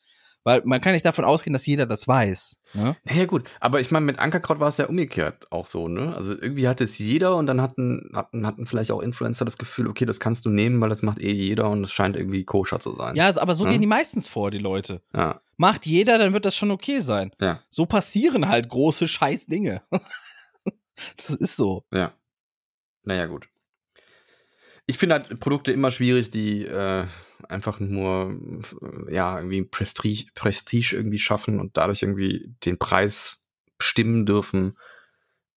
Weil 0.44 0.62
man 0.64 0.80
kann 0.80 0.92
nicht 0.92 1.04
davon 1.04 1.24
ausgehen, 1.24 1.52
dass 1.52 1.66
jeder 1.66 1.84
das 1.84 2.06
weiß. 2.06 2.60
Ne? 2.74 2.96
Naja, 3.04 3.26
gut. 3.26 3.44
Aber 3.58 3.80
ich 3.80 3.90
meine, 3.90 4.06
mit 4.06 4.20
Ankerkraut 4.20 4.60
war 4.60 4.68
es 4.68 4.76
ja 4.76 4.86
umgekehrt 4.86 5.50
auch 5.50 5.66
so, 5.66 5.88
ne? 5.88 6.14
Also 6.14 6.32
irgendwie 6.32 6.68
hatte 6.68 6.84
es 6.84 6.96
jeder 6.98 7.36
und 7.36 7.46
dann 7.48 7.60
hatten, 7.60 8.12
hatten, 8.14 8.46
hatten 8.46 8.64
vielleicht 8.64 8.92
auch 8.92 9.00
Influencer 9.02 9.44
das 9.44 9.58
Gefühl, 9.58 9.88
okay, 9.88 10.06
das 10.06 10.20
kannst 10.20 10.46
du 10.46 10.50
nehmen, 10.50 10.80
weil 10.80 10.88
das 10.90 11.02
macht 11.02 11.20
eh 11.20 11.32
jeder 11.32 11.68
und 11.68 11.82
es 11.82 11.92
scheint 11.92 12.16
irgendwie 12.16 12.44
koscher 12.44 12.78
zu 12.78 12.94
sein. 12.94 13.16
Ja, 13.16 13.26
also, 13.26 13.40
aber 13.40 13.56
so 13.56 13.64
Ja. 13.64 13.72
gehen 13.72 13.80
die 13.80 13.88
meistens 13.88 14.28
vor, 14.28 14.52
die 14.52 14.58
Leute. 14.58 15.02
Ja. 15.12 15.40
Macht 15.56 15.86
jeder, 15.86 16.18
dann 16.18 16.32
wird 16.32 16.44
das 16.44 16.54
schon 16.54 16.70
okay 16.70 17.00
sein. 17.00 17.32
Ja. 17.40 17.60
So 17.68 17.84
passieren 17.84 18.48
halt 18.48 18.68
große 18.68 19.08
Scheißdinge. 19.08 19.82
das 21.16 21.30
ist 21.30 21.56
so. 21.56 21.84
Ja. 21.92 22.12
Naja, 23.08 23.24
gut. 23.24 23.48
Ich 24.84 24.98
finde 24.98 25.14
halt 25.14 25.40
Produkte 25.40 25.72
immer 25.72 25.90
schwierig, 25.90 26.28
die 26.28 26.66
äh, 26.66 27.06
einfach 27.48 27.80
nur 27.80 28.38
äh, 29.08 29.14
ja 29.14 29.38
irgendwie 29.38 29.62
Prestige, 29.62 30.26
Prestige 30.34 30.94
irgendwie 30.94 31.18
schaffen 31.18 31.58
und 31.58 31.78
dadurch 31.78 32.02
irgendwie 32.02 32.54
den 32.66 32.78
Preis 32.78 33.40
bestimmen 33.78 34.26
dürfen. 34.26 34.76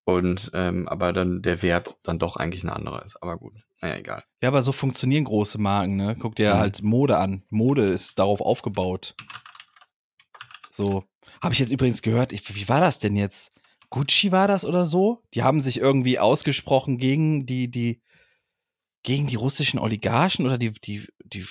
Und 0.05 0.49
ähm, 0.53 0.87
aber 0.87 1.11
dann 1.11 1.41
der 1.41 1.61
Wert 1.61 1.97
dann 2.03 2.19
doch 2.19 2.37
eigentlich 2.37 2.63
ein 2.63 2.69
anderer 2.69 3.03
ist. 3.03 3.21
Aber 3.21 3.37
gut, 3.37 3.53
naja, 3.81 3.97
egal. 3.97 4.23
Ja, 4.41 4.47
aber 4.47 4.61
so 4.61 4.71
funktionieren 4.71 5.25
große 5.25 5.57
Marken, 5.59 5.97
ne? 5.97 6.15
Guck 6.17 6.35
dir 6.37 6.53
Mhm. 6.53 6.57
halt 6.57 6.81
Mode 6.83 7.17
an. 7.17 7.43
Mode 7.49 7.83
ist 7.89 8.17
darauf 8.17 8.39
aufgebaut. 8.39 9.13
So. 10.71 11.03
Habe 11.41 11.53
ich 11.53 11.59
jetzt 11.59 11.71
übrigens 11.71 12.01
gehört, 12.01 12.31
ich, 12.31 12.55
wie 12.55 12.69
war 12.69 12.79
das 12.79 12.99
denn 12.99 13.17
jetzt? 13.17 13.53
Gucci 13.91 14.31
war 14.31 14.47
das 14.47 14.65
oder 14.65 14.87
so? 14.87 15.21
Die 15.35 15.43
haben 15.43 15.61
sich 15.61 15.77
irgendwie 15.77 16.17
ausgesprochen 16.17 16.97
gegen 16.97 17.45
die, 17.45 17.69
die, 17.69 18.01
gegen 19.03 19.27
die 19.27 19.35
russischen 19.35 19.79
Oligarchen 19.79 20.45
oder 20.45 20.57
die, 20.57 20.71
die, 20.71 21.07
die 21.23 21.45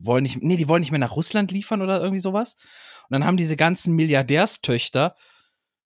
wollen 0.00 0.22
nicht, 0.22 0.40
nee, 0.40 0.56
die 0.56 0.68
wollen 0.68 0.80
nicht 0.80 0.92
mehr 0.92 1.00
nach 1.00 1.16
Russland 1.16 1.50
liefern 1.50 1.82
oder 1.82 1.98
irgendwie 1.98 2.20
sowas. 2.20 2.54
Und 3.08 3.14
dann 3.14 3.24
haben 3.24 3.38
diese 3.38 3.56
ganzen 3.56 3.94
Milliardärstöchter, 3.96 5.16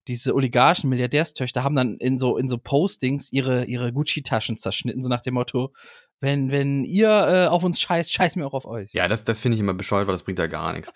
diese 0.09 0.35
Oligarchen, 0.35 0.91
Milliardärstöchter, 0.91 1.63
haben 1.63 1.77
dann 1.77 1.97
in 1.99 2.19
so, 2.19 2.37
in 2.37 2.49
so 2.49 2.59
Postings 2.59 3.33
ihre, 3.33 3.65
ihre 3.67 3.93
Gucci-Taschen 3.93 4.57
zerschnitten, 4.57 5.03
so 5.03 5.09
nach 5.09 5.21
dem 5.21 5.35
Motto, 5.35 5.73
Wenn, 6.19 6.51
wenn 6.51 6.85
ihr 6.85 7.09
äh, 7.09 7.47
auf 7.47 7.63
uns 7.63 7.81
scheißt, 7.81 8.13
scheißen 8.13 8.43
wir 8.43 8.47
auch 8.49 8.55
auf 8.55 8.65
euch. 8.65 8.93
Ja, 8.93 9.07
das, 9.07 9.23
das 9.23 9.39
finde 9.39 9.55
ich 9.55 9.61
immer 9.61 9.75
bescheuert, 9.75 10.09
weil 10.09 10.15
das 10.15 10.25
bringt 10.25 10.41
ja 10.41 10.49
gar 10.49 10.73
nichts. 10.73 10.93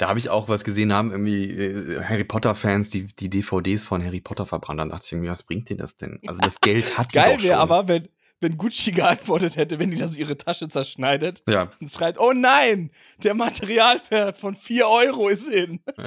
Da 0.00 0.08
habe 0.08 0.18
ich 0.18 0.30
auch 0.30 0.48
was 0.48 0.64
gesehen, 0.64 0.94
haben 0.94 1.10
irgendwie 1.10 1.50
äh, 1.50 2.02
Harry 2.02 2.24
Potter-Fans 2.24 2.88
die, 2.88 3.04
die 3.04 3.28
DVDs 3.28 3.84
von 3.84 4.02
Harry 4.02 4.22
Potter 4.22 4.46
verbrannt. 4.46 4.80
Dann 4.80 4.88
dachte 4.88 5.04
ich 5.04 5.12
irgendwie, 5.12 5.28
was 5.28 5.42
bringt 5.42 5.68
denen 5.68 5.76
das 5.78 5.98
denn? 5.98 6.18
Also 6.26 6.40
das 6.40 6.58
Geld 6.62 6.96
hat 6.96 7.12
die 7.12 7.16
Geil 7.16 7.42
wäre 7.42 7.58
aber, 7.58 7.86
wenn, 7.86 8.08
wenn 8.40 8.56
Gucci 8.56 8.92
geantwortet 8.92 9.56
hätte, 9.56 9.78
wenn 9.78 9.90
die 9.90 9.98
da 9.98 10.08
so 10.08 10.18
ihre 10.18 10.38
Tasche 10.38 10.70
zerschneidet 10.70 11.42
Ja. 11.46 11.70
und 11.80 11.90
schreit, 11.90 12.18
oh 12.18 12.32
nein, 12.32 12.90
der 13.22 13.34
Materialwert 13.34 14.38
von 14.38 14.54
4 14.54 14.88
Euro 14.88 15.28
ist 15.28 15.50
hin. 15.50 15.80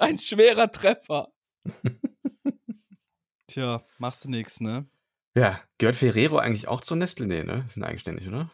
Ein 0.00 0.18
schwerer 0.18 0.70
Treffer. 0.70 1.32
Tja, 3.46 3.82
machst 3.96 4.26
du 4.26 4.30
nix, 4.30 4.60
ne? 4.60 4.86
ja, 5.34 5.60
gehört 5.78 5.96
Ferrero 5.96 6.36
eigentlich 6.36 6.68
auch 6.68 6.82
zur 6.82 6.98
Nestle? 6.98 7.26
Nee, 7.26 7.42
ne? 7.42 7.64
Die 7.66 7.72
sind 7.72 7.84
eigenständig, 7.84 8.28
oder? 8.28 8.50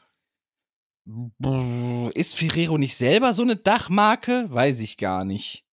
Ist 2.15 2.37
Ferrero 2.37 2.79
nicht 2.79 2.97
selber 2.97 3.35
so 3.35 3.43
eine 3.43 3.57
Dachmarke? 3.57 4.47
Weiß 4.49 4.81
ich 4.81 4.97
gar 4.97 5.25
nicht. 5.25 5.65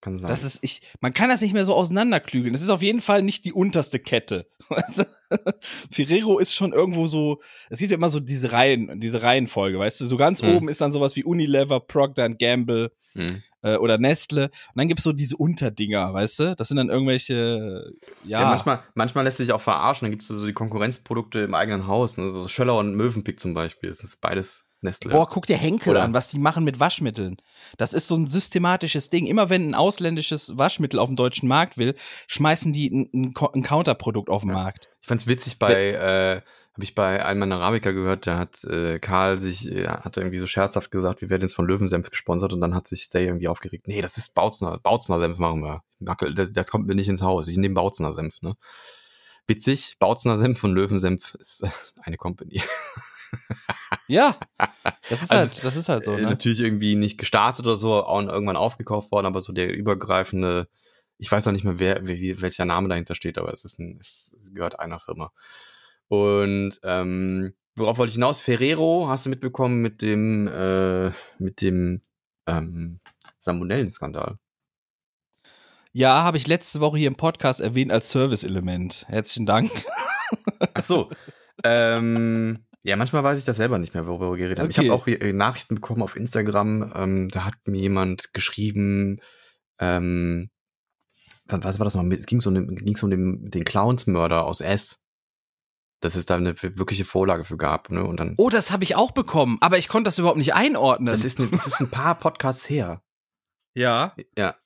Kann 0.00 0.16
sein. 0.16 0.28
Das 0.28 0.42
ist, 0.42 0.58
ich, 0.62 0.82
man 1.00 1.14
kann 1.14 1.28
das 1.28 1.42
nicht 1.42 1.54
mehr 1.54 1.64
so 1.64 1.74
auseinanderklügeln. 1.74 2.52
Das 2.52 2.62
ist 2.62 2.70
auf 2.70 2.82
jeden 2.82 3.00
Fall 3.00 3.22
nicht 3.22 3.44
die 3.44 3.52
unterste 3.52 4.00
Kette. 4.00 4.50
Ferrero 5.90 6.38
ist 6.38 6.54
schon 6.54 6.72
irgendwo 6.72 7.06
so, 7.06 7.40
es 7.70 7.78
gibt 7.78 7.92
ja 7.92 7.96
immer 7.96 8.10
so 8.10 8.18
diese 8.18 8.50
Reihen, 8.50 8.98
diese 8.98 9.22
Reihenfolge, 9.22 9.78
weißt 9.78 10.00
du? 10.00 10.06
So 10.06 10.16
ganz 10.16 10.42
Hm. 10.42 10.56
oben 10.56 10.68
ist 10.68 10.80
dann 10.80 10.90
sowas 10.92 11.14
wie 11.14 11.24
Unilever, 11.24 11.78
Procter 11.80 12.28
Gamble 12.30 12.92
Hm. 13.14 13.42
Äh, 13.62 13.76
oder 13.76 13.98
Nestle. 13.98 14.44
Und 14.46 14.50
dann 14.76 14.88
gibt's 14.88 15.04
so 15.04 15.12
diese 15.12 15.36
Unterdinger, 15.36 16.12
weißt 16.14 16.38
du? 16.40 16.56
Das 16.56 16.68
sind 16.68 16.76
dann 16.76 16.90
irgendwelche, 16.90 17.92
ja. 18.24 18.40
Ja, 18.42 18.48
manchmal, 18.48 18.82
manchmal 18.94 19.24
lässt 19.24 19.38
sich 19.38 19.52
auch 19.52 19.60
verarschen. 19.60 20.06
Dann 20.06 20.10
gibt 20.12 20.22
es 20.22 20.28
so 20.28 20.46
die 20.46 20.52
Konkurrenzprodukte 20.52 21.40
im 21.40 21.54
eigenen 21.54 21.86
Haus. 21.86 22.16
Ne? 22.16 22.28
So 22.30 22.48
Schöller 22.48 22.76
und 22.78 22.94
Mövenpick 22.94 23.40
zum 23.40 23.54
Beispiel. 23.54 23.88
Das 23.90 24.02
ist 24.02 24.20
beides 24.20 24.64
Nestle. 24.84 25.12
Boah, 25.12 25.28
guck 25.28 25.46
dir 25.46 25.56
Henkel 25.56 25.90
Oder- 25.92 26.02
an, 26.02 26.12
was 26.12 26.28
die 26.30 26.40
machen 26.40 26.64
mit 26.64 26.80
Waschmitteln. 26.80 27.36
Das 27.78 27.92
ist 27.92 28.08
so 28.08 28.16
ein 28.16 28.26
systematisches 28.26 29.10
Ding. 29.10 29.26
Immer 29.26 29.48
wenn 29.48 29.68
ein 29.70 29.74
ausländisches 29.76 30.58
Waschmittel 30.58 30.98
auf 30.98 31.08
den 31.08 31.14
deutschen 31.14 31.48
Markt 31.48 31.78
will, 31.78 31.94
schmeißen 32.26 32.72
die 32.72 32.90
ein, 32.90 33.08
ein, 33.14 33.32
Co- 33.32 33.52
ein 33.52 33.62
Counterprodukt 33.62 34.28
auf 34.28 34.42
den 34.42 34.50
Ja. 34.50 34.56
Markt. 34.56 34.88
Ich 35.00 35.06
fand's 35.06 35.28
witzig 35.28 35.60
bei, 35.60 35.90
äh, 35.92 36.40
habe 36.74 36.84
ich 36.84 36.94
bei 36.94 37.24
einem 37.24 37.40
meiner 37.40 37.60
Arabiker 37.60 37.92
gehört, 37.92 38.26
da 38.26 38.38
hat 38.38 38.64
äh, 38.64 38.98
Karl 38.98 39.36
sich, 39.38 39.70
äh, 39.70 39.88
hat 39.88 40.16
irgendwie 40.16 40.38
so 40.38 40.46
scherzhaft 40.46 40.90
gesagt, 40.90 41.20
wir 41.20 41.28
werden 41.28 41.42
jetzt 41.42 41.54
von 41.54 41.66
Löwensenf 41.66 42.08
gesponsert 42.08 42.54
und 42.54 42.62
dann 42.62 42.74
hat 42.74 42.88
sich 42.88 43.02
Stay 43.02 43.26
irgendwie 43.26 43.48
aufgeregt. 43.48 43.86
Nee, 43.88 44.00
das 44.00 44.16
ist 44.16 44.34
Bautzner, 44.34 44.78
Bautzner 44.78 45.20
Senf 45.20 45.38
machen 45.38 45.62
wir. 45.62 45.82
Das, 46.34 46.52
das 46.52 46.70
kommt 46.70 46.86
mir 46.86 46.94
nicht 46.94 47.08
ins 47.08 47.22
Haus. 47.22 47.46
Ich 47.48 47.58
nehme 47.58 47.74
Bautzner 47.74 48.12
Senf, 48.12 48.40
ne? 48.40 48.56
Witzig, 49.46 49.96
Bautzner 49.98 50.38
Senf 50.38 50.64
und 50.64 50.72
Löwensenf 50.72 51.34
ist 51.34 51.64
eine 52.02 52.16
Company. 52.16 52.62
Ja, 54.08 54.36
das 55.10 55.22
ist 55.22 55.30
Also 55.30 55.54
halt, 55.54 55.64
das 55.64 55.76
ist 55.76 55.88
halt 55.90 56.04
so, 56.06 56.12
Äh, 56.12 56.22
ne? 56.22 56.30
Natürlich 56.30 56.60
irgendwie 56.60 56.94
nicht 56.94 57.18
gestartet 57.18 57.66
oder 57.66 57.76
so, 57.76 57.92
auch 57.92 58.22
irgendwann 58.22 58.56
aufgekauft 58.56 59.12
worden, 59.12 59.26
aber 59.26 59.40
so 59.40 59.52
der 59.52 59.74
übergreifende, 59.74 60.68
ich 61.18 61.30
weiß 61.30 61.46
auch 61.48 61.52
nicht 61.52 61.64
mehr, 61.64 61.78
wer, 61.78 62.06
wie, 62.06 62.40
welcher 62.40 62.64
Name 62.64 62.88
dahinter 62.88 63.14
steht, 63.14 63.36
aber 63.36 63.52
es 63.52 63.66
ist 63.66 63.78
ein, 63.78 63.98
es 64.00 64.34
gehört 64.54 64.80
einer 64.80 65.00
Firma. 65.00 65.32
Und 66.12 66.78
ähm, 66.82 67.54
worauf 67.74 67.96
wollte 67.96 68.10
ich 68.10 68.16
hinaus? 68.16 68.42
Ferrero, 68.42 69.06
hast 69.08 69.24
du 69.24 69.30
mitbekommen 69.30 69.80
mit 69.80 70.02
dem, 70.02 70.46
äh, 70.46 71.10
mit 71.38 71.62
dem 71.62 72.02
ähm, 72.46 73.00
Salmonellen-Skandal? 73.38 74.36
Ja, 75.94 76.22
habe 76.22 76.36
ich 76.36 76.46
letzte 76.46 76.80
Woche 76.80 76.98
hier 76.98 77.06
im 77.08 77.16
Podcast 77.16 77.62
erwähnt 77.62 77.92
als 77.92 78.10
Service-Element. 78.10 79.06
Herzlichen 79.08 79.46
Dank. 79.46 79.70
Ach 80.74 80.84
so. 80.84 81.10
ähm, 81.64 82.66
ja, 82.82 82.96
manchmal 82.96 83.24
weiß 83.24 83.38
ich 83.38 83.46
das 83.46 83.56
selber 83.56 83.78
nicht 83.78 83.94
mehr, 83.94 84.06
worüber 84.06 84.32
wir 84.32 84.36
geredet 84.36 84.58
haben. 84.58 84.68
Ich 84.68 84.78
Okay. 84.78 84.90
habe 84.90 85.00
auch 85.00 85.06
äh, 85.06 85.32
Nachrichten 85.32 85.76
bekommen 85.76 86.02
auf 86.02 86.14
Instagram. 86.14 86.92
Ähm, 86.94 87.28
da 87.30 87.46
hat 87.46 87.54
mir 87.64 87.80
jemand 87.80 88.34
geschrieben, 88.34 89.18
ähm, 89.78 90.50
was 91.46 91.78
war 91.78 91.84
das 91.84 91.94
noch? 91.94 92.04
Es 92.10 92.26
ging 92.26 92.42
so 92.42 92.50
um, 92.50 92.66
ging's 92.76 93.02
um 93.02 93.08
den, 93.08 93.50
den 93.50 93.64
Clownsmörder 93.64 94.44
aus 94.44 94.60
S. 94.60 95.01
Dass 96.02 96.14
es 96.16 96.26
da 96.26 96.36
eine 96.36 96.54
wirkliche 96.62 97.04
Vorlage 97.06 97.44
für 97.44 97.56
gab. 97.56 97.88
Ne? 97.90 98.04
Und 98.04 98.20
dann, 98.20 98.34
Oh, 98.36 98.50
das 98.50 98.70
habe 98.72 98.84
ich 98.84 98.94
auch 98.96 99.12
bekommen, 99.12 99.56
aber 99.62 99.78
ich 99.78 99.88
konnte 99.88 100.08
das 100.08 100.18
überhaupt 100.18 100.36
nicht 100.38 100.52
einordnen. 100.54 101.06
das, 101.10 101.24
ist 101.24 101.38
eine, 101.40 101.48
das 101.48 101.66
ist 101.66 101.80
ein 101.80 101.88
paar 101.90 102.16
Podcasts 102.18 102.68
her. 102.68 103.02
ja. 103.74 104.14
Ja. 104.36 104.56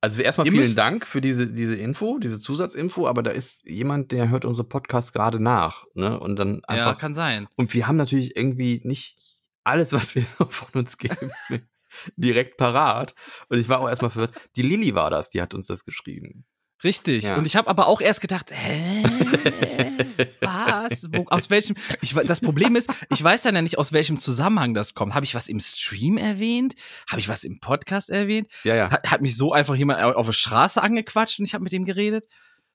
Also 0.00 0.20
erstmal 0.20 0.46
Ihr 0.46 0.50
vielen 0.52 0.64
müsst- 0.64 0.76
Dank 0.76 1.06
für 1.06 1.22
diese, 1.22 1.46
diese 1.46 1.76
Info, 1.76 2.18
diese 2.18 2.38
Zusatzinfo, 2.38 3.06
aber 3.08 3.22
da 3.22 3.30
ist 3.30 3.64
jemand, 3.64 4.12
der 4.12 4.28
hört 4.28 4.44
unsere 4.44 4.68
Podcasts 4.68 5.14
gerade 5.14 5.42
nach. 5.42 5.86
Ne? 5.94 6.20
Und 6.20 6.38
dann 6.38 6.56
Ja, 6.56 6.62
einfach 6.68 6.98
kann 6.98 7.14
sein. 7.14 7.48
Und 7.56 7.72
wir 7.72 7.86
haben 7.86 7.96
natürlich 7.96 8.36
irgendwie 8.36 8.82
nicht 8.84 9.16
alles, 9.64 9.94
was 9.94 10.14
wir 10.14 10.24
von 10.50 10.68
uns 10.74 10.98
geben, 10.98 11.30
direkt 12.16 12.58
parat. 12.58 13.14
Und 13.48 13.58
ich 13.58 13.68
war 13.70 13.80
auch 13.80 13.88
erstmal 13.88 14.10
verwirrt. 14.10 14.34
Die 14.56 14.62
Lilly 14.62 14.94
war 14.94 15.08
das, 15.08 15.30
die 15.30 15.40
hat 15.40 15.54
uns 15.54 15.68
das 15.68 15.84
geschrieben. 15.86 16.44
Richtig. 16.82 17.24
Ja. 17.24 17.36
Und 17.36 17.46
ich 17.46 17.56
habe 17.56 17.68
aber 17.68 17.86
auch 17.86 18.00
erst 18.00 18.20
gedacht, 18.20 18.50
hä? 18.52 19.02
Was? 20.42 21.08
Wo, 21.12 21.24
aus 21.28 21.48
welchem? 21.50 21.76
Ich, 22.02 22.14
das 22.14 22.40
Problem 22.40 22.76
ist, 22.76 22.90
ich 23.10 23.22
weiß 23.22 23.42
dann 23.42 23.54
ja 23.54 23.62
nicht, 23.62 23.78
aus 23.78 23.92
welchem 23.92 24.18
Zusammenhang 24.18 24.74
das 24.74 24.94
kommt. 24.94 25.14
Habe 25.14 25.24
ich 25.24 25.34
was 25.34 25.48
im 25.48 25.60
Stream 25.60 26.16
erwähnt? 26.18 26.74
Habe 27.08 27.20
ich 27.20 27.28
was 27.28 27.44
im 27.44 27.60
Podcast 27.60 28.10
erwähnt? 28.10 28.50
Ja, 28.64 28.74
ja. 28.74 28.90
Hat, 28.90 29.10
hat 29.10 29.22
mich 29.22 29.36
so 29.36 29.52
einfach 29.52 29.74
jemand 29.76 30.00
au- 30.02 30.12
auf 30.12 30.26
der 30.26 30.32
Straße 30.32 30.82
angequatscht 30.82 31.38
und 31.38 31.46
ich 31.46 31.54
habe 31.54 31.64
mit 31.64 31.72
dem 31.72 31.84
geredet? 31.84 32.26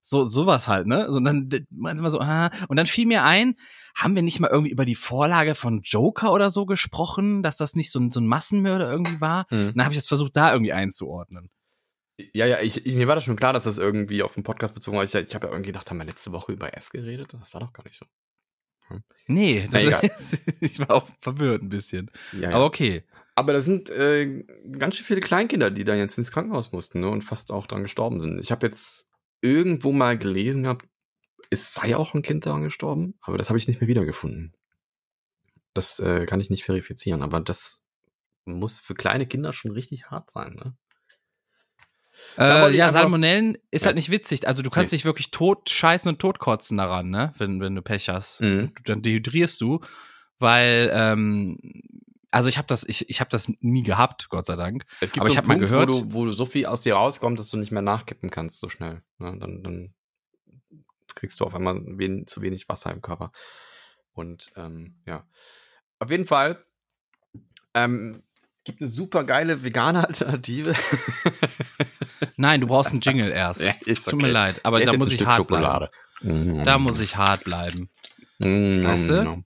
So, 0.01 0.23
sowas 0.23 0.67
halt, 0.67 0.87
ne? 0.87 1.07
Und 1.09 1.23
dann 1.25 1.49
d- 1.49 1.65
meinen 1.69 1.97
sie 1.97 2.03
mal 2.03 2.09
so, 2.09 2.21
ah. 2.21 2.49
Und 2.69 2.77
dann 2.77 2.87
fiel 2.87 3.05
mir 3.05 3.23
ein, 3.25 3.55
haben 3.95 4.15
wir 4.15 4.21
nicht 4.23 4.39
mal 4.39 4.49
irgendwie 4.49 4.71
über 4.71 4.85
die 4.85 4.95
Vorlage 4.95 5.55
von 5.55 5.81
Joker 5.83 6.31
oder 6.31 6.51
so 6.51 6.65
gesprochen, 6.65 7.43
dass 7.43 7.57
das 7.57 7.75
nicht 7.75 7.91
so 7.91 7.99
ein, 7.99 8.09
so 8.09 8.19
ein 8.21 8.25
Massenmörder 8.27 8.89
irgendwie 8.89 9.19
war? 9.21 9.45
Hm. 9.49 9.67
Und 9.67 9.77
dann 9.77 9.83
habe 9.85 9.93
ich 9.93 9.99
das 9.99 10.07
versucht, 10.07 10.35
da 10.37 10.51
irgendwie 10.53 10.73
einzuordnen. 10.73 11.49
Ja, 12.33 12.45
ja, 12.45 12.59
ich, 12.61 12.85
ich, 12.85 12.95
mir 12.95 13.07
war 13.07 13.15
das 13.15 13.23
schon 13.23 13.35
klar, 13.35 13.53
dass 13.53 13.63
das 13.63 13.77
irgendwie 13.77 14.23
auf 14.23 14.33
den 14.33 14.43
Podcast 14.43 14.75
bezogen 14.75 14.97
war. 14.97 15.03
Ich, 15.03 15.15
ich 15.15 15.35
habe 15.35 15.47
ja 15.47 15.53
irgendwie 15.53 15.71
gedacht, 15.71 15.89
haben 15.89 15.97
wir 15.97 16.05
letzte 16.05 16.31
Woche 16.31 16.51
über 16.51 16.75
S 16.75 16.89
geredet? 16.89 17.33
Das 17.33 17.53
war 17.53 17.61
doch 17.61 17.73
gar 17.73 17.83
nicht 17.83 17.95
so. 17.95 18.05
Nee, 19.27 19.67
Na, 19.71 19.79
das, 19.79 19.85
egal. 19.85 20.11
ich 20.59 20.79
war 20.79 20.91
auch 20.91 21.07
verwirrt 21.21 21.61
ein 21.61 21.69
bisschen. 21.69 22.09
Ja, 22.33 22.49
ja. 22.49 22.55
Aber 22.55 22.65
okay. 22.65 23.03
Aber 23.35 23.53
da 23.53 23.61
sind 23.61 23.89
äh, 23.89 24.43
ganz 24.77 24.95
schön 24.95 25.05
viele 25.05 25.21
Kleinkinder, 25.21 25.71
die 25.71 25.85
da 25.85 25.95
jetzt 25.95 26.17
ins 26.17 26.31
Krankenhaus 26.31 26.71
mussten 26.71 27.01
ne, 27.01 27.09
und 27.09 27.21
fast 27.21 27.51
auch 27.51 27.67
dran 27.67 27.83
gestorben 27.83 28.19
sind. 28.19 28.39
Ich 28.39 28.51
habe 28.51 28.65
jetzt 28.65 29.07
irgendwo 29.41 29.91
mal 29.91 30.17
gelesen 30.17 30.63
gehabt, 30.63 30.87
es 31.49 31.73
sei 31.73 31.95
auch 31.95 32.13
ein 32.13 32.21
Kind 32.21 32.45
daran 32.45 32.63
gestorben, 32.63 33.15
aber 33.21 33.37
das 33.37 33.49
habe 33.49 33.57
ich 33.57 33.67
nicht 33.67 33.79
mehr 33.79 33.87
wiedergefunden. 33.87 34.55
Das 35.73 35.99
äh, 35.99 36.25
kann 36.25 36.41
ich 36.41 36.49
nicht 36.49 36.65
verifizieren, 36.65 37.21
aber 37.21 37.39
das 37.39 37.83
muss 38.45 38.79
für 38.79 38.93
kleine 38.93 39.25
Kinder 39.25 39.53
schon 39.53 39.71
richtig 39.71 40.07
hart 40.07 40.31
sein. 40.31 40.55
Ne? 40.55 40.75
Äh, 42.37 42.75
ja, 42.75 42.91
Salmonellen 42.91 43.57
ist 43.71 43.81
Ja. 43.83 43.87
halt 43.87 43.95
nicht 43.97 44.11
witzig. 44.11 44.47
Also 44.47 44.61
du 44.61 44.69
kannst 44.69 44.91
Nee. 44.93 44.97
dich 44.97 45.05
wirklich 45.05 45.31
tot 45.31 45.69
scheißen 45.69 46.09
und 46.09 46.19
totkotzen 46.19 46.77
daran, 46.77 47.09
ne? 47.09 47.33
Wenn, 47.37 47.59
wenn 47.61 47.75
du 47.75 47.81
Pech 47.81 48.09
hast. 48.09 48.41
Mhm. 48.41 48.71
Du, 48.75 48.83
dann 48.83 49.01
dehydrierst 49.01 49.59
du, 49.61 49.81
weil, 50.39 50.89
ähm, 50.93 51.57
also 52.31 52.47
ich 52.47 52.57
habe 52.57 52.67
das, 52.67 52.83
ich, 52.87 53.09
ich 53.09 53.19
habe 53.19 53.29
das 53.31 53.51
nie 53.59 53.83
gehabt, 53.83 54.29
Gott 54.29 54.45
sei 54.45 54.55
Dank. 54.55 54.85
Es 55.01 55.11
gibt 55.11 55.21
Aber 55.21 55.27
so 55.27 55.33
ich 55.33 55.37
einen 55.39 55.49
hab 55.49 55.57
mal 55.57 55.59
gehört- 55.59 55.89
wo, 55.89 55.93
du, 56.01 56.13
wo 56.13 56.25
du 56.25 56.31
so 56.31 56.45
viel 56.45 56.65
aus 56.67 56.81
dir 56.81 56.93
rauskommt, 56.95 57.39
dass 57.39 57.49
du 57.49 57.57
nicht 57.57 57.71
mehr 57.71 57.81
nachkippen 57.81 58.29
kannst 58.29 58.59
so 58.59 58.69
schnell. 58.69 59.01
Ne? 59.17 59.35
Dann, 59.39 59.63
dann 59.63 59.93
kriegst 61.15 61.39
du 61.39 61.45
auf 61.45 61.55
einmal 61.55 61.81
wen, 61.85 62.27
zu 62.27 62.41
wenig 62.41 62.69
Wasser 62.69 62.91
im 62.91 63.01
Körper. 63.01 63.31
Und 64.13 64.51
ähm, 64.55 64.95
ja. 65.05 65.25
Auf 65.97 66.11
jeden 66.11 66.25
Fall 66.25 66.63
ähm, 67.73 68.23
gibt 68.69 68.81
eine 68.81 68.89
super 68.89 69.23
geile 69.23 69.63
vegane 69.63 70.07
Alternative. 70.07 70.73
Nein, 72.37 72.61
du 72.61 72.67
brauchst 72.67 72.91
einen 72.91 73.01
Jingle 73.01 73.31
erst. 73.31 73.61
Ja, 73.63 73.73
ist 73.85 74.05
Tut 74.05 74.15
okay. 74.15 74.23
mir 74.27 74.31
leid, 74.31 74.59
aber 74.63 74.79
Ich 74.79 74.85
da 74.85 74.97
muss 74.97 75.11
ich 75.11 75.25
hart 75.25 75.37
Schokolade. 75.37 75.89
bleiben. 76.21 76.65
Da 76.65 76.77
muss 76.77 76.99
ich 76.99 77.15
hart 77.17 77.43
bleiben. 77.43 77.89
Mm, 78.39 78.83
Weißt 78.85 79.09
du? 79.09 79.23
mm, 79.23 79.43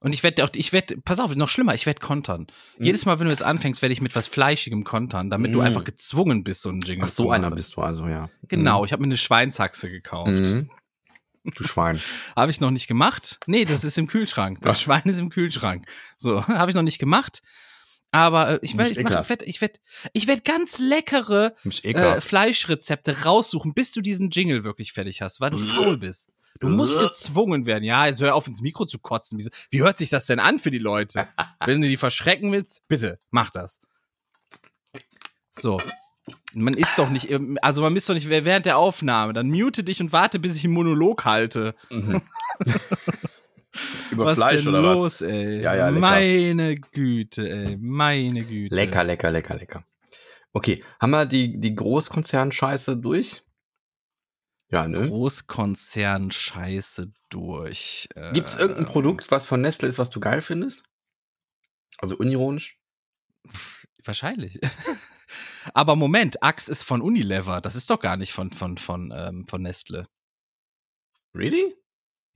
Und 0.00 0.12
ich 0.12 0.22
werde 0.22 0.44
auch, 0.44 0.50
ich 0.54 0.72
werde, 0.72 0.96
pass 0.98 1.18
auf, 1.18 1.34
noch 1.34 1.48
schlimmer, 1.48 1.74
ich 1.74 1.86
werde 1.86 2.00
kontern. 2.00 2.46
Mhm. 2.78 2.84
Jedes 2.84 3.04
Mal, 3.06 3.18
wenn 3.18 3.26
du 3.26 3.32
jetzt 3.32 3.42
anfängst, 3.42 3.82
werde 3.82 3.92
ich 3.92 4.00
mit 4.00 4.14
was 4.14 4.28
Fleischigem 4.28 4.84
kontern, 4.84 5.30
damit 5.30 5.54
du 5.54 5.58
Mhm. 5.58 5.64
einfach 5.66 5.84
gezwungen 5.84 6.44
bist, 6.44 6.62
so 6.62 6.68
einen 6.70 6.80
Jingle 6.80 7.06
Ach, 7.08 7.12
so 7.12 7.24
zu 7.24 7.30
einer 7.30 7.50
bist 7.50 7.76
du 7.76 7.80
also, 7.82 8.06
ja. 8.06 8.28
Genau, 8.48 8.84
ich 8.84 8.92
habe 8.92 9.02
mir 9.02 9.08
eine 9.08 9.16
Schweinshaxe 9.18 9.90
gekauft. 9.90 10.30
Mhm. 10.32 10.70
Du 11.44 11.64
Schwein. 11.64 11.98
Habe 12.36 12.50
ich 12.50 12.60
noch 12.60 12.70
nicht 12.70 12.88
gemacht. 12.88 13.38
Nee, 13.46 13.64
das 13.64 13.82
ist 13.82 13.96
im 13.96 14.06
Kühlschrank. 14.06 14.58
Das 14.60 14.76
Ach. 14.76 14.80
Schwein 14.80 15.02
ist 15.06 15.18
im 15.18 15.30
Kühlschrank. 15.30 15.86
So, 16.18 16.46
habe 16.46 16.70
ich 16.70 16.74
noch 16.74 16.82
nicht 16.82 16.98
gemacht. 16.98 17.40
Aber 18.10 18.52
äh, 18.52 18.58
ich 18.62 18.76
werde 18.76 18.92
ich, 18.92 19.02
mach- 19.02 19.22
ich 19.22 19.28
werd, 19.28 19.42
ich 19.42 19.60
werd, 19.60 19.80
ich 20.12 20.26
werd 20.26 20.44
ganz 20.44 20.78
leckere 20.78 21.54
äh. 21.82 22.20
Fleischrezepte 22.20 23.24
raussuchen, 23.24 23.74
bis 23.74 23.92
du 23.92 24.00
diesen 24.00 24.30
Jingle 24.30 24.64
wirklich 24.64 24.92
fertig 24.92 25.20
hast, 25.20 25.40
weil 25.40 25.50
du 25.50 25.58
faul 25.58 25.98
bist. 25.98 26.30
Du 26.60 26.68
musst 26.68 26.98
gezwungen 26.98 27.66
werden. 27.66 27.84
Ja, 27.84 28.06
jetzt 28.06 28.20
hör 28.20 28.34
auf 28.34 28.46
ins 28.48 28.62
Mikro 28.62 28.84
zu 28.86 28.98
kotzen. 28.98 29.38
Wie, 29.38 29.48
wie 29.70 29.82
hört 29.82 29.98
sich 29.98 30.08
das 30.10 30.26
denn 30.26 30.40
an 30.40 30.58
für 30.58 30.70
die 30.70 30.78
Leute? 30.78 31.28
Wenn 31.64 31.80
du 31.80 31.86
die 31.88 31.96
verschrecken 31.96 32.50
willst, 32.50 32.82
bitte, 32.88 33.18
mach 33.30 33.50
das. 33.50 33.80
So. 35.52 35.78
Man 36.54 36.74
ist 36.74 36.98
doch 36.98 37.10
nicht, 37.10 37.28
also 37.62 37.82
man 37.82 37.94
ist 37.96 38.08
doch 38.08 38.14
nicht 38.14 38.28
während 38.28 38.66
der 38.66 38.78
Aufnahme. 38.78 39.34
Dann 39.34 39.48
mute 39.50 39.84
dich 39.84 40.00
und 40.00 40.12
warte, 40.12 40.38
bis 40.38 40.56
ich 40.56 40.64
einen 40.64 40.74
Monolog 40.74 41.24
halte. 41.24 41.74
Mhm. 41.90 42.22
Über 44.10 44.26
was 44.26 44.38
Fleisch 44.38 44.64
denn 44.64 44.74
oder 44.74 44.82
was? 44.82 44.98
los, 44.98 45.20
ey? 45.22 45.60
Ja, 45.60 45.74
ja, 45.74 45.88
lecker. 45.88 46.00
meine 46.00 46.76
Güte, 46.76 47.48
ey. 47.48 47.76
Meine 47.76 48.44
Güte. 48.44 48.74
Lecker, 48.74 49.04
lecker, 49.04 49.30
lecker, 49.30 49.54
lecker. 49.56 49.84
Okay, 50.52 50.82
haben 51.00 51.10
wir 51.10 51.26
die, 51.26 51.60
die 51.60 51.74
Großkonzern-Scheiße 51.74 52.96
durch? 52.96 53.42
Ja, 54.70 54.88
ne? 54.88 55.08
Großkonzern-Scheiße 55.08 57.12
durch. 57.30 58.08
Äh, 58.14 58.32
Gibt 58.32 58.48
es 58.48 58.56
irgendein 58.56 58.86
Produkt, 58.86 59.30
was 59.30 59.46
von 59.46 59.60
Nestle 59.60 59.88
ist, 59.88 59.98
was 59.98 60.10
du 60.10 60.20
geil 60.20 60.40
findest? 60.40 60.84
Also 61.98 62.16
unironisch? 62.16 62.78
Wahrscheinlich. 64.04 64.58
Aber 65.74 65.96
Moment, 65.96 66.42
Axe 66.42 66.70
ist 66.70 66.82
von 66.82 67.02
Unilever. 67.02 67.60
Das 67.60 67.76
ist 67.76 67.90
doch 67.90 68.00
gar 68.00 68.16
nicht 68.16 68.32
von, 68.32 68.50
von, 68.50 68.78
von, 68.78 69.12
ähm, 69.14 69.46
von 69.48 69.62
Nestle. 69.62 70.08
Really? 71.34 71.74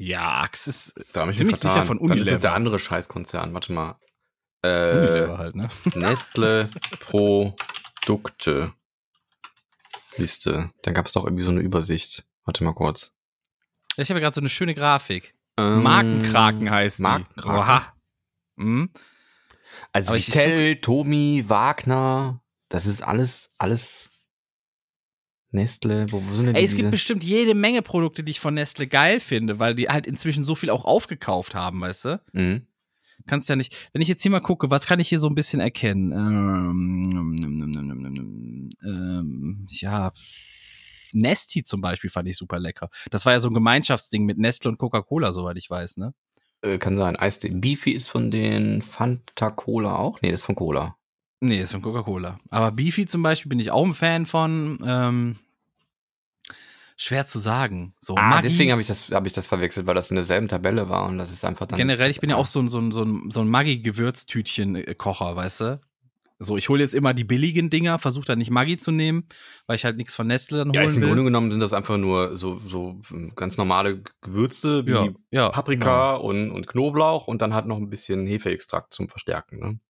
Ja, 0.05 0.41
Axe 0.41 0.69
ist 0.71 0.95
Da 1.13 1.23
ich 1.23 1.29
mich 1.29 1.37
ziemlich 1.37 1.57
vertan. 1.59 1.73
sicher 1.75 1.87
von 1.87 1.99
Dann 1.99 2.07
ist 2.19 2.23
es 2.23 2.27
Unilever. 2.27 2.41
der 2.41 2.53
andere 2.55 2.79
Scheißkonzern. 2.81 3.55
Warte 3.55 3.73
mal. 3.73 3.99
Äh, 4.63 4.97
Unilever 4.99 5.39
halt, 5.39 5.55
ne? 5.55 5.69
Nestle 5.95 6.71
Produkte 6.99 8.73
Liste. 10.17 10.71
Da 10.83 10.91
gab 10.91 11.07
es 11.07 11.13
doch 11.13 11.25
irgendwie 11.25 11.45
so 11.45 11.53
eine 11.53 11.61
Übersicht. 11.61 12.25
Warte 12.45 12.65
mal 12.65 12.73
kurz. 12.75 13.13
Ich 13.97 14.11
habe 14.11 14.21
gerade 14.21 14.35
so 14.35 14.41
eine 14.41 14.49
schöne 14.49 14.75
Grafik. 14.75 15.35
Ähm, 15.57 15.83
Markenkraken 15.85 16.69
heißt 16.71 16.99
die. 16.99 17.03
Markenkraken. 17.03 17.59
Oha. 17.61 17.95
Hm? 18.59 18.91
Also 19.93 20.15
Vitell, 20.15 20.77
Tomi, 20.81 21.45
Wagner, 21.47 22.43
das 22.69 22.87
ist 22.87 23.03
alles, 23.03 23.51
alles 23.59 24.09
Nestle. 25.53 26.07
Wo, 26.11 26.23
wo 26.27 26.35
sind 26.35 26.47
denn 26.47 26.55
Ey, 26.55 26.65
es 26.65 26.73
diese? 26.73 26.83
gibt 26.83 26.91
bestimmt 26.91 27.23
jede 27.23 27.55
Menge 27.55 27.83
Produkte, 27.83 28.25
die 28.25 28.31
ich 28.33 28.41
von 28.41 28.55
Nestle 28.55 28.87
geil 28.87 29.21
finde, 29.21 29.59
weil 29.59 29.75
die 29.75 29.89
halt 29.89 30.07
inzwischen 30.07 30.45
so 30.45 30.55
viel 30.55 30.71
auch 30.71 30.85
aufgekauft 30.85 31.55
haben, 31.55 31.81
weißt 31.81 32.05
du? 32.07 32.21
Mhm. 32.33 32.67
Kannst 33.27 33.49
ja 33.49 33.57
nicht. 33.57 33.91
Wenn 33.93 34.03
ich 34.03 34.09
jetzt 34.09 34.23
hier 34.23 34.31
mal 34.31 34.41
gucke, 34.41 34.71
was 34.71 34.87
kann 34.87 34.99
ich 34.99 35.09
hier 35.09 35.19
so 35.19 35.29
ein 35.29 35.35
bisschen 35.35 35.61
erkennen? 35.61 36.13
Ähm, 36.13 37.37
ähm, 38.85 39.67
ja. 39.69 40.13
Nesti 41.13 41.63
zum 41.63 41.83
Beispiel 41.83 42.11
fand 42.11 42.29
ich 42.29 42.37
super 42.37 42.59
lecker. 42.59 42.89
Das 43.11 43.27
war 43.27 43.33
ja 43.33 43.41
so 43.41 43.49
ein 43.49 43.55
Gemeinschaftsding 43.55 44.25
mit 44.25 44.39
Nestle 44.39 44.71
und 44.71 44.79
Coca-Cola, 44.79 45.33
soweit 45.33 45.59
ich 45.59 45.69
weiß, 45.69 45.99
ne? 45.99 46.15
Äh, 46.63 46.79
kann 46.79 46.97
sein. 46.97 47.17
Eistee. 47.17 47.51
Beefy 47.53 47.91
ist 47.93 48.09
von 48.09 48.31
den 48.31 48.83
Fanta 48.83 49.51
Cola 49.51 49.97
auch? 49.97 50.21
Nee, 50.23 50.31
das 50.31 50.41
ist 50.41 50.47
von 50.47 50.55
Cola. 50.55 50.97
Nee, 51.45 51.61
ist 51.61 51.73
von 51.73 51.83
Coca-Cola. 51.83 52.39
Aber 52.51 52.71
Beefy 52.71 53.05
zum 53.05 53.23
Beispiel 53.23 53.49
bin 53.51 53.59
ich 53.59 53.73
auch 53.73 53.85
ein 53.85 53.95
Fan 53.95 54.27
von. 54.27 54.79
Ähm, 54.87 55.37
schwer 56.97 57.27
zu 57.27 57.41
sagen. 57.41 57.95
So, 58.01 58.15
Ah, 58.17 58.37
Maggi- 58.39 58.43
deswegen 58.43 58.71
habe 58.71 58.81
ich, 58.81 58.87
das- 58.87 59.11
hab 59.11 59.27
ich 59.27 59.33
das 59.33 59.47
verwechselt, 59.49 59.87
weil 59.89 59.97
das 59.97 60.11
in 60.11 60.15
derselben 60.15 60.47
Tabelle 60.47 60.89
war 60.89 61.07
und 61.07 61.19
das 61.19 61.33
ist 61.33 61.45
einfach 61.45 61.67
dann. 61.67 61.77
Generell, 61.79 62.11
ich 62.11 62.21
bin 62.21 62.31
ja 62.31 62.37
auch 62.37 62.47
so 62.47 62.61
ein, 62.61 62.69
so 62.69 62.79
ein, 62.79 62.93
so 62.93 63.03
ein, 63.03 63.29
so 63.31 63.41
ein 63.41 63.49
Maggi-Gewürztütchen-Kocher, 63.49 65.35
weißt 65.35 65.61
du? 65.63 65.81
So, 66.39 66.57
ich 66.57 66.69
hole 66.69 66.81
jetzt 66.83 66.95
immer 66.95 67.15
die 67.15 67.25
billigen 67.25 67.71
Dinger, 67.71 67.99
versuche 67.99 68.25
dann 68.27 68.39
nicht 68.39 68.51
Maggi 68.51 68.77
zu 68.79 68.91
nehmen, 68.93 69.29
weil 69.67 69.77
ich 69.77 69.85
halt 69.85 69.97
nichts 69.97 70.15
von 70.15 70.27
Nestle 70.27 70.59
dann 70.59 70.73
Ja, 70.73 70.81
holen 70.83 70.91
ist 70.91 70.97
im 70.97 71.03
will. 71.03 71.09
Grunde 71.09 71.25
genommen 71.25 71.51
sind 71.53 71.61
das 71.61 71.73
einfach 71.73 71.99
nur 71.99 72.37
so, 72.37 72.61
so 72.67 73.01
ganz 73.37 73.57
normale 73.57 74.03
Gewürze 74.23 74.87
wie 74.87 74.91
ja, 74.91 75.09
ja, 75.31 75.49
Paprika 75.51 76.15
und, 76.17 76.51
und 76.51 76.67
Knoblauch 76.67 77.27
und 77.29 77.43
dann 77.43 77.55
halt 77.55 77.67
noch 77.67 77.77
ein 77.79 77.91
bisschen 77.91 78.27
Hefeextrakt 78.27 78.93
zum 78.93 79.09
Verstärken. 79.09 79.59
Ne? 79.59 79.81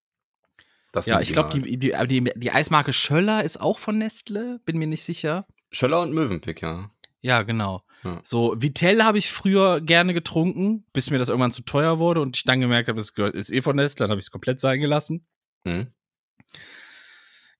Das 0.93 1.07
Ja, 1.07 1.21
ich 1.21 1.33
glaube, 1.33 1.59
die, 1.59 1.79
die, 1.79 1.93
die, 2.07 2.31
die 2.37 2.51
Eismarke 2.51 2.93
Schöller 2.93 3.43
ist 3.45 3.61
auch 3.61 3.79
von 3.79 3.99
Nestle, 3.99 4.61
bin 4.65 4.77
mir 4.79 4.87
nicht 4.87 5.03
sicher. 5.05 5.47
Schöller 5.71 6.03
und 6.03 6.13
Möwenpick, 6.13 6.61
ja. 6.63 6.91
Ja, 7.23 7.43
genau. 7.43 7.83
Ja. 8.05 8.19
So, 8.23 8.55
Vitell 8.61 9.03
habe 9.03 9.17
ich 9.17 9.31
früher 9.33 9.81
gerne 9.81 10.13
getrunken, 10.13 10.85
bis 10.93 11.11
mir 11.11 11.19
das 11.19 11.29
irgendwann 11.29 11.53
zu 11.53 11.63
teuer 11.63 11.99
wurde 11.99 12.21
und 12.21 12.37
ich 12.37 12.45
dann 12.45 12.61
gemerkt 12.61 12.89
habe, 12.89 13.01
es 13.01 13.15
gehört- 13.15 13.35
ist 13.37 13.51
eh 13.51 13.63
von 13.63 13.77
Nestle, 13.77 14.05
dann 14.05 14.11
habe 14.11 14.21
ich 14.21 14.27
es 14.27 14.31
komplett 14.31 14.61
sein 14.61 14.81
gelassen. 14.81 15.27
Mhm. 15.65 15.93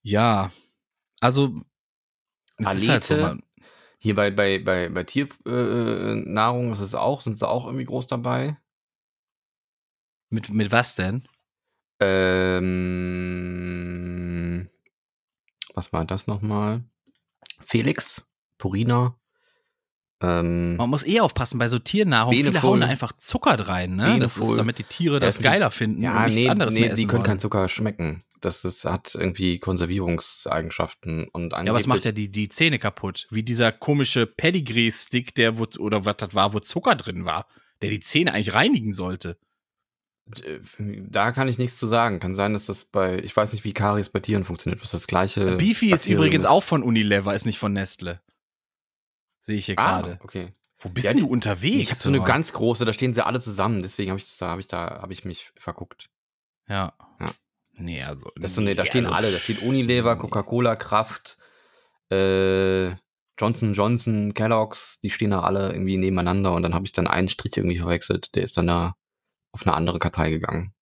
Ja, 0.03 0.51
also 1.21 1.55
ist 2.59 2.89
halt 2.89 3.05
so, 3.05 3.15
Hier 3.99 4.17
bei, 4.17 4.31
bei, 4.33 4.59
bei, 4.59 4.89
bei 4.89 5.05
Tiernahrung 5.05 5.47
äh, 6.27 6.29
Nahrung 6.29 6.73
ist 6.73 6.81
es 6.81 6.95
auch, 6.97 7.21
sind 7.21 7.39
sie 7.39 7.49
auch 7.49 7.67
irgendwie 7.67 7.85
groß 7.85 8.09
dabei. 8.09 8.59
mit, 10.29 10.51
mit 10.51 10.73
was 10.73 10.97
denn? 10.97 11.23
Ähm, 13.03 14.69
was 15.75 15.93
war 15.93 16.05
das 16.05 16.27
nochmal? 16.27 16.85
Felix, 17.61 18.27
Purina. 18.59 19.17
Ähm, 20.21 20.77
Man 20.77 20.91
muss 20.91 21.07
eh 21.07 21.21
aufpassen 21.21 21.59
bei 21.59 21.69
so 21.69 21.79
Tiernahrung. 21.79 22.33
Viele 22.33 22.51
Benefol. 22.51 22.71
hauen 22.71 22.81
da 22.81 22.87
einfach 22.87 23.13
Zucker 23.17 23.59
rein, 23.69 23.97
ne? 23.97 24.19
Das 24.21 24.35
Benefol. 24.35 24.53
ist, 24.53 24.59
damit 24.59 24.79
die 24.79 24.85
Tiere 24.85 25.19
das 25.19 25.37
es 25.37 25.43
geiler 25.43 25.71
finden 25.71 26.03
ja, 26.03 26.17
und 26.19 26.27
nichts 26.27 26.45
nee, 26.45 26.49
anderes 26.49 26.75
nee 26.75 26.81
mehr 26.81 26.93
essen 26.93 27.01
die 27.01 27.07
können 27.07 27.21
wollen. 27.21 27.27
keinen 27.27 27.41
Zucker 27.41 27.69
schmecken. 27.69 28.23
Das 28.41 28.65
ist, 28.65 28.85
hat 28.85 29.15
irgendwie 29.15 29.59
Konservierungseigenschaften 29.59 31.29
und 31.33 31.53
Ja, 31.53 31.59
aber 31.59 31.75
was 31.75 31.87
macht 31.87 32.05
ja 32.05 32.13
die, 32.13 32.31
die 32.31 32.49
Zähne 32.49 32.79
kaputt? 32.79 33.27
Wie 33.31 33.43
dieser 33.43 33.73
komische 33.73 34.27
Pedigree-Stick, 34.27 35.35
der 35.35 35.59
wo, 35.59 35.67
oder 35.79 36.05
was 36.05 36.17
das 36.19 36.35
war, 36.35 36.53
wo 36.55 36.61
Zucker 36.61 36.95
drin 36.95 37.25
war, 37.25 37.47
der 37.83 37.91
die 37.91 38.01
Zähne 38.01 38.33
eigentlich 38.33 38.55
reinigen 38.55 38.93
sollte. 38.93 39.39
Äh, 40.45 40.61
Da 40.79 41.33
kann 41.33 41.49
ich 41.49 41.59
nichts 41.59 41.79
zu 41.79 41.87
sagen. 41.87 42.21
Kann 42.21 42.35
sein, 42.35 42.53
dass 42.53 42.67
das 42.67 42.85
bei, 42.85 43.19
ich 43.19 43.37
weiß 43.37 43.53
nicht, 43.53 43.65
wie 43.65 43.73
Karies 43.75 44.09
bei 44.09 44.21
Tieren 44.21 44.45
funktioniert. 44.45 44.81
Das 44.81 44.89
ist 44.89 44.95
das 44.95 45.07
gleiche. 45.07 45.57
Beefy 45.57 45.93
ist 45.93 46.07
übrigens 46.07 46.45
auch 46.45 46.63
von 46.63 46.83
Unilever, 46.83 47.35
ist 47.35 47.47
nicht 47.47 47.59
von 47.59 47.73
Nestle. 47.73 48.21
Sehe 49.41 49.57
ich 49.57 49.67
hier 49.67 49.79
Ah, 49.79 50.01
gerade. 50.01 50.21
okay. 50.23 50.53
Wo 50.79 50.89
bist 50.89 51.07
Ja, 51.07 51.15
du 51.15 51.27
unterwegs? 51.27 51.83
Ich 51.83 51.91
habe 51.91 51.99
so 52.01 52.09
eine 52.09 52.23
ganz 52.23 52.53
große, 52.53 52.85
da 52.85 52.93
stehen 52.93 53.15
sie 53.15 53.25
alle 53.25 53.41
zusammen. 53.41 53.83
Deswegen 53.83 54.11
habe 54.11 54.19
ich 54.19 54.25
das, 54.29 54.39
da 54.39 54.49
habe 54.49 54.61
ich 54.61 54.67
da, 54.67 55.01
habe 55.03 55.13
ich 55.13 55.25
mich 55.25 55.53
verguckt. 55.57 56.11
Ja. 56.69 56.93
Ja. 57.21 57.35
Nee, 57.79 58.03
also. 58.03 58.31
Das 58.37 58.55
so, 58.55 58.61
nee, 58.61 58.75
da 58.75 58.85
stehen 58.87 59.05
also- 59.07 59.17
alle. 59.17 59.33
Da 59.33 59.39
steht 59.39 59.63
Unilever, 59.63 60.17
Coca-Cola, 60.17 60.77
Kraft, 60.77 61.39
äh, 62.11 62.91
Johnson 63.39 63.75
Johnson, 63.75 64.35
Kellogg's. 64.35 65.01
Die 65.01 65.11
stehen 65.11 65.31
da 65.31 65.41
alle 65.41 65.73
irgendwie 65.73 65.97
nebeneinander 65.97 66.53
und 66.53 66.63
dann 66.63 66.75
habe 66.75 66.85
ich 66.85 66.93
dann 66.93 67.07
einen 67.07 67.29
Strich 67.29 67.57
irgendwie 67.57 67.79
verwechselt. 67.79 68.35
Der 68.35 68.43
ist 68.43 68.57
dann 68.57 68.67
da 68.67 68.95
auf 69.53 69.67
eine 69.67 69.75
andere 69.75 69.99
Kartei 69.99 70.31
gegangen. 70.31 70.75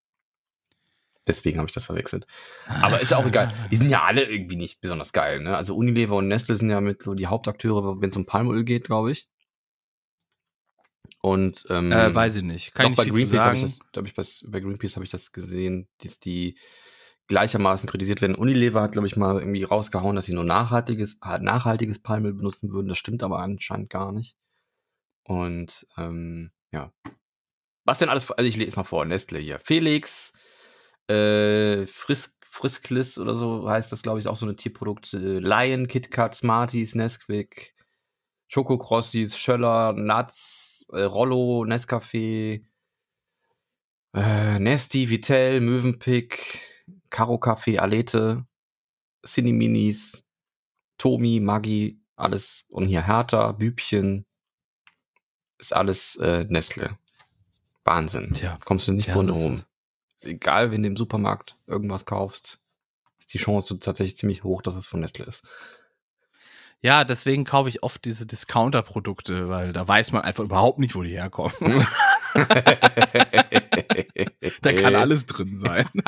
Deswegen 1.27 1.59
habe 1.59 1.68
ich 1.68 1.75
das 1.75 1.85
verwechselt. 1.85 2.27
Aber 2.66 3.01
ist 3.01 3.11
ja 3.11 3.18
auch 3.18 3.27
egal. 3.27 3.53
Die 3.71 3.77
sind 3.77 3.91
ja 3.91 4.03
alle 4.05 4.25
irgendwie 4.25 4.57
nicht 4.57 4.81
besonders 4.81 5.12
geil. 5.12 5.41
Ne? 5.41 5.57
Also 5.57 5.77
Unilever 5.77 6.16
und 6.16 6.29
Nestle 6.29 6.57
sind 6.57 6.71
ja 6.71 6.81
mit 6.81 7.03
so 7.03 7.14
die 7.14 7.27
Hauptakteure, 7.27 8.01
wenn 8.01 8.09
es 8.09 8.16
um 8.16 8.27
Palmöl 8.27 8.64
geht, 8.64 8.85
glaube 8.85 9.12
ich. 9.12 9.29
Und 11.21 11.66
ähm, 11.68 11.93
Äh, 11.93 12.14
weiß 12.14 12.37
ich 12.37 12.43
nicht. 12.43 12.75
Kann 12.75 12.93
ich 12.93 12.97
bei 12.97 13.05
Greenpeace 13.05 13.41
habe 13.41 13.55
ich 13.55 13.62
das, 13.62 13.79
ich 14.05 14.14
das, 14.14 14.45
bei 14.49 14.61
Greenpeace 14.61 14.97
habe 14.97 15.05
ich 15.05 15.11
das 15.11 15.33
gesehen, 15.33 15.89
dass 16.03 16.18
die 16.18 16.57
gleichermaßen 17.29 17.89
kritisiert 17.89 18.23
werden. 18.23 18.35
Unilever 18.35 18.83
hat, 18.83 18.93
glaube 18.93 19.07
ich, 19.07 19.16
mal 19.16 19.39
irgendwie 19.39 19.62
rausgehauen, 19.62 20.16
dass 20.16 20.25
sie 20.25 20.35
nur 20.35 20.45
nachhaltiges, 20.45 21.18
halt 21.23 21.43
nachhaltiges 21.43 22.01
Palmöl 22.01 22.33
benutzen 22.33 22.73
würden. 22.73 22.89
Das 22.89 22.99
stimmt 22.99 23.23
aber 23.23 23.39
anscheinend 23.41 23.91
gar 23.91 24.12
nicht. 24.12 24.37
Und 25.25 25.87
ähm, 25.97 26.51
ja. 26.73 26.93
Was 27.85 27.99
denn 27.99 28.09
alles? 28.09 28.31
Also 28.31 28.49
ich 28.49 28.57
lese 28.57 28.76
mal 28.76 28.85
vor. 28.85 29.05
Nestle 29.05 29.39
hier. 29.39 29.59
Felix, 29.59 30.33
äh, 31.09 31.87
Frisk, 31.87 32.37
Frisklis 32.45 33.18
oder 33.18 33.37
so 33.37 33.68
heißt 33.68 33.92
das, 33.92 34.03
glaube 34.03 34.18
ich, 34.18 34.29
auch 34.29 34.37
so 34.37 34.46
eine 34.46 34.57
Tierprodukt. 34.57 35.14
Äh, 35.14 35.38
Lion, 35.38 35.88
KitKat, 35.88 36.34
Smarties, 36.34 36.95
Nesquik, 36.95 37.75
Schokokrossis, 38.49 39.38
Schöller, 39.38 39.92
Nuts, 39.92 40.87
äh, 40.92 41.03
Rollo, 41.03 41.64
Nescafé, 41.64 42.64
äh, 44.14 44.59
Nesti, 44.59 45.09
Vitell, 45.09 45.61
Mövenpick, 45.61 46.61
Caro 47.11 47.37
Café, 47.37 47.79
Alete, 47.79 48.46
Cineminis, 49.25 50.29
Tomi, 50.99 51.41
Maggi, 51.41 52.00
alles. 52.17 52.67
Und 52.71 52.87
hier 52.87 53.07
Hertha, 53.07 53.53
Bübchen, 53.53 54.26
ist 55.59 55.72
alles 55.72 56.17
äh, 56.17 56.45
Nestle. 56.49 56.99
Wahnsinn. 57.91 58.33
Tja. 58.33 58.58
Kommst 58.64 58.87
du 58.88 58.92
nicht 58.92 59.07
Tja, 59.07 59.14
drum 59.14 59.34
herum. 59.34 59.62
egal, 60.22 60.71
wenn 60.71 60.83
du 60.83 60.88
im 60.88 60.96
Supermarkt 60.96 61.57
irgendwas 61.67 62.04
kaufst, 62.07 62.61
ist 63.18 63.34
die 63.34 63.38
Chance 63.38 63.80
tatsächlich 63.80 64.17
ziemlich 64.17 64.45
hoch, 64.45 64.62
dass 64.62 64.76
es 64.76 64.87
von 64.87 65.00
Nestle 65.00 65.25
ist. 65.25 65.42
Ja, 66.83 67.04
deswegen 67.04 67.45
kaufe 67.45 67.68
ich 67.68 67.83
oft 67.83 68.04
diese 68.04 68.26
Discounter-Produkte, 68.26 69.49
weil 69.49 69.72
da 69.72 69.87
weiß 69.87 70.12
man 70.12 70.22
einfach 70.22 70.45
überhaupt 70.45 70.79
nicht, 70.79 70.95
wo 70.95 71.03
die 71.03 71.11
herkommen. 71.11 71.53
da 74.62 74.72
kann 74.72 74.95
alles 74.95 75.26
drin 75.26 75.57
sein. 75.57 75.87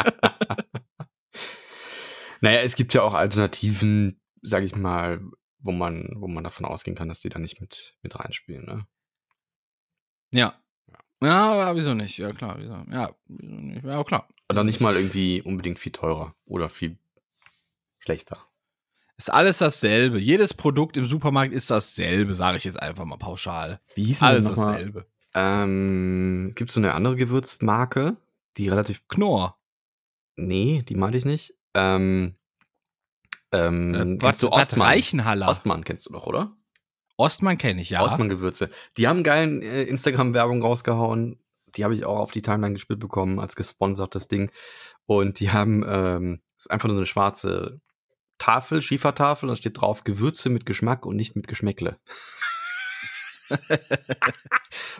Naja, 2.43 2.59
es 2.63 2.75
gibt 2.75 2.93
ja 2.93 3.03
auch 3.03 3.15
Alternativen, 3.15 4.21
sag 4.43 4.65
ich 4.65 4.75
mal, 4.75 5.21
wo 5.61 5.71
man, 5.71 6.11
wo 6.17 6.27
man 6.27 6.43
davon 6.43 6.67
ausgehen 6.67 6.97
kann, 6.97 7.07
dass 7.07 7.21
die 7.21 7.29
da 7.29 7.39
nicht 7.39 7.61
mit, 7.61 7.97
mit 8.03 8.19
reinspielen. 8.19 8.67
Ne? 8.67 8.85
Ja. 10.33 10.61
Ja, 11.23 11.53
aber 11.53 11.77
wieso 11.77 11.95
nicht? 11.95 12.19
Ja, 12.19 12.33
klar. 12.33 12.57
Wieso? 12.59 12.75
Ja, 12.91 13.11
wieso 13.29 13.55
nicht? 13.55 13.85
Ja, 13.85 14.03
klar. 14.05 14.29
Oder 14.51 14.65
nicht 14.65 14.81
mal 14.81 14.97
irgendwie 14.97 15.41
unbedingt 15.43 15.79
viel 15.79 15.93
teurer 15.93 16.35
oder 16.45 16.69
viel 16.69 16.99
schlechter. 18.01 18.39
Ist 19.17 19.33
alles 19.33 19.59
dasselbe. 19.59 20.19
Jedes 20.19 20.53
Produkt 20.55 20.97
im 20.97 21.07
Supermarkt 21.07 21.53
ist 21.53 21.71
dasselbe, 21.71 22.35
sage 22.35 22.57
ich 22.57 22.65
jetzt 22.65 22.81
einfach 22.83 23.05
mal 23.05 23.19
pauschal. 23.19 23.81
Wie 23.95 24.05
hieß 24.05 24.19
denn 24.19 24.29
Alles 24.29 24.45
das 24.47 24.57
nochmal? 24.59 24.73
dasselbe. 24.73 25.07
Ähm, 25.35 26.53
Gibt 26.57 26.71
es 26.71 26.75
so 26.75 26.81
eine 26.81 26.95
andere 26.95 27.17
Gewürzmarke, 27.17 28.17
die 28.57 28.69
relativ. 28.69 29.07
Knorr. 29.09 29.59
Nee, 30.37 30.83
die 30.83 30.95
meinte 30.97 31.19
ich 31.19 31.25
nicht. 31.25 31.55
Ähm, 31.75 32.35
ähm, 33.53 33.95
Äh, 33.95 34.19
kennst 34.19 34.43
du 34.43 34.51
Bad 34.51 34.61
Ostmann? 34.61 34.89
Reichenhaller. 34.89 35.49
Ostmann 35.49 35.85
kennst 35.85 36.07
du 36.07 36.13
doch, 36.13 36.27
oder? 36.27 36.57
Ostmann 37.23 37.57
kenne 37.57 37.81
ich, 37.81 37.91
ja. 37.91 38.03
Ostmann-Gewürze. 38.03 38.69
Die 38.97 39.07
haben 39.07 39.23
geilen 39.23 39.63
äh, 39.63 39.85
Instagram-Werbung 39.85 40.61
rausgehauen. 40.61 41.39
Die 41.77 41.85
habe 41.85 41.95
ich 41.95 42.05
auch 42.05 42.19
auf 42.19 42.33
die 42.33 42.43
Timeline 42.43 42.75
gespielt 42.75 42.99
bekommen, 42.99 43.39
als 43.39 43.55
gesponsertes 43.55 44.27
Ding. 44.27 44.51
Und 45.07 45.39
die 45.39 45.53
haben, 45.53 45.85
ähm, 45.87 46.41
ist 46.59 46.69
einfach 46.69 46.89
nur 46.89 46.97
eine 46.97 47.07
schwarze 47.07 47.81
Tafel, 48.39 48.83
Schiefertafel, 48.83 49.49
und 49.49 49.53
da 49.53 49.57
steht 49.57 49.81
drauf 49.81 50.03
Gewürze 50.03 50.51
mit 50.51 50.67
Geschmack 50.67 51.07
und 51.07 51.15
nicht 51.15 51.37
mit 51.37 51.47
Geschmäckle. 51.47 52.01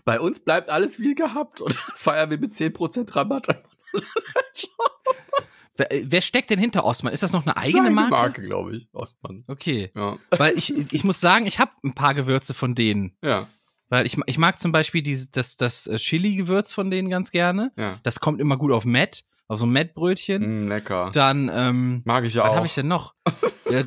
Bei 0.05 0.21
uns 0.21 0.45
bleibt 0.45 0.71
alles 0.71 1.01
wie 1.01 1.17
gehabt 1.17 1.61
und 1.61 1.77
das 1.89 2.03
feiern 2.03 2.31
wir 2.31 2.39
mit 2.39 2.53
10% 2.53 3.17
Rabatt. 3.17 3.49
Wer, 5.77 5.91
äh, 5.93 6.05
wer 6.07 6.21
steckt 6.21 6.51
denn 6.51 6.59
hinter 6.59 6.85
Ostmann? 6.85 7.13
Ist 7.13 7.23
das 7.23 7.33
noch 7.33 7.47
eine 7.47 7.57
eigene 7.57 7.85
Seine 7.85 7.95
Marke? 7.95 8.11
Marke, 8.11 8.43
glaube 8.43 8.77
ich, 8.77 8.89
Ostmann. 8.93 9.45
Okay. 9.47 9.91
Ja. 9.95 10.19
Weil 10.31 10.57
ich, 10.59 10.75
ich 10.93 11.05
muss 11.05 11.21
sagen, 11.21 11.47
ich 11.47 11.59
habe 11.59 11.73
ein 11.85 11.95
paar 11.95 12.15
Gewürze 12.15 12.53
von 12.55 12.75
denen. 12.75 13.17
Ja, 13.23 13.49
Weil 13.89 14.05
ich, 14.07 14.19
ich 14.27 14.39
mag 14.39 14.61
zum 14.61 14.71
Beispiel 14.73 15.03
dieses, 15.03 15.31
das, 15.31 15.57
das 15.57 15.87
äh, 15.87 15.97
Chili-Gewürz 15.97 16.73
von 16.73 16.91
denen 16.91 17.09
ganz 17.11 17.31
gerne. 17.31 17.73
ja. 17.77 17.99
Das 18.03 18.21
kommt 18.21 18.41
immer 18.41 18.57
gut 18.59 18.73
auf 18.73 18.85
Matt, 18.85 19.25
auf 19.49 19.59
so 19.59 19.67
ein 19.67 19.73
Matt-Brötchen. 19.73 20.67
Mm, 20.67 20.69
lecker. 20.69 21.11
Dann, 21.13 21.51
ähm, 21.53 22.03
Mag 22.05 22.25
ich 22.25 22.35
ja 22.35 22.43
was 22.45 22.51
auch. 22.53 22.57
habe 22.57 22.67
ich 22.67 22.75
denn 22.75 22.89
noch? 22.89 23.15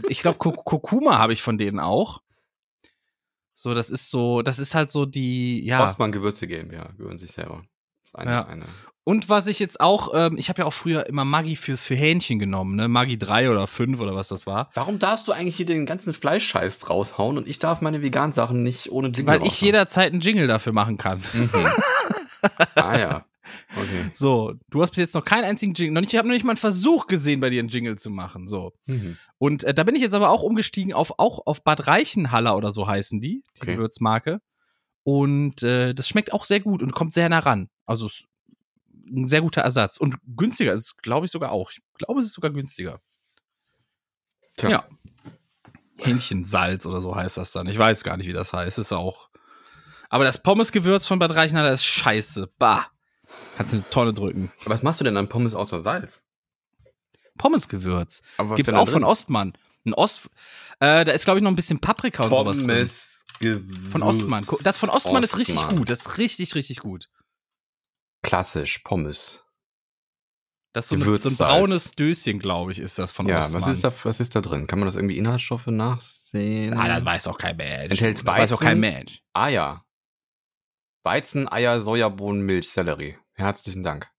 Ich 0.10 0.22
glaube, 0.22 0.38
Kurkuma 0.40 1.20
habe 1.20 1.34
ich 1.34 1.42
von 1.44 1.58
denen 1.60 1.80
auch. 1.80 2.22
So, 3.54 3.74
das 3.74 3.90
ist 3.90 4.10
so, 4.10 4.42
das 4.42 4.60
ist 4.60 4.76
halt 4.76 4.90
so 4.92 5.06
die, 5.06 5.64
ja. 5.64 5.84
Ostmann 5.84 6.12
Gewürze 6.12 6.48
GmbH, 6.48 6.92
gehören 6.98 7.18
sich 7.18 7.32
selber. 7.32 7.64
Eine, 8.16 8.32
Ja. 8.32 8.46
eine. 8.46 8.66
Und 9.08 9.30
was 9.30 9.46
ich 9.46 9.60
jetzt 9.60 9.82
auch, 9.82 10.14
ähm, 10.16 10.36
ich 10.36 10.50
habe 10.50 10.64
ja 10.64 10.66
auch 10.66 10.74
früher 10.74 11.06
immer 11.06 11.26
Maggi 11.26 11.56
für, 11.56 11.78
für 11.78 11.94
Hähnchen 11.94 12.40
genommen, 12.40 12.76
ne? 12.76 12.88
Maggi 12.88 13.20
3 13.20 13.52
oder 13.52 13.68
5 13.68 14.00
oder 14.00 14.16
was 14.16 14.30
das 14.30 14.48
war. 14.48 14.72
Warum 14.74 14.98
darfst 14.98 15.28
du 15.28 15.32
eigentlich 15.32 15.56
hier 15.58 15.68
den 15.68 15.86
ganzen 15.86 16.12
Fleischscheiß 16.16 16.90
raushauen 16.90 17.38
und 17.38 17.48
ich 17.48 17.60
darf 17.60 17.82
meine 17.82 18.02
veganen 18.02 18.34
Sachen 18.34 18.64
nicht 18.64 18.92
ohne 18.92 19.10
Jingle 19.10 19.28
Weil 19.28 19.46
ich 19.46 19.62
jederzeit 19.62 20.12
einen 20.12 20.22
Jingle 20.22 20.48
dafür 20.48 20.74
machen 20.74 20.98
kann. 20.98 21.22
Mhm. 21.34 21.50
ah 22.76 22.98
ja. 22.98 23.26
Okay. 23.78 24.10
So, 24.14 24.56
du 24.72 24.82
hast 24.82 24.90
bis 24.90 24.98
jetzt 25.00 25.14
noch 25.14 25.24
keinen 25.24 25.44
einzigen 25.44 25.76
Jingle, 25.76 25.94
noch 25.94 26.02
nicht, 26.02 26.12
ich 26.14 26.18
habe 26.18 26.28
noch 26.28 26.34
nicht 26.34 26.44
mal 26.46 26.54
einen 26.54 26.58
Versuch 26.58 27.06
gesehen, 27.06 27.40
bei 27.42 27.52
dir 27.52 27.60
einen 27.60 27.70
Jingle 27.70 28.00
zu 28.00 28.10
machen. 28.10 28.48
So. 28.48 28.72
Mhm. 28.88 29.18
Und 29.38 29.64
äh, 29.66 29.74
da 29.76 29.84
bin 29.84 29.96
ich 29.96 30.02
jetzt 30.02 30.16
aber 30.16 30.32
auch 30.32 30.42
umgestiegen 30.42 30.94
auf 30.94 31.20
auch 31.20 31.46
auf 31.46 31.64
Bad 31.64 31.86
Reichenhaller 31.86 32.58
oder 32.58 32.72
so 32.72 32.88
heißen 32.88 33.22
die, 33.22 33.44
die 33.58 33.62
Okay. 33.62 33.76
Gewürzmarke. 33.76 34.40
Und 35.04 35.62
äh, 35.62 35.94
das 35.94 36.08
schmeckt 36.08 36.34
auch 36.34 36.44
sehr 36.44 36.60
gut 36.60 36.82
und 36.82 36.94
kommt 36.94 37.14
sehr 37.14 37.30
nah 37.30 37.38
ran. 37.38 37.68
Also 37.86 38.08
ist 38.08 38.28
ein 39.08 39.28
sehr 39.28 39.42
guter 39.42 39.62
Ersatz. 39.62 39.98
Und 39.98 40.16
günstiger 40.36 40.74
ist 40.74 40.82
es, 40.82 40.98
glaube 40.98 41.26
ich, 41.26 41.32
sogar 41.32 41.52
auch. 41.52 41.72
Ich 41.72 41.82
glaube, 41.96 42.20
es 42.20 42.28
ist 42.28 42.34
sogar 42.34 42.52
günstiger. 42.52 43.02
Tja. 44.58 44.70
Ja. 44.70 44.88
Hähnchensalz 46.00 46.86
oder 46.86 47.02
so 47.02 47.16
heißt 47.16 47.38
das 47.38 47.52
dann. 47.52 47.68
Ich 47.68 47.78
weiß 47.78 48.04
gar 48.04 48.18
nicht, 48.18 48.28
wie 48.28 48.34
das 48.34 48.54
heißt. 48.54 48.80
Ist 48.80 48.92
auch. 48.92 49.30
Aber 50.10 50.24
das 50.24 50.42
Pommesgewürz 50.42 51.08
von 51.08 51.20
Bad 51.20 51.36
Reichenhaller 51.36 51.74
ist 51.74 51.86
scheiße. 51.86 52.52
Bah. 52.58 52.88
Kannst 53.58 53.74
du 53.74 53.78
eine 53.78 53.90
Tonne 53.90 54.14
drücken. 54.14 54.52
Was 54.66 54.84
machst 54.84 55.00
du 55.00 55.04
denn 55.04 55.18
an 55.18 55.30
Pommes 55.30 55.56
außer 55.56 55.80
Salz? 55.80 56.26
Pommesgewürz. 57.38 58.22
Aber 58.38 58.52
was 58.52 58.58
Gibt's 58.58 58.74
auch 58.74 58.88
von? 58.88 59.04
Ostmann. 59.04 59.54
Ein 59.86 59.94
Ost. 59.94 60.30
Äh, 60.80 61.06
da 61.06 61.12
ist, 61.12 61.26
glaube 61.26 61.40
ich, 61.40 61.44
noch 61.44 61.52
ein 61.52 61.56
bisschen 61.56 61.80
Paprika 61.80 62.24
und 62.24 62.30
sowas 62.30 62.58
drin. 62.58 62.68
Pommes 62.68 63.26
Gewürz. 63.40 63.92
Von 63.92 64.04
Ostmann. 64.04 64.46
Das 64.64 64.78
von 64.78 64.90
Ostmann, 64.90 65.24
ist 65.24 65.38
richtig 65.38 65.58
Ostmann. 65.58 65.78
gut. 65.78 65.90
Das 65.90 66.02
ist 66.02 66.18
richtig, 66.18 66.56
richtig 66.56 66.80
gut. 66.80 67.10
Klassisch, 68.26 68.80
Pommes. 68.80 69.46
Das 70.74 70.86
ist 70.86 70.90
so, 70.90 70.96
eine, 70.96 71.20
so 71.20 71.30
ein 71.30 71.38
braunes 71.38 71.92
Döschen, 71.92 72.38
glaube 72.38 72.74
ich, 72.74 72.80
ist 72.80 73.00
das 73.00 73.14
von 73.14 73.30
ja, 73.30 73.40
Ostmann. 73.40 73.62
was 73.62 73.68
ist, 73.70 73.84
da, 73.86 73.94
was 74.04 74.20
ist 74.20 74.36
da 74.36 74.42
drin? 74.42 74.68
Kann 74.68 74.80
man 74.80 74.88
das 74.88 74.96
irgendwie 74.96 75.18
Inhaltsstoffe 75.18 75.68
nachsehen? 75.68 76.74
Ah, 76.74 76.90
das 76.90 77.06
weiß 77.06 77.28
auch 77.28 77.38
kein 77.38 77.56
Mensch. 77.56 77.92
Enthält 77.92 78.18
das 78.18 78.26
weiß 78.26 78.52
auch 78.52 78.56
Weizen. 78.60 78.68
kein 78.68 78.80
Mensch. 78.82 79.22
Ja. 79.36 79.86
Weizen, 81.04 81.48
Eier, 81.50 81.82
Sojabohnen, 81.82 82.42
Milch, 82.42 82.70
Sellerie. 82.70 83.18
Herzlichen 83.36 83.84
Dank. 83.84 84.12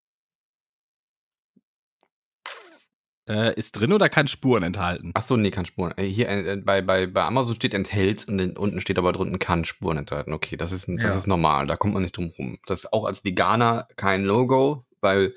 Äh, 3.28 3.54
ist 3.54 3.72
drin 3.72 3.92
oder 3.92 4.08
kann 4.08 4.28
Spuren 4.28 4.62
enthalten? 4.62 5.10
Ach 5.14 5.22
so, 5.22 5.36
nee, 5.36 5.50
kann 5.50 5.66
Spuren. 5.66 5.92
Äh, 5.96 6.04
Hier 6.04 6.28
äh, 6.28 6.56
bei, 6.56 6.80
bei, 6.80 7.06
bei 7.06 7.24
Amazon 7.24 7.56
steht 7.56 7.74
enthält 7.74 8.28
und 8.28 8.38
dann 8.38 8.56
unten 8.56 8.80
steht 8.80 8.98
aber 8.98 9.12
drunten 9.12 9.38
kann 9.40 9.64
Spuren 9.64 9.98
enthalten. 9.98 10.32
Okay, 10.32 10.56
das 10.56 10.70
ist, 10.72 10.88
das 10.88 11.12
Ja. 11.12 11.18
ist 11.18 11.26
normal, 11.26 11.66
da 11.66 11.76
kommt 11.76 11.94
man 11.94 12.02
nicht 12.02 12.16
drum 12.16 12.30
rum. 12.38 12.58
Das 12.66 12.84
ist 12.84 12.92
auch 12.92 13.04
als 13.04 13.24
Veganer 13.24 13.88
kein 13.96 14.24
Logo, 14.24 14.86
weil 15.00 15.34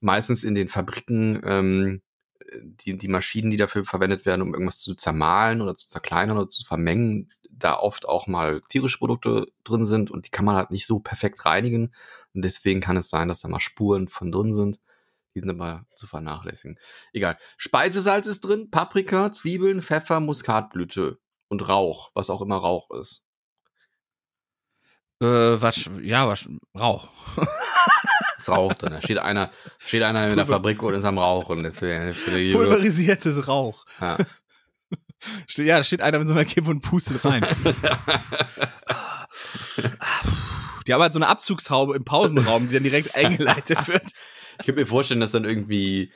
meistens 0.00 0.44
in 0.44 0.54
den 0.54 0.68
Fabriken 0.68 1.40
ähm, 1.44 2.02
die, 2.62 2.96
die 2.96 3.08
Maschinen, 3.08 3.50
die 3.50 3.56
dafür 3.56 3.84
verwendet 3.84 4.24
werden, 4.24 4.42
um 4.42 4.52
irgendwas 4.54 4.78
zu 4.78 4.94
zermahlen 4.94 5.62
oder 5.62 5.74
zu 5.74 5.88
zerkleinern 5.88 6.36
oder 6.38 6.48
zu 6.48 6.64
vermengen, 6.64 7.30
da 7.50 7.76
oft 7.76 8.06
auch 8.06 8.26
mal 8.26 8.60
tierische 8.68 8.98
Produkte 8.98 9.46
drin 9.64 9.86
sind 9.86 10.10
und 10.10 10.26
die 10.26 10.30
kann 10.30 10.44
man 10.44 10.56
halt 10.56 10.70
nicht 10.70 10.86
so 10.86 11.00
perfekt 11.00 11.44
reinigen. 11.44 11.92
Und 12.34 12.44
deswegen 12.44 12.80
kann 12.80 12.96
es 12.96 13.08
sein, 13.10 13.28
dass 13.28 13.40
da 13.40 13.48
mal 13.48 13.60
Spuren 13.60 14.08
von 14.08 14.30
drin 14.30 14.52
sind. 14.52 14.78
Die 15.36 15.40
sind 15.40 15.50
aber 15.50 15.84
zu 15.94 16.06
vernachlässigen. 16.06 16.78
Egal. 17.12 17.36
Speisesalz 17.58 18.26
ist 18.26 18.40
drin, 18.40 18.70
Paprika, 18.70 19.30
Zwiebeln, 19.32 19.82
Pfeffer, 19.82 20.18
Muskatblüte 20.18 21.18
und 21.48 21.68
Rauch, 21.68 22.10
was 22.14 22.30
auch 22.30 22.40
immer 22.40 22.56
Rauch 22.56 22.90
ist. 22.98 23.22
Äh, 25.20 25.26
was, 25.26 25.90
ja, 26.00 26.26
was, 26.26 26.48
Rauch. 26.74 27.10
Ist 28.38 28.48
Rauch 28.50 28.72
drin. 28.74 28.92
Da 28.92 29.00
steht 29.02 29.18
einer, 29.18 29.50
steht 29.78 30.02
einer 30.02 30.28
in 30.28 30.36
der 30.36 30.46
Fabrik 30.46 30.82
und 30.82 30.94
ist 30.94 31.04
am 31.04 31.18
Rauchen. 31.18 31.62
Deswegen 31.62 32.14
Pulverisiertes 32.14 33.48
Rauch. 33.48 33.84
Ja. 34.00 34.16
Ja, 35.56 35.78
da 35.78 35.84
steht 35.84 36.02
einer 36.02 36.18
mit 36.18 36.28
so 36.28 36.34
einer 36.34 36.44
Kippe 36.44 36.68
und 36.70 36.82
pustet 36.82 37.24
rein. 37.24 37.42
Die 40.86 40.92
haben 40.92 41.02
halt 41.02 41.14
so 41.14 41.18
eine 41.18 41.26
Abzugshaube 41.26 41.96
im 41.96 42.04
Pausenraum, 42.04 42.68
die 42.68 42.74
dann 42.74 42.84
direkt 42.84 43.16
eingeleitet 43.16 43.88
wird. 43.88 44.12
Ich 44.60 44.66
könnte 44.66 44.80
mir 44.80 44.86
vorstellen, 44.86 45.20
dass 45.20 45.32
dann 45.32 45.44
irgendwie 45.44 46.12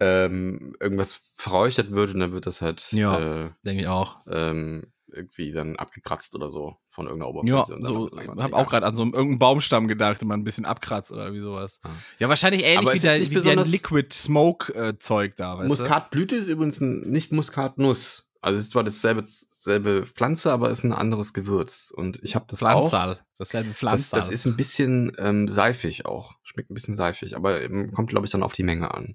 ähm, 0.00 0.74
irgendwas 0.80 1.20
verräuchert 1.36 1.90
wird 1.92 2.14
und 2.14 2.20
dann 2.20 2.32
wird 2.32 2.46
das 2.46 2.60
halt 2.62 2.90
Ja. 2.92 3.44
äh, 3.46 3.50
Denke 3.64 3.82
ich 3.82 3.88
auch. 3.88 4.16
ähm, 4.28 4.86
irgendwie 5.14 5.52
dann 5.52 5.76
abgekratzt 5.76 6.34
oder 6.34 6.48
so 6.48 6.76
von 6.88 7.06
irgendeiner 7.06 7.32
Ja, 7.46 7.58
Oberfläche. 7.60 7.72
dann 7.72 7.82
so, 7.82 8.10
habe 8.42 8.56
auch 8.56 8.68
gerade 8.70 8.86
an 8.86 8.96
so 8.96 9.02
einem 9.02 9.12
irgendeinen 9.12 9.38
Baumstamm 9.38 9.86
gedacht 9.86 10.22
und 10.22 10.28
mal 10.28 10.34
ein 10.36 10.44
bisschen 10.44 10.64
abkratzt 10.64 11.12
oder 11.12 11.32
wie 11.34 11.40
sowas. 11.40 11.80
Ja. 11.84 11.90
Ja, 12.20 12.28
wahrscheinlich 12.30 12.62
ähnlich 12.64 12.78
Aber 12.78 12.92
wie, 12.92 12.96
ist 12.96 13.04
der, 13.04 13.18
nicht 13.18 13.30
wie 13.30 13.40
der 13.42 13.56
Liquid 13.56 14.08
Smoke 14.12 14.74
äh, 14.74 14.98
Zeug 14.98 15.36
da, 15.36 15.58
weißt 15.58 15.68
Muskatblüte 15.68 16.34
ist 16.36 16.48
übrigens 16.48 16.80
nicht 16.80 17.30
Muskatnuss. 17.30 18.26
Also 18.42 18.58
es 18.58 18.64
ist 18.66 18.72
zwar 18.72 18.82
dasselbe, 18.84 19.22
selbe 19.24 20.04
Pflanze, 20.04 20.52
aber 20.52 20.70
ist 20.70 20.82
ein 20.84 20.92
anderes 20.92 21.32
Gewürz. 21.32 21.92
Und 21.94 22.20
ich 22.24 22.34
habe 22.34 22.44
das 22.48 22.62
auch. 22.64 22.88
Pflanzal. 22.88 23.24
Dasselbe 23.38 23.68
Das, 23.70 23.78
Pflanzal. 23.78 24.18
das 24.20 24.30
ist 24.30 24.44
ein 24.46 24.56
bisschen 24.56 25.12
ähm, 25.18 25.46
seifig 25.48 26.04
auch. 26.06 26.34
Schmeckt 26.42 26.70
ein 26.70 26.74
bisschen 26.74 26.96
seifig, 26.96 27.36
aber 27.36 27.62
ähm, 27.62 27.92
kommt, 27.92 28.10
glaube 28.10 28.26
ich, 28.26 28.32
dann 28.32 28.42
auf 28.42 28.52
die 28.52 28.64
Menge 28.64 28.92
an. 28.92 29.14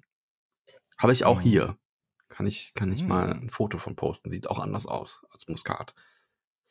Habe 0.96 1.12
ich 1.12 1.24
auch 1.26 1.38
Mhm. 1.40 1.44
hier. 1.44 1.78
Kann 2.28 2.46
ich, 2.46 2.72
kann 2.74 2.90
ich 2.92 3.02
Mhm. 3.02 3.08
mal 3.08 3.32
ein 3.32 3.50
Foto 3.50 3.78
von 3.78 3.96
posten. 3.96 4.30
Sieht 4.30 4.48
auch 4.48 4.58
anders 4.58 4.86
aus 4.86 5.24
als 5.30 5.46
Muskat. 5.48 5.94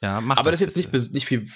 ja, 0.01 0.19
mach 0.21 0.37
aber 0.37 0.51
das 0.51 0.59
ist 0.61 0.67
jetzt 0.67 0.77
nicht, 0.77 0.91
bitte. 0.91 1.05
bes- 1.05 1.13
nicht 1.13 1.25
viel, 1.27 1.47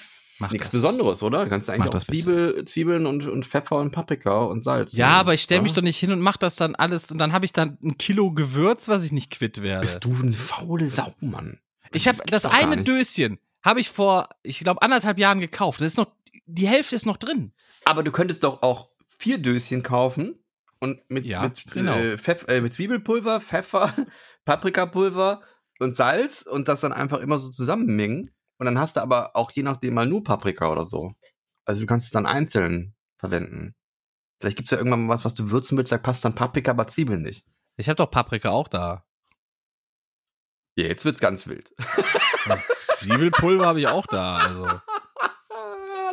Mach 0.42 0.50
nichts 0.52 0.66
das. 0.68 0.72
Besonderes, 0.72 1.22
oder? 1.22 1.48
Kannst 1.48 1.68
du 1.68 1.72
eigentlich 1.72 1.80
Mach 1.86 1.88
auch 1.88 1.94
das. 1.94 2.06
Zwiebel, 2.06 2.64
Zwiebeln 2.66 3.06
und, 3.06 3.26
und 3.26 3.44
Pfeffer 3.46 3.76
und 3.76 3.90
Paprika 3.90 4.42
und 4.42 4.62
Salz. 4.62 4.92
Ja, 4.92 5.06
nehmen, 5.06 5.18
aber 5.20 5.34
ich 5.34 5.42
stelle 5.42 5.62
mich 5.62 5.72
doch 5.72 5.82
nicht 5.82 5.98
hin 5.98 6.12
und 6.12 6.20
mach 6.20 6.36
das 6.36 6.56
dann 6.56 6.74
alles 6.74 7.10
und 7.10 7.18
dann 7.18 7.32
habe 7.32 7.44
ich 7.44 7.52
dann 7.52 7.78
ein 7.82 7.96
Kilo 7.98 8.30
Gewürz, 8.32 8.88
was 8.88 9.04
ich 9.04 9.12
nicht 9.12 9.30
quitt 9.30 9.62
werde. 9.62 9.80
Bist 9.80 10.04
du 10.04 10.12
eine 10.14 10.32
faule 10.32 10.86
Sau, 10.86 11.14
Mann. 11.20 11.58
ich 11.92 12.06
habe 12.08 12.18
das 12.26 12.42
gar 12.44 12.52
eine. 12.54 12.82
Döschen 12.82 13.38
habe 13.64 13.80
ich 13.80 13.88
vor, 13.88 14.28
ich 14.42 14.58
glaube 14.60 14.82
anderthalb 14.82 15.18
Jahren 15.18 15.40
gekauft. 15.40 15.80
Das 15.80 15.86
ist 15.88 15.96
noch 15.96 16.08
die 16.46 16.66
Hälfte 16.68 16.96
ist 16.96 17.06
noch 17.06 17.16
drin. 17.16 17.52
Aber 17.84 18.02
du 18.02 18.10
könntest 18.12 18.44
doch 18.44 18.62
auch 18.62 18.88
vier 19.18 19.38
Döschen 19.38 19.82
kaufen 19.82 20.34
und 20.80 20.98
mit, 21.08 21.24
Ja, 21.24 21.42
mit, 21.42 21.64
genau. 21.70 21.94
äh, 21.94 22.18
Pfeff, 22.18 22.44
äh, 22.48 22.60
mit 22.60 22.74
Zwiebelpulver, 22.74 23.40
Pfeffer, 23.42 23.94
Paprikapulver 24.44 25.42
und 25.78 25.94
Salz 25.96 26.42
und 26.42 26.68
das 26.68 26.80
dann 26.80 26.92
einfach 26.92 27.20
immer 27.20 27.38
so 27.38 27.48
zusammenmengen. 27.50 28.30
Und 28.62 28.66
dann 28.66 28.78
hast 28.78 28.94
du 28.94 29.00
aber 29.00 29.34
auch 29.34 29.50
je 29.50 29.64
nachdem 29.64 29.94
mal 29.94 30.06
nur 30.06 30.22
Paprika 30.22 30.70
oder 30.70 30.84
so. 30.84 31.16
Also 31.64 31.80
du 31.80 31.86
kannst 31.88 32.06
es 32.06 32.12
dann 32.12 32.26
einzeln 32.26 32.94
verwenden. 33.18 33.74
Vielleicht 34.38 34.56
gibt 34.56 34.68
es 34.68 34.70
ja 34.70 34.78
irgendwann 34.78 35.06
mal 35.06 35.14
was, 35.14 35.24
was 35.24 35.34
du 35.34 35.50
würzen 35.50 35.76
willst, 35.76 35.90
da 35.90 35.98
passt 35.98 36.24
dann 36.24 36.36
Paprika, 36.36 36.70
aber 36.70 36.86
Zwiebeln 36.86 37.22
nicht. 37.22 37.44
Ich 37.76 37.88
habe 37.88 37.96
doch 37.96 38.08
Paprika 38.08 38.50
auch 38.50 38.68
da. 38.68 39.04
Ja, 40.78 40.86
jetzt 40.86 41.04
wird's 41.04 41.18
ganz 41.18 41.48
wild. 41.48 41.74
Zwiebelpulver 43.00 43.66
habe 43.66 43.80
ich 43.80 43.88
auch 43.88 44.06
da. 44.06 44.38
Also. 44.38 44.80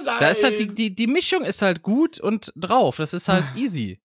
Da 0.03 0.29
ist 0.29 0.43
halt 0.43 0.57
die, 0.57 0.73
die, 0.73 0.95
die 0.95 1.05
Mischung 1.05 1.43
ist 1.43 1.61
halt 1.61 1.83
gut 1.83 2.19
und 2.19 2.51
drauf. 2.55 2.97
Das 2.97 3.13
ist 3.13 3.27
halt 3.27 3.45
easy. 3.55 4.01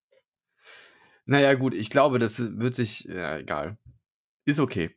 Naja, 1.25 1.55
gut, 1.55 1.73
ich 1.73 1.89
glaube, 1.89 2.19
das 2.19 2.59
wird 2.59 2.75
sich. 2.75 3.05
Ja, 3.05 3.39
egal. 3.39 3.79
Ist 4.45 4.61
okay. 4.61 4.95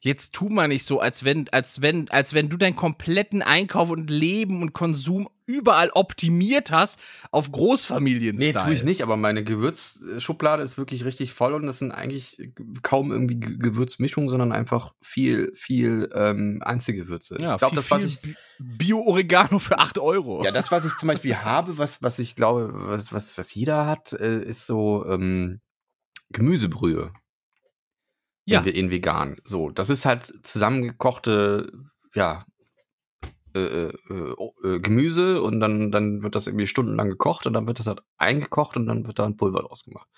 Jetzt 0.00 0.32
tu 0.34 0.48
mal 0.48 0.68
nicht 0.68 0.84
so, 0.84 1.00
als 1.00 1.24
wenn, 1.24 1.48
als 1.50 1.82
wenn, 1.82 2.08
als 2.10 2.34
wenn 2.34 2.48
du 2.48 2.56
deinen 2.56 2.76
kompletten 2.76 3.42
Einkauf 3.42 3.90
und 3.90 4.10
Leben 4.10 4.62
und 4.62 4.72
Konsum 4.72 5.28
überall 5.46 5.88
optimiert 5.94 6.70
hast 6.70 7.00
auf 7.30 7.50
Großfamilien. 7.50 8.36
Nee, 8.36 8.52
tue 8.52 8.74
ich 8.74 8.84
nicht, 8.84 9.02
aber 9.02 9.16
meine 9.16 9.42
Gewürzschublade 9.44 10.62
ist 10.62 10.76
wirklich 10.76 11.06
richtig 11.06 11.32
voll 11.32 11.54
und 11.54 11.64
das 11.64 11.78
sind 11.78 11.90
eigentlich 11.90 12.50
kaum 12.82 13.10
irgendwie 13.10 13.36
Ge- 13.40 13.56
Gewürzmischungen, 13.56 14.28
sondern 14.28 14.52
einfach 14.52 14.92
viel, 15.00 15.50
viel 15.54 16.10
ähm, 16.14 16.60
Einzelgewürze. 16.62 17.38
Ja, 17.40 17.52
ich 17.54 17.58
glaube, 17.58 17.76
das, 17.76 17.90
was 17.90 18.04
ich, 18.04 18.20
Bi- 18.20 18.36
Bio-Oregano 18.58 19.58
für 19.58 19.78
8 19.78 19.98
Euro. 19.98 20.44
ja, 20.44 20.50
das, 20.50 20.70
was 20.70 20.84
ich 20.84 20.94
zum 20.98 21.06
Beispiel 21.06 21.36
habe, 21.36 21.78
was, 21.78 22.02
was 22.02 22.18
ich 22.18 22.36
glaube, 22.36 22.70
was, 22.74 23.12
was, 23.12 23.38
was 23.38 23.54
jeder 23.54 23.86
hat, 23.86 24.12
äh, 24.12 24.42
ist 24.42 24.66
so 24.66 25.06
ähm, 25.08 25.60
Gemüsebrühe. 26.30 27.12
Ja. 28.48 28.60
In, 28.60 28.66
in 28.66 28.90
vegan. 28.90 29.36
So, 29.44 29.70
das 29.70 29.90
ist 29.90 30.06
halt 30.06 30.24
zusammengekochte, 30.24 31.70
ja, 32.14 32.44
äh, 33.54 33.88
äh, 33.88 33.92
äh, 34.64 34.80
Gemüse 34.80 35.42
und 35.42 35.60
dann, 35.60 35.90
dann 35.90 36.22
wird 36.22 36.34
das 36.34 36.46
irgendwie 36.46 36.66
stundenlang 36.66 37.10
gekocht 37.10 37.46
und 37.46 37.52
dann 37.52 37.66
wird 37.66 37.78
das 37.78 37.86
halt 37.86 38.00
eingekocht 38.16 38.76
und 38.76 38.86
dann 38.86 39.06
wird 39.06 39.18
da 39.18 39.26
ein 39.26 39.36
Pulver 39.36 39.60
draus 39.60 39.84
gemacht. 39.84 40.08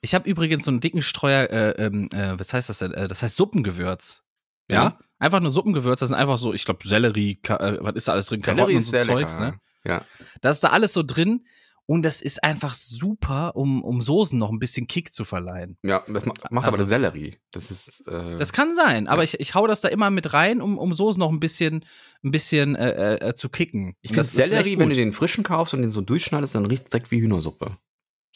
Ich 0.00 0.14
habe 0.14 0.28
übrigens 0.28 0.64
so 0.64 0.70
einen 0.70 0.80
dicken 0.80 1.02
Streuer, 1.02 1.50
äh, 1.50 1.86
ähm, 1.86 2.08
äh, 2.12 2.38
was 2.38 2.52
heißt 2.52 2.68
das 2.68 2.78
denn? 2.78 2.92
Äh, 2.92 3.08
das 3.08 3.22
heißt 3.22 3.36
Suppengewürz. 3.36 4.22
Ja? 4.68 4.82
Ja. 4.82 4.98
Einfach 5.18 5.40
nur 5.40 5.50
Suppengewürz, 5.50 6.00
das 6.00 6.08
sind 6.08 6.16
einfach 6.16 6.38
so, 6.38 6.52
ich 6.54 6.64
glaube, 6.64 6.86
Sellerie, 6.86 7.40
äh, 7.48 7.78
was 7.80 7.94
ist 7.94 8.08
da 8.08 8.12
alles 8.12 8.26
drin? 8.26 8.42
Karotten 8.42 8.76
und 8.76 8.82
so 8.82 8.98
Zeugs, 9.00 9.38
ne? 9.38 9.58
Ja. 9.84 10.04
Das 10.40 10.56
ist 10.56 10.64
da 10.64 10.68
alles 10.68 10.92
so 10.92 11.02
drin 11.02 11.46
und 11.90 12.02
das 12.02 12.20
ist 12.20 12.44
einfach 12.44 12.74
super, 12.74 13.56
um, 13.56 13.82
um 13.82 14.02
Soßen 14.02 14.38
noch 14.38 14.50
ein 14.50 14.58
bisschen 14.58 14.86
Kick 14.86 15.10
zu 15.10 15.24
verleihen. 15.24 15.78
Ja, 15.82 16.04
das 16.06 16.26
ma 16.26 16.34
macht 16.50 16.66
aber 16.68 16.76
Also- 16.76 16.76
der 16.76 16.84
Sellerie. 16.86 17.38
Das 17.50 17.70
ist. 17.70 18.06
Äh, 18.06 18.36
Das 18.36 18.52
kann 18.52 18.76
sein, 18.76 19.08
aber 19.08 19.24
ich, 19.24 19.40
ich 19.40 19.54
hau 19.54 19.66
das 19.66 19.80
da 19.80 19.88
immer 19.88 20.10
mit 20.10 20.34
rein, 20.34 20.60
um, 20.60 20.76
um 20.76 20.92
Soßen 20.92 21.18
noch 21.18 21.30
ein 21.32 21.40
bisschen, 21.40 21.84
ein 22.22 22.30
bisschen 22.30 22.76
äh, 22.76 23.14
äh, 23.30 23.34
zu 23.34 23.48
kicken. 23.48 23.96
ich 24.02 24.10
finde 24.10 24.24
Sellerie, 24.24 24.78
wenn 24.78 24.90
du 24.90 24.94
den 24.94 25.12
frischen 25.14 25.44
kaufst 25.44 25.72
und 25.72 25.80
den 25.80 25.90
so 25.90 26.02
durchschneidest, 26.02 26.54
dann 26.54 26.66
riecht 26.66 26.84
es 26.84 26.90
direkt 26.90 27.10
wie 27.10 27.20
Hühnersuppe. 27.22 27.78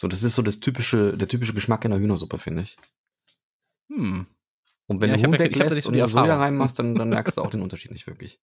So, 0.00 0.08
das 0.08 0.22
ist 0.22 0.34
so 0.34 0.40
das 0.42 0.58
typische, 0.60 1.16
der 1.16 1.28
typische 1.28 1.52
Geschmack 1.52 1.84
in 1.84 1.90
der 1.90 2.00
Hühnersuppe, 2.00 2.38
finde 2.38 2.62
ich. 2.62 2.76
hm. 3.90 4.26
Und 4.88 5.00
wenn 5.00 5.10
Ja, 5.10 5.16
du 5.16 5.26
Huhn 5.26 5.38
weglässt 5.38 5.86
und 5.86 5.94
Soja 6.08 6.36
reinmachst, 6.38 6.78
dann, 6.78 6.94
dann 6.94 7.08
merkst 7.08 7.36
du 7.36 7.42
auch 7.42 7.50
den 7.50 7.62
Unterschied 7.62 7.92
nicht 7.92 8.06
wirklich. 8.06 8.40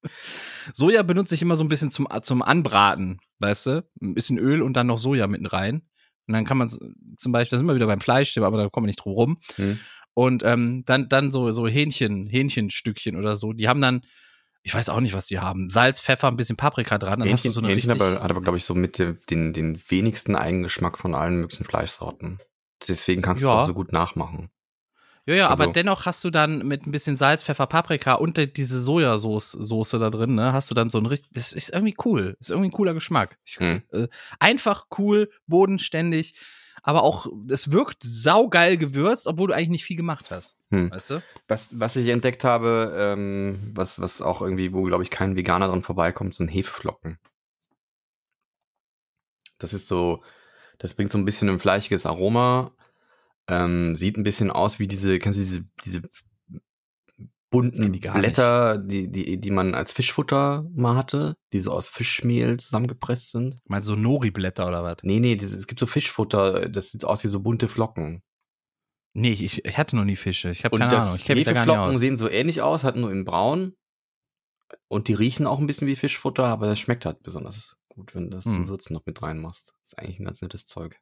Soja 0.74 1.04
benutze 1.04 1.36
ich 1.36 1.42
immer 1.42 1.56
so 1.56 1.64
ein 1.64 1.68
bisschen 1.70 1.92
zum, 1.92 2.08
zum 2.22 2.42
Anbraten, 2.42 3.20
weißt 3.40 3.66
du? 3.68 3.90
Ein 4.02 4.14
bisschen 4.14 4.38
Öl 4.38 4.62
und 4.62 4.74
dann 4.74 4.88
noch 4.88 4.98
Soja 4.98 5.28
mitten 5.28 5.46
rein. 5.46 5.84
Und 6.28 6.34
dann 6.34 6.46
kann 6.46 6.58
man 6.58 6.70
zum 6.70 7.32
Beispiel, 7.32 7.56
da 7.56 7.60
sind 7.60 7.68
wir 7.68 7.76
wieder 7.76 7.88
beim 7.88 8.00
Fleischthema, 8.00 8.48
aber 8.48 8.58
da 8.58 8.70
kommen 8.70 8.86
wir 8.86 8.90
nicht 8.90 9.04
drum 9.04 9.14
rum. 9.14 9.38
Hm. 9.56 9.80
Und 10.14 10.44
ähm, 10.44 10.84
dann, 10.86 11.10
dann 11.10 11.32
so, 11.32 11.52
so 11.52 11.68
Hähnchen, 11.68 12.28
Hähnchenstückchen 12.28 13.16
oder 13.16 13.36
so, 13.38 13.54
die 13.54 13.68
haben 13.68 13.82
dann, 13.82 14.02
ich 14.64 14.74
weiß 14.74 14.90
auch 14.90 15.00
nicht, 15.00 15.14
was 15.14 15.26
die 15.26 15.40
haben. 15.40 15.70
Salz, 15.70 16.00
Pfeffer, 16.00 16.28
ein 16.28 16.36
bisschen 16.36 16.58
Paprika 16.58 16.98
dran. 16.98 17.20
Dann 17.20 17.32
hast 17.32 17.44
du 17.46 17.50
Hähnchen, 17.50 17.52
so 17.54 17.60
eine 17.62 17.70
Hähnchen 17.74 17.92
aber, 17.92 18.22
hat 18.22 18.30
aber, 18.30 18.42
glaube 18.42 18.58
ich, 18.58 18.64
so 18.66 18.76
mit 18.76 19.00
den, 19.00 19.54
den 19.54 19.82
wenigsten 19.88 20.36
Eigengeschmack 20.36 20.98
von 21.00 21.16
allen 21.16 21.38
möglichen 21.38 21.64
Fleischsorten. 21.66 22.40
Deswegen 22.88 23.22
kannst 23.22 23.44
du 23.44 23.48
Ja. 23.48 23.58
es 23.58 23.64
auch 23.64 23.68
so 23.68 23.74
gut 23.74 23.92
nachmachen. 23.92 24.50
Ja, 25.30 25.36
ja, 25.36 25.46
aber 25.50 25.60
Also- 25.60 25.72
dennoch 25.74 26.08
hast 26.08 26.24
du 26.24 26.32
dann 26.32 26.66
mit 26.68 26.88
ein 26.88 26.92
bisschen 26.92 27.16
Salz, 27.16 27.44
Pfeffer, 27.44 27.68
Paprika 27.68 28.16
und 28.16 28.38
diese 28.58 28.82
Sojasauce 28.82 29.92
da 29.92 30.10
drin, 30.10 30.34
ne, 30.34 30.54
hast 30.54 30.72
du 30.72 30.76
dann 30.76 30.90
so 30.90 30.98
ein 30.98 31.06
richtig, 31.06 31.30
das 31.34 31.54
ist 31.54 31.70
irgendwie 31.70 31.96
cool. 32.04 32.36
Ist 32.40 32.50
irgendwie 32.50 32.70
ein 32.70 32.74
cooler 32.74 32.96
Geschmack. 32.96 33.38
Ich, 33.46 33.60
Hm. 33.60 33.84
äh, 33.92 34.08
einfach 34.40 34.88
cool, 34.98 35.30
bodenständig, 35.46 36.34
aber 36.82 37.04
auch, 37.04 37.28
es 37.48 37.72
wirkt 37.72 38.02
saugeil 38.02 38.78
gewürzt, 38.78 39.28
obwohl 39.28 39.50
du 39.50 39.54
eigentlich 39.54 39.70
nicht 39.70 39.84
viel 39.84 39.98
gemacht 39.98 40.32
hast. 40.32 40.58
Hm. 40.72 40.90
Weißt 40.90 41.12
du? 41.12 41.22
Was, 41.48 41.80
was 41.80 41.96
ich 41.96 42.08
entdeckt 42.10 42.44
habe, 42.44 42.96
ähm, 42.98 43.72
was, 43.76 44.02
was 44.02 44.24
auch 44.24 44.42
irgendwie, 44.42 44.74
wo, 44.74 44.82
glaube 44.82 45.04
ich, 45.04 45.12
kein 45.12 45.36
Veganer 45.36 45.68
dran 45.68 45.84
vorbeikommt, 45.84 46.36
sind 46.36 46.48
Hefeflocken. 46.48 47.20
Das 49.60 49.74
ist 49.74 49.88
so, 49.88 50.24
das 50.80 50.96
bringt 50.96 51.12
so 51.12 51.20
ein 51.20 51.26
bisschen 51.26 51.50
ein 51.50 51.60
fleischiges 51.60 52.08
Aroma. 52.08 52.72
Ähm, 53.50 53.96
sieht 53.96 54.18
ein 54.18 54.24
bisschen 54.24 54.52
aus 54.52 54.80
wie 54.80 54.88
diese, 54.88 55.20
kennst 55.20 55.40
du 55.40 55.44
diese, 55.44 55.66
diese 55.84 56.02
bunten 57.50 57.92
die 57.92 58.00
Blätter, 58.00 58.78
die, 58.78 59.10
die, 59.10 59.40
die 59.40 59.52
man 59.52 59.74
als 59.74 59.92
Fischfutter 59.92 60.68
mal 60.74 60.96
hatte, 60.96 61.36
die 61.52 61.60
so 61.60 61.72
aus 61.72 61.90
Fischmehl 61.90 62.58
zusammengepresst 62.58 63.32
sind? 63.32 63.60
Meinst 63.66 63.88
du 63.88 63.96
so 63.96 64.00
Nori-Blätter 64.00 64.68
oder 64.68 64.84
was? 64.84 64.98
Nee, 65.02 65.20
nee, 65.20 65.36
dieses, 65.36 65.56
es 65.56 65.68
gibt 65.68 65.80
so 65.80 65.88
Fischfutter, 65.88 66.70
das 66.70 66.92
sieht 66.92 67.06
aus 67.06 67.24
wie 67.24 67.28
so 67.28 67.40
bunte 67.42 67.68
Flocken. 67.68 68.22
Nee, 69.14 69.32
ich, 69.32 69.66
ich 69.66 69.78
hatte 69.78 69.96
noch 69.96 70.06
nie 70.06 70.16
Fische. 70.16 70.52
Ich 70.52 70.64
habe 70.64 70.78
keine 70.78 70.92
das 70.92 71.06
Ahnung. 71.06 71.16
Ich 71.16 71.28
Hefeflocken 71.28 71.98
sehen 71.98 72.18
so 72.18 72.30
ähnlich 72.30 72.62
aus, 72.62 72.84
halt 72.84 72.96
nur 72.96 73.12
in 73.12 73.26
braun. 73.26 73.76
Und 74.88 75.08
die 75.08 75.16
riechen 75.16 75.48
auch 75.48 75.58
ein 75.58 75.66
bisschen 75.66 75.88
wie 75.88 75.96
Fischfutter, 75.96 76.46
aber 76.46 76.68
das 76.68 76.80
schmeckt 76.80 77.06
halt 77.06 77.24
besonders 77.24 77.78
gut, 77.90 78.14
wenn 78.14 78.26
du 78.26 78.30
das 78.30 78.46
Hm. 78.46 78.54
zum 78.54 78.70
Würzen 78.70 78.94
noch 78.94 79.06
mit 79.08 79.22
reinmachst. 79.22 79.74
ist 79.84 79.98
eigentlich 79.98 80.20
ein 80.20 80.26
ganz 80.26 80.44
nettes 80.44 80.68
Zeug. 80.68 81.00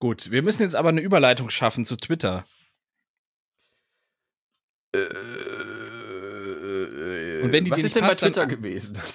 Gut, 0.00 0.30
wir 0.30 0.42
müssen 0.42 0.62
jetzt 0.62 0.74
aber 0.74 0.88
eine 0.88 1.00
Überleitung 1.02 1.50
schaffen 1.50 1.84
zu 1.84 1.94
Twitter. 1.96 2.44
Und 7.42 7.52
wenn 7.52 7.64
die 7.64 7.70
was 7.70 7.78
dir 7.78 7.84
ist 7.86 7.94
nicht 7.94 7.96
denn 7.96 8.02
bei 8.02 8.08
passt, 8.08 8.22
dann- 8.22 8.32
Twitter 8.32 8.46
gewesen? 8.46 8.98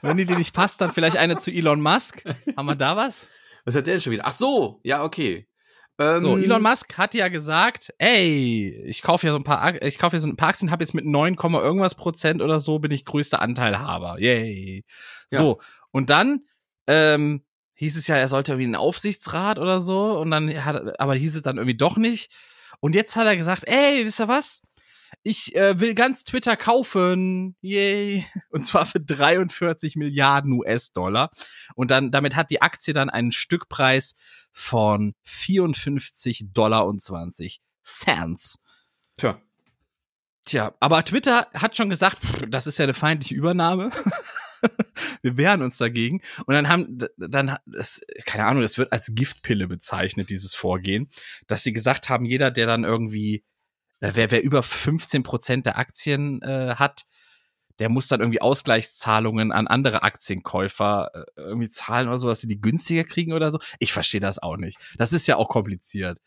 Wenn 0.00 0.16
die 0.16 0.26
dir 0.26 0.36
nicht 0.36 0.54
passt, 0.54 0.80
dann 0.80 0.92
vielleicht 0.92 1.16
eine 1.16 1.38
zu 1.38 1.50
Elon 1.50 1.80
Musk. 1.80 2.22
Haben 2.56 2.66
wir 2.66 2.76
da 2.76 2.96
was? 2.96 3.28
was 3.64 3.74
hat 3.74 3.86
der 3.86 3.94
denn 3.94 4.00
schon 4.00 4.12
wieder? 4.12 4.24
Ach 4.26 4.32
so, 4.32 4.80
ja, 4.84 5.02
okay. 5.02 5.46
Ähm, 5.98 6.20
So, 6.20 6.38
Elon 6.38 6.62
Musk 6.62 6.96
hat 6.96 7.14
ja 7.14 7.28
gesagt, 7.28 7.92
ey, 7.98 8.70
ich 8.86 9.02
kaufe 9.02 9.26
ja 9.26 9.32
so 9.32 9.38
ein 9.38 9.44
paar, 9.44 9.82
ich 9.82 9.98
kaufe 9.98 10.16
ja 10.16 10.20
so 10.20 10.28
ein 10.28 10.36
paar 10.36 10.50
Aktien, 10.50 10.70
habe 10.70 10.84
jetzt 10.84 10.94
mit 10.94 11.04
9, 11.04 11.34
Komma 11.36 11.60
irgendwas 11.60 11.96
Prozent 11.96 12.40
oder 12.40 12.60
so, 12.60 12.78
bin 12.78 12.92
ich 12.92 13.04
größter 13.04 13.42
Anteilhaber. 13.42 14.18
Yay. 14.20 14.84
So, 15.28 15.60
und 15.90 16.08
dann 16.10 16.44
ähm, 16.86 17.42
hieß 17.78 17.96
es 17.96 18.08
ja, 18.08 18.16
er 18.16 18.28
sollte 18.28 18.52
irgendwie 18.52 18.64
in 18.64 18.72
den 18.72 18.80
Aufsichtsrat 18.80 19.58
oder 19.58 19.80
so, 19.80 20.18
und 20.18 20.30
dann 20.30 20.64
hat, 20.64 20.98
aber 21.00 21.14
hieß 21.14 21.36
es 21.36 21.42
dann 21.42 21.56
irgendwie 21.56 21.76
doch 21.76 21.96
nicht. 21.96 22.32
Und 22.80 22.94
jetzt 22.94 23.16
hat 23.16 23.26
er 23.26 23.36
gesagt, 23.36 23.64
ey, 23.66 24.04
wisst 24.04 24.20
ihr 24.20 24.28
was? 24.28 24.60
Ich 25.22 25.54
äh, 25.54 25.78
will 25.80 25.94
ganz 25.94 26.24
Twitter 26.24 26.56
kaufen. 26.56 27.56
Yay. 27.60 28.24
Und 28.50 28.66
zwar 28.66 28.84
für 28.84 29.00
43 29.00 29.96
Milliarden 29.96 30.52
US-Dollar. 30.52 31.30
Und 31.74 31.90
dann, 31.90 32.10
damit 32.10 32.36
hat 32.36 32.50
die 32.50 32.62
Aktie 32.62 32.92
dann 32.92 33.10
einen 33.10 33.32
Stückpreis 33.32 34.14
von 34.52 35.14
54 35.24 36.52
Dollar 36.52 36.86
und 36.86 37.02
20 37.02 37.60
Cents. 37.84 38.58
Tja. 39.16 39.40
Tja, 40.44 40.74
aber 40.80 41.04
Twitter 41.04 41.46
hat 41.54 41.76
schon 41.76 41.90
gesagt, 41.90 42.18
pff, 42.18 42.46
das 42.48 42.66
ist 42.66 42.78
ja 42.78 42.84
eine 42.84 42.94
feindliche 42.94 43.34
Übernahme. 43.34 43.90
Wir 45.22 45.36
wehren 45.36 45.62
uns 45.62 45.78
dagegen. 45.78 46.20
Und 46.46 46.54
dann 46.54 46.68
haben, 46.68 46.98
dann, 47.16 47.56
das, 47.66 48.00
keine 48.24 48.46
Ahnung, 48.46 48.62
das 48.62 48.78
wird 48.78 48.92
als 48.92 49.12
Giftpille 49.14 49.68
bezeichnet, 49.68 50.30
dieses 50.30 50.54
Vorgehen, 50.54 51.08
dass 51.46 51.62
sie 51.62 51.72
gesagt 51.72 52.08
haben, 52.08 52.24
jeder, 52.24 52.50
der 52.50 52.66
dann 52.66 52.84
irgendwie, 52.84 53.44
äh, 54.00 54.12
wer, 54.14 54.30
wer 54.30 54.42
über 54.42 54.62
15 54.62 55.22
Prozent 55.22 55.66
der 55.66 55.78
Aktien 55.78 56.42
äh, 56.42 56.74
hat, 56.76 57.04
der 57.78 57.88
muss 57.88 58.08
dann 58.08 58.20
irgendwie 58.20 58.40
Ausgleichszahlungen 58.40 59.52
an 59.52 59.68
andere 59.68 60.02
Aktienkäufer 60.02 61.10
äh, 61.14 61.40
irgendwie 61.40 61.70
zahlen 61.70 62.08
oder 62.08 62.18
so, 62.18 62.28
dass 62.28 62.40
sie 62.40 62.48
die 62.48 62.60
günstiger 62.60 63.04
kriegen 63.04 63.32
oder 63.32 63.52
so. 63.52 63.58
Ich 63.78 63.92
verstehe 63.92 64.20
das 64.20 64.40
auch 64.42 64.56
nicht. 64.56 64.78
Das 64.98 65.12
ist 65.12 65.26
ja 65.26 65.36
auch 65.36 65.48
kompliziert. 65.48 66.18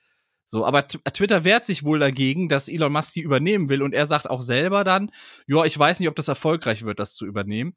So, 0.45 0.65
aber 0.65 0.87
T 0.87 0.99
Twitter 1.13 1.45
wehrt 1.45 1.65
sich 1.65 1.85
wohl 1.85 1.99
dagegen, 1.99 2.49
dass 2.49 2.67
Elon 2.67 2.91
Musk 2.91 3.13
die 3.13 3.21
übernehmen 3.21 3.69
will 3.69 3.81
und 3.81 3.93
er 3.93 4.05
sagt 4.05 4.29
auch 4.29 4.41
selber 4.41 4.83
dann, 4.83 5.09
ja, 5.47 5.63
ich 5.63 5.77
weiß 5.77 5.99
nicht, 5.99 6.09
ob 6.09 6.15
das 6.15 6.27
erfolgreich 6.27 6.83
wird, 6.83 6.99
das 6.99 7.15
zu 7.15 7.25
übernehmen. 7.25 7.73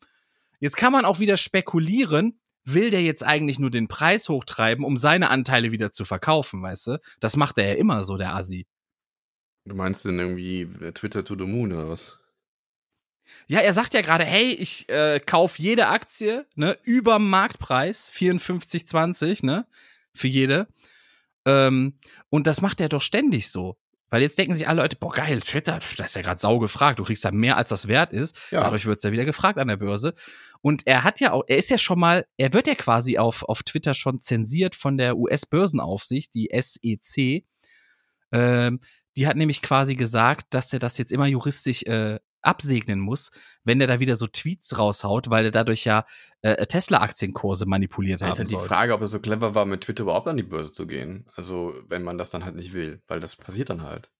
Jetzt 0.64 0.78
kann 0.78 0.92
man 0.92 1.04
auch 1.04 1.18
wieder 1.18 1.36
spekulieren, 1.36 2.40
will 2.64 2.90
der 2.90 3.02
jetzt 3.02 3.22
eigentlich 3.22 3.58
nur 3.58 3.70
den 3.70 3.86
Preis 3.86 4.30
hochtreiben, 4.30 4.82
um 4.82 4.96
seine 4.96 5.28
Anteile 5.28 5.72
wieder 5.72 5.92
zu 5.92 6.06
verkaufen, 6.06 6.62
weißt 6.62 6.86
du? 6.86 7.00
Das 7.20 7.36
macht 7.36 7.58
er 7.58 7.68
ja 7.68 7.74
immer 7.74 8.02
so, 8.04 8.16
der 8.16 8.34
Assi. 8.34 8.66
Du 9.66 9.74
meinst 9.74 10.06
denn 10.06 10.18
irgendwie 10.18 10.62
äh, 10.62 10.92
Twitter 10.92 11.22
to 11.22 11.36
the 11.36 11.44
Moon 11.44 11.70
oder 11.70 11.90
was? 11.90 12.18
Ja, 13.46 13.60
er 13.60 13.74
sagt 13.74 13.92
ja 13.92 14.00
gerade, 14.00 14.24
hey, 14.24 14.52
ich 14.52 14.88
äh, 14.88 15.20
kauf 15.20 15.58
jede 15.58 15.88
Aktie, 15.88 16.46
ne, 16.54 16.78
über 16.82 17.18
Marktpreis, 17.18 18.10
54,20, 18.10 19.44
ne, 19.44 19.66
für 20.14 20.28
jede. 20.28 20.66
Ähm, 21.44 21.98
und 22.30 22.46
das 22.46 22.62
macht 22.62 22.80
er 22.80 22.88
doch 22.88 23.02
ständig 23.02 23.50
so. 23.50 23.76
Weil 24.14 24.22
jetzt 24.22 24.38
denken 24.38 24.54
sich 24.54 24.68
alle 24.68 24.80
Leute, 24.80 24.94
boah, 24.94 25.12
geil, 25.12 25.40
Twitter, 25.40 25.80
das 25.96 26.10
ist 26.10 26.14
ja 26.14 26.22
gerade 26.22 26.38
sau 26.38 26.60
gefragt, 26.60 27.00
du 27.00 27.04
kriegst 27.04 27.24
da 27.24 27.32
mehr, 27.32 27.56
als 27.56 27.70
das 27.70 27.88
wert 27.88 28.12
ist. 28.12 28.38
Ja. 28.52 28.60
Dadurch 28.60 28.86
wird's 28.86 29.02
ja 29.02 29.10
wieder 29.10 29.24
gefragt 29.24 29.58
an 29.58 29.66
der 29.66 29.76
Börse. 29.76 30.14
Und 30.64 30.86
er 30.86 31.04
hat 31.04 31.20
ja 31.20 31.32
auch, 31.32 31.44
er 31.46 31.58
ist 31.58 31.68
ja 31.68 31.76
schon 31.76 32.00
mal, 32.00 32.24
er 32.38 32.54
wird 32.54 32.66
ja 32.66 32.74
quasi 32.74 33.18
auf, 33.18 33.42
auf 33.42 33.62
Twitter 33.64 33.92
schon 33.92 34.22
zensiert 34.22 34.74
von 34.74 34.96
der 34.96 35.18
US-Börsenaufsicht, 35.18 36.32
die 36.32 36.48
SEC. 36.58 37.44
Ähm, 38.32 38.80
die 39.14 39.26
hat 39.26 39.36
nämlich 39.36 39.60
quasi 39.60 39.94
gesagt, 39.94 40.46
dass 40.54 40.72
er 40.72 40.78
das 40.78 40.96
jetzt 40.96 41.12
immer 41.12 41.26
juristisch 41.26 41.82
äh, 41.82 42.18
absegnen 42.40 42.98
muss, 42.98 43.30
wenn 43.64 43.78
der 43.78 43.88
da 43.88 44.00
wieder 44.00 44.16
so 44.16 44.26
Tweets 44.26 44.78
raushaut, 44.78 45.28
weil 45.28 45.44
er 45.44 45.50
dadurch 45.50 45.84
ja 45.84 46.06
äh, 46.40 46.66
Tesla-Aktienkurse 46.66 47.66
manipuliert 47.66 48.22
Da 48.22 48.26
haben 48.26 48.32
ist 48.32 48.38
halt 48.38 48.50
die. 48.50 48.56
Frage, 48.56 48.94
ob 48.94 49.02
es 49.02 49.10
so 49.10 49.20
clever 49.20 49.54
war, 49.54 49.66
mit 49.66 49.82
Twitter 49.82 50.04
überhaupt 50.04 50.28
an 50.28 50.38
die 50.38 50.44
Börse 50.44 50.72
zu 50.72 50.86
gehen. 50.86 51.26
Also, 51.36 51.74
wenn 51.88 52.02
man 52.02 52.16
das 52.16 52.30
dann 52.30 52.42
halt 52.42 52.56
nicht 52.56 52.72
will, 52.72 53.02
weil 53.06 53.20
das 53.20 53.36
passiert 53.36 53.68
dann 53.68 53.82
halt. 53.82 54.10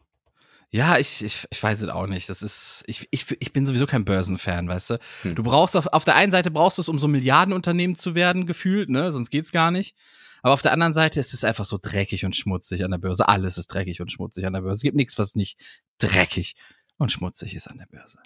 Ja, 0.74 0.98
ich, 0.98 1.22
ich, 1.22 1.46
ich 1.50 1.62
weiß 1.62 1.82
es 1.82 1.88
auch 1.88 2.08
nicht. 2.08 2.28
Das 2.28 2.42
ist, 2.42 2.82
ich, 2.88 3.06
ich, 3.12 3.24
ich 3.38 3.52
bin 3.52 3.64
sowieso 3.64 3.86
kein 3.86 4.04
Börsenfan, 4.04 4.66
weißt 4.66 4.90
du. 4.90 4.98
Hm. 5.22 5.36
Du 5.36 5.44
brauchst 5.44 5.76
auf, 5.76 5.86
auf 5.86 6.04
der 6.04 6.16
einen 6.16 6.32
Seite 6.32 6.50
brauchst 6.50 6.78
du 6.78 6.82
es, 6.82 6.88
um 6.88 6.98
so 6.98 7.06
Milliardenunternehmen 7.06 7.94
zu 7.94 8.16
werden, 8.16 8.44
gefühlt, 8.44 8.90
ne? 8.90 9.12
Sonst 9.12 9.30
geht's 9.30 9.52
gar 9.52 9.70
nicht. 9.70 9.96
Aber 10.42 10.52
auf 10.52 10.62
der 10.62 10.72
anderen 10.72 10.92
Seite 10.92 11.20
ist 11.20 11.32
es 11.32 11.44
einfach 11.44 11.64
so 11.64 11.78
dreckig 11.80 12.24
und 12.24 12.34
schmutzig 12.34 12.84
an 12.84 12.90
der 12.90 12.98
Börse. 12.98 13.28
Alles 13.28 13.56
ist 13.56 13.68
dreckig 13.68 14.00
und 14.00 14.10
schmutzig 14.10 14.46
an 14.46 14.52
der 14.52 14.62
Börse. 14.62 14.78
Es 14.78 14.82
gibt 14.82 14.96
nichts, 14.96 15.16
was 15.16 15.36
nicht 15.36 15.60
dreckig 15.98 16.56
und 16.98 17.12
schmutzig 17.12 17.54
ist 17.54 17.68
an 17.68 17.78
der 17.78 17.86
Börse. 17.86 18.18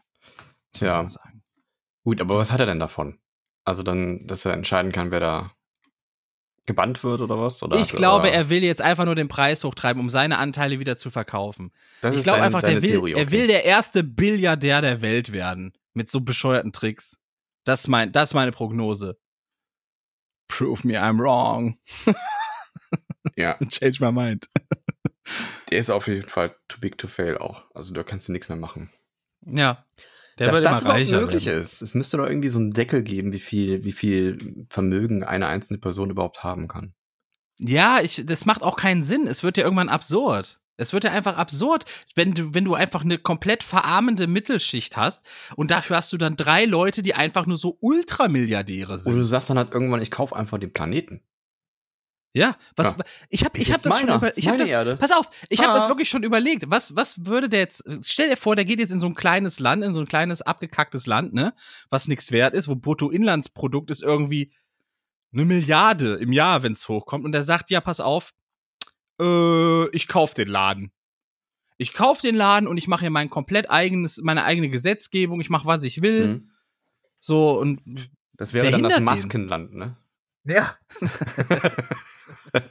Tja, 0.73 1.07
gut, 2.03 2.19
aber 2.19 2.39
was 2.39 2.51
hat 2.51 2.61
er 2.61 2.67
denn 2.67 2.81
davon? 2.81 3.19
Also 3.67 3.83
dann, 3.83 4.27
dass 4.27 4.47
er 4.47 4.55
entscheiden 4.55 4.93
kann, 4.93 5.11
wer 5.11 5.21
da 5.21 5.53
gebannt 6.69 7.03
wird 7.03 7.21
oder 7.21 7.37
was? 7.41 7.61
Oder 7.65 7.79
Ich 7.81 7.89
hat- 7.91 7.97
glaube, 7.97 8.29
oder- 8.29 8.33
er 8.33 8.49
will 8.49 8.63
jetzt 8.63 8.81
einfach 8.81 9.05
nur 9.05 9.17
den 9.17 9.27
Preis 9.27 9.65
hochtreiben, 9.65 10.01
um 10.01 10.09
seine 10.11 10.39
Anteile 10.39 10.79
wieder 10.79 10.97
zu 10.97 11.11
verkaufen. 11.11 11.73
das 12.01 12.15
ich 12.17 12.23
glaube 12.23 12.43
einfach, 12.43 12.63
der 12.63 12.81
will, 12.83 12.91
Theorie, 12.93 13.13
er 13.15 13.23
okay. 13.23 13.31
will 13.33 13.47
der 13.49 13.65
erste 13.65 14.05
Billiardär 14.05 14.81
der 14.81 15.03
Welt 15.03 15.33
werden. 15.33 15.73
Mit 15.95 16.09
so 16.11 16.21
bescheuerten 16.21 16.73
Tricks. 16.73 17.19
Das 17.65 17.81
ist, 17.81 17.89
mein, 17.89 18.13
das 18.13 18.31
ist 18.31 18.35
meine 18.35 18.53
Prognose. 18.53 19.19
Prove 20.49 20.87
me 20.87 20.95
I'm 21.03 21.19
wrong. 21.19 21.77
Ja, 23.37 23.59
Change 23.69 23.99
my 24.01 24.13
mind. 24.13 24.49
der 25.71 25.79
ist 25.79 25.91
auf 25.91 26.07
jeden 26.07 26.29
Fall 26.29 26.55
too 26.69 26.79
big 26.81 26.97
to 26.99 27.07
fail 27.09 27.37
auch. 27.39 27.65
Also 27.75 27.93
da 27.93 28.03
kannst 28.05 28.29
du 28.29 28.33
nichts 28.33 28.49
mehr 28.49 28.57
machen. 28.57 28.91
Ja. 29.45 29.85
Der 30.39 30.53
Dass 30.53 30.63
das 30.63 30.83
überhaupt 30.83 31.11
möglich 31.11 31.47
werden. 31.47 31.63
ist. 31.63 31.83
Es 31.83 31.95
müsste 31.95 32.19
doch 32.19 32.27
irgendwie 32.27 32.49
so 32.49 32.59
einen 32.59 32.73
Deckel 32.73 33.03
geben, 33.03 33.33
wie 33.33 33.41
viel, 33.41 33.85
wie 33.85 33.93
viel 33.93 34.67
Vermögen 34.71 35.25
eine 35.25 35.47
einzelne 35.47 35.79
Person 35.79 36.11
überhaupt 36.11 36.45
haben 36.45 36.69
kann. 36.69 36.95
Ja, 37.61 38.01
ich, 38.01 38.25
das 38.25 38.47
macht 38.47 38.63
auch 38.63 38.77
keinen 38.77 39.03
Sinn. 39.03 39.27
Es 39.27 39.43
wird 39.43 39.57
ja 39.57 39.65
irgendwann 39.65 39.89
absurd. 39.89 40.61
Es 40.77 40.93
wird 40.93 41.03
ja 41.03 41.11
einfach 41.11 41.37
absurd, 41.37 41.87
wenn 42.15 42.35
du, 42.35 42.55
wenn 42.55 42.65
du 42.65 42.75
einfach 42.75 43.03
eine 43.03 43.19
komplett 43.19 43.65
verarmende 43.65 44.29
Mittelschicht 44.29 44.97
hast 44.97 45.27
und 45.57 45.73
dafür 45.73 45.97
hast 45.97 46.13
du 46.13 46.19
dann 46.19 46.37
drei 46.37 46.67
Leute, 46.67 47.03
die 47.03 47.15
einfach 47.15 47.47
nur 47.47 47.57
so 47.57 47.77
Ultramilliardäre 47.81 48.97
sind. 48.97 49.13
du 49.13 49.23
sagst 49.23 49.51
dann 49.51 49.59
halt 49.59 49.73
irgendwann, 49.75 50.01
ich 50.01 50.13
kaufe 50.13 50.37
einfach 50.37 50.59
den 50.59 50.73
Planeten. 50.73 51.21
Ja, 52.35 52.57
was 52.77 52.91
Ja. 52.91 53.05
ich 53.31 53.45
habe 53.45 53.59
ich 53.59 53.73
habe 53.73 53.83
das 53.83 53.99
schon 53.99 54.07
meiner. 54.07 54.19
über, 54.19 54.31
Ist 54.31 54.39
ich 54.39 54.49
habe 54.49 54.59
das 54.59 54.69
Erde. 54.69 54.97
Pass 54.97 55.11
auf, 55.13 55.29
ich 55.49 55.61
habe 55.61 55.71
Ah. 55.73 55.77
das 55.77 55.89
wirklich 55.89 56.09
schon 56.11 56.23
überlegt. 56.23 56.65
Was 56.71 56.95
was 56.95 57.25
würde 57.27 57.49
der 57.49 57.61
jetzt 57.61 57.83
stell 58.05 58.29
dir 58.29 58.37
vor, 58.37 58.55
der 58.55 58.65
geht 58.67 58.79
jetzt 58.79 58.91
in 58.91 58.99
so 59.01 59.07
ein 59.07 59.15
kleines 59.15 59.59
Land, 59.61 59.83
in 59.83 59.95
so 59.95 60.01
ein 60.01 60.07
kleines 60.07 60.43
abgekacktes 60.43 61.07
Land, 61.07 61.33
ne, 61.33 61.55
was 61.89 62.07
nichts 62.07 62.31
wert 62.31 62.55
ist, 62.55 62.69
wo 62.69 62.75
Bruttoinlandsprodukt 62.77 63.91
ist 63.91 64.03
irgendwie 64.03 64.53
eine 65.33 65.47
Milliarde 65.47 66.15
im 66.17 66.33
Jahr, 66.33 66.63
wenn's 66.63 66.89
hochkommt 66.89 67.25
und 67.25 67.33
der 67.33 67.43
sagt, 67.45 67.71
ja, 67.71 67.81
pass 67.81 67.99
auf, 68.01 68.35
äh, 69.21 69.89
ich 69.91 70.07
kauf 70.07 70.35
den 70.35 70.49
Laden. 70.49 70.93
Ich 71.79 71.93
kauf 71.95 72.21
den 72.21 72.35
Laden 72.37 72.67
und 72.67 72.77
ich 72.77 72.89
mache 72.89 73.01
hier 73.03 73.11
mein 73.11 73.31
komplett 73.31 73.71
eigenes 73.71 74.19
meine 74.23 74.45
eigene 74.45 74.69
Gesetzgebung, 74.69 75.41
ich 75.41 75.49
mache 75.51 75.67
was 75.67 75.83
ich 75.83 76.03
will. 76.03 76.25
Hm. 76.25 76.51
So 77.21 77.59
und 77.59 77.81
Das 78.35 78.53
wäre 78.53 78.71
dann 78.71 78.83
das 78.83 78.93
hindert 78.95 78.99
den? 78.99 79.05
Maskenland, 79.05 79.75
ne? 79.75 79.97
Ja. 80.45 80.77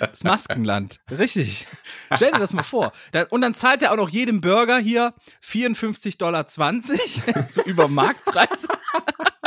Das 0.00 0.22
Maskenland. 0.22 1.00
Richtig. 1.10 1.66
Stell 2.14 2.30
dir 2.30 2.38
das 2.40 2.52
mal 2.52 2.62
vor. 2.62 2.92
Und 3.30 3.40
dann 3.40 3.54
zahlt 3.54 3.82
er 3.82 3.90
auch 3.92 3.96
noch 3.96 4.10
jedem 4.10 4.42
Bürger 4.42 4.76
hier 4.78 5.14
54,20 5.42 6.18
Dollar, 6.18 6.46
so 7.48 7.62
über 7.62 7.88
Marktpreis. 7.88 8.68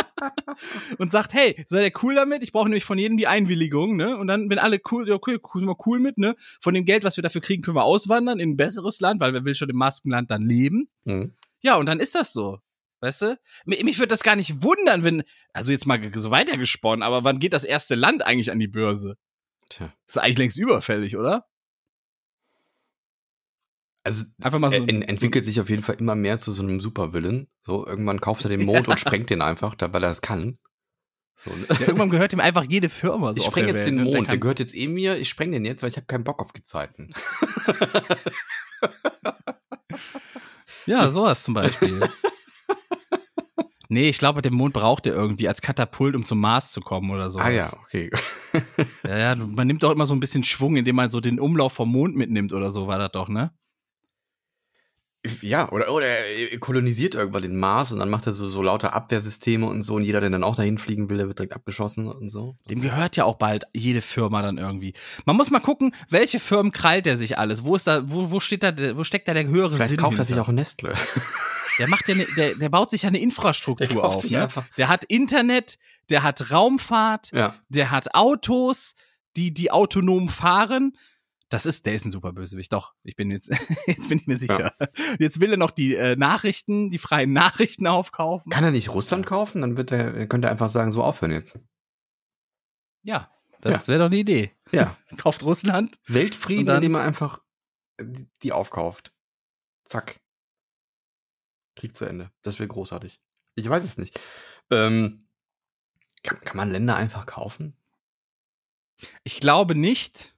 und 0.98 1.11
sagt, 1.11 1.34
hey, 1.34 1.64
seid 1.68 1.84
ihr 1.94 1.99
cool 2.03 2.16
damit? 2.16 2.41
Ich 2.44 2.52
brauche 2.52 2.66
nämlich 2.66 2.86
von 2.86 2.98
jedem 2.98 3.18
die 3.18 3.28
Einwilligung, 3.28 3.95
ne? 3.95 4.18
Und 4.18 4.28
dann, 4.28 4.49
wenn 4.49 4.57
alle 4.60 4.80
cool, 4.91 5.07
ja, 5.07 5.14
okay, 5.16 5.38
cool, 5.53 5.61
sind 5.61 5.70
wir 5.70 5.78
cool 5.86 5.99
mit, 5.99 6.18
ne? 6.18 6.36
Von 6.60 6.74
dem 6.74 6.86
Geld, 6.86 7.03
was 7.03 7.16
wir 7.16 7.22
dafür 7.22 7.41
kriegen, 7.41 7.61
können 7.61 7.78
wir 7.78 7.84
auswandern 7.84 8.40
in 8.40 8.52
ein 8.52 8.57
besseres 8.57 8.99
Land, 8.99 9.22
weil 9.22 9.34
wer 9.34 9.45
will 9.45 9.53
schon 9.56 9.70
im 9.70 9.78
Maskenland 9.78 10.32
dann 10.32 10.41
leben? 10.48 10.90
Hm. 11.06 11.36
Ja, 11.61 11.76
und 11.76 11.86
dann 11.86 11.99
ist 11.99 12.16
das 12.16 12.34
so. 12.34 12.57
Weißt 13.02 13.22
du? 13.22 13.40
Mi- 13.66 13.84
Mich 13.84 13.98
würde 13.99 14.10
das 14.10 14.24
gar 14.24 14.36
nicht 14.36 14.61
wundern, 14.64 15.03
wenn, 15.03 15.24
also 15.53 15.72
jetzt 15.72 15.86
mal 15.86 16.02
so 16.16 16.32
weitergesponnen, 16.32 17.03
aber 17.03 17.24
wann 17.24 17.40
geht 17.40 17.53
das 17.53 17.64
erste 17.64 17.95
Land 17.95 18.26
eigentlich 18.26 18.52
an 18.52 18.60
die 18.60 18.68
Börse? 18.68 19.16
Tja. 19.70 19.94
Ist 20.08 20.18
eigentlich 20.18 20.38
längst 20.38 20.58
überfällig, 20.58 21.16
oder? 21.16 21.46
Also 24.04 24.26
Einfach 24.41 24.60
mal 24.60 24.72
so. 24.72 24.78
er 24.78 24.90
en 24.90 25.02
entwickelt 25.02 25.46
sich 25.46 25.60
auf 25.62 25.70
jeden 25.70 25.84
Fall 25.84 25.96
immer 25.96 26.16
mehr 26.16 26.38
zu 26.38 26.52
so 26.52 26.64
einem 26.64 26.80
Supervillain. 26.80 27.48
So, 27.62 27.86
irgendwann 27.86 28.22
kauft 28.22 28.44
er 28.46 28.50
den 28.50 28.66
Mond 28.66 28.88
und 28.88 29.00
sprengt 29.00 29.30
den 29.30 29.41
einfach, 29.41 29.76
weil 29.80 30.04
er 30.04 30.10
es 30.10 30.22
kann. 30.22 30.58
So, 31.36 31.52
ne? 31.52 31.66
ja, 31.70 31.82
irgendwann 31.82 32.10
gehört 32.10 32.34
ihm 32.34 32.40
einfach 32.40 32.64
jede 32.64 32.90
Firma 32.90 33.34
so 33.34 33.38
ich 33.40 33.46
spreng 33.46 33.68
jetzt 33.68 33.86
Welt, 33.86 33.88
den 33.88 33.96
ne? 33.96 34.04
Mond, 34.04 34.16
Der 34.16 34.24
der, 34.24 34.38
gehört 34.40 34.60
jetzt 34.60 34.76
eh 34.76 34.88
mir, 34.88 35.18
ich 35.18 35.30
spreng 35.30 35.52
den 35.52 35.64
jetzt, 35.64 35.84
weil 35.84 35.90
ich 35.90 35.96
habe 35.96 36.08
keinen 36.08 36.24
Bock 36.24 36.41
auf 36.41 36.54
Gezeiten. 36.54 37.14
Ja, 40.86 41.12
sowas 41.12 41.44
zum 41.44 41.54
Beispiel. 41.54 42.02
nee, 43.90 44.07
ich 44.10 44.18
glaube, 44.18 44.41
den 44.41 44.53
Mond 44.53 44.74
braucht 44.74 45.06
er 45.06 45.14
irgendwie 45.14 45.48
als 45.49 45.61
Katapult, 45.61 46.16
um 46.16 46.26
zum 46.26 46.40
Mars 46.40 46.72
zu 46.72 46.80
kommen 46.80 47.11
oder 47.11 47.30
so. 47.30 47.40
ah 47.40 47.49
ja, 47.49 47.70
okay. 47.84 48.10
Ja, 49.06 49.18
ja, 49.18 49.36
man 49.36 49.68
nimmt 49.68 49.84
doch 49.84 49.91
immer 49.91 50.07
so 50.07 50.14
ein 50.16 50.20
bisschen 50.20 50.44
Schwung, 50.44 50.78
indem 50.78 50.95
man 50.95 51.11
so 51.11 51.20
den 51.20 51.40
Umlauf 51.40 51.74
vom 51.74 51.91
Mond 51.91 52.16
mitnimmt 52.16 52.53
oder 52.53 52.72
so, 52.72 52.88
war 52.88 52.98
das 52.98 53.11
doch, 53.11 53.28
ne? 53.30 53.52
Ja, 55.41 55.70
oder, 55.74 55.91
oder 55.94 56.06
er 56.07 56.57
kolonisiert 56.60 57.14
irgendwann 57.14 57.41
den 57.41 57.57
Mars 57.57 57.91
und 57.91 57.99
dann 57.99 58.10
macht 58.10 58.26
er 58.26 58.32
so, 58.32 58.48
so 58.48 58.64
lauter 58.64 58.94
Abwehrsysteme 58.94 59.66
und 59.68 59.82
so 59.82 59.95
und 59.95 60.03
jeder, 60.03 60.22
der 60.22 60.30
dann 60.30 60.45
auch 60.45 60.56
dahin 60.56 60.78
fliegen 60.78 61.10
will, 61.10 61.18
der 61.18 61.28
wird 61.28 61.40
direkt 61.40 61.53
abgeschossen 61.53 62.07
und 62.07 62.30
so. 62.30 62.56
Dem 62.70 62.80
gehört 62.80 63.18
ja 63.18 63.26
auch 63.26 63.36
bald 63.36 63.66
jede 63.74 64.02
Firma 64.02 64.41
dann 64.41 64.57
irgendwie. 64.57 64.94
Man 65.26 65.36
muss 65.36 65.52
mal 65.52 65.60
gucken, 65.60 65.94
welche 66.10 66.40
Firmen 66.40 66.72
krallt 66.72 67.06
er 67.06 67.18
sich 67.18 67.38
alles? 67.38 67.64
Wo 67.66 67.76
ist 67.76 67.86
da, 67.86 68.10
wo, 68.10 68.32
wo 68.32 68.40
steht 68.40 68.64
da, 68.64 68.74
wo 68.95 69.03
steckt 69.03 69.28
da 69.28 69.34
der 69.34 69.45
höhere 69.45 69.76
Vielleicht 69.76 69.90
Sinn? 69.90 69.99
kauft 69.99 70.18
er 70.20 70.24
sich 70.24 70.40
auch 70.40 70.48
Nestle. 70.48 70.94
Der 71.80 71.88
macht 71.88 72.07
ja, 72.07 72.15
ne, 72.15 72.27
der, 72.38 72.56
der 72.56 72.69
baut 72.69 72.89
sich 72.89 73.03
ja 73.03 73.07
eine 73.07 73.19
Infrastruktur 73.19 74.03
auf. 74.03 74.30
Ne? 74.30 74.47
Der 74.77 74.88
hat 74.89 75.03
Internet, 75.06 75.80
der 76.10 76.23
hat 76.23 76.51
Raumfahrt, 76.51 77.31
Ja. 77.31 77.56
der 77.69 77.89
hat 77.91 78.14
Autos, 78.14 78.95
die, 79.35 79.53
die 79.53 79.72
autonom 79.72 80.30
fahren. 80.30 80.95
Das 81.51 81.65
ist, 81.65 81.88
der 81.88 81.95
ist 81.95 82.06
ein 82.06 82.11
super 82.11 82.31
Bösewicht. 82.31 82.72
Doch, 82.73 82.93
ich 83.03 83.15
bin 83.15 83.31
jetzt, 83.31 83.49
jetzt 83.88 84.07
bin 84.10 84.19
ich 84.19 84.27
mir 84.27 84.38
sicher. 84.38 84.73
Jetzt 85.18 85.39
will 85.41 85.51
er 85.51 85.57
noch 85.57 85.72
die 85.72 85.95
äh, 85.95 86.15
Nachrichten, 86.15 86.89
die 86.91 86.99
freien 86.99 87.34
Nachrichten 87.34 87.88
aufkaufen. 87.88 88.51
Kann 88.51 88.64
er 88.64 88.69
nicht 88.72 88.89
Russland 88.89 89.26
kaufen? 89.26 89.61
Dann 89.61 89.76
wird 89.77 89.91
er, 89.91 90.27
könnte 90.27 90.47
er 90.47 90.51
einfach 90.51 90.69
sagen, 90.69 90.91
so 90.91 91.03
aufhören 91.03 91.31
jetzt. 91.31 91.57
Ja, 93.01 93.31
das 93.61 93.88
wäre 93.88 93.99
doch 93.99 94.06
eine 94.07 94.18
Idee. 94.18 94.51
Ja. 94.72 94.95
Kauft 95.18 95.43
Russland. 95.43 95.97
Weltfrieden, 96.06 96.68
dann- 96.68 96.76
indem 96.77 96.95
er 96.95 97.01
einfach 97.01 97.41
die 98.43 98.51
aufkauft. 98.51 99.11
Zack. 99.85 100.19
Krieg 101.76 101.96
zu 101.96 102.06
Ende. 102.06 102.32
Das 102.41 102.60
wäre 102.60 102.68
großartig. 102.68 103.20
Ich 103.56 103.70
weiß 103.70 103.84
es 103.84 103.98
nicht. 103.98 104.20
Ähm, 104.72 105.28
kann, 106.24 106.40
kann 106.41 106.58
man 106.58 106.72
Länder 106.72 106.96
einfach 106.96 107.26
kaufen? 107.26 107.76
Ich 109.24 109.40
glaube 109.40 109.76
nicht. 109.76 110.36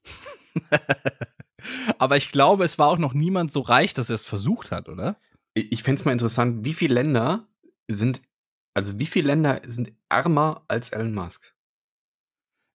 Aber 1.97 2.17
ich 2.17 2.31
glaube, 2.31 2.63
es 2.63 2.79
war 2.79 2.87
auch 2.87 2.97
noch 2.97 3.13
niemand 3.13 3.51
so 3.51 3.61
reich, 3.61 3.93
dass 3.93 4.09
er 4.09 4.15
es 4.15 4.25
versucht 4.25 4.71
hat, 4.71 4.89
oder? 4.89 5.17
Ich, 5.53 5.71
ich 5.71 5.83
fände 5.83 5.99
es 5.99 6.05
mal 6.05 6.11
interessant, 6.11 6.65
wie 6.65 6.73
viele 6.73 6.95
Länder 6.95 7.47
sind, 7.87 8.21
also 8.73 8.99
wie 8.99 9.05
viele 9.05 9.27
Länder 9.27 9.61
sind 9.65 9.91
ärmer 10.09 10.63
als 10.67 10.89
Elon 10.89 11.13
Musk? 11.13 11.53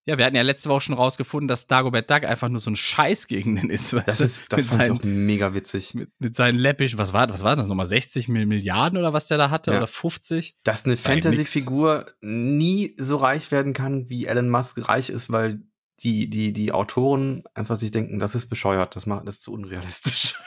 Ja, 0.08 0.18
wir 0.18 0.24
hatten 0.24 0.36
ja 0.36 0.42
letzte 0.42 0.68
Woche 0.68 0.82
schon 0.82 0.94
rausgefunden, 0.94 1.48
dass 1.48 1.66
Dagobert 1.66 2.08
Duck 2.08 2.22
einfach 2.24 2.48
nur 2.48 2.60
so 2.60 2.70
ein 2.70 2.76
Scheiß 2.76 3.26
gegen 3.26 3.56
den 3.56 3.70
ist. 3.70 3.92
Das 4.06 4.20
ist, 4.20 4.44
das 4.52 4.66
fand 4.66 4.80
ich 4.82 4.86
seinen, 4.88 4.98
auch 4.98 5.02
mega 5.04 5.52
witzig. 5.52 5.94
mit, 5.94 6.10
mit 6.20 6.36
seinen 6.36 6.58
läppisch, 6.58 6.96
was 6.96 7.12
war, 7.12 7.28
was 7.28 7.42
war 7.42 7.56
das 7.56 7.66
nochmal, 7.66 7.86
60 7.86 8.28
Mill- 8.28 8.46
Milliarden 8.46 8.98
oder 8.98 9.12
was 9.12 9.26
der 9.26 9.36
da 9.38 9.50
hatte 9.50 9.72
Ja. 9.72 9.78
oder 9.78 9.88
50? 9.88 10.56
Dass 10.62 10.84
eine. 10.84 10.96
Fantasy-Figur 10.96 12.06
nie 12.20 12.94
so 12.98 13.16
reich 13.16 13.50
werden 13.50 13.72
kann, 13.72 14.08
wie 14.08 14.26
Elon 14.26 14.48
Musk 14.48 14.88
reich 14.88 15.10
ist, 15.10 15.30
weil 15.32 15.60
die, 16.00 16.30
die, 16.30 16.52
die 16.52 16.72
Autoren 16.72 17.42
einfach 17.54 17.76
sich 17.76 17.90
denken, 17.90 18.18
das 18.18 18.34
ist 18.34 18.46
bescheuert, 18.48 18.94
das, 18.94 19.06
macht, 19.06 19.26
das 19.26 19.36
ist 19.36 19.42
zu 19.42 19.52
unrealistisch. 19.52 20.34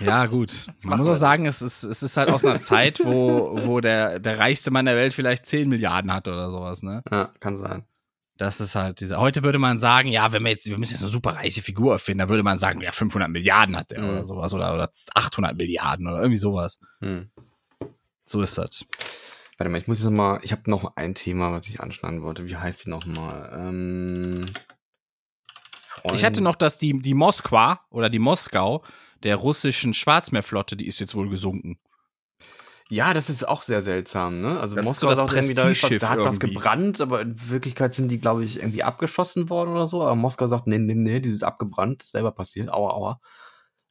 Ja, 0.00 0.26
gut. 0.26 0.66
Man 0.82 0.90
machen 0.98 1.00
muss 1.06 1.16
auch 1.16 1.20
sagen, 1.20 1.46
es 1.46 1.62
ist, 1.62 1.84
es 1.84 2.02
ist 2.02 2.16
halt 2.16 2.28
aus 2.30 2.44
einer 2.44 2.58
Zeit, 2.58 2.98
wo, 3.04 3.56
wo 3.66 3.80
der, 3.80 4.18
der 4.18 4.36
reichste 4.36 4.72
Mann 4.72 4.86
der 4.86 4.96
Welt 4.96 5.14
vielleicht 5.14 5.46
10 5.46 5.68
Milliarden 5.68 6.12
hat 6.12 6.26
oder 6.26 6.50
sowas, 6.50 6.82
ne? 6.82 7.04
ja, 7.08 7.30
kann 7.38 7.56
sein. 7.56 7.84
Das 8.42 8.60
ist 8.60 8.74
halt 8.74 9.00
diese. 9.00 9.18
Heute 9.18 9.44
würde 9.44 9.60
man 9.60 9.78
sagen, 9.78 10.08
ja, 10.08 10.32
wenn 10.32 10.42
wir 10.42 10.50
jetzt, 10.50 10.66
wir 10.66 10.76
müssen 10.76 10.94
jetzt 10.94 11.02
eine 11.02 11.10
super 11.12 11.36
reiche 11.36 11.62
Figur 11.62 11.92
erfinden, 11.92 12.18
dann 12.18 12.28
würde 12.28 12.42
man 12.42 12.58
sagen, 12.58 12.80
ja, 12.80 12.90
500 12.90 13.30
Milliarden 13.30 13.76
hat 13.76 13.92
der 13.92 14.02
Mhm. 14.02 14.08
oder 14.10 14.24
sowas 14.24 14.52
oder, 14.52 14.74
oder 14.74 14.90
800 15.14 15.56
Milliarden 15.56 16.08
oder 16.08 16.18
irgendwie 16.18 16.38
sowas. 16.38 16.80
Hm. 17.00 17.30
So 18.26 18.42
ist 18.42 18.58
das. 18.58 18.84
Warte 19.58 19.70
mal, 19.70 19.78
ich 19.78 19.86
muss 19.86 19.98
jetzt 20.00 20.06
noch 20.10 20.16
mal, 20.16 20.40
ich 20.42 20.50
habe 20.50 20.68
noch 20.68 20.96
ein 20.96 21.14
Thema, 21.14 21.52
was 21.52 21.68
ich 21.68 21.80
anschneiden 21.80 22.22
wollte. 22.22 22.44
Wie 22.48 22.56
heißt 22.56 22.86
die 22.86 22.90
noch 22.90 23.06
mal? 23.06 23.52
Ähm, 23.54 24.44
Ich 26.12 26.24
hatte 26.24 26.42
noch, 26.42 26.56
dass 26.56 26.78
die, 26.78 26.98
die 27.00 27.14
Moskwa 27.14 27.80
oder 27.90 28.10
die 28.10 28.18
Moskau 28.18 28.82
der 29.22 29.36
russischen 29.36 29.94
Schwarzmeerflotte, 29.94 30.76
die 30.76 30.88
ist 30.88 30.98
jetzt 30.98 31.14
wohl 31.14 31.28
gesunken. 31.28 31.78
Ja, 32.92 33.14
das 33.14 33.30
ist 33.30 33.48
auch 33.48 33.62
sehr 33.62 33.80
seltsam, 33.80 34.40
ne? 34.42 34.60
Also 34.60 34.76
Das 34.76 34.84
ist 34.84 34.88
Moskau 34.88 35.14
so 35.14 35.24
das 35.26 35.34
irgendwie, 35.34 35.54
da, 35.54 35.68
ist 35.70 35.82
was, 35.82 35.98
da 35.98 36.08
hat 36.10 36.18
was 36.18 36.34
irgendwie. 36.36 36.54
gebrannt, 36.54 37.00
aber 37.00 37.22
in 37.22 37.36
Wirklichkeit 37.48 37.94
sind 37.94 38.10
die, 38.10 38.18
glaube 38.20 38.44
ich, 38.44 38.58
irgendwie 38.58 38.82
abgeschossen 38.82 39.48
worden 39.48 39.70
oder 39.70 39.86
so. 39.86 40.02
Aber 40.02 40.14
Moskau 40.14 40.46
sagt, 40.46 40.66
nee, 40.66 40.78
nee, 40.78 40.94
nee, 40.94 41.20
dieses 41.20 41.42
abgebrannt, 41.42 42.02
selber 42.02 42.32
passiert, 42.32 42.68
aua, 42.70 42.90
aua. 42.90 43.20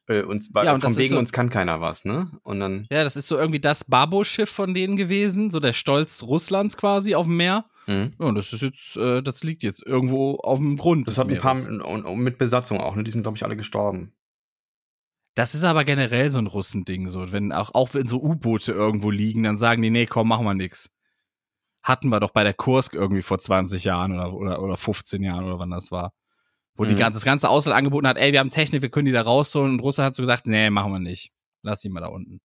Äh, 0.06 0.22
uns, 0.22 0.50
Ja, 0.54 0.72
und 0.74 0.80
von 0.82 0.92
ist 0.92 0.98
wegen 0.98 1.14
so- 1.14 1.18
uns 1.18 1.32
kann 1.32 1.50
keiner 1.50 1.80
was, 1.80 2.04
ne? 2.04 2.30
Und 2.44 2.60
dann, 2.60 2.86
Ja, 2.90 3.02
das 3.04 3.16
ist 3.16 3.26
so 3.28 3.36
irgendwie 3.38 3.60
das 3.60 3.82
Babo-Schiff 3.84 4.50
von 4.50 4.72
denen 4.74 4.96
gewesen, 4.96 5.50
so 5.50 5.58
der 5.58 5.72
Stolz 5.72 6.22
Russlands 6.22 6.76
quasi 6.76 7.14
auf 7.16 7.26
dem 7.26 7.36
Meer. 7.36 7.64
mhm. 7.88 8.12
Ja, 8.20 8.26
und 8.26 8.36
das 8.36 8.52
ist 8.52 8.62
jetzt, 8.62 8.96
äh, 8.96 9.20
das 9.22 9.42
liegt 9.42 9.62
jetzt 9.64 9.84
irgendwo 9.84 10.36
auf 10.36 10.58
dem 10.60 10.76
Grund. 10.76 11.08
das 11.08 11.18
hat 11.18 11.28
ein 11.28 11.38
paar, 11.38 11.54
Meeres. 11.54 11.84
und, 11.84 12.04
und 12.04 12.18
mit 12.20 12.38
Besatzung 12.38 12.80
auch, 12.80 12.94
ne? 12.94 13.02
Die 13.04 13.10
sind, 13.10 13.22
glaube 13.22 13.36
ich, 13.36 13.44
alle 13.44 13.56
gestorben. 13.56 14.12
Das 15.34 15.54
ist 15.54 15.64
aber 15.64 15.84
generell 15.84 16.30
so 16.30 16.38
ein 16.38 16.46
Russending, 16.46 17.08
so. 17.08 17.32
Wenn 17.32 17.52
auch, 17.52 17.74
auch 17.74 17.94
wenn 17.94 18.06
so 18.06 18.20
U-Boote 18.22 18.72
irgendwo 18.72 19.10
liegen, 19.10 19.42
dann 19.44 19.56
sagen 19.56 19.80
die, 19.82 19.90
nee, 19.90 20.06
komm, 20.06 20.28
machen 20.28 20.44
wir 20.44 20.54
nix. 20.54 20.90
Hatten 21.82 22.08
wir 22.10 22.20
doch 22.20 22.30
bei 22.32 22.44
der 22.44 22.54
Kursk 22.54 22.94
irgendwie 22.94 23.22
vor 23.22 23.38
20 23.38 23.84
Jahren 23.84 24.12
oder, 24.12 24.32
oder, 24.34 24.62
oder 24.62 24.76
15 24.76 25.22
Jahren 25.22 25.44
oder 25.44 25.58
wann 25.58 25.70
das 25.70 25.90
war. 25.90 26.12
Wo 26.76 26.84
die 26.86 26.94
Mhm. 26.94 26.98
ganze, 26.98 27.16
das 27.18 27.24
ganze 27.24 27.48
Ausland 27.50 27.76
angeboten 27.78 28.06
hat, 28.08 28.18
ey, 28.18 28.32
wir 28.32 28.40
haben 28.40 28.50
Technik, 28.50 28.82
wir 28.82 28.90
können 28.90 29.06
die 29.06 29.12
da 29.12 29.22
rausholen. 29.22 29.72
Und 29.72 29.80
Russland 29.80 30.08
hat 30.08 30.14
so 30.16 30.22
gesagt, 30.22 30.46
nee, 30.46 30.70
machen 30.70 30.92
wir 30.92 31.00
nicht. 31.00 31.32
Lass 31.62 31.80
die 31.82 31.88
mal 31.90 32.00
da 32.00 32.08
unten. 32.08 32.40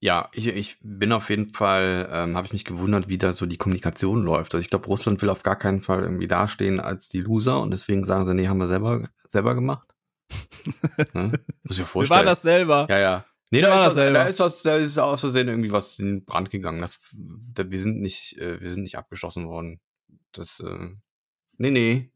Ja, 0.00 0.28
ich, 0.32 0.46
ich 0.48 0.78
bin 0.82 1.12
auf 1.12 1.30
jeden 1.30 1.52
Fall, 1.52 2.08
ähm, 2.12 2.36
habe 2.36 2.46
ich 2.46 2.52
mich 2.52 2.64
gewundert, 2.64 3.08
wie 3.08 3.18
da 3.18 3.32
so 3.32 3.46
die 3.46 3.56
Kommunikation 3.56 4.22
läuft. 4.24 4.54
Also 4.54 4.62
ich 4.62 4.70
glaube, 4.70 4.86
Russland 4.86 5.20
will 5.22 5.30
auf 5.30 5.42
gar 5.42 5.56
keinen 5.56 5.80
Fall 5.80 6.02
irgendwie 6.02 6.28
dastehen 6.28 6.80
als 6.80 7.08
die 7.08 7.20
Loser 7.20 7.60
und 7.60 7.70
deswegen 7.70 8.04
sagen 8.04 8.26
sie, 8.26 8.34
nee, 8.34 8.48
haben 8.48 8.58
wir 8.58 8.66
selber, 8.68 9.08
selber 9.28 9.54
gemacht. 9.54 9.94
Ne? 11.14 11.32
Muss 11.62 11.78
ich 11.78 11.78
mir 11.78 11.78
Wir 11.78 11.84
vorstellen. 11.84 12.18
waren 12.18 12.26
das 12.26 12.42
selber. 12.42 12.86
Ja, 12.90 12.98
ja. 12.98 13.24
Nee, 13.50 13.58
Wir 13.58 13.68
da 13.68 13.68
ist, 13.68 13.74
das 13.74 13.86
was, 13.86 13.94
da 13.94 14.02
selber. 14.02 14.26
ist 14.28 14.40
was, 14.40 14.62
da 14.62 14.76
ist 14.76 14.98
aus 14.98 15.20
Versehen 15.20 15.48
irgendwie 15.48 15.70
was 15.70 15.98
in 16.00 16.06
den 16.06 16.24
Brand 16.24 16.50
gegangen. 16.50 16.80
Das, 16.80 16.98
da, 17.14 17.70
wir 17.70 17.78
sind 17.78 18.00
nicht, 18.00 18.36
äh, 18.38 18.60
wir 18.60 18.68
sind 18.70 18.82
nicht 18.82 18.98
abgeschossen 18.98 19.46
worden. 19.46 19.80
Das, 20.32 20.60
äh, 20.60 20.88
nee, 21.58 21.70
nee. 21.70 22.10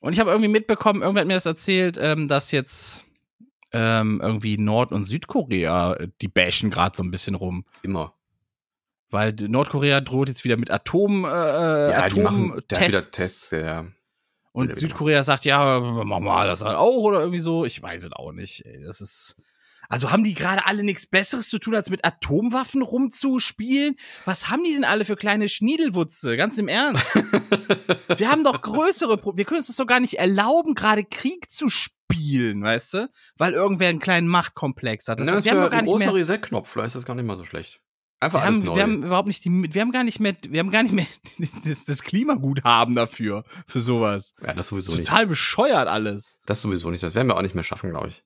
Und 0.00 0.12
ich 0.12 0.20
habe 0.20 0.30
irgendwie 0.30 0.50
mitbekommen, 0.50 1.00
irgendwer 1.00 1.20
hat 1.22 1.28
mir 1.28 1.34
das 1.34 1.46
erzählt, 1.46 1.96
ähm, 2.00 2.28
dass 2.28 2.50
jetzt 2.50 3.06
ähm, 3.72 4.20
irgendwie 4.22 4.58
Nord- 4.58 4.92
und 4.92 5.04
Südkorea, 5.06 5.94
äh, 5.94 6.08
die 6.20 6.28
bashen 6.28 6.70
gerade 6.70 6.94
so 6.96 7.02
ein 7.02 7.10
bisschen 7.10 7.34
rum. 7.34 7.64
Immer. 7.82 8.14
Weil 9.08 9.32
Nordkorea 9.34 10.00
droht 10.00 10.28
jetzt 10.28 10.44
wieder 10.44 10.56
mit 10.56 10.70
Atom, 10.70 11.24
äh, 11.24 11.28
Ja, 11.28 12.08
die 12.08 12.20
machen 12.20 12.52
hat 12.54 12.88
wieder 12.88 13.10
Tests, 13.10 13.50
ja. 13.50 13.86
Und. 14.52 14.74
Südkorea 14.74 15.24
sagt, 15.24 15.44
ja, 15.44 15.80
machen 15.80 16.24
wir 16.24 16.46
das 16.46 16.62
halt 16.62 16.76
auch 16.76 17.02
oder 17.02 17.20
irgendwie 17.20 17.40
so. 17.40 17.64
Ich 17.64 17.82
weiß 17.82 18.04
es 18.04 18.12
auch 18.12 18.32
nicht. 18.32 18.64
Ey, 18.66 18.82
das 18.84 19.00
ist. 19.00 19.36
Also 19.88 20.10
haben 20.10 20.24
die 20.24 20.34
gerade 20.34 20.66
alle 20.66 20.84
nichts 20.84 21.06
Besseres 21.06 21.50
zu 21.50 21.58
tun, 21.58 21.74
als 21.74 21.90
mit 21.90 22.04
Atomwaffen 22.04 22.80
rumzuspielen? 22.80 23.96
Was 24.24 24.48
haben 24.48 24.64
die 24.64 24.72
denn 24.72 24.84
alle 24.84 25.04
für 25.04 25.16
kleine 25.16 25.50
Schniedelwutze? 25.50 26.36
Ganz 26.36 26.56
im 26.56 26.68
Ernst. 26.68 27.04
wir 28.16 28.30
haben 28.30 28.44
doch 28.44 28.62
größere 28.62 29.18
Pro 29.18 29.36
Wir 29.36 29.44
können 29.44 29.58
uns 29.58 29.66
das 29.66 29.76
doch 29.76 29.86
gar 29.86 30.00
nicht 30.00 30.18
erlauben, 30.18 30.74
gerade 30.74 31.04
Krieg 31.04 31.50
zu 31.50 31.68
spielen, 31.68 32.62
weißt 32.62 32.94
du? 32.94 33.10
Weil 33.36 33.52
irgendwer 33.52 33.88
einen 33.88 33.98
kleinen 33.98 34.28
Machtkomplex 34.28 35.08
hat. 35.08 35.20
Das, 35.20 35.28
ist 35.28 35.44
wir 35.44 35.50
haben 35.50 35.58
ja 35.58 35.64
doch 35.64 35.70
gar 35.70 35.78
ein 35.80 35.84
nicht 35.84 35.92
großer 35.92 36.06
mehr. 36.06 36.14
Reset-Knopf. 36.14 36.68
Vielleicht 36.70 36.88
ist 36.88 36.96
das 36.96 37.04
gar 37.04 37.14
nicht 37.14 37.26
mal 37.26 37.36
so 37.36 37.44
schlecht. 37.44 37.80
Einfach 38.22 38.42
Wir 38.42 38.46
haben, 38.46 38.58
neu. 38.60 38.74
wir 38.76 38.82
haben 38.84 39.02
überhaupt 39.02 39.26
nicht 39.26 39.44
die, 39.44 39.50
wir 39.74 39.80
haben 39.80 39.90
gar 39.90 40.04
nicht 40.04 40.20
mehr, 40.20 40.36
wir 40.48 40.60
haben 40.60 40.70
gar 40.70 40.84
nicht 40.84 40.92
mehr 40.94 41.06
das, 41.64 41.84
das 41.84 42.04
Klimaguthaben 42.04 42.94
dafür, 42.94 43.42
für 43.66 43.80
sowas. 43.80 44.34
ja, 44.46 44.54
das 44.54 44.68
sowieso 44.68 44.94
nicht. 44.94 45.08
Total 45.08 45.26
bescheuert 45.26 45.88
alles. 45.88 46.36
Das 46.46 46.62
sowieso 46.62 46.90
nicht. 46.90 47.02
Das 47.02 47.16
werden 47.16 47.26
wir 47.26 47.36
auch 47.36 47.42
nicht 47.42 47.56
mehr 47.56 47.64
schaffen, 47.64 47.90
glaube 47.90 48.08
ich. 48.08 48.22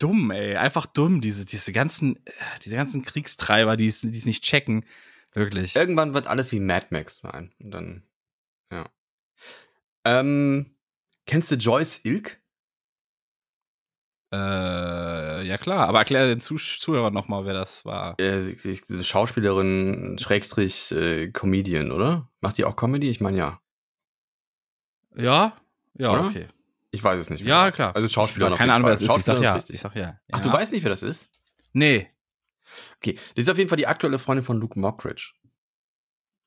dumm, 0.00 0.32
ey. 0.32 0.56
Einfach 0.56 0.86
dumm, 0.86 1.20
diese, 1.20 1.46
diese 1.46 1.72
ganzen, 1.72 2.16
äh, 2.26 2.32
diese 2.64 2.74
ganzen 2.74 3.04
Kriegstreiber, 3.04 3.76
die 3.76 3.86
es 3.86 4.00
die 4.00 4.18
es 4.18 4.26
nicht 4.26 4.42
checken. 4.42 4.84
Wirklich. 5.32 5.76
Irgendwann 5.76 6.12
wird 6.12 6.26
alles 6.26 6.50
wie 6.50 6.58
Mad 6.58 6.88
Max 6.90 7.20
sein. 7.20 7.52
Und 7.60 7.70
dann, 7.70 8.02
ja. 8.72 8.86
Ähm, 10.04 10.74
kennst 11.26 11.52
du 11.52 11.54
Joyce 11.54 12.00
Ilk? 12.02 12.41
Äh, 14.32 15.46
ja 15.46 15.58
klar, 15.58 15.88
aber 15.88 15.98
erklär 15.98 16.26
den 16.26 16.40
Zuh 16.40 16.56
Zuhörern 16.56 17.12
nochmal, 17.12 17.44
wer 17.44 17.52
das 17.52 17.84
war. 17.84 18.18
Äh, 18.18 18.56
Schauspielerin, 19.02 20.16
Schrägstrich, 20.18 20.90
äh, 20.92 21.30
Comedian, 21.30 21.92
oder? 21.92 22.30
Macht 22.40 22.56
die 22.56 22.64
auch 22.64 22.76
Comedy? 22.76 23.10
Ich 23.10 23.20
meine, 23.20 23.36
ja. 23.36 23.60
Ja? 25.14 25.54
Ja, 25.94 26.12
Oder? 26.12 26.26
okay. 26.26 26.48
Ich 26.90 27.02
weiß 27.02 27.20
es 27.20 27.30
nicht. 27.30 27.44
Ja, 27.44 27.62
mehr. 27.62 27.72
klar. 27.72 27.96
Also 27.96 28.08
Schauspielerin 28.08 28.54
Keine 28.54 28.74
Ahnung, 28.74 28.86
wer 28.86 28.92
das 28.92 29.02
ist. 29.02 29.16
Ich 29.16 29.24
sag 29.24 29.42
ja. 29.42 29.54
richtig. 29.54 29.76
Ich 29.76 29.80
sag 29.80 29.94
ja. 29.94 30.18
Ach, 30.30 30.38
ja. 30.38 30.44
du 30.44 30.52
weißt 30.52 30.72
nicht, 30.72 30.82
wer 30.82 30.90
das 30.90 31.02
ist? 31.02 31.26
Nee. 31.72 32.10
Okay. 32.96 33.18
Das 33.34 33.44
ist 33.44 33.50
auf 33.50 33.58
jeden 33.58 33.68
Fall 33.68 33.78
die 33.78 33.86
aktuelle 33.86 34.18
Freundin 34.18 34.44
von 34.44 34.58
Luke 34.58 34.78
Mockridge. 34.78 35.32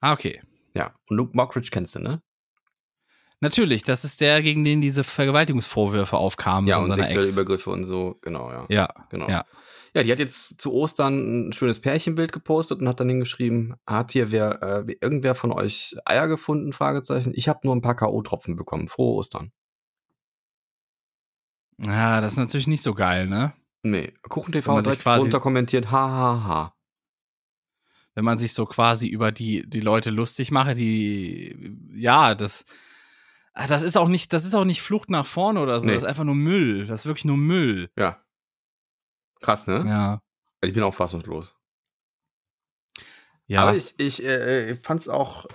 Ah, 0.02 0.14
okay. 0.14 0.42
Ja. 0.74 0.94
Und 1.10 1.18
Luke 1.18 1.36
Mockridge 1.36 1.70
kennst 1.72 1.96
du, 1.96 2.00
ne? 2.00 2.22
Natürlich, 3.42 3.84
das 3.84 4.04
ist 4.06 4.22
der, 4.22 4.42
gegen 4.42 4.64
den 4.64 4.82
diese 4.82 5.04
Vergewaltigungsvorwürfe 5.04 6.18
aufkamen 6.18 6.68
Ja, 6.68 6.78
und 6.78 6.88
sexuelle 6.94 7.22
Ex. 7.28 7.34
Übergriffe 7.34 7.70
und 7.70 7.84
so, 7.86 8.18
genau, 8.22 8.52
ja. 8.52 8.66
Ja, 8.70 8.90
Genau. 9.10 9.30
ja. 9.30 9.46
Ja, 9.94 10.04
die 10.04 10.12
hat 10.12 10.20
jetzt 10.20 10.60
zu 10.60 10.74
Ostern 10.74 11.48
ein 11.50 11.54
schönes 11.54 11.80
Pärchenbild 11.80 12.34
gepostet 12.34 12.80
und 12.82 12.88
hat 12.88 13.00
dann 13.00 13.08
hingeschrieben, 13.08 13.76
hat 13.88 14.12
hier 14.12 14.30
wer, 14.32 14.62
äh, 14.62 14.96
irgendwer 15.02 15.36
von 15.36 15.54
euch 15.54 15.96
Eier 16.04 16.28
gefunden? 16.28 16.74
Fragezeichen. 16.74 17.32
Ich 17.34 17.48
habe 17.48 17.62
nur 17.64 17.74
ein 17.76 17.82
paar 17.82 17.96
K.O.-Tropfen 17.96 18.56
bekommen. 18.58 18.90
Frohe 18.90 19.16
Ostern. 19.16 19.52
Ja, 21.80 22.22
das 22.22 22.34
ist 22.34 22.38
natürlich 22.40 22.68
nicht 22.68 22.82
so 22.82 22.94
geil, 22.94 23.28
ne? 23.28 23.54
Nee, 23.84 24.14
Kuchen 24.30 24.54
Wenn 24.54 24.62
TV 24.62 24.72
man 24.72 24.78
hat 24.80 24.86
sich 24.86 24.92
direkt 24.94 25.04
quasi- 25.04 25.22
drunter 25.22 25.40
kommentiert, 25.40 25.92
ha, 25.92 26.10
ha, 26.10 26.44
ha. 26.44 26.76
wenn 28.16 28.26
man 28.26 28.38
sich 28.38 28.54
so 28.54 28.66
quasi 28.66 29.08
über 29.08 29.32
die, 29.32 29.70
die 29.70 29.82
Leute 29.82 30.10
lustig 30.10 30.50
mache, 30.52 30.74
die, 30.74 31.78
ja, 31.94 32.34
das, 32.34 32.66
das 33.56 33.82
ist 33.84 33.98
auch 33.98 34.08
nicht, 34.10 34.34
das 34.34 34.46
ist 34.46 34.54
auch 34.54 34.66
nicht 34.66 34.82
Flucht 34.82 35.10
nach 35.10 35.26
vorne 35.26 35.62
oder 35.62 35.80
so, 35.80 35.86
Nee. 35.86 35.94
das 35.94 36.04
ist 36.04 36.10
einfach 36.10 36.24
nur 36.26 36.36
Müll, 36.36 36.86
das 36.88 37.02
ist 37.02 37.06
wirklich 37.06 37.26
nur 37.26 37.38
Müll. 37.38 37.90
Ja. 37.98 38.22
Krass, 39.42 39.68
ne? 39.68 39.84
Ja. 39.88 40.20
Ich 40.62 40.74
bin 40.74 40.84
auch 40.84 40.94
fassungslos. 40.94 41.56
Ja, 43.48 43.62
Aber 43.62 43.76
ich, 43.76 43.94
ich 44.00 44.24
äh, 44.24 44.70
äh, 44.72 44.76
fand's 44.76 45.08
auch, 45.08 45.46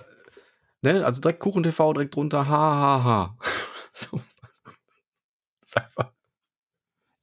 ne, 0.81 1.05
also 1.05 1.19
direkt 1.21 1.39
Kuchen 1.41 1.63
TV 1.63 1.93
direkt 1.93 2.15
drunter, 2.15 2.47
ha, 2.47 2.75
ha, 2.75 3.03
ha. 3.03 3.37
so. 3.93 4.21
ist 5.61 5.77
einfach, 5.77 6.13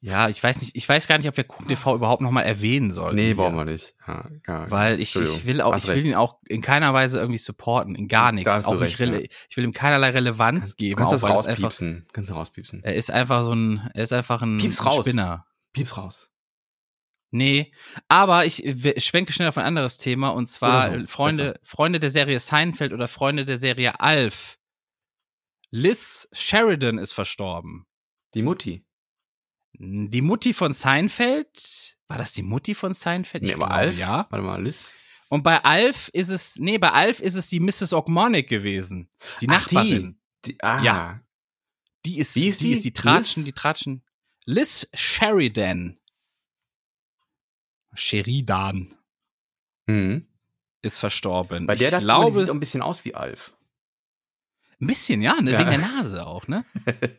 ja, 0.01 0.29
ich 0.29 0.43
weiß 0.43 0.61
nicht, 0.61 0.77
ich 0.77 0.89
weiß 0.89 1.09
gar 1.09 1.19
nicht, 1.19 1.27
ob 1.29 1.37
wir 1.37 1.45
Kuchen 1.45 1.67
TV 1.69 1.95
überhaupt 1.97 2.23
nochmal 2.23 2.45
erwähnen 2.45 2.93
sollen. 2.93 3.17
nee, 3.17 3.35
brauchen 3.35 3.57
wir 3.57 3.65
nicht. 3.65 3.95
Ja, 4.07 4.29
gar, 4.45 4.71
Weil 4.71 5.01
ich, 5.01 5.17
ich 5.17 5.45
will 5.45 5.61
auch, 5.61 5.77
ich 5.77 5.89
will 5.89 6.07
ihn 6.07 6.15
auch 6.15 6.39
in 6.47 6.61
keiner 6.63 6.95
Weise 6.95 7.19
irgendwie 7.19 7.39
supporten, 7.39 7.95
in 7.97 8.07
gar 8.09 8.31
nichts. 8.33 8.65
Auch 8.65 8.75
nicht 8.75 8.99
recht, 8.99 9.01
rele- 9.01 9.23
ja. 9.23 9.29
Ich 9.51 9.57
will 9.57 9.65
ihm 9.65 9.73
keinerlei 9.73 10.11
Relevanz 10.11 10.77
geben. 10.77 10.97
kannst 10.99 11.13
auch 11.15 11.21
das 11.21 11.41
es 11.41 11.47
einfach, 11.47 11.65
rauspiepsen. 11.65 12.07
Kannst 12.13 12.31
du 12.31 12.35
rauspiepsen. 12.35 12.85
er 12.85 12.95
ist 12.95 13.11
einfach 13.11 13.43
so 13.43 13.53
ein, 13.53 13.91
er 13.95 14.05
ist 14.05 14.13
einfach 14.13 14.43
ein, 14.43 14.59
Pieps 14.59 14.85
raus. 14.85 15.05
Spinner. 15.05 15.47
Pieps 15.73 15.97
raus. 15.97 16.31
Nee, 17.31 17.73
aber 18.09 18.47
ich 18.47 18.63
schwenke 19.05 19.33
schnell 19.35 19.49
auf 19.49 19.59
ein 19.59 19.67
anderes 19.67 19.99
Thema 19.99 20.31
und 20.31 20.47
zwar 20.47 20.99
so, 20.99 21.07
Freunde, 21.07 21.61
Freunde 21.63 22.01
der 22.01 22.11
Serie 22.11 22.41
Seinfeld 22.41 22.95
oder 22.95 23.07
Freunde 23.07 23.45
der 23.45 23.59
Serie 23.59 24.01
Alf. 24.01 24.59
Liz 25.71 26.29
Sheridan 26.33 26.97
ist 26.97 27.13
verstorben. 27.13 27.87
Die 28.35 28.41
Mutti. 28.43 28.87
Die 29.79 30.23
Mutti 30.23 30.53
von 30.55 30.73
Seinfeld, 30.73 31.97
war 32.09 32.19
das 32.19 32.33
die 32.33 32.43
Mutti 32.43 32.75
von 32.75 32.95
Seinfeld? 32.95 33.45
Ich 33.45 33.51
glaube, 33.55 33.71
Alf? 33.71 33.97
ja. 33.97 34.27
Warte 34.31 34.45
mal, 34.45 34.63
Liz. 34.63 34.95
Und 35.29 35.43
bei 35.43 35.63
Alf 35.63 36.09
ist 36.13 36.31
es, 36.31 36.57
nee, 36.57 36.79
bei 36.79 36.91
Alf 36.91 37.21
ist 37.21 37.35
es 37.35 37.49
die 37.49 37.61
Mrs. 37.61 37.93
Ogmonic 37.93 38.49
gewesen. 38.49 39.09
Die 39.41 39.49
Ach, 39.51 39.67
die. 39.67 39.75
Nachbarin. 39.75 40.21
Die, 40.47 40.61
ah. 40.63 40.83
Ja. 40.83 41.21
Die 42.07 42.19
ist, 42.19 42.35
Wie 42.37 42.49
ist 42.49 42.61
die 42.61 42.65
die? 42.67 42.73
ist 42.73 42.85
die 42.85 42.93
Tratschen, 42.93 43.45
Liz? 43.45 43.55
die 43.55 43.61
Tratschen. 43.61 44.03
Liz 44.47 44.89
Sheridan. 44.95 45.99
Sheridan 47.95 48.95
Mhm. 49.87 50.27
ist 50.83 50.99
verstorben. 51.01 51.67
Bei 51.67 51.75
der 51.75 51.91
ich 51.93 51.99
die 51.99 52.05
glaube, 52.05 52.33
sieht 52.39 52.51
auch 52.51 52.55
ein 52.55 52.61
bisschen 52.61 52.83
aus 52.83 53.05
wie 53.05 53.15
Alf. 53.15 53.55
Ein 54.81 54.87
bisschen, 54.87 55.23
ja, 55.23 55.41
ne, 55.41 55.53
Ja. 55.53 55.59
wegen 55.61 55.71
der 55.71 55.79
Nase 55.81 56.27
auch, 56.27 56.47
ne? 56.49 56.65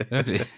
Wirklich. 0.09 0.41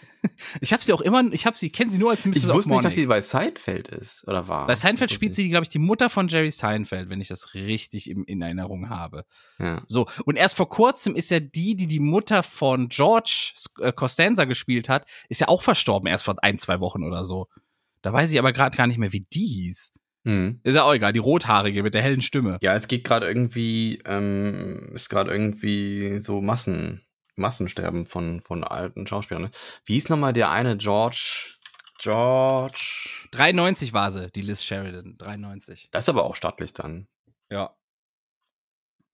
Ich 0.61 0.71
habe 0.71 0.83
sie 0.83 0.93
auch 0.93 1.01
immer, 1.01 1.23
ich 1.33 1.47
habe 1.47 1.57
sie, 1.57 1.71
kenne 1.71 1.89
sie 1.89 1.97
nur 1.97 2.11
als 2.11 2.25
Mrs. 2.25 2.37
Ich 2.37 2.47
wusste 2.47 2.69
nicht, 2.71 2.85
dass 2.85 2.93
sie 2.93 3.07
bei 3.07 3.21
Seinfeld 3.21 3.87
ist, 3.87 4.23
oder 4.27 4.47
war? 4.47 4.67
Bei 4.67 4.75
Seinfeld 4.75 5.11
spielt 5.11 5.33
sie, 5.33 5.49
glaube 5.49 5.63
ich, 5.63 5.69
die 5.69 5.79
Mutter 5.79 6.11
von 6.11 6.27
Jerry 6.27 6.51
Seinfeld, 6.51 7.09
wenn 7.09 7.19
ich 7.21 7.27
das 7.29 7.55
richtig 7.55 8.07
im, 8.07 8.23
in 8.25 8.39
Erinnerung 8.39 8.89
habe. 8.91 9.25
Ja. 9.57 9.81
So, 9.87 10.07
und 10.25 10.35
erst 10.35 10.57
vor 10.57 10.69
kurzem 10.69 11.15
ist 11.15 11.31
ja 11.31 11.39
die, 11.39 11.75
die 11.75 11.87
die 11.87 11.99
Mutter 11.99 12.43
von 12.43 12.87
George 12.89 13.53
äh, 13.79 13.91
Costanza 13.91 14.45
gespielt 14.45 14.89
hat, 14.89 15.07
ist 15.27 15.41
ja 15.41 15.47
auch 15.47 15.63
verstorben, 15.63 16.07
erst 16.07 16.25
vor 16.25 16.35
ein, 16.43 16.59
zwei 16.59 16.79
Wochen 16.81 17.03
oder 17.03 17.23
so. 17.23 17.47
Da 18.03 18.13
weiß 18.13 18.31
ich 18.31 18.37
aber 18.37 18.53
gerade 18.53 18.77
gar 18.77 18.85
nicht 18.85 18.99
mehr, 18.99 19.11
wie 19.13 19.25
die 19.33 19.47
hieß. 19.47 19.93
Mhm. 20.23 20.59
Ist 20.63 20.75
ja 20.75 20.83
auch 20.83 20.93
egal, 20.93 21.13
die 21.13 21.19
rothaarige 21.19 21.83
mit 21.83 21.95
der 21.95 22.01
hellen 22.01 22.21
Stimme. 22.21 22.57
Ja, 22.61 22.75
es 22.75 22.87
geht 22.87 23.03
gerade 23.03 23.27
irgendwie, 23.27 24.01
ähm, 24.05 24.91
ist 24.93 25.09
gerade 25.09 25.31
irgendwie 25.31 26.19
so 26.19 26.41
Massen, 26.41 27.01
Massensterben 27.35 28.05
von, 28.05 28.41
von 28.41 28.63
alten 28.63 29.07
Schauspielern. 29.07 29.43
Ne? 29.43 29.51
Wie 29.85 29.93
hieß 29.93 30.09
nochmal 30.09 30.33
der 30.33 30.51
eine 30.51 30.77
George, 30.77 31.57
George. 32.01 33.27
93 33.31 33.93
war 33.93 34.11
sie, 34.11 34.31
die 34.31 34.41
Liz 34.41 34.63
Sheridan. 34.63 35.17
93. 35.19 35.89
Das 35.91 36.05
ist 36.05 36.09
aber 36.09 36.23
auch 36.23 36.35
stattlich 36.35 36.73
dann. 36.73 37.07
Ja. 37.51 37.75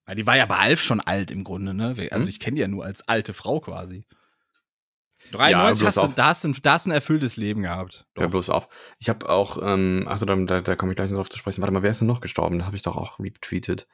ja 0.08 0.16
die 0.16 0.26
war 0.26 0.38
ja 0.38 0.46
bei 0.46 0.56
Alf 0.56 0.82
schon 0.82 1.02
alt 1.02 1.30
im 1.30 1.44
Grunde, 1.44 1.74
ne? 1.74 1.96
Also 2.12 2.24
Hm? 2.24 2.30
ich 2.30 2.40
kenne 2.40 2.56
die 2.56 2.62
ja 2.62 2.70
nur 2.70 2.86
als 2.86 3.06
alte 3.08 3.34
Frau 3.34 3.60
quasi. 3.60 4.06
Ja, 5.32 5.38
93 5.38 5.80
bloß 5.82 5.88
hast 5.88 5.98
du, 5.98 6.02
auf- 6.02 6.16
da, 6.16 6.26
hast 6.28 6.44
du, 6.44 6.50
ein- 6.50 6.56
da 6.62 6.72
hast 6.74 6.86
du 6.86 6.90
ein 6.90 6.94
erfülltes 6.94 7.36
Leben 7.38 7.64
gehabt. 7.64 8.06
Doch. 8.14 8.30
bloß 8.30 8.50
auf. 8.50 8.70
Ich 9.00 9.10
habe 9.10 9.28
auch, 9.30 9.58
ähm, 9.62 10.06
achso, 10.08 10.26
da, 10.26 10.36
da, 10.36 10.62
da 10.62 10.76
komme 10.76 10.92
ich 10.92 10.96
gleich 10.96 11.10
noch 11.12 11.18
drauf 11.18 11.30
zu 11.30 11.38
sprechen. 11.38 11.62
Warte 11.62 11.74
mal, 11.74 11.84
wer 11.84 11.92
ist 11.92 12.00
denn 12.02 12.08
noch 12.08 12.22
gestorben? 12.22 12.60
Da 12.60 12.66
habe 12.66 12.76
ich 12.76 12.82
doch 12.84 12.96
auch 12.96 13.20
retweetet. 13.20 13.88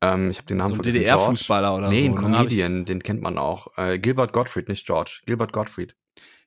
Ähm, 0.00 0.30
ich 0.30 0.38
habe 0.38 0.46
den 0.46 0.56
Namen 0.58 0.70
so 0.70 0.74
vergessen. 0.76 0.98
DDR-Fußballer 1.00 1.74
oder 1.76 1.88
Nee, 1.90 2.00
so. 2.00 2.04
ein 2.06 2.14
ne? 2.14 2.20
Comedian, 2.20 2.84
den 2.86 3.02
kennt 3.02 3.20
man 3.20 3.36
auch. 3.36 3.76
Äh, 3.76 3.98
Gilbert 3.98 4.32
Gottfried, 4.32 4.68
nicht 4.68 4.86
George. 4.86 5.20
Gilbert 5.26 5.52
Gottfried. 5.52 5.94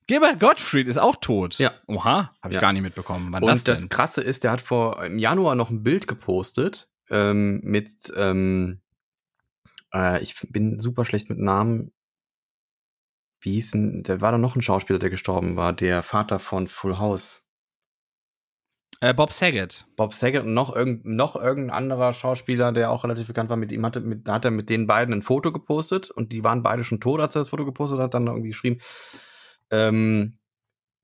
Gilbert 0.08 0.40
Gottfried 0.40 0.88
ist 0.88 0.98
auch 0.98 1.16
tot. 1.22 1.60
Ja. 1.60 1.72
Oha, 1.88 2.34
habe 2.42 2.50
ich 2.50 2.56
Ja. 2.56 2.62
gar 2.62 2.74
nicht 2.74 2.82
mitbekommen. 2.82 3.28
Wann 3.32 3.44
Und 3.44 3.50
das 3.50 3.64
das, 3.64 3.82
denn? 3.82 3.90
Krasse 3.90 4.22
ist, 4.22 4.44
der 4.44 4.52
hat 4.52 4.62
vor 4.62 5.04
im 5.04 5.20
Januar 5.20 5.56
noch 5.56 5.70
ein 5.70 5.84
Bild 5.84 6.08
gepostet 6.08 6.90
ähm, 7.10 7.62
mit, 7.64 8.12
ähm, 8.18 8.82
äh, 9.94 10.22
ich 10.24 10.36
bin 10.50 10.80
super 10.80 11.06
schlecht 11.06 11.30
mit 11.30 11.38
Namen. 11.40 11.92
Wie 13.44 13.52
hieß 13.52 13.72
denn, 13.72 14.04
der 14.04 14.22
war 14.22 14.32
da 14.32 14.38
noch 14.38 14.56
ein 14.56 14.62
Schauspieler, 14.62 15.00
der 15.00 15.10
gestorben 15.10 15.58
war, 15.58 15.74
der 15.74 16.02
Vater 16.02 16.40
von 16.40 16.70
Full 16.70 16.98
House. 16.98 17.44
Äh, 19.02 19.14
Bob 19.14 19.34
Saget. 19.34 19.86
Bob 19.98 20.14
Saget 20.14 20.44
und 20.46 20.54
noch, 20.54 20.74
irgend, 20.74 21.04
noch 21.04 21.36
irgendein 21.36 21.76
anderer 21.76 22.14
Schauspieler, 22.14 22.72
der 22.72 22.90
auch 22.90 23.04
relativ 23.04 23.28
bekannt 23.28 23.50
war, 23.50 23.58
mit 23.58 23.74
ihm 23.74 23.86
hatte, 23.86 24.00
mit, 24.00 24.30
da 24.30 24.36
hat 24.36 24.46
er 24.46 24.52
mit 24.52 24.70
den 24.70 24.88
beiden 24.88 25.14
ein 25.14 25.22
Foto 25.22 25.52
gepostet 25.52 26.10
und 26.10 26.32
die 26.32 26.46
waren 26.46 26.64
beide 26.64 26.86
schon 26.86 27.02
tot, 27.02 27.20
als 27.20 27.36
er 27.36 27.42
das 27.42 27.50
Foto 27.50 27.66
gepostet 27.66 28.00
hat, 28.00 28.14
dann 28.14 28.28
irgendwie 28.28 28.48
geschrieben, 28.50 28.80
ähm, 29.72 30.38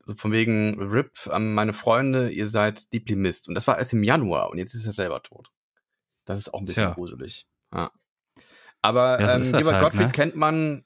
so 0.06 0.16
von 0.16 0.32
wegen 0.32 0.82
RIP 0.82 1.28
an 1.28 1.53
meine 1.53 1.74
Freunde, 1.74 2.30
ihr 2.30 2.48
seid 2.48 2.94
deeply 2.94 3.18
missed. 3.18 3.49
Und 3.49 3.56
das 3.56 3.68
war 3.68 3.78
erst 3.78 3.91
im 3.91 4.03
Januar 4.03 4.49
und 4.49 4.60
jetzt 4.60 4.74
ist 4.74 4.86
er 4.86 4.94
selber 4.94 5.22
tot. 5.22 5.52
Das 6.24 6.38
ist 6.40 6.53
auch 6.53 6.60
ein 6.60 6.66
bisschen 6.66 6.86
Tja. 6.86 6.94
gruselig. 6.94 7.48
Ja. 7.74 7.91
Aber 8.82 9.20
Ja, 9.20 9.28
so 9.28 9.40
ähm, 9.40 9.57
Gilbert 9.57 9.74
halt, 9.74 9.84
Gottfried 9.84 10.07
ne? 10.07 10.11
kennt 10.14 10.36
man 10.38 10.86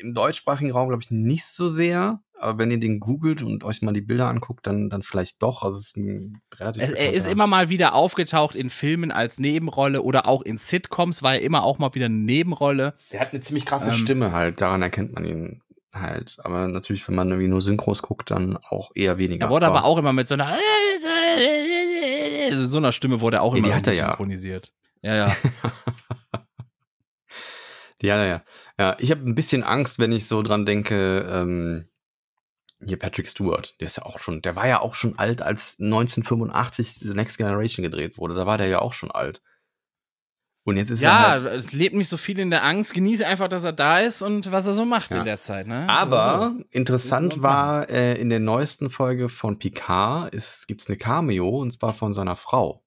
im 0.00 0.14
deutschsprachigen 0.14 0.70
Raum, 0.70 0.88
glaube 0.88 1.02
ich, 1.02 1.10
nicht 1.10 1.44
so 1.46 1.68
sehr. 1.68 2.20
Aber 2.40 2.58
wenn 2.58 2.70
ihr 2.70 2.78
den 2.78 3.00
googelt 3.00 3.42
und 3.42 3.64
euch 3.64 3.82
mal 3.82 3.92
die 3.92 4.00
Bilder 4.00 4.28
anguckt, 4.28 4.66
dann, 4.66 4.88
dann 4.90 5.02
vielleicht 5.02 5.42
doch. 5.42 5.62
Also 5.62 5.80
es 5.80 5.88
ist 5.88 5.96
ein 5.96 6.40
relativ 6.54 6.82
Es, 6.84 6.90
er 6.92 7.12
ist 7.12 7.26
immer 7.26 7.48
mal 7.48 7.68
wieder 7.68 7.94
aufgetaucht 7.94 8.54
in 8.54 8.68
Filmen 8.68 9.10
als 9.10 9.40
Nebenrolle 9.40 10.02
oder 10.02 10.26
auch 10.28 10.42
in 10.42 10.56
Sitcoms 10.56 11.22
war 11.22 11.34
er 11.34 11.42
immer 11.42 11.64
auch 11.64 11.78
mal 11.78 11.94
wieder 11.94 12.06
eine 12.06 12.14
Nebenrolle. 12.14 12.94
Der 13.12 13.20
hat 13.20 13.32
eine 13.32 13.40
ziemlich 13.40 13.66
krasse 13.66 13.90
Ähm, 13.90 13.96
Stimme 13.96 14.32
halt, 14.32 14.60
daran 14.60 14.82
erkennt 14.82 15.14
man 15.14 15.24
ihn 15.24 15.62
halt. 15.92 16.36
Aber 16.44 16.68
natürlich, 16.68 17.06
wenn 17.08 17.16
man 17.16 17.28
irgendwie 17.28 17.48
nur 17.48 17.60
Synchros 17.60 18.02
guckt, 18.02 18.30
dann 18.30 18.56
auch 18.56 18.92
eher 18.94 19.18
weniger. 19.18 19.46
Er 19.46 19.50
wurde 19.50 19.66
aber 19.66 19.84
auch 19.84 19.98
immer 19.98 20.12
mit 20.12 20.28
so 20.28 20.34
einer 20.34 20.56
so 22.62 22.78
einer 22.78 22.92
Stimme 22.92 23.20
wurde 23.20 23.38
er 23.38 23.42
auch 23.42 23.54
Ja, 23.54 23.58
immer 23.58 23.68
die 23.68 23.74
hat 23.74 23.86
er 23.86 23.92
irgendwie 23.92 24.00
ja. 24.04 24.08
synchronisiert. 24.10 24.72
Ja, 25.02 25.14
ja. 25.14 25.26
Ja, 25.28 25.36
ja, 28.02 28.24
ja. 28.24 28.42
Ja, 28.78 28.96
ich 29.00 29.10
habe 29.10 29.22
ein 29.28 29.34
bisschen 29.34 29.62
Angst, 29.64 29.98
wenn 29.98 30.12
ich 30.12 30.26
so 30.28 30.42
dran 30.42 30.64
denke, 30.66 31.26
ähm, 31.30 31.88
hier 32.84 32.98
Patrick 32.98 33.28
Stewart, 33.28 33.74
der 33.80 33.88
ist 33.88 33.96
ja 33.96 34.04
auch 34.04 34.18
schon, 34.20 34.40
der 34.42 34.54
war 34.54 34.68
ja 34.68 34.80
auch 34.80 34.94
schon 34.94 35.18
alt, 35.18 35.42
als 35.42 35.78
1985 35.80 36.94
The 37.00 37.14
Next 37.14 37.36
Generation 37.38 37.82
gedreht 37.82 38.18
wurde. 38.18 38.34
Da 38.34 38.46
war 38.46 38.56
der 38.58 38.68
ja 38.68 38.78
auch 38.80 38.92
schon 38.92 39.10
alt. 39.10 39.42
Und 40.64 40.76
jetzt 40.76 40.90
ist 40.90 41.02
er 41.02 41.08
ja, 41.10 41.28
halt. 41.30 41.46
es 41.46 41.72
lebt 41.72 41.94
nicht 41.96 42.08
so 42.10 42.16
viel 42.18 42.38
in 42.38 42.50
der 42.50 42.62
Angst. 42.62 42.92
Genieße 42.92 43.26
einfach, 43.26 43.48
dass 43.48 43.64
er 43.64 43.72
da 43.72 44.00
ist 44.00 44.20
und 44.20 44.52
was 44.52 44.66
er 44.66 44.74
so 44.74 44.84
macht 44.84 45.10
Ja. 45.10 45.20
in 45.20 45.24
der 45.24 45.40
Zeit. 45.40 45.66
Ne? 45.66 45.88
Aber 45.88 46.50
So, 46.52 46.58
so. 46.58 46.64
interessant 46.70 47.42
war, 47.42 47.88
äh, 47.88 48.20
in 48.20 48.28
der 48.28 48.38
neuesten 48.38 48.90
Folge 48.90 49.28
von 49.30 49.58
Picard 49.58 50.32
ist, 50.34 50.68
gibt's 50.68 50.86
eine 50.88 50.98
Cameo 50.98 51.48
und 51.48 51.72
zwar 51.72 51.94
von 51.94 52.12
seiner 52.12 52.36
Frau, 52.36 52.84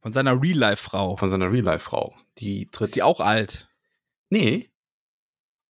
Von 0.00 0.12
seiner 0.12 0.40
Real-Life-Frau. 0.40 1.16
von 1.16 1.28
seiner 1.28 1.50
Real-Life-Frau. 1.50 2.14
Die 2.38 2.70
tritt. 2.70 2.88
Ist 2.88 2.96
die 2.96 3.02
auch 3.02 3.20
alt? 3.20 3.68
Nee, 4.30 4.70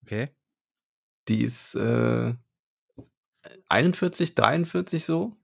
Okay. 0.04 0.28
die 1.28 1.42
ist 1.42 1.74
äh, 1.74 2.34
41, 3.68 4.34
43 4.34 5.04
so. 5.04 5.36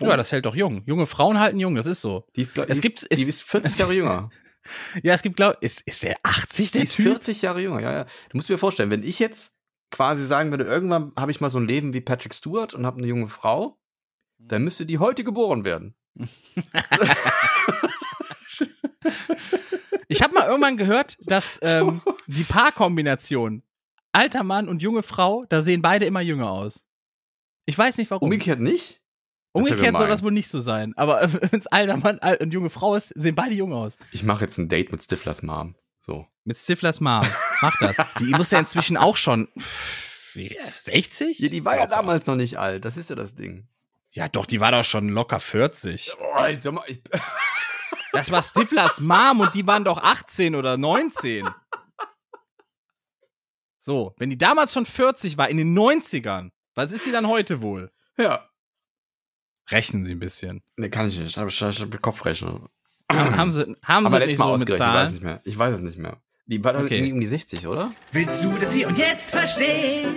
Ja, 0.00 0.16
das 0.16 0.32
hält 0.32 0.44
doch 0.46 0.54
jung. 0.56 0.82
Junge 0.86 1.06
Frauen 1.06 1.38
halten 1.38 1.58
jung, 1.60 1.74
das 1.76 1.86
ist 1.86 2.00
so. 2.00 2.26
Die 2.36 2.40
ist, 2.42 2.54
glaub- 2.54 2.68
Es 2.68 2.78
die 2.78 2.82
gibt- 2.82 3.02
ist, 3.02 3.06
es- 3.10 3.18
die 3.20 3.28
ist 3.28 3.42
40 3.42 3.78
Jahre 3.78 3.94
jünger. 3.94 4.30
Ja, 5.02 5.12
es 5.12 5.20
gibt, 5.20 5.36
glaube 5.36 5.58
ist, 5.60 5.82
ist 5.82 6.02
der 6.04 6.16
80, 6.22 6.70
Die 6.70 6.78
der 6.78 6.82
ist 6.84 6.94
Typ? 6.94 7.04
40 7.04 7.42
Jahre 7.42 7.60
jünger, 7.60 7.80
ja, 7.82 7.92
ja. 7.92 8.04
Du 8.30 8.38
musst 8.38 8.48
dir 8.48 8.56
vorstellen, 8.56 8.90
wenn 8.90 9.02
ich 9.02 9.18
jetzt 9.18 9.54
quasi 9.90 10.24
sagen 10.24 10.50
würde, 10.52 10.64
irgendwann 10.64 11.12
habe 11.16 11.30
ich 11.30 11.42
mal 11.42 11.50
so 11.50 11.58
ein 11.58 11.68
Leben 11.68 11.92
wie 11.92 12.00
Patrick 12.00 12.32
Stewart 12.32 12.72
und 12.72 12.86
habe 12.86 12.96
eine 12.96 13.06
junge 13.06 13.28
Frau, 13.28 13.78
dann 14.38 14.64
müsste 14.64 14.86
die 14.86 14.96
heute 14.98 15.22
geboren 15.22 15.66
werden. 15.66 15.94
Ich 20.08 20.22
habe 20.22 20.34
mal 20.34 20.46
irgendwann 20.46 20.76
gehört, 20.76 21.16
dass 21.26 21.58
ähm, 21.62 22.02
die 22.26 22.44
Paarkombination 22.44 23.62
alter 24.12 24.44
Mann 24.44 24.68
und 24.68 24.82
junge 24.82 25.02
Frau, 25.02 25.44
da 25.48 25.62
sehen 25.62 25.82
beide 25.82 26.06
immer 26.06 26.20
jünger 26.20 26.50
aus. 26.50 26.84
Ich 27.66 27.76
weiß 27.76 27.98
nicht 27.98 28.10
warum. 28.10 28.24
Umgekehrt 28.24 28.60
nicht? 28.60 29.00
Umgekehrt 29.52 29.96
soll 29.96 30.08
das 30.08 30.22
wohl 30.22 30.32
nicht 30.32 30.48
so 30.48 30.60
sein. 30.60 30.94
Aber 30.96 31.32
wenn 31.32 31.58
es 31.58 31.66
alter 31.68 31.96
Mann 31.96 32.18
alt 32.18 32.40
und 32.40 32.52
junge 32.52 32.70
Frau 32.70 32.94
ist, 32.94 33.08
sehen 33.08 33.34
beide 33.34 33.54
jung 33.54 33.72
aus. 33.72 33.96
Ich 34.10 34.24
mache 34.24 34.42
jetzt 34.42 34.58
ein 34.58 34.68
Date 34.68 34.92
mit 34.92 35.02
Stiflers 35.02 35.42
Mom. 35.42 35.76
So. 36.02 36.26
Mit 36.44 36.58
Stiflers 36.58 37.00
Mom. 37.00 37.26
Mach 37.60 37.78
das. 37.78 37.96
Die 38.18 38.32
muss 38.32 38.50
ja 38.50 38.58
inzwischen 38.58 38.96
auch 38.96 39.16
schon 39.16 39.48
pff, 39.58 40.34
wie, 40.36 40.56
60? 40.78 41.38
Ja, 41.38 41.48
die 41.48 41.64
war 41.64 41.76
ja 41.76 41.86
damals 41.86 42.26
noch 42.26 42.34
nicht 42.34 42.58
alt. 42.58 42.84
Das 42.84 42.96
ist 42.96 43.08
ja 43.08 43.16
das 43.16 43.36
Ding. 43.36 43.68
Ja, 44.10 44.28
doch, 44.28 44.46
die 44.46 44.60
war 44.60 44.72
doch 44.72 44.84
schon 44.84 45.08
locker 45.08 45.40
40. 45.40 46.16
Oh, 46.18 46.44
jetzt 46.46 46.64
sag 46.64 46.72
mal, 46.72 46.84
ich, 46.86 47.00
Das 48.14 48.30
war 48.30 48.42
Stiflers 48.42 49.00
Mom 49.00 49.40
und 49.40 49.54
die 49.54 49.66
waren 49.66 49.84
doch 49.84 49.98
18 50.02 50.54
oder 50.54 50.76
19. 50.76 51.48
So, 53.78 54.14
wenn 54.16 54.30
die 54.30 54.38
damals 54.38 54.72
schon 54.72 54.86
40 54.86 55.36
war, 55.36 55.48
in 55.50 55.58
den 55.58 55.76
90ern, 55.78 56.50
was 56.74 56.90
ist 56.92 57.04
sie 57.04 57.12
dann 57.12 57.28
heute 57.28 57.60
wohl? 57.62 57.92
ja. 58.16 58.48
Rechnen 59.70 60.04
Sie 60.04 60.12
ein 60.14 60.18
bisschen. 60.18 60.62
Nee, 60.76 60.90
kann 60.90 61.08
ich 61.08 61.18
nicht. 61.18 61.28
Ich 61.30 61.38
habe 61.38 61.50
hab 61.50 62.02
Kopfrechnen. 62.02 62.68
haben 63.10 63.50
Sie, 63.50 63.74
haben 63.82 64.06
Aber 64.06 64.20
Sie 64.20 64.26
nicht 64.26 64.38
Mal 64.38 64.44
so 64.58 64.64
mit 64.64 64.70
ausgerechnet, 64.70 64.70
ich 64.70 64.78
weiß 64.78 64.78
Zahlen? 64.78 65.12
nicht 65.12 65.22
mehr. 65.22 65.40
Ich 65.44 65.58
weiß 65.58 65.74
es 65.76 65.80
nicht 65.80 65.98
mehr. 65.98 66.20
Die 66.46 66.62
war 66.62 66.74
dann 66.74 66.84
Okay. 66.84 66.96
irgendwie 66.96 67.12
um 67.14 67.20
die 67.20 67.26
60, 67.26 67.66
oder? 67.66 67.90
Willst 68.12 68.44
du 68.44 68.52
das 68.52 68.70
hier 68.72 68.86
und 68.88 68.98
jetzt 68.98 69.30
verstehen? 69.30 70.16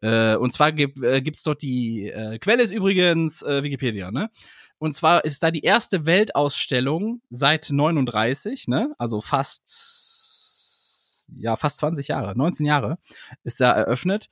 Äh, 0.00 0.36
und 0.36 0.54
zwar 0.54 0.70
gibt 0.72 1.02
äh, 1.02 1.20
gibt's 1.22 1.42
dort 1.42 1.62
die 1.62 2.10
äh, 2.10 2.38
Quelle 2.38 2.62
ist 2.62 2.72
übrigens 2.72 3.42
äh, 3.42 3.62
Wikipedia, 3.62 4.10
ne? 4.10 4.30
Und 4.78 4.94
zwar 4.94 5.24
ist 5.24 5.42
da 5.42 5.50
die 5.50 5.62
erste 5.62 6.06
Weltausstellung 6.06 7.20
seit 7.30 7.70
39, 7.70 8.68
ne? 8.68 8.94
Also 8.98 9.20
fast 9.20 11.28
ja, 11.36 11.56
fast 11.56 11.78
20 11.78 12.08
Jahre, 12.08 12.36
19 12.36 12.66
Jahre 12.66 12.98
ist 13.44 13.60
da 13.60 13.72
eröffnet. 13.72 14.28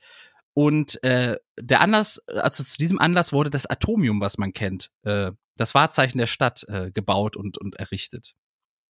Und 0.53 1.03
äh, 1.03 1.37
der 1.59 1.81
Anlass, 1.81 2.19
also 2.27 2.63
zu 2.63 2.77
diesem 2.77 2.99
Anlass 2.99 3.33
wurde 3.33 3.49
das 3.49 3.65
Atomium, 3.65 4.21
was 4.21 4.37
man 4.37 4.53
kennt, 4.53 4.91
äh, 5.03 5.31
das 5.57 5.73
Wahrzeichen 5.73 6.19
der 6.19 6.27
Stadt 6.27 6.63
äh, 6.69 6.91
gebaut 6.91 7.35
und, 7.35 7.57
und 7.57 7.77
errichtet. 7.77 8.35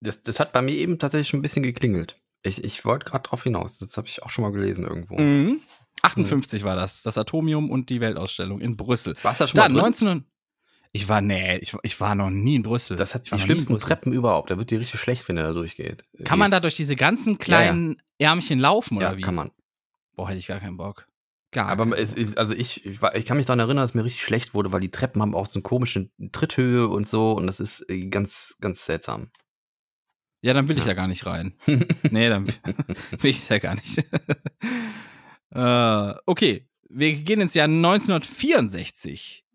Das, 0.04 0.22
das 0.24 0.40
hat 0.40 0.54
bei 0.54 0.62
mir 0.62 0.76
eben 0.76 1.00
tatsächlich 1.00 1.30
schon 1.30 1.40
ein 1.40 1.44
bisschen 1.44 1.64
geklingelt. 1.64 2.20
Ich, 2.42 2.64
ich 2.64 2.84
wollte 2.86 3.06
gerade 3.06 3.24
drauf 3.28 3.44
hinaus. 3.44 3.78
Das 3.80 3.96
habe 3.98 4.08
ich 4.08 4.22
auch 4.24 4.30
schon 4.30 4.44
mal 4.44 4.52
gelesen 4.52 4.84
irgendwo. 4.86 5.18
Mhm. 5.20 5.62
58 6.02 6.64
war 6.64 6.76
das. 6.76 7.02
Das 7.04 7.18
Atomium 7.18 7.70
und 7.72 7.90
die 7.90 8.02
Weltausstellung 8.02 8.60
in 8.62 8.76
Brüssel. 8.76 9.16
Warst 9.24 9.42
du 9.42 9.48
schon 9.48 9.56
Dann 9.58 9.72
mal 9.74 9.80
drin? 9.80 9.92
19. 9.92 10.26
Ich 10.92 11.08
war, 11.08 11.22
nee, 11.22 11.58
ich, 11.58 11.74
ich 11.82 12.00
war 12.00 12.14
noch 12.14 12.30
nie 12.30 12.56
in 12.56 12.62
Brüssel. 12.64 12.98
Das 12.98 13.16
hat 13.16 13.32
die 13.32 13.40
schlimmsten. 13.40 13.80
Treppen 13.80 14.14
überhaupt. 14.14 14.52
Da 14.52 14.58
wird 14.58 14.70
dir 14.70 14.80
richtig 14.80 15.00
schlecht, 15.00 15.28
wenn 15.28 15.38
du 15.38 15.44
da 15.44 15.54
durchgeht. 15.54 16.04
Kann 16.24 16.38
man 16.38 16.52
da 16.52 16.60
durch 16.60 16.76
diese 16.76 16.96
ganzen 16.96 17.38
kleinen 17.40 18.02
Ärmchen 18.20 18.60
laufen 18.60 18.98
oder 18.98 19.12
Ja, 19.12 19.18
wie? 19.18 19.22
kann 19.22 19.34
man. 19.36 19.52
Boah, 20.16 20.28
hätte 20.28 20.38
ich 20.38 20.48
gar 20.48 20.60
keinen 20.60 20.78
Bock. 20.78 21.08
Gar 21.52 21.68
Aber 21.70 21.98
es 21.98 22.14
ist, 22.14 22.38
also 22.38 22.54
ich, 22.54 22.86
ich, 22.86 23.02
war- 23.02 23.16
ich 23.16 23.26
kann 23.26 23.38
mich 23.38 23.46
daran 23.46 23.60
erinnern, 23.60 23.84
dass 23.84 23.94
mir 23.94 24.04
richtig 24.04 24.22
schlecht 24.24 24.54
wurde, 24.54 24.72
weil 24.72 24.82
die 24.82 24.92
Treppen 24.92 25.22
haben 25.22 25.34
auch 25.34 25.46
so 25.48 25.58
eine 25.60 25.64
komische 25.64 26.10
Tritthöhe 26.32 26.88
und 26.88 27.08
so 27.08 27.32
und 27.34 27.48
das 27.48 27.60
ist 27.60 27.90
äh, 27.90 28.08
ganz, 28.08 28.58
ganz 28.60 28.86
seltsam. 28.86 29.30
Ja, 30.44 30.53
dann 30.53 30.68
will 30.68 30.78
ich 30.78 30.86
ja 30.86 30.94
gar 30.94 31.07
nicht 31.07 31.26
rein. 31.26 31.56
Nee, 32.11 32.28
dann 32.28 32.45
will 33.20 33.32
ich 33.32 33.48
ja 33.48 33.60
gar 33.60 33.76
nicht. 33.76 33.98
äh, 35.56 36.14
okay, 36.26 36.68
wir 36.90 37.14
gehen 37.14 37.40
ins 37.40 37.53
Jahr 37.53 37.70
1964. 37.70 39.45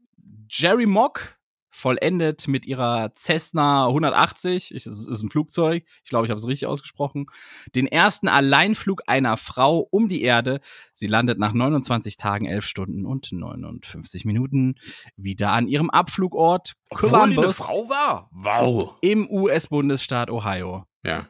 Jerry 0.49 0.87
Mock 0.87 1.38
vollendet 1.79 2.49
mit 2.49 2.67
ihrer 2.67 3.13
Cessna 3.15 3.87
180, 3.87 4.75
ich, 4.75 4.87
es 4.87 5.07
ist 5.07 5.23
ein 5.23 5.31
Flugzeug, 5.31 5.85
ich 6.03 6.11
glaube, 6.11 6.27
ich 6.27 6.31
habe 6.31 6.39
es 6.39 6.47
richtig 6.47 6.67
ausgesprochen, 6.67 7.27
den 7.75 7.87
ersten 7.87 8.27
Alleinflug 8.27 9.03
einer 9.07 9.37
Frau 9.37 9.87
um 9.91 10.09
die 10.09 10.23
Erde. 10.23 10.61
Sie 10.93 11.07
landet 11.07 11.39
nach 11.39 11.53
29 11.53 12.17
Tagen, 12.17 12.47
11 12.47 12.67
Stunden 12.67 13.07
und 13.07 13.31
59 13.31 14.25
Minuten 14.25 14.75
wieder 15.17 15.53
an 15.53 15.69
ihrem 15.69 15.89
Abflugort 15.91 16.75
Columbus 16.91 17.61
war? 17.61 18.29
Wow. 18.33 18.97
im 19.01 19.31
US-Bundesstaat 19.31 20.31
Ohio. 20.31 20.85
Ja. 21.05 21.29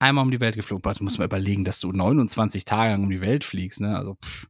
einmal 0.00 0.24
um 0.24 0.32
die 0.32 0.40
Welt 0.40 0.56
geflogen. 0.56 0.92
Du 0.94 1.04
musst 1.04 1.18
mal 1.18 1.26
überlegen, 1.26 1.64
dass 1.64 1.78
du 1.78 1.92
29 1.92 2.64
Tage 2.64 2.90
lang 2.90 3.04
um 3.04 3.10
die 3.10 3.20
Welt 3.20 3.44
fliegst, 3.44 3.80
ne? 3.80 3.96
Also, 3.96 4.16
pff. 4.16 4.46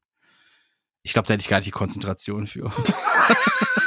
ich 1.03 1.13
glaube, 1.13 1.29
da 1.29 1.35
hätte 1.35 1.43
ich 1.43 1.49
gar 1.49 1.59
nicht 1.59 1.67
die 1.67 1.73
Konzentration 1.73 2.47
für. 2.47 2.73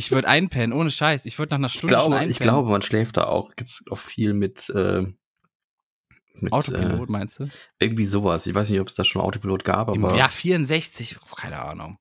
ich 0.00 0.10
würde 0.12 0.28
einpennen, 0.28 0.72
ohne 0.76 0.90
Scheiß. 0.90 1.26
Ich 1.26 1.38
würde 1.38 1.50
nach 1.50 1.58
einer 1.58 1.66
Ich 1.68 1.74
Stunde 1.74 1.94
schon 1.94 2.00
glaube, 2.00 2.14
einpennen. 2.16 2.30
ich 2.32 2.38
glaube, 2.38 2.70
man 2.70 2.82
schläft 2.82 3.16
da 3.16 3.24
auch, 3.24 3.54
gibt's 3.54 3.84
auch 3.90 3.98
viel 3.98 4.32
mit, 4.34 4.68
äh, 4.70 5.02
mit 6.34 6.52
Autopilot, 6.52 7.08
äh, 7.08 7.12
meinst 7.12 7.38
du? 7.40 7.50
irgendwie 7.78 8.04
sowas. 8.04 8.46
Ich 8.46 8.54
weiß 8.54 8.70
nicht, 8.70 8.80
ob 8.80 8.88
es 8.88 8.94
da 8.94 9.04
schon 9.04 9.22
Autopilot 9.22 9.64
gab, 9.64 9.88
aber 9.88 10.16
Jahr 10.16 10.30
64, 10.30 11.18
oh, 11.20 11.34
keine 11.34 11.62
Ahnung. 11.62 11.98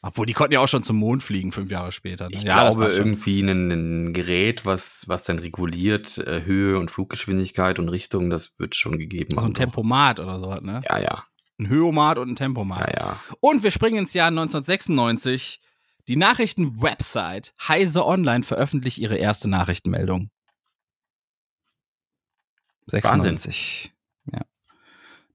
Obwohl, 0.00 0.26
die 0.26 0.32
konnten 0.32 0.52
ja 0.52 0.60
auch 0.60 0.68
schon 0.68 0.84
zum 0.84 0.96
Mond 0.96 1.24
fliegen, 1.24 1.50
fünf 1.50 1.72
Jahre 1.72 1.90
später. 1.90 2.28
Ne? 2.28 2.36
ich 2.36 2.44
ja, 2.44 2.70
glaube 2.70 2.86
irgendwie 2.86 3.40
ein, 3.40 3.70
ein 4.06 4.12
Gerät, 4.12 4.64
was, 4.64 5.04
was 5.08 5.24
dann 5.24 5.40
reguliert, 5.40 6.18
äh, 6.18 6.44
Höhe 6.44 6.78
und 6.78 6.90
Fluggeschwindigkeit 6.90 7.80
und 7.80 7.88
Richtung, 7.88 8.30
das 8.30 8.56
wird 8.58 8.76
schon 8.76 8.98
gegeben. 8.98 9.36
so 9.38 9.44
ein. 9.44 9.54
Tempomat 9.54 10.20
oder 10.20 10.38
so, 10.38 10.54
ne? 10.54 10.82
Ja, 10.88 10.98
ja, 11.00 11.24
Ein 11.58 11.68
Höomat 11.68 12.18
und 12.18 12.30
ein 12.30 12.36
Tempomat. 12.36 12.88
ja, 12.92 13.06
ja. 13.06 13.20
Und 13.40 13.64
wir 13.64 13.72
springen 13.72 13.98
ins 13.98 14.14
Jahr 14.14 14.28
1996. 14.28 15.60
Die 16.08 16.16
Nachrichtenwebsite 16.16 17.52
Heise 17.60 18.06
Online 18.06 18.42
veröffentlicht 18.42 18.98
ihre 18.98 19.16
erste 19.16 19.48
Nachrichtenmeldung. 19.48 20.30
96. 22.86 23.92
Ja. 24.32 24.40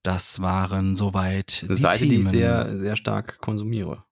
Das 0.02 0.42
waren 0.42 0.96
soweit 0.96 1.62
Das 1.64 1.64
ist 1.64 1.70
eine 1.70 1.76
die 1.76 1.82
Seite, 1.82 2.00
Themen. 2.00 2.10
die 2.10 2.18
ich 2.18 2.28
sehr, 2.28 2.80
sehr 2.80 2.96
stark 2.96 3.38
konsumiere. 3.40 4.04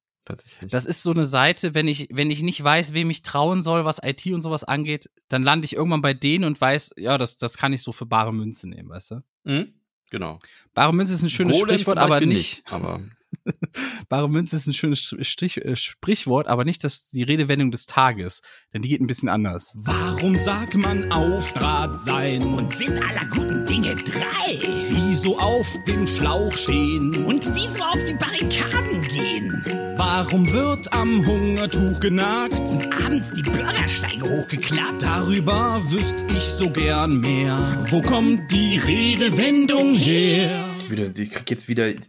Das 0.69 0.85
ist 0.85 1.03
so 1.03 1.11
eine 1.11 1.25
Seite, 1.25 1.73
wenn 1.73 1.88
ich, 1.88 2.07
wenn 2.11 2.29
ich 2.29 2.43
nicht 2.43 2.63
weiß, 2.63 2.93
wem 2.93 3.09
ich 3.09 3.23
trauen 3.23 3.63
soll, 3.63 3.83
was 3.83 3.99
IT 4.03 4.27
und 4.27 4.43
sowas 4.43 4.63
angeht, 4.63 5.09
dann 5.29 5.43
lande 5.43 5.65
ich 5.65 5.75
irgendwann 5.75 6.03
bei 6.03 6.13
denen 6.13 6.45
und 6.45 6.61
weiß, 6.61 6.93
ja, 6.97 7.17
das, 7.17 7.38
das 7.38 7.57
kann 7.57 7.73
ich 7.73 7.81
so 7.81 7.91
für 7.91 8.05
bare 8.05 8.31
Münze 8.31 8.69
nehmen, 8.69 8.89
weißt 8.89 9.11
du? 9.11 9.23
Mhm. 9.43 9.73
Genau. 10.11 10.39
Bare 10.73 10.93
Münze 10.93 11.13
ist 11.15 11.23
ein 11.23 11.29
schönes 11.29 11.57
Golem 11.57 11.75
Sprichwort, 11.75 11.97
aber 11.97 12.09
Beispiel 12.09 12.27
nicht, 12.27 12.63
Aber 12.71 12.99
Bare 14.10 14.30
Münze 14.30 14.56
ist 14.56 14.68
ein 14.68 14.74
schönes 14.74 15.16
Strich, 15.22 15.64
äh, 15.64 15.76
Sprichwort, 15.76 16.48
aber 16.48 16.66
nicht 16.66 16.84
das, 16.84 17.10
die 17.12 17.24
Redewendung 17.24 17.72
des 17.72 17.86
Tages. 17.86 18.41
Denn 18.74 18.82
die 18.82 18.90
geht 18.90 19.02
ein 19.02 19.08
bisschen 19.08 19.30
anders. 19.30 19.74
Warum 19.76 20.36
sagt 20.36 20.76
man 20.78 21.12
auf 21.12 21.53
Draht 21.53 21.98
sein? 21.99 22.41
Und 22.53 22.76
sind 22.78 23.02
aller 23.02 23.26
guten 23.30 23.66
Dinge 23.66 23.95
drei? 23.95 24.60
Wieso 24.90 25.38
auf 25.38 25.68
dem 25.88 26.06
Schlauch 26.06 26.52
stehen? 26.52 27.26
Und 27.26 27.49
wieso 27.56 27.84
auf 27.84 28.03
die 28.08 28.16
Barrikaden 28.16 29.02
gehen? 29.02 29.95
Warum 29.98 30.52
wird 30.52 30.91
am 30.94 31.26
Hungertuch 31.26 31.99
genagt? 31.99 32.58
Und 32.58 33.06
abends 33.06 33.32
die 33.34 33.44
Bürgersteige 33.44 34.24
hochgeklappt? 34.24 35.03
Darüber 35.03 35.82
wüsste 35.91 36.26
ich 36.36 36.44
so 36.44 36.70
gern 36.70 37.20
mehr. 37.20 37.86
Wo 37.90 38.02
kommt 38.02 38.52
die 38.52 38.78
Redewendung 38.78 39.95
her? 39.95 40.66
wieder, 40.91 41.08
ich 41.18 41.32
krieg 41.32 41.49
jetzt 41.49 41.68
wieder 41.68 41.91
die 41.91 41.99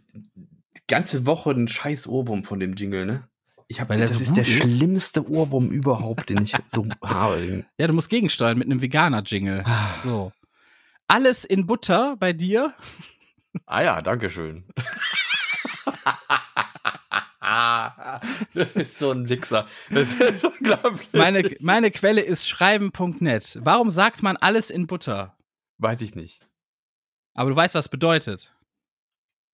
ganze 0.88 1.26
Woche 1.26 1.50
einen 1.50 1.68
scheiß 1.68 2.06
Ohrwurm 2.06 2.44
von 2.44 2.60
dem 2.60 2.74
Jingle, 2.74 3.06
ne? 3.06 3.28
Ich 3.68 3.80
hab, 3.80 3.88
Weil 3.88 4.00
das 4.00 4.12
so 4.14 4.20
ist 4.20 4.34
der 4.36 4.42
ist? 4.42 4.50
schlimmste 4.50 5.28
Ohrwurm 5.30 5.70
überhaupt, 5.70 6.28
den 6.28 6.42
ich 6.42 6.54
so 6.66 6.86
habe. 7.02 7.64
Ja, 7.78 7.86
du 7.86 7.94
musst 7.94 8.10
gegensteuern 8.10 8.59
mit 8.59 8.66
einem 8.66 8.82
Veganer-Jingle. 8.82 9.64
So. 10.02 10.32
Alles 11.09 11.44
in 11.44 11.66
Butter 11.66 12.16
bei 12.18 12.32
dir. 12.32 12.74
Ah 13.66 13.82
ja, 13.82 14.02
danke 14.02 14.28
schön. 14.30 14.64
das 18.54 18.74
ist 18.74 18.98
so 18.98 19.10
ein 19.12 19.28
Wichser. 19.28 19.66
Das 19.90 20.12
ist 20.14 20.44
unglaublich. 20.44 21.09
Meine, 21.12 21.50
meine 21.60 21.90
Quelle 21.90 22.20
ist 22.20 22.48
schreiben.net. 22.48 23.59
Warum 23.62 23.90
sagt 23.90 24.22
man 24.22 24.36
alles 24.36 24.70
in 24.70 24.86
Butter? 24.86 25.36
Weiß 25.78 26.00
ich 26.02 26.14
nicht. 26.14 26.48
Aber 27.34 27.50
du 27.50 27.56
weißt, 27.56 27.74
was 27.74 27.88
bedeutet. 27.88 28.51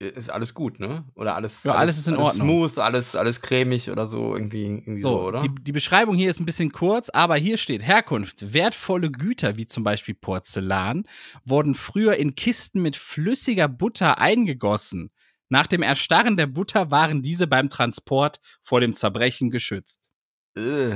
Ist 0.01 0.29
alles 0.29 0.53
gut, 0.53 0.79
ne? 0.79 1.03
Oder 1.15 1.35
alles, 1.35 1.63
Ja, 1.65 1.73
alles 1.75 1.97
ist 1.97 2.07
in 2.07 2.15
Ordnung. 2.15 2.47
smooth, 2.47 2.77
alles, 2.77 3.17
alles 3.17 3.41
cremig 3.41 3.91
oder 3.91 4.05
so, 4.05 4.33
irgendwie, 4.33 4.63
irgendwie 4.63 5.01
so, 5.01 5.09
So, 5.09 5.27
oder? 5.27 5.41
Die, 5.41 5.49
die 5.53 5.73
Beschreibung 5.73 6.15
hier 6.15 6.29
ist 6.29 6.39
ein 6.39 6.45
bisschen 6.45 6.71
kurz, 6.71 7.09
aber 7.09 7.35
hier 7.35 7.57
steht 7.57 7.85
Herkunft. 7.85 8.53
Wertvolle 8.53 9.11
Güter, 9.11 9.57
wie 9.57 9.67
zum 9.67 9.83
Beispiel 9.83 10.15
Porzellan, 10.15 11.03
wurden 11.43 11.75
früher 11.75 12.15
in 12.15 12.35
Kisten 12.35 12.81
mit 12.81 12.95
flüssiger 12.95 13.67
Butter 13.67 14.19
eingegossen. 14.19 15.11
Nach 15.49 15.67
dem 15.67 15.81
Erstarren 15.81 16.37
der 16.37 16.47
Butter 16.47 16.91
waren 16.91 17.21
diese 17.21 17.47
beim 17.47 17.69
Transport 17.69 18.39
vor 18.61 18.79
dem 18.79 18.93
Zerbrechen 18.93 19.49
geschützt. 19.49 20.11
Äh, 20.55 20.95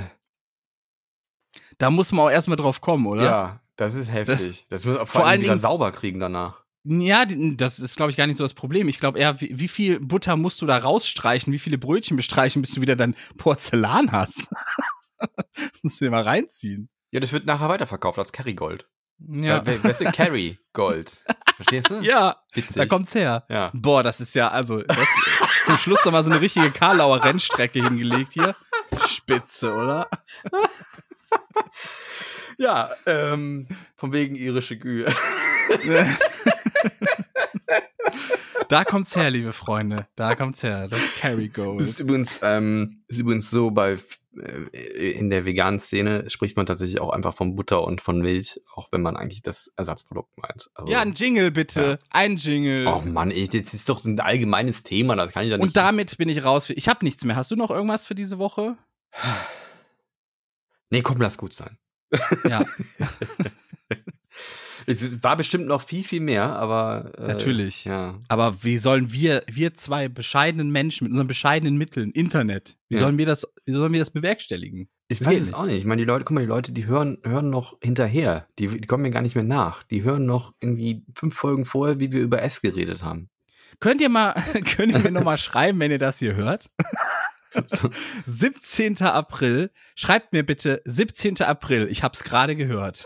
Da 1.78 1.90
muss 1.90 2.14
man 2.14 2.26
auch 2.28 2.32
erstmal 2.32 2.56
drauf 2.58 2.80
kommen, 2.80 3.06
oder? 3.06 3.24
ja, 3.24 3.60
das 3.76 3.96
ist 3.96 4.12
heftig. 4.12 4.66
Das, 4.70 4.86
muss 4.86 4.96
vor, 4.96 5.08
vor 5.08 5.22
allem 5.22 5.30
allen 5.32 5.42
wieder 5.42 5.52
Dingen- 5.54 5.62
sauber 5.62 5.92
kriegen 5.92 6.20
danach. 6.22 6.63
Ja, 6.86 7.26
das 7.26 7.80
ist, 7.80 7.96
glaube 7.96 8.12
ich, 8.12 8.18
gar 8.18 8.28
nicht 8.28 8.38
so 8.38 8.44
das 8.44 8.54
Problem. 8.54 8.90
Ich 8.90 9.00
glaube 9.00 9.18
eher, 9.20 9.40
wie, 9.40 9.58
wie 9.58 9.68
viel 9.68 10.00
Butter 10.00 10.36
musst 10.36 10.62
du 10.62 10.66
da 10.66 10.78
rausstreichen, 10.78 11.54
wie 11.54 11.60
viele 11.60 11.78
Brötchen 11.78 12.18
bestreichen, 12.18 12.62
bis 12.62 12.74
du 12.74 12.82
wieder 12.82 12.96
dein 12.96 13.16
Porzellan 13.38 14.12
hast. 14.12 14.40
musst 15.82 16.02
du 16.02 16.06
dir 16.06 16.12
mal 16.12 16.24
reinziehen. 16.24 16.90
Ja, 17.12 17.20
das 17.20 17.32
wird 17.32 17.46
nachher 17.46 17.70
weiterverkauft 17.70 18.20
als 18.20 18.32
Kerrygold. 18.32 18.90
Ja, 19.20 19.64
Ja. 19.64 19.84
Weißt 19.84 20.02
du, 20.02 20.12
Carry 20.12 20.60
Gold. 20.74 21.24
Verstehst 21.56 21.90
du? 21.90 22.02
ja 22.02 22.36
Witzig. 22.54 22.76
da 22.76 22.86
kommt's 22.86 23.16
her. 23.16 23.46
Ja. 23.48 23.72
Boah, 23.74 24.04
das 24.04 24.20
ist 24.20 24.34
ja, 24.34 24.50
also, 24.50 24.82
das, 24.82 25.08
zum 25.66 25.78
Schluss 25.78 26.02
da 26.04 26.12
mal 26.12 26.24
so 26.24 26.32
eine 26.32 26.42
richtige 26.42 26.72
Karlauer 26.72 27.24
Rennstrecke 27.24 27.84
hingelegt 27.84 28.34
hier. 28.34 28.56
Spitze, 29.08 29.74
oder? 29.74 30.10
Ja, 32.60 32.90
ähm, 33.08 33.68
von 33.96 34.14
wegen 34.14 34.36
irische 34.36 34.78
Kühe. 34.78 35.12
Da 38.70 38.84
kommt's 38.86 39.16
her, 39.16 39.30
liebe 39.30 39.54
Freunde. 39.54 40.08
Da 40.16 40.36
kommt's 40.36 40.64
her. 40.64 40.88
Das 40.88 41.00
Das 41.00 41.10
ist 41.10 41.16
Kerrygold. 41.18 42.00
übrigens, 42.00 42.40
ähm, 42.44 43.04
ist 43.08 43.20
übrigens 43.20 43.50
so 43.50 43.72
bei 43.72 43.98
äh, 44.38 45.12
in 45.12 45.30
der 45.30 45.46
veganen 45.46 45.80
Szene 45.80 46.30
spricht 46.30 46.58
man 46.58 46.66
tatsächlich 46.66 47.00
auch 47.02 47.12
einfach 47.12 47.34
von 47.36 47.56
Butter 47.56 47.84
und 47.84 48.02
von 48.02 48.20
Milch, 48.20 48.60
auch 48.74 48.92
wenn 48.92 49.02
man 49.02 49.16
eigentlich 49.16 49.42
das 49.42 49.74
Ersatzprodukt 49.76 50.38
meint. 50.38 50.70
Also, 50.74 50.92
Ja, 50.92 51.02
ein 51.02 51.14
Jingle 51.14 51.52
bitte. 51.52 52.00
Ein 52.10 52.38
Jingle. 52.38 52.88
Oh 52.88 53.02
Mann, 53.02 53.32
ey, 53.32 53.48
das 53.48 53.74
ist 53.74 53.90
doch 53.90 54.00
so 54.00 54.10
ein 54.10 54.20
allgemeines 54.20 54.84
Thema, 54.84 55.16
das 55.16 55.32
kann 55.32 55.44
ich 55.44 55.52
da 55.52 55.58
nicht. 55.58 55.68
Und 55.68 55.78
damit 55.78 56.18
bin 56.18 56.30
ich 56.30 56.44
raus. 56.44 56.70
Ich 56.70 56.88
habe 56.88 57.06
nichts 57.06 57.24
mehr. 57.26 57.36
Hast 57.36 57.52
du 57.52 57.56
noch 57.56 57.70
irgendwas 57.70 58.06
für 58.06 58.16
diese 58.16 58.40
Woche? 58.40 58.76
nee, 60.90 61.02
komm, 61.02 61.20
lass 61.22 61.38
gut 61.38 61.54
sein. 61.54 61.78
Ja, 62.48 62.64
Es 64.86 65.24
war 65.24 65.38
bestimmt 65.38 65.68
noch 65.68 65.82
viel, 65.88 66.04
viel 66.04 66.20
mehr, 66.22 66.56
aber. 66.56 67.12
Äh, 67.18 67.28
Natürlich. 67.28 67.86
Ja. 67.86 68.20
aber 68.28 68.64
wie 68.64 68.78
sollen 68.78 69.12
wir, 69.14 69.44
wir 69.48 69.74
zwei 69.74 70.08
bescheidenen 70.10 70.72
Menschen 70.72 71.06
mit 71.06 71.12
unseren 71.12 71.28
bescheidenen 71.28 71.78
Mitteln, 71.78 72.12
Internet, 72.12 72.76
wie 72.90 72.96
Ja. 72.96 73.02
sollen 73.02 73.18
wir 73.18 73.26
das, 73.26 73.48
wie 73.66 73.72
sollen 73.72 73.92
wir 73.94 74.00
das 74.00 74.10
bewerkstelligen? 74.12 74.90
Ich 75.08 75.20
Das 75.20 75.28
weiß 75.28 75.38
es 75.40 75.46
nicht. 75.48 75.54
auch 75.56 75.66
nicht. 75.66 75.78
Ich 75.78 75.86
meine, 75.86 76.02
die 76.02 76.08
Leute, 76.08 76.26
guck 76.26 76.36
mal, 76.36 76.42
die 76.42 76.48
Leute, 76.48 76.72
die 76.72 76.86
hören, 76.86 77.18
hören 77.24 77.50
noch 77.50 77.78
hinterher. 77.84 78.48
Die, 78.60 78.68
die 78.68 78.88
kommen 78.88 79.04
mir 79.04 79.12
gar 79.12 79.22
nicht 79.22 79.36
mehr 79.36 79.44
nach. 79.44 79.84
Die 79.84 80.04
hören 80.04 80.26
noch 80.26 80.54
irgendwie 80.60 81.04
fünf 81.14 81.36
Folgen 81.36 81.66
vorher, 81.66 82.00
wie 82.00 82.12
wir 82.12 82.22
über 82.22 82.42
S 82.42 82.62
geredet 82.62 83.04
haben. 83.04 83.30
Könnt 83.80 84.02
ihr 84.02 84.10
mal, 84.10 84.34
könnt 84.76 84.94
ihr 84.94 85.00
mir 85.00 85.12
nochmal 85.12 85.38
schreiben, 85.38 85.80
wenn 85.80 85.92
ihr 85.92 86.00
das 86.00 86.20
hier 86.20 86.36
hört? 86.36 86.70
17. 88.26 89.02
April. 89.04 89.72
Schreibt 89.96 90.34
mir 90.34 90.44
bitte 90.44 90.82
17. 90.86 91.42
April. 91.42 91.88
Ich 91.90 92.04
hab's 92.04 92.24
gerade 92.24 92.56
gehört. 92.56 93.06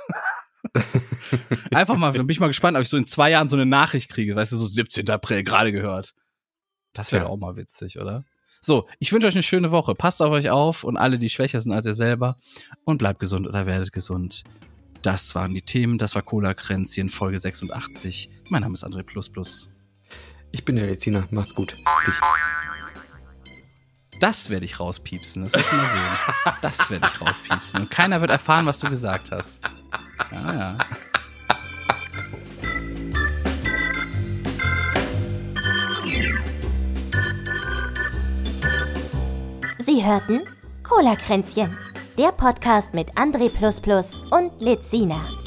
Einfach 1.71 1.95
mal, 1.97 2.11
dann 2.13 2.27
bin 2.27 2.33
ich 2.33 2.39
mal 2.39 2.47
gespannt, 2.47 2.77
ob 2.77 2.83
ich 2.83 2.89
so 2.89 2.97
in 2.97 3.05
zwei 3.05 3.31
Jahren 3.31 3.49
so 3.49 3.55
eine 3.55 3.65
Nachricht 3.65 4.09
kriege. 4.09 4.35
Weißt 4.35 4.51
du, 4.51 4.57
so 4.57 4.67
17. 4.67 5.09
April, 5.09 5.43
gerade 5.43 5.71
gehört. 5.71 6.13
Das 6.93 7.11
wäre 7.11 7.25
Ja. 7.25 7.29
auch 7.29 7.37
mal 7.37 7.55
witzig, 7.55 7.99
oder? 7.99 8.23
So, 8.61 8.87
ich 8.99 9.11
wünsche 9.13 9.27
euch 9.27 9.35
eine 9.35 9.43
schöne 9.43 9.71
Woche. 9.71 9.93
Passt 9.95 10.21
auf 10.21 10.31
euch 10.31 10.49
auf 10.49 10.83
und 10.83 10.97
alle, 10.97 11.19
die 11.19 11.29
schwächer 11.29 11.61
sind 11.61 11.71
als 11.73 11.85
ihr 11.85 11.93
selber. 11.93 12.37
Und 12.85 12.97
bleibt 12.97 13.19
gesund 13.19 13.47
oder 13.47 13.65
werdet 13.65 13.91
gesund. 13.91 14.43
Das 15.03 15.35
waren 15.35 15.53
die 15.53 15.61
Themen. 15.61 15.97
Das 15.97 16.15
war 16.15 16.21
Cola 16.23 16.53
Kränzchen, 16.53 17.09
Folge 17.09 17.39
86. 17.39 18.29
Mein 18.49 18.61
Name 18.63 18.73
ist 18.73 18.83
André 18.83 19.03
Plus 19.03 19.29
Plus. 19.29 19.69
Ich 20.51 20.65
bin 20.65 20.75
der 20.75 20.87
Leziner. 20.87 21.27
Macht's 21.29 21.53
gut. 21.53 21.77
Dich. 22.07 22.15
Das 24.19 24.49
werde 24.49 24.65
ich 24.65 24.79
rauspiepsen. 24.79 25.43
Das 25.43 25.51
du 25.51 25.59
mal 25.59 25.65
sehen. 25.85 26.53
Das 26.61 26.89
werde 26.89 27.07
ich 27.13 27.21
rauspiepsen. 27.21 27.81
Und 27.81 27.91
keiner 27.91 28.19
wird 28.21 28.31
erfahren, 28.31 28.65
was 28.65 28.79
du 28.79 28.89
gesagt 28.89 29.31
hast. 29.31 29.61
Ja, 30.31 30.53
ja. 30.53 30.77
Sie 39.79 40.03
hörten 40.03 40.41
Cola-Kränzchen, 40.83 41.77
der 42.17 42.31
Podcast 42.31 42.93
mit 42.93 43.13
André 43.13 43.49
und 44.31 44.61
Lizina. 44.61 45.46